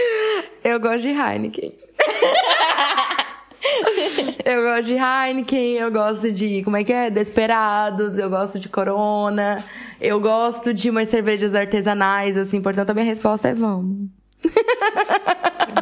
Eu 0.65 0.81
gosto 0.81 1.03
de 1.03 1.09
Heineken. 1.09 1.75
eu 4.45 4.63
gosto 4.63 4.87
de 4.87 4.95
Heineken, 4.95 5.75
eu 5.75 5.91
gosto 5.91 6.33
de, 6.33 6.63
como 6.63 6.77
é 6.77 6.85
que 6.85 6.93
é? 6.93 7.11
Desperados, 7.11 8.17
eu 8.17 8.31
gosto 8.31 8.59
de 8.59 8.69
Corona, 8.69 9.65
eu 10.01 10.21
gosto 10.21 10.73
de 10.73 10.91
umas 10.91 11.09
cervejas 11.09 11.55
artesanais, 11.55 12.37
assim, 12.37 12.63
portanto 12.63 12.91
a 12.91 12.95
minha 12.95 13.07
resposta 13.07 13.49
é 13.49 13.55
vamos. 13.55 14.09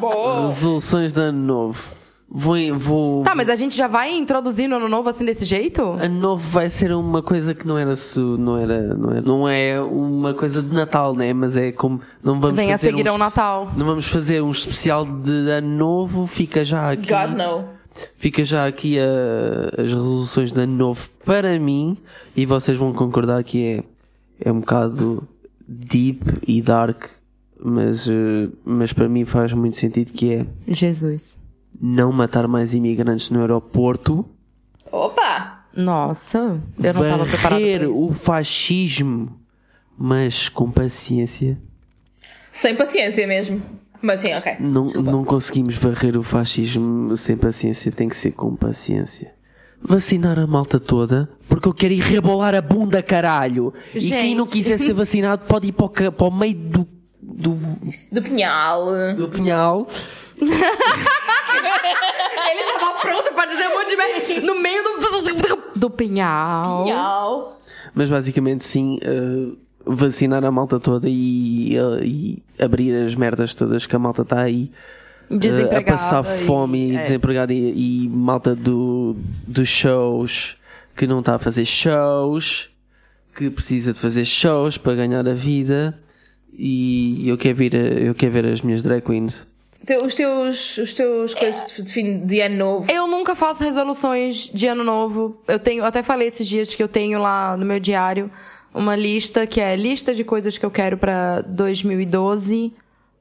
Boa. 0.01 0.47
Resoluções 0.47 1.13
de 1.13 1.21
ano 1.21 1.39
novo. 1.39 1.85
Vou, 2.29 2.57
vou, 2.77 3.23
Tá, 3.23 3.35
mas 3.37 3.49
a 3.49 3.55
gente 3.55 3.77
já 3.77 3.87
vai 3.87 4.13
introduzindo 4.17 4.75
ano 4.75 4.89
novo 4.89 5.09
assim 5.09 5.25
desse 5.25 5.45
jeito? 5.45 5.81
Ano 5.83 6.21
novo 6.21 6.49
vai 6.49 6.69
ser 6.69 6.93
uma 6.93 7.23
coisa 7.23 7.55
que 7.55 7.65
não 7.67 7.79
era 7.79 7.95
su, 7.95 8.37
não 8.37 8.59
era, 8.59 8.95
não 8.95 9.13
é, 9.13 9.21
não 9.21 9.49
é 9.49 9.81
uma 9.81 10.35
coisa 10.35 10.61
de 10.61 10.75
Natal, 10.75 11.15
né? 11.15 11.33
Mas 11.33 11.57
é 11.57 11.71
como 11.71 12.01
não 12.25 12.41
vamos 12.41 12.57
Vem 12.57 12.73
a 12.73 12.79
fazer 12.79 12.89
seguir 12.91 13.09
um 13.09 13.13
ao 13.13 13.17
espe- 13.17 13.25
Natal. 13.25 13.71
Não 13.77 13.87
vamos 13.87 14.07
fazer 14.07 14.43
um 14.43 14.51
especial 14.51 15.05
de 15.07 15.51
ano 15.51 15.69
novo, 15.77 16.27
fica 16.27 16.65
já 16.65 16.91
aqui. 16.91 17.09
God, 17.09 17.37
no. 17.39 17.65
Fica 18.17 18.45
já 18.45 18.67
aqui 18.67 18.99
a- 18.99 19.81
as 19.83 19.89
resoluções 19.91 20.51
de 20.53 20.61
ano 20.61 20.77
novo 20.77 21.09
para 21.25 21.57
mim 21.61 21.97
e 22.37 22.45
vocês 22.45 22.77
vão 22.77 22.93
concordar 22.93 23.43
que 23.45 23.65
é 23.65 23.85
é 24.49 24.53
um 24.53 24.61
bocado 24.61 25.27
deep 25.67 26.21
e 26.47 26.61
dark, 26.61 27.05
mas 27.65 28.07
eh, 28.09 28.49
mas 28.65 28.93
para 28.93 29.09
mim 29.09 29.25
faz 29.25 29.53
muito 29.53 29.77
sentido 29.77 30.13
que 30.13 30.33
é 30.35 30.47
Jesus. 30.69 31.39
Não 31.81 32.13
matar 32.13 32.47
mais 32.49 32.73
imigrantes 32.75 33.31
no 33.31 33.41
aeroporto, 33.41 34.25
Opa! 34.91 35.65
Nossa, 35.75 36.61
eu 36.83 36.95
não 36.95 37.03
tava 37.03 37.27
preparada 37.27 37.31
pra 37.39 37.51
varrer 37.51 37.83
isso. 37.83 38.07
o 38.11 38.15
fascismo, 38.15 39.39
mas 39.99 40.49
com 40.49 40.71
paciência. 40.71 41.59
Sem 42.51 42.75
paciência 42.75 43.27
mesmo. 43.27 43.61
Mas 44.01 44.21
sim, 44.21 44.33
ok. 44.35 44.57
Não, 44.61 44.85
Desculpa. 44.87 45.11
não 45.11 45.25
conseguimos 45.25 45.75
varrer 45.75 46.17
o 46.17 46.23
fascismo 46.23 47.15
sem 47.17 47.37
paciência, 47.37 47.91
tem 47.93 48.09
que 48.09 48.17
ser 48.17 48.31
com 48.33 48.55
paciência. 48.57 49.35
Vacinar 49.83 50.39
a 50.39 50.47
malta 50.47 50.81
toda, 50.81 51.29
porque 51.49 51.69
eu 51.69 51.75
quero 51.75 51.93
ir 51.93 52.01
rebolar 52.01 52.55
a 52.55 52.63
bunda, 52.63 53.03
caralho. 53.03 53.75
E 53.95 54.01
quem 54.09 54.35
não 54.35 54.47
Gente. 54.47 54.55
quiser 54.55 54.79
ser 54.79 54.95
vacinado 54.95 55.45
pode 55.47 55.69
ir 55.69 55.73
para 55.73 55.85
o, 56.09 56.13
para 56.13 56.27
o 56.27 56.31
meio 56.31 56.55
do, 56.55 56.89
do, 57.21 57.59
Do 58.11 58.23
pinhal. 58.23 58.87
do 59.17 59.29
pinhal. 59.29 59.87
Ele 62.51 62.79
tava 62.79 62.99
pronto 63.01 63.35
pra 63.35 63.45
dizer 63.47 63.67
um 63.69 63.79
monte 63.79 63.89
de 63.91 63.97
merda 63.97 64.47
no 64.47 64.61
meio 64.63 64.83
do, 64.85 65.81
do 65.81 65.91
pinhal. 65.91 66.85
Pinhal. 66.85 67.61
Mas 67.95 68.09
basicamente 68.11 68.65
sim, 68.65 68.99
eh, 69.03 69.57
vacinar 69.85 70.45
a 70.45 70.51
malta 70.51 70.79
toda 70.79 71.09
e, 71.09 71.77
eh, 71.77 72.05
e 72.05 72.43
abrir 72.59 72.95
as 73.05 73.15
merdas 73.15 73.55
todas 73.55 73.87
que 73.87 73.97
a 73.97 73.99
malta 73.99 74.23
está 74.23 74.41
aí. 74.43 74.71
eh, 75.31 75.77
a 75.77 75.83
passar 75.83 76.23
fome 76.23 76.79
e, 76.79 76.93
e- 76.93 76.97
é. 76.97 77.03
desempregada 77.03 77.53
e, 77.53 78.05
e 78.05 78.09
malta 78.09 78.55
do, 78.55 79.17
dos 79.47 79.69
shows 79.69 80.57
que 80.97 81.07
não 81.07 81.21
está 81.21 81.35
a 81.35 81.39
fazer 81.39 81.65
shows, 81.65 82.69
que 83.35 83.51
precisa 83.51 83.93
de 83.93 83.99
fazer 83.99 84.25
shows 84.25 84.79
para 84.79 84.95
ganhar 84.95 85.27
a 85.29 85.35
vida 85.35 85.99
e 86.53 87.29
eu 87.29 87.37
quero, 87.37 87.55
vir 87.57 87.75
a- 87.75 87.79
eu 87.79 88.15
quero 88.15 88.33
ver 88.33 88.47
as 88.47 88.61
minhas 88.61 88.83
drag 88.83 89.03
queens. 89.03 89.47
Os 90.03 90.15
teus, 90.15 90.79
os 90.79 90.95
teus 90.95 91.35
coisas 91.35 91.85
de 91.85 91.93
fim 91.93 92.27
de 92.27 92.41
ano 92.41 92.57
novo. 92.57 92.93
Eu 92.93 93.07
nunca 93.07 93.37
faço 93.37 93.63
resoluções 93.63 94.51
de 94.53 94.67
ano 94.67 94.83
novo. 94.83 95.41
Eu 95.47 95.59
tenho, 95.59 95.81
eu 95.81 95.85
até 95.85 96.03
falei 96.03 96.29
esses 96.29 96.47
dias 96.47 96.75
que 96.75 96.83
eu 96.83 96.89
tenho 96.89 97.21
lá 97.21 97.57
no 97.57 97.65
meu 97.65 97.79
diário 97.79 98.31
uma 98.77 98.95
lista 98.95 99.47
que 99.47 99.59
é 99.59 99.75
lista 99.75 100.15
de 100.15 100.23
coisas 100.23 100.59
que 100.59 100.67
eu 100.67 100.71
quero 100.71 100.99
pra 100.99 101.41
2012 101.41 102.75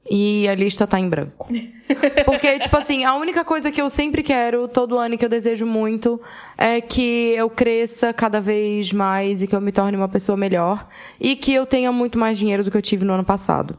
e 0.08 0.46
a 0.46 0.54
lista 0.54 0.86
tá 0.86 1.00
em 1.00 1.08
branco. 1.08 1.48
Porque, 2.24 2.58
tipo 2.58 2.76
assim, 2.76 3.04
a 3.04 3.14
única 3.14 3.44
coisa 3.44 3.72
que 3.72 3.80
eu 3.80 3.88
sempre 3.88 4.22
quero, 4.22 4.68
todo 4.68 4.98
ano 4.98 5.14
e 5.14 5.18
que 5.18 5.24
eu 5.24 5.28
desejo 5.28 5.64
muito, 5.64 6.20
é 6.58 6.80
que 6.80 7.32
eu 7.34 7.48
cresça 7.48 8.12
cada 8.12 8.40
vez 8.40 8.92
mais 8.92 9.40
e 9.40 9.46
que 9.46 9.56
eu 9.56 9.60
me 9.60 9.72
torne 9.72 9.96
uma 9.96 10.08
pessoa 10.08 10.36
melhor 10.36 10.86
e 11.18 11.34
que 11.34 11.54
eu 11.54 11.64
tenha 11.64 11.90
muito 11.90 12.18
mais 12.18 12.38
dinheiro 12.38 12.62
do 12.62 12.70
que 12.70 12.76
eu 12.76 12.82
tive 12.82 13.04
no 13.04 13.14
ano 13.14 13.24
passado. 13.24 13.78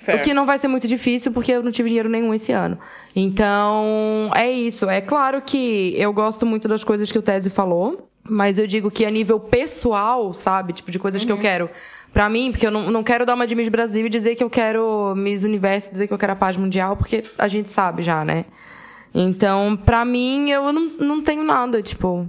Fair. 0.00 0.18
O 0.18 0.22
que 0.22 0.32
não 0.32 0.46
vai 0.46 0.58
ser 0.58 0.68
muito 0.68 0.88
difícil, 0.88 1.30
porque 1.30 1.52
eu 1.52 1.62
não 1.62 1.70
tive 1.70 1.88
dinheiro 1.90 2.08
nenhum 2.08 2.32
esse 2.32 2.52
ano. 2.52 2.78
Então, 3.14 4.30
é 4.34 4.50
isso. 4.50 4.88
É 4.88 5.00
claro 5.00 5.42
que 5.42 5.94
eu 5.96 6.10
gosto 6.12 6.46
muito 6.46 6.66
das 6.66 6.82
coisas 6.82 7.12
que 7.12 7.18
o 7.18 7.22
Tese 7.22 7.50
falou, 7.50 8.08
mas 8.22 8.58
eu 8.58 8.66
digo 8.66 8.90
que 8.90 9.04
a 9.04 9.10
nível 9.10 9.38
pessoal, 9.38 10.32
sabe? 10.32 10.72
Tipo, 10.72 10.90
de 10.90 10.98
coisas 10.98 11.22
que 11.22 11.30
eu 11.30 11.38
quero 11.38 11.68
pra 12.14 12.30
mim, 12.30 12.50
porque 12.50 12.66
eu 12.66 12.70
não, 12.70 12.90
não 12.90 13.02
quero 13.02 13.26
dar 13.26 13.34
uma 13.34 13.46
de 13.46 13.54
Miss 13.54 13.68
Brasil 13.68 14.06
e 14.06 14.08
dizer 14.08 14.36
que 14.36 14.42
eu 14.42 14.48
quero 14.48 15.14
Miss 15.14 15.44
Universo, 15.44 15.90
dizer 15.90 16.06
que 16.06 16.14
eu 16.14 16.18
quero 16.18 16.32
a 16.32 16.36
paz 16.36 16.56
mundial, 16.56 16.96
porque 16.96 17.22
a 17.36 17.46
gente 17.46 17.68
sabe 17.68 18.02
já, 18.02 18.24
né? 18.24 18.46
Então, 19.14 19.76
pra 19.76 20.02
mim, 20.04 20.50
eu 20.50 20.72
não, 20.72 20.86
não 20.98 21.22
tenho 21.22 21.42
nada, 21.42 21.82
tipo. 21.82 22.26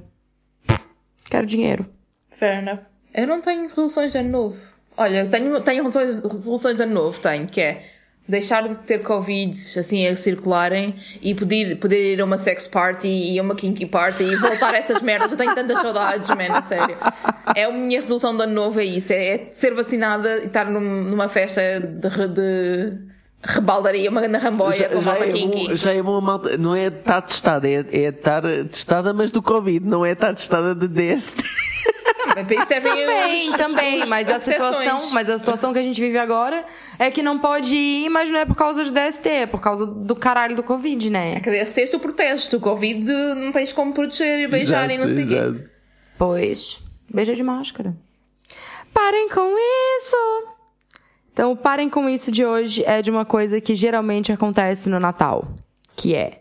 Quero 1.30 1.48
dinheiro. 1.48 1.86
Fair 2.32 2.58
enough. 2.58 2.80
Eu 3.14 3.28
não 3.28 3.40
tenho 3.40 3.70
resoluções 3.70 4.12
de 4.12 4.18
ano 4.18 4.30
novo. 4.30 4.71
Olha, 4.98 5.26
tenho, 5.28 5.60
tenho 5.62 5.84
resoluções, 5.84 6.24
resoluções 6.24 6.76
de 6.78 6.84
ano 6.84 6.94
novo, 6.94 7.20
tenho, 7.20 7.48
que 7.48 7.62
é 7.62 7.84
deixar 8.28 8.68
de 8.68 8.76
ter 8.80 9.00
Covid 9.00 9.52
assim 9.78 10.08
a 10.08 10.16
circularem 10.16 10.96
e 11.22 11.34
poder, 11.36 11.78
poder 11.80 12.14
ir 12.14 12.22
a 12.22 12.26
uma 12.26 12.38
sex 12.38 12.66
party 12.68 13.08
e 13.08 13.38
a 13.40 13.42
uma 13.42 13.56
kinky 13.56 13.86
party 13.86 14.24
e 14.24 14.36
voltar 14.38 14.74
a 14.74 14.78
essas 14.78 15.02
merdas. 15.04 15.32
Eu 15.32 15.38
tenho 15.38 15.54
tantas 15.56 15.80
saudades, 15.82 16.30
man, 16.30 16.54
a 16.58 16.62
sério. 16.62 16.96
É 17.56 17.64
a 17.66 17.72
minha 17.72 18.00
resolução 18.00 18.36
de 18.36 18.44
ano 18.44 18.54
novo, 18.54 18.80
é 18.80 18.86
isso. 18.86 19.12
É, 19.12 19.28
é 19.36 19.48
ser 19.52 19.74
vacinada 19.74 20.40
e 20.40 20.46
estar 20.46 20.66
num- 20.70 21.04
numa 21.04 21.28
festa 21.28 21.62
de, 21.80 22.28
de 22.30 22.94
rebaldaria, 23.44 24.10
uma 24.10 24.22
grande 24.22 24.38
ramboia 24.38 24.88
com 24.90 25.02
malta 25.02 25.26
é 25.26 25.32
kinky. 25.32 25.68
bom, 25.70 25.76
já 25.76 25.94
é 25.94 26.02
bom 26.02 26.22
malta, 26.22 26.58
não 26.58 26.76
é 26.76 26.88
estar 26.88 27.22
testada, 27.24 27.68
é, 27.68 27.84
é 27.92 28.10
estar 28.10 28.44
testada, 28.44 29.14
mas 29.14 29.32
do 29.32 29.42
Covid, 29.42 29.84
não 29.86 30.06
é 30.06 30.12
estar 30.12 30.34
testada 30.36 30.76
de 30.76 30.88
DST. 30.88 31.42
Servem 32.68 33.06
Também, 33.06 33.52
também, 33.54 34.06
mas 34.06 34.30
as 34.30 34.36
a 34.36 34.40
situação, 34.40 35.12
mas 35.12 35.30
a 35.30 35.38
situação 35.38 35.74
que 35.74 35.80
a 35.80 35.84
gente 35.84 36.00
vive 36.00 36.18
agora 36.18 36.66
é 36.98 37.12
que 37.12 37.22
não 37.22 37.40
pode 37.40 37.76
ir, 37.76 38.10
mas 38.10 38.30
não 38.30 38.40
é 38.40 38.46
por 38.46 38.56
causa 38.56 38.84
de 38.84 38.92
DST, 38.92 39.30
é 39.30 39.46
por 39.46 39.62
causa 39.62 39.86
do 39.86 40.16
caralho 40.16 40.56
do 40.56 40.64
Covid, 40.64 41.10
né? 41.10 41.40
Cadê 41.40 41.66
se 41.66 41.88
tu 41.88 42.00
proteges? 42.00 42.52
O 42.54 42.60
Covid 42.60 43.04
não 43.36 43.52
tens 43.52 43.74
como 43.74 43.94
proteger 43.94 44.40
e 44.40 44.48
beijar 44.48 44.90
e 44.90 44.98
não 44.98 45.10
sei 45.10 45.24
o 45.24 45.28
quê. 45.28 45.34
Exato. 45.36 45.70
Pois, 46.18 46.84
beija 47.10 47.36
de 47.36 47.44
máscara. 47.44 47.96
Parem 48.94 49.30
com 49.30 49.56
isso! 49.58 50.52
Então, 51.34 51.52
o 51.52 51.56
parem 51.56 51.90
com 51.90 52.10
isso 52.10 52.32
de 52.32 52.46
hoje 52.46 52.84
é 52.86 53.02
de 53.02 53.10
uma 53.10 53.26
coisa 53.26 53.62
que 53.62 53.74
geralmente 53.74 54.32
acontece 54.32 54.90
no 54.90 55.00
Natal, 55.00 55.48
que 55.96 56.14
é 56.14 56.41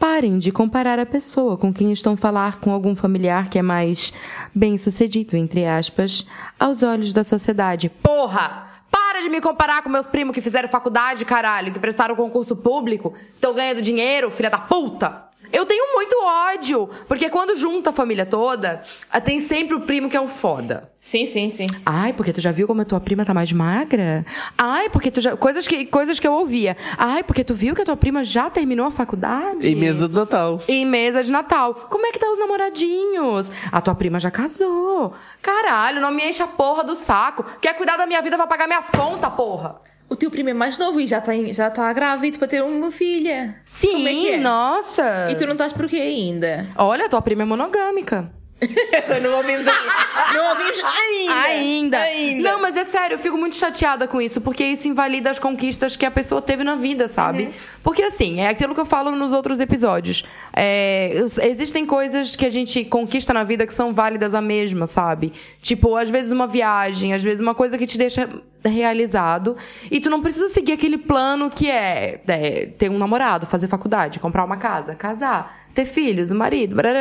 Parem 0.00 0.38
de 0.38 0.50
comparar 0.50 0.98
a 0.98 1.04
pessoa 1.04 1.58
com 1.58 1.74
quem 1.74 1.92
estão 1.92 2.16
falar 2.16 2.58
com 2.58 2.72
algum 2.72 2.96
familiar 2.96 3.50
que 3.50 3.58
é 3.58 3.62
mais 3.62 4.14
bem-sucedido, 4.54 5.36
entre 5.36 5.66
aspas, 5.66 6.26
aos 6.58 6.82
olhos 6.82 7.12
da 7.12 7.22
sociedade. 7.22 7.90
Porra! 7.90 8.66
Para 8.90 9.20
de 9.20 9.28
me 9.28 9.42
comparar 9.42 9.82
com 9.82 9.90
meus 9.90 10.06
primos 10.06 10.34
que 10.34 10.40
fizeram 10.40 10.70
faculdade, 10.70 11.26
caralho, 11.26 11.70
que 11.70 11.78
prestaram 11.78 12.16
concurso 12.16 12.56
público, 12.56 13.12
estão 13.34 13.52
ganhando 13.52 13.82
dinheiro, 13.82 14.30
filha 14.30 14.48
da 14.48 14.56
puta! 14.56 15.29
Eu 15.52 15.66
tenho 15.66 15.94
muito 15.94 16.16
ódio, 16.22 16.88
porque 17.08 17.28
quando 17.28 17.56
junta 17.56 17.90
a 17.90 17.92
família 17.92 18.24
toda, 18.24 18.82
tem 19.24 19.40
sempre 19.40 19.74
o 19.74 19.80
primo 19.80 20.08
que 20.08 20.16
é 20.16 20.20
o 20.20 20.28
foda. 20.28 20.90
Sim, 20.96 21.26
sim, 21.26 21.50
sim. 21.50 21.66
Ai, 21.84 22.12
porque 22.12 22.32
tu 22.32 22.40
já 22.40 22.52
viu 22.52 22.66
como 22.66 22.82
a 22.82 22.84
tua 22.84 23.00
prima 23.00 23.24
tá 23.24 23.32
mais 23.32 23.50
magra? 23.52 24.24
Ai, 24.56 24.88
porque 24.90 25.10
tu 25.10 25.20
já. 25.20 25.36
Coisas 25.36 25.66
que, 25.66 25.86
coisas 25.86 26.20
que 26.20 26.26
eu 26.26 26.32
ouvia. 26.32 26.76
Ai, 26.96 27.22
porque 27.22 27.42
tu 27.42 27.54
viu 27.54 27.74
que 27.74 27.82
a 27.82 27.84
tua 27.84 27.96
prima 27.96 28.22
já 28.22 28.50
terminou 28.50 28.86
a 28.86 28.90
faculdade? 28.90 29.68
Em 29.68 29.74
mesa 29.74 30.08
de 30.08 30.14
Natal. 30.14 30.62
Em 30.68 30.84
mesa 30.84 31.24
de 31.24 31.32
Natal. 31.32 31.74
Como 31.74 32.06
é 32.06 32.12
que 32.12 32.18
tá 32.18 32.30
os 32.30 32.38
namoradinhos? 32.38 33.50
A 33.72 33.80
tua 33.80 33.94
prima 33.94 34.20
já 34.20 34.30
casou. 34.30 35.14
Caralho, 35.42 36.00
não 36.00 36.10
me 36.10 36.28
enche 36.28 36.42
a 36.42 36.46
porra 36.46 36.84
do 36.84 36.94
saco. 36.94 37.44
Quer 37.60 37.74
cuidar 37.74 37.96
da 37.96 38.06
minha 38.06 38.20
vida 38.22 38.36
pra 38.36 38.46
pagar 38.46 38.66
minhas 38.66 38.88
contas, 38.90 39.32
porra? 39.32 39.80
O 40.10 40.16
teu 40.16 40.28
primo 40.28 40.48
é 40.50 40.52
mais 40.52 40.76
novo 40.76 41.00
e 41.00 41.06
já 41.06 41.18
está 41.18 41.32
já 41.52 41.70
tá 41.70 41.92
grávido 41.92 42.36
para 42.36 42.48
ter 42.48 42.62
uma 42.64 42.90
filha. 42.90 43.54
Sim, 43.64 43.92
Como 43.92 44.08
é 44.08 44.12
que 44.12 44.28
é? 44.32 44.36
nossa. 44.38 45.30
E 45.30 45.36
tu 45.36 45.46
não 45.46 45.52
estás 45.52 45.72
por 45.72 45.86
quê 45.86 45.98
ainda? 45.98 46.66
Olha, 46.76 47.08
tua 47.08 47.22
prima 47.22 47.42
é 47.42 47.44
monogâmica. 47.44 48.28
não 49.22 49.36
ouvimos 49.38 49.66
ainda. 49.66 50.34
Não 50.34 50.48
ouvimos 50.50 50.78
ainda. 50.84 51.34
Ainda. 51.34 51.98
Ainda. 51.98 52.50
Não, 52.50 52.60
mas 52.60 52.76
é 52.76 52.84
sério, 52.84 53.14
eu 53.14 53.18
fico 53.18 53.36
muito 53.36 53.56
chateada 53.56 54.06
com 54.06 54.20
isso, 54.20 54.40
porque 54.40 54.64
isso 54.64 54.88
invalida 54.88 55.30
as 55.30 55.38
conquistas 55.38 55.96
que 55.96 56.04
a 56.04 56.10
pessoa 56.10 56.42
teve 56.42 56.62
na 56.62 56.76
vida, 56.76 57.08
sabe? 57.08 57.44
Uhum. 57.44 57.52
Porque 57.82 58.02
assim, 58.02 58.40
é 58.40 58.48
aquilo 58.48 58.74
que 58.74 58.80
eu 58.80 58.86
falo 58.86 59.10
nos 59.12 59.32
outros 59.32 59.60
episódios. 59.60 60.24
É, 60.54 61.12
existem 61.42 61.86
coisas 61.86 62.36
que 62.36 62.44
a 62.44 62.50
gente 62.50 62.84
conquista 62.84 63.32
na 63.32 63.44
vida 63.44 63.66
que 63.66 63.74
são 63.74 63.94
válidas 63.94 64.34
a 64.34 64.40
mesma, 64.40 64.86
sabe? 64.86 65.32
Tipo, 65.62 65.96
às 65.96 66.10
vezes 66.10 66.32
uma 66.32 66.46
viagem, 66.46 67.14
às 67.14 67.22
vezes 67.22 67.40
uma 67.40 67.54
coisa 67.54 67.78
que 67.78 67.86
te 67.86 67.96
deixa 67.96 68.28
realizado. 68.62 69.56
E 69.90 70.00
tu 70.00 70.10
não 70.10 70.20
precisa 70.20 70.48
seguir 70.50 70.72
aquele 70.72 70.98
plano 70.98 71.50
que 71.50 71.70
é, 71.70 72.20
é 72.26 72.66
ter 72.66 72.90
um 72.90 72.98
namorado, 72.98 73.46
fazer 73.46 73.68
faculdade, 73.68 74.18
comprar 74.18 74.44
uma 74.44 74.58
casa, 74.58 74.94
casar 74.94 75.60
ter 75.74 75.84
filhos, 75.84 76.30
um 76.30 76.36
marido, 76.36 76.74
barará, 76.74 77.00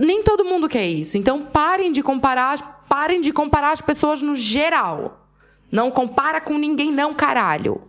nem 0.00 0.22
todo 0.22 0.44
mundo 0.44 0.68
quer 0.68 0.86
isso. 0.86 1.16
Então 1.16 1.42
parem 1.42 1.92
de 1.92 2.02
comparar, 2.02 2.84
parem 2.88 3.20
de 3.20 3.32
comparar 3.32 3.72
as 3.72 3.80
pessoas 3.80 4.22
no 4.22 4.34
geral. 4.34 5.26
Não 5.70 5.90
compara 5.90 6.40
com 6.40 6.56
ninguém, 6.56 6.92
não, 6.92 7.12
caralho. 7.12 7.82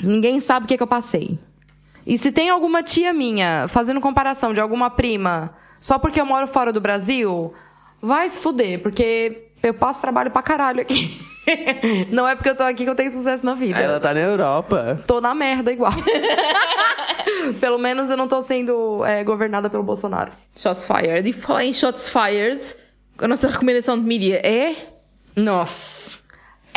Ninguém 0.00 0.40
sabe 0.40 0.64
o 0.64 0.68
que, 0.68 0.76
que 0.76 0.82
eu 0.82 0.86
passei. 0.86 1.38
E 2.06 2.16
se 2.16 2.30
tem 2.30 2.48
alguma 2.48 2.82
tia 2.82 3.12
minha 3.12 3.66
fazendo 3.68 4.00
comparação 4.00 4.54
de 4.54 4.60
alguma 4.60 4.90
prima 4.90 5.54
só 5.78 5.98
porque 5.98 6.20
eu 6.20 6.26
moro 6.26 6.46
fora 6.46 6.72
do 6.72 6.80
Brasil, 6.80 7.52
vai 8.00 8.28
se 8.28 8.40
fuder, 8.40 8.80
porque 8.82 9.50
eu 9.62 9.74
passo 9.74 10.00
trabalho 10.00 10.30
pra 10.30 10.42
caralho 10.42 10.80
aqui. 10.80 11.20
Não 12.10 12.28
é 12.28 12.34
porque 12.34 12.50
eu 12.50 12.56
tô 12.56 12.62
aqui 12.62 12.84
que 12.84 12.90
eu 12.90 12.94
tenho 12.94 13.10
sucesso 13.10 13.44
na 13.44 13.54
vida. 13.54 13.78
Ela 13.78 14.00
tá 14.00 14.12
na 14.12 14.20
Europa. 14.20 15.00
Tô 15.06 15.20
na 15.20 15.34
merda 15.34 15.72
igual. 15.72 15.92
Pelo 17.60 17.78
menos 17.78 18.10
eu 18.10 18.16
não 18.16 18.28
tô 18.28 18.42
sendo 18.42 19.04
é, 19.04 19.22
governada 19.22 19.70
pelo 19.70 19.82
Bolsonaro. 19.82 20.32
Shots 20.56 20.86
fired. 20.86 21.28
E 21.28 21.32
falar 21.32 21.64
em 21.64 21.72
shots 21.72 22.08
fired, 22.08 22.60
a 23.18 23.28
nossa 23.28 23.48
recomendação 23.48 23.98
de 23.98 24.04
mídia 24.04 24.40
é. 24.44 24.74
Nossa. 25.34 26.18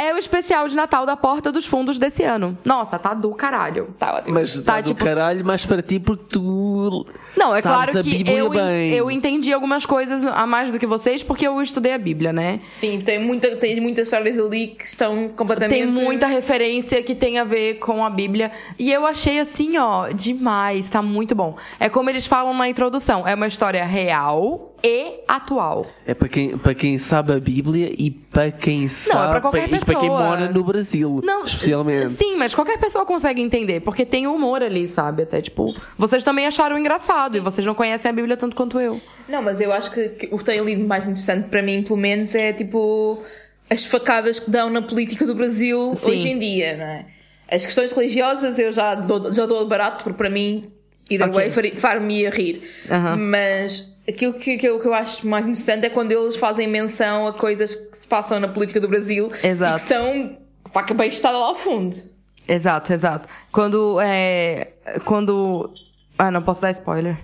É 0.02 0.14
o 0.14 0.18
especial 0.18 0.68
de 0.68 0.76
Natal 0.76 1.06
da 1.06 1.18
Porta 1.18 1.52
dos 1.52 1.66
Fundos 1.66 2.00
desse 2.00 2.24
ano. 2.24 2.58
Nossa, 2.64 2.98
tá 2.98 3.14
do 3.14 3.32
caralho. 3.34 3.94
Tá. 4.00 4.24
Mas 4.28 4.56
tá, 4.56 4.62
Tá, 4.76 4.82
do 4.82 4.88
tipo- 4.88 5.04
caralho, 5.04 5.44
mas 5.44 5.66
para 5.66 5.82
ti 5.82 6.00
porque 6.00 6.24
tu. 6.30 7.06
Não, 7.36 7.54
é 7.56 7.62
claro 7.62 7.92
que 8.02 8.24
eu, 8.32 8.50
bem. 8.50 8.92
eu 8.94 9.12
entendi 9.12 9.52
algumas 9.52 9.86
coisas 9.86 10.26
a 10.26 10.46
mais 10.48 10.72
do 10.72 10.80
que 10.80 10.88
vocês 10.88 11.22
porque 11.22 11.46
eu 11.46 11.62
estudei 11.62 11.94
a 11.94 11.98
Bíblia, 11.98 12.32
né? 12.32 12.62
Sim, 12.80 13.02
tem, 13.02 13.20
muita, 13.24 13.56
tem 13.58 13.80
muitas 13.82 14.08
histórias 14.08 14.38
ali 14.38 14.68
que 14.68 14.86
estão 14.86 15.30
completamente. 15.30 15.78
Tem 15.78 15.86
muita 15.86 16.28
referência 16.28 17.04
que 17.04 17.14
tem 17.14 17.38
a 17.38 17.44
ver 17.44 17.76
com 17.76 18.04
a 18.06 18.10
Bíblia. 18.10 18.52
E 18.78 18.92
eu 18.92 19.06
achei 19.06 19.40
assim, 19.40 19.78
ó, 19.78 20.10
demais. 20.10 20.90
Tá 20.90 21.02
muito 21.02 21.36
bom. 21.36 21.58
É 21.80 21.90
como 21.90 22.10
eles 22.10 22.26
falam 22.26 22.54
na 22.54 22.70
introdução: 22.70 23.28
é 23.28 23.36
uma 23.36 23.48
história 23.48 23.84
real 23.86 24.69
e 24.84 25.22
atual. 25.28 25.86
É 26.06 26.14
para 26.14 26.28
quem, 26.28 26.58
para 26.58 26.74
quem 26.74 26.98
sabe 26.98 27.34
a 27.34 27.40
Bíblia 27.40 27.92
e 27.98 28.10
para 28.12 28.52
quem 28.52 28.88
sabe. 28.88 29.32
pra 29.32 29.42
qualquer 29.42 29.72
e 29.72 29.80
para 29.80 29.96
quem 30.00 30.10
mora 30.10 30.50
no 30.50 30.64
Brasil. 30.64 31.22
Não, 31.24 31.44
especialmente. 31.44 32.08
Sim, 32.08 32.36
mas 32.36 32.54
qualquer 32.56 32.78
pessoa 32.80 33.06
consegue 33.06 33.42
entender, 33.42 33.82
porque 33.82 34.06
tem 34.06 34.28
humor 34.28 34.62
ali, 34.64 34.88
sabe? 34.88 35.24
Até 35.24 35.42
tipo, 35.42 35.76
vocês 35.98 36.24
também 36.24 36.48
acharam 36.48 36.78
engraçado 36.78 37.36
e 37.38 37.40
vocês 37.40 37.66
não 37.66 37.76
conhecem 37.76 38.10
a 38.10 38.14
Bíblia 38.14 38.38
tanto 38.38 38.56
quanto 38.56 38.80
eu. 38.80 39.00
Não, 39.28 39.42
mas 39.42 39.62
eu 39.62 39.72
acho 39.72 39.92
que, 39.92 40.10
que 40.10 40.30
o 40.32 40.38
que 40.38 40.44
tem 40.44 40.60
ali 40.60 40.76
de 40.76 40.84
mais 40.84 41.04
interessante 41.04 41.48
para 41.50 41.62
mim, 41.62 41.84
pelo 41.84 41.98
menos, 41.98 42.34
é 42.36 42.52
tipo 42.54 43.22
as 43.70 43.86
facadas 43.86 44.40
que 44.40 44.50
dão 44.50 44.70
na 44.70 44.82
política 44.82 45.26
do 45.26 45.36
Brasil 45.36 45.94
Sim. 45.96 46.12
hoje 46.12 46.30
em 46.30 46.40
dia, 46.40 46.76
não 46.78 46.86
é? 46.86 47.06
As 47.52 47.66
questões 47.66 47.92
religiosas 47.92 48.58
eu 48.60 48.72
já 48.72 48.96
dou, 48.96 49.32
já 49.32 49.46
dou 49.46 49.68
barato, 49.68 50.04
porque 50.04 50.18
para 50.18 50.30
mim, 50.30 50.72
either 51.10 51.28
Ok. 51.28 51.50
way, 51.50 51.76
far-me 51.76 52.26
a 52.28 52.30
rir. 52.30 52.62
Aham. 52.90 53.16
Mas 53.18 53.89
aquilo 54.08 54.34
que, 54.34 54.58
que, 54.58 54.68
eu, 54.68 54.80
que 54.80 54.88
eu 54.88 54.94
acho 54.94 55.28
mais 55.28 55.46
interessante 55.46 55.86
é 55.86 55.90
quando 55.90 56.12
eles 56.12 56.36
fazem 56.36 56.68
menção 56.68 57.28
a 57.28 57.34
coisas 57.34 57.76
que 57.76 57.98
se 57.98 58.08
passam 58.08 58.40
na 58.40 58.48
política 58.48 58.80
do 58.80 58.88
Brasil 58.88 59.32
Exato. 59.44 59.78
e 59.78 59.82
que 59.82 59.88
são 59.88 60.38
faca 60.72 60.94
bem 60.94 61.08
estada 61.08 61.38
lá 61.38 61.46
ao 61.48 61.56
fundo. 61.56 61.96
Exato, 62.48 62.92
exato. 62.94 63.28
Quando 63.52 64.00
é. 64.02 64.70
Quando. 65.06 65.72
Ah, 66.18 66.32
não 66.32 66.42
posso 66.42 66.62
dar 66.64 66.72
spoiler. 66.72 67.18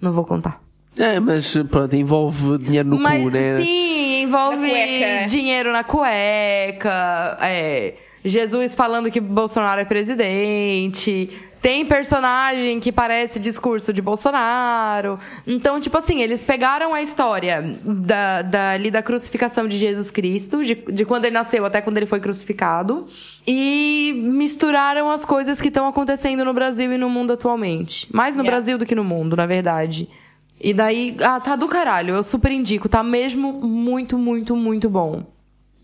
Não 0.00 0.12
vou 0.12 0.24
contar. 0.24 0.60
É, 0.96 1.18
mas 1.20 1.52
pronto, 1.70 1.94
envolve 1.94 2.58
dinheiro 2.58 2.88
no 2.88 2.98
Mas 2.98 3.22
cu, 3.22 3.30
né? 3.30 3.60
sim, 3.60 4.22
envolve 4.22 4.56
Na 4.58 4.68
cueca. 4.68 5.26
dinheiro 5.26 5.72
na 5.72 5.84
cueca. 5.84 7.38
É, 7.40 7.94
Jesus 8.24 8.74
falando 8.74 9.10
que 9.10 9.20
Bolsonaro 9.20 9.80
é 9.80 9.84
presidente. 9.84 11.30
Tem 11.62 11.84
personagem 11.84 12.80
que 12.80 12.90
parece 12.90 13.38
discurso 13.38 13.92
de 13.92 14.00
Bolsonaro. 14.00 15.18
Então, 15.46 15.78
tipo 15.78 15.96
assim, 15.98 16.22
eles 16.22 16.42
pegaram 16.42 16.94
a 16.94 17.02
história 17.02 17.78
da, 17.84 18.42
da, 18.42 18.70
ali 18.70 18.90
da 18.90 19.02
crucificação 19.02 19.68
de 19.68 19.76
Jesus 19.76 20.10
Cristo, 20.10 20.64
de, 20.64 20.74
de 20.74 21.04
quando 21.04 21.26
ele 21.26 21.34
nasceu 21.34 21.64
até 21.66 21.82
quando 21.82 21.98
ele 21.98 22.06
foi 22.06 22.18
crucificado, 22.20 23.06
e 23.46 24.12
misturaram 24.24 25.10
as 25.10 25.24
coisas 25.24 25.60
que 25.60 25.68
estão 25.68 25.86
acontecendo 25.86 26.44
no 26.44 26.54
Brasil 26.54 26.90
e 26.92 26.96
no 26.98 27.10
mundo 27.10 27.32
atualmente. 27.34 28.08
Mais 28.14 28.34
no 28.34 28.42
Yeah. 28.42 28.56
Brasil 28.56 28.78
do 28.78 28.86
que 28.86 28.94
no 28.94 29.04
mundo, 29.04 29.36
na 29.36 29.44
verdade. 29.44 30.08
E 30.58 30.72
daí, 30.72 31.14
ah, 31.22 31.40
tá 31.40 31.56
do 31.56 31.68
caralho. 31.68 32.14
Eu 32.14 32.22
super 32.22 32.50
indico. 32.52 32.88
Tá 32.88 33.02
mesmo 33.02 33.52
muito, 33.52 34.16
muito, 34.18 34.56
muito 34.56 34.88
bom. 34.88 35.24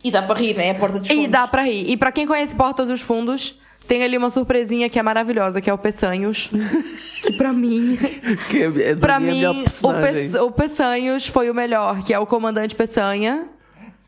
E 0.03 0.11
dá 0.11 0.23
para 0.23 0.39
rir, 0.39 0.55
né? 0.57 0.69
É 0.69 0.71
a 0.71 0.75
porta 0.75 0.99
dos 1.01 1.11
E 1.11 1.15
fundos. 1.15 1.31
dá 1.31 1.47
pra 1.47 1.63
rir. 1.63 1.91
E 1.91 1.97
pra 1.97 2.13
quem 2.13 2.27
conhece 2.27 2.55
Porta 2.55 2.85
dos 2.87 3.01
Fundos, 3.01 3.59
tem 3.87 4.03
ali 4.03 4.17
uma 4.19 4.31
surpresinha 4.31 4.89
que 4.89 4.99
é 4.99 5.03
maravilhosa, 5.03 5.61
que 5.61 5.71
é 5.71 5.73
o 5.73 5.79
Peçanhos. 5.79 6.51
que 7.23 7.33
pra 7.33 7.53
mim... 7.53 7.99
Que 8.51 8.63
é, 8.63 8.91
é 8.91 8.97
Pra 8.97 9.19
mim, 9.19 9.27
melhor 9.27 9.55
o. 9.55 9.65
Pe 9.65 10.39
o 10.39 10.51
Peçanhos 10.51 11.27
foi 11.27 11.51
o 11.51 11.55
melhor, 11.55 12.05
que 12.05 12.13
é 12.13 12.19
o 12.19 12.27
Comandante 12.27 12.75
Peçanha. 12.75 13.49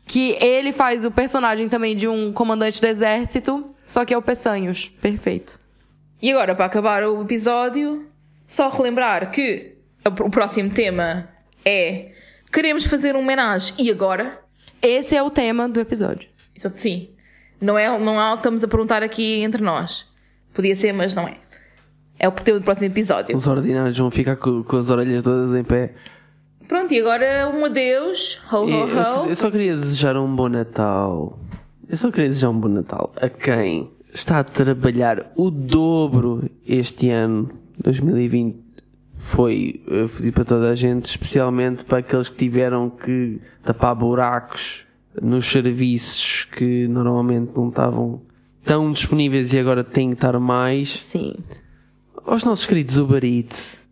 Que 0.05 0.37
ele 0.43 0.71
faz 0.71 1.05
o 1.05 1.11
personagem 1.11 1.69
também 1.69 1.95
de 1.95 2.07
um 2.07 2.33
comandante 2.33 2.81
do 2.81 2.87
exército, 2.87 3.75
só 3.85 4.03
que 4.05 4.13
é 4.13 4.17
o 4.17 4.21
Peçanhos. 4.21 4.89
Perfeito. 5.01 5.59
E 6.21 6.31
agora, 6.31 6.55
para 6.55 6.65
acabar 6.65 7.03
o 7.03 7.21
episódio, 7.21 8.07
só 8.41 8.67
relembrar 8.69 9.31
que 9.31 9.75
o 10.05 10.29
próximo 10.29 10.71
tema 10.71 11.29
é 11.63 12.11
queremos 12.51 12.85
fazer 12.85 13.15
um 13.15 13.19
homenagem 13.19 13.75
e 13.77 13.91
agora? 13.91 14.39
Esse 14.81 15.15
é 15.15 15.21
o 15.21 15.29
tema 15.29 15.69
do 15.69 15.79
episódio. 15.79 16.29
Sim. 16.73 17.09
Não 17.61 17.77
é, 17.77 17.97
não 17.99 18.21
é, 18.21 18.35
estamos 18.35 18.63
a 18.63 18.67
perguntar 18.67 19.03
aqui 19.03 19.41
entre 19.41 19.61
nós. 19.61 20.05
Podia 20.53 20.75
ser, 20.75 20.93
mas 20.93 21.13
não 21.13 21.27
é. 21.27 21.37
É 22.17 22.27
o 22.27 22.31
tema 22.31 22.59
do 22.59 22.63
próximo 22.65 22.87
episódio. 22.87 23.35
Os 23.35 23.47
ordinários 23.47 23.97
vão 23.97 24.11
ficar 24.11 24.35
com, 24.35 24.63
com 24.63 24.77
as 24.77 24.89
orelhas 24.89 25.23
todas 25.23 25.53
em 25.53 25.63
pé. 25.63 25.93
Pronto, 26.67 26.93
e 26.93 26.99
agora 26.99 27.49
um 27.53 27.65
adeus. 27.65 28.41
Ho, 28.51 28.67
E 28.67 28.73
ho, 28.73 28.87
eu, 28.87 29.23
ho. 29.23 29.29
eu 29.29 29.35
só 29.35 29.49
queria 29.49 29.71
desejar 29.71 30.17
um 30.17 30.33
bom 30.35 30.49
Natal. 30.49 31.39
Eu 31.87 31.97
só 31.97 32.11
queria 32.11 32.27
desejar 32.27 32.49
um 32.49 32.59
bom 32.59 32.67
Natal 32.67 33.11
a 33.15 33.29
quem 33.29 33.89
está 34.13 34.39
a 34.39 34.43
trabalhar 34.43 35.31
o 35.35 35.49
dobro 35.49 36.49
este 36.65 37.09
ano, 37.09 37.49
2020. 37.79 38.57
Foi 39.17 39.81
eh, 39.87 40.07
fodido 40.07 40.33
para 40.33 40.45
toda 40.45 40.69
a 40.69 40.75
gente, 40.75 41.05
especialmente 41.05 41.83
para 41.83 41.97
aqueles 41.99 42.29
que 42.29 42.37
tiveram 42.37 42.89
que 42.89 43.41
tapar 43.63 43.95
buracos 43.95 44.85
nos 45.21 45.45
serviços 45.45 46.45
que 46.55 46.87
normalmente 46.87 47.51
não 47.55 47.69
estavam 47.69 48.21
tão 48.63 48.91
disponíveis 48.91 49.53
e 49.53 49.59
agora 49.59 49.83
têm 49.83 50.09
que 50.09 50.15
estar 50.15 50.39
mais. 50.39 50.89
Sim. 50.89 51.35
Aos 52.25 52.43
nossos 52.43 52.65
queridos 52.65 52.97
Uber 52.97 53.23
Eats, 53.23 53.87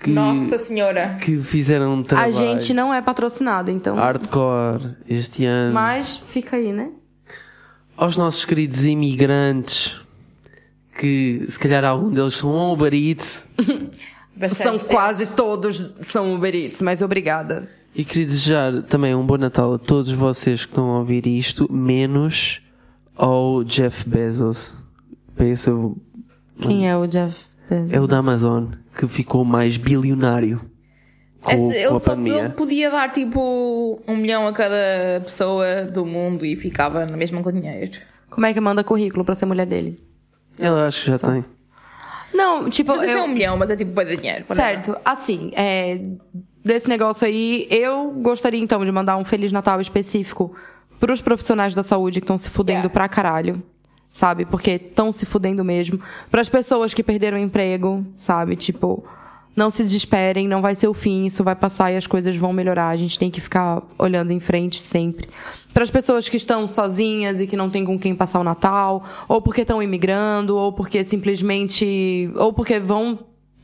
que, 0.00 0.10
Nossa 0.10 0.58
Senhora. 0.58 1.18
que 1.22 1.40
fizeram 1.40 1.94
um 1.94 2.00
A 2.00 2.04
trabalho 2.04 2.32
gente 2.34 2.72
não 2.74 2.92
é 2.92 3.00
patrocinado, 3.02 3.70
então. 3.70 3.96
hardcore 3.96 4.96
este 5.08 5.44
ano. 5.44 5.74
Mas 5.74 6.16
fica 6.16 6.56
aí, 6.56 6.72
né? 6.72 6.90
aos 7.96 8.16
nossos 8.16 8.44
queridos 8.44 8.84
imigrantes, 8.84 10.00
que 10.98 11.44
se 11.46 11.58
calhar 11.58 11.84
algum 11.84 12.10
deles 12.10 12.34
são 12.34 12.72
Uber 12.72 12.92
Eats, 12.92 13.48
São 14.48 14.78
quase 14.78 15.26
todos 15.26 15.76
são 15.98 16.34
Uber 16.34 16.54
Eats, 16.54 16.80
mas 16.82 17.02
obrigada. 17.02 17.68
E 17.94 18.04
queria 18.04 18.26
desejar 18.26 18.82
também 18.84 19.14
um 19.14 19.24
bom 19.26 19.36
Natal 19.36 19.74
a 19.74 19.78
todos 19.78 20.10
vocês 20.12 20.64
que 20.64 20.70
estão 20.70 20.90
a 20.92 20.98
ouvir 21.00 21.26
isto, 21.26 21.70
menos 21.72 22.60
ao 23.16 23.62
Jeff 23.64 24.08
Bezos. 24.08 24.82
Penso, 25.36 25.96
Quem 26.60 26.88
é 26.88 26.96
o 26.96 27.06
Jeff 27.06 27.38
Bezos? 27.68 27.92
é 27.92 28.00
o 28.00 28.06
da 28.06 28.18
Amazon, 28.18 28.66
que 28.96 29.06
ficou 29.08 29.44
mais 29.44 29.76
bilionário 29.76 30.60
com, 31.42 31.50
Esse- 31.50 31.58
com 31.60 31.72
ele, 31.72 31.84
a 31.84 31.88
só, 31.88 31.94
ele 31.96 32.00
pandemia. 32.04 32.50
podia 32.50 32.90
dar 32.90 33.12
tipo 33.12 34.00
um 34.06 34.16
milhão 34.16 34.46
a 34.46 34.52
cada 34.52 35.20
pessoa 35.22 35.84
do 35.84 36.06
mundo 36.06 36.46
e 36.46 36.54
ficava 36.56 37.04
na 37.06 37.16
mesma 37.16 37.42
com 37.42 37.50
dinheiro. 37.52 37.98
Como 38.30 38.46
é 38.46 38.54
que 38.54 38.60
manda 38.60 38.82
currículo 38.84 39.24
pra 39.24 39.34
ser 39.34 39.46
mulher 39.46 39.66
dele? 39.66 39.98
Ela 40.58 40.86
acho 40.86 41.04
que 41.04 41.10
já 41.10 41.18
tem. 41.18 41.44
Não, 42.32 42.70
tipo, 42.70 42.92
Não 42.92 42.98
sei 43.00 43.08
se 43.08 43.14
é 43.14 43.18
eu... 43.18 43.24
um 43.24 43.28
milhão, 43.28 43.56
mas 43.58 43.68
é 43.70 43.76
tipo 43.76 43.90
bem 43.92 44.06
de 44.06 44.16
dinheiro. 44.16 44.44
Certo, 44.46 44.96
assim, 45.04 45.50
é, 45.54 46.00
desse 46.64 46.88
negócio 46.88 47.26
aí, 47.26 47.66
eu 47.70 48.10
gostaria 48.10 48.60
então 48.60 48.84
de 48.84 48.92
mandar 48.92 49.16
um 49.16 49.24
Feliz 49.24 49.52
Natal 49.52 49.80
específico 49.80 50.54
pros 51.00 51.20
profissionais 51.20 51.74
da 51.74 51.82
saúde 51.82 52.20
que 52.20 52.24
estão 52.24 52.38
se 52.38 52.48
fudendo 52.48 52.78
Yeah. 52.78 52.90
pra 52.90 53.08
caralho, 53.08 53.62
sabe? 54.06 54.44
Porque 54.44 54.72
estão 54.72 55.10
se 55.10 55.26
fudendo 55.26 55.64
mesmo. 55.64 56.00
Pras 56.30 56.48
pessoas 56.48 56.94
que 56.94 57.02
perderam 57.02 57.36
o 57.38 57.40
emprego, 57.40 58.06
sabe? 58.16 58.54
Tipo, 58.54 59.04
não 59.56 59.68
se 59.68 59.82
desesperem, 59.82 60.46
não 60.48 60.62
vai 60.62 60.74
ser 60.74 60.88
o 60.88 60.94
fim, 60.94 61.26
isso 61.26 61.42
vai 61.44 61.54
passar 61.56 61.92
e 61.92 61.96
as 61.96 62.06
coisas 62.06 62.36
vão 62.36 62.52
melhorar. 62.52 62.88
A 62.88 62.96
gente 62.96 63.18
tem 63.18 63.30
que 63.30 63.40
ficar 63.40 63.82
olhando 63.98 64.30
em 64.30 64.40
frente 64.40 64.80
sempre. 64.80 65.28
Para 65.74 65.82
as 65.82 65.90
pessoas 65.90 66.28
que 66.28 66.36
estão 66.36 66.66
sozinhas 66.68 67.40
e 67.40 67.46
que 67.46 67.56
não 67.56 67.68
tem 67.68 67.84
com 67.84 67.98
quem 67.98 68.14
passar 68.14 68.38
o 68.40 68.44
Natal, 68.44 69.04
ou 69.28 69.42
porque 69.42 69.62
estão 69.62 69.82
imigrando, 69.82 70.56
ou 70.56 70.72
porque 70.72 71.02
simplesmente, 71.02 72.30
ou 72.36 72.52
porque 72.52 72.78
vão 72.78 73.18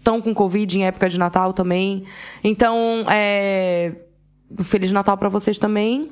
estão 0.08 0.20
com 0.22 0.34
Covid 0.34 0.78
em 0.78 0.84
época 0.86 1.08
de 1.08 1.18
Natal 1.18 1.52
também. 1.52 2.04
Então, 2.42 3.04
é, 3.10 3.94
Feliz 4.64 4.90
Natal 4.90 5.16
para 5.18 5.28
vocês 5.28 5.58
também. 5.58 6.08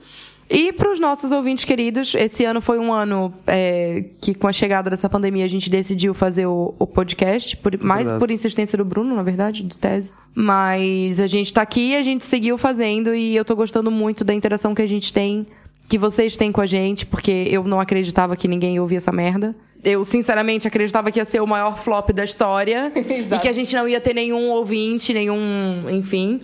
E 0.48 0.72
para 0.72 0.92
os 0.92 1.00
nossos 1.00 1.32
ouvintes 1.32 1.64
queridos, 1.64 2.14
esse 2.14 2.44
ano 2.44 2.60
foi 2.60 2.78
um 2.78 2.92
ano 2.92 3.34
é, 3.48 4.04
que, 4.20 4.32
com 4.32 4.46
a 4.46 4.52
chegada 4.52 4.88
dessa 4.88 5.08
pandemia, 5.10 5.44
a 5.44 5.48
gente 5.48 5.68
decidiu 5.68 6.14
fazer 6.14 6.46
o, 6.46 6.72
o 6.78 6.86
podcast, 6.86 7.56
por- 7.56 7.76
mais 7.82 8.02
Verdade. 8.02 8.20
por 8.20 8.30
insistência 8.30 8.78
do 8.78 8.84
Bruno, 8.84 9.16
na 9.16 9.24
verdade, 9.24 9.64
do 9.64 9.76
Tese. 9.76 10.14
Mas 10.32 11.18
a 11.18 11.26
gente 11.26 11.52
tá 11.52 11.62
aqui, 11.62 11.96
a 11.96 12.02
gente 12.02 12.24
seguiu 12.24 12.56
fazendo 12.56 13.12
e 13.12 13.34
eu 13.34 13.44
tô 13.44 13.56
gostando 13.56 13.90
muito 13.90 14.22
da 14.22 14.32
interação 14.32 14.72
que 14.72 14.82
a 14.82 14.86
gente 14.86 15.12
tem 15.12 15.46
que 15.88 15.98
vocês 15.98 16.36
têm 16.36 16.50
com 16.52 16.60
a 16.60 16.66
gente, 16.66 17.06
porque 17.06 17.30
eu 17.50 17.62
não 17.64 17.80
acreditava 17.80 18.36
que 18.36 18.46
ninguém 18.48 18.78
ouvia 18.78 18.98
essa 18.98 19.12
merda. 19.12 19.54
Eu, 19.84 20.04
sinceramente, 20.04 20.66
acreditava 20.66 21.10
que 21.10 21.18
ia 21.18 21.24
ser 21.24 21.40
o 21.40 21.46
maior 21.46 21.76
flop 21.78 22.10
da 22.10 22.24
história. 22.24 22.92
e 22.96 23.38
que 23.38 23.48
a 23.48 23.52
gente 23.52 23.74
não 23.74 23.88
ia 23.88 24.00
ter 24.00 24.14
nenhum 24.14 24.48
ouvinte, 24.50 25.12
nenhum. 25.12 25.88
Enfim. 25.90 26.40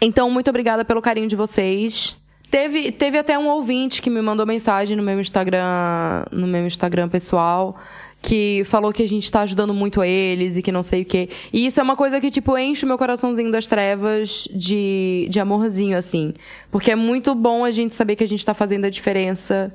Então, 0.00 0.30
muito 0.30 0.50
obrigada 0.50 0.84
pelo 0.84 1.00
carinho 1.00 1.28
de 1.28 1.36
vocês. 1.36 2.16
Teve, 2.50 2.92
teve 2.92 3.16
até 3.16 3.38
um 3.38 3.48
ouvinte 3.48 4.02
que 4.02 4.10
me 4.10 4.20
mandou 4.20 4.44
mensagem 4.44 4.94
no 4.94 5.02
meu 5.02 5.18
Instagram, 5.18 6.26
no 6.30 6.46
meu 6.46 6.66
Instagram 6.66 7.08
pessoal, 7.08 7.78
que 8.20 8.62
falou 8.66 8.92
que 8.92 9.02
a 9.02 9.08
gente 9.08 9.32
tá 9.32 9.40
ajudando 9.40 9.72
muito 9.72 10.02
a 10.02 10.06
eles 10.06 10.58
e 10.58 10.62
que 10.62 10.70
não 10.70 10.82
sei 10.82 11.00
o 11.00 11.04
quê. 11.04 11.30
E 11.50 11.64
isso 11.64 11.80
é 11.80 11.82
uma 11.82 11.96
coisa 11.96 12.20
que, 12.20 12.30
tipo, 12.30 12.58
enche 12.58 12.84
o 12.84 12.88
meu 12.88 12.98
coraçãozinho 12.98 13.50
das 13.50 13.66
trevas 13.66 14.46
de, 14.52 15.26
de 15.30 15.40
amorzinho, 15.40 15.96
assim. 15.96 16.34
Porque 16.70 16.90
é 16.90 16.96
muito 16.96 17.34
bom 17.34 17.64
a 17.64 17.70
gente 17.70 17.94
saber 17.94 18.16
que 18.16 18.24
a 18.24 18.28
gente 18.28 18.44
tá 18.44 18.52
fazendo 18.52 18.84
a 18.84 18.90
diferença 18.90 19.74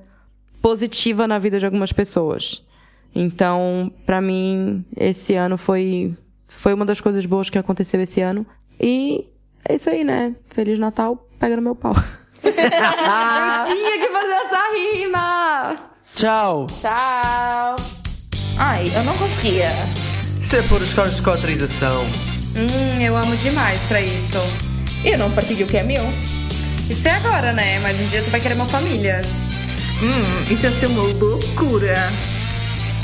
positiva 0.62 1.28
na 1.28 1.40
vida 1.40 1.60
de 1.60 1.66
algumas 1.66 1.92
pessoas. 1.92 2.64
Então, 3.20 3.92
pra 4.06 4.22
mim, 4.22 4.86
esse 4.96 5.34
ano 5.34 5.58
foi, 5.58 6.16
foi 6.48 6.72
uma 6.76 6.86
das 6.86 7.02
coisas 7.02 7.26
boas 7.26 7.50
que 7.50 7.58
aconteceu 7.58 8.00
esse 8.00 8.22
ano. 8.22 8.46
E 8.80 9.26
é 9.68 9.74
isso 9.74 9.90
aí, 9.90 10.04
né? 10.04 10.36
Feliz 10.46 10.78
Natal, 10.78 11.28
pega 11.40 11.56
no 11.56 11.64
meu 11.64 11.74
pau. 11.76 11.96
Eu 12.44 12.54
tinha 12.54 13.98
que 13.98 14.08
fazer 14.14 14.34
essa 14.34 14.60
rima! 14.76 15.78
Tchau! 16.14 16.68
Tchau! 16.80 17.76
Ai, 18.60 18.86
eu 18.96 19.04
não 19.04 19.18
conseguia. 19.18 19.72
Isso 20.40 20.56
é 20.56 20.62
por 20.62 20.80
escolas 20.84 21.16
de 21.16 21.22
cotrização. 21.24 22.04
Hum, 22.56 23.02
eu 23.02 23.18
amo 23.18 23.36
demais 23.36 23.82
pra 23.88 24.00
isso. 24.00 24.38
Eu 25.04 25.18
não 25.18 25.32
partilho 25.32 25.66
o 25.66 25.70
que 25.70 25.78
é 25.78 25.84
meu. 25.84 26.04
Isso 26.88 27.08
é 27.08 27.12
agora, 27.12 27.52
né? 27.52 27.80
Mas 27.80 28.00
um 28.00 28.06
dia 28.06 28.22
tu 28.22 28.30
vai 28.30 28.40
querer 28.40 28.54
uma 28.54 28.68
família. 28.68 29.24
Hum, 30.04 30.54
isso 30.54 30.68
ia 30.68 30.72
ser 30.72 30.86
uma 30.86 31.02
loucura. 31.02 31.96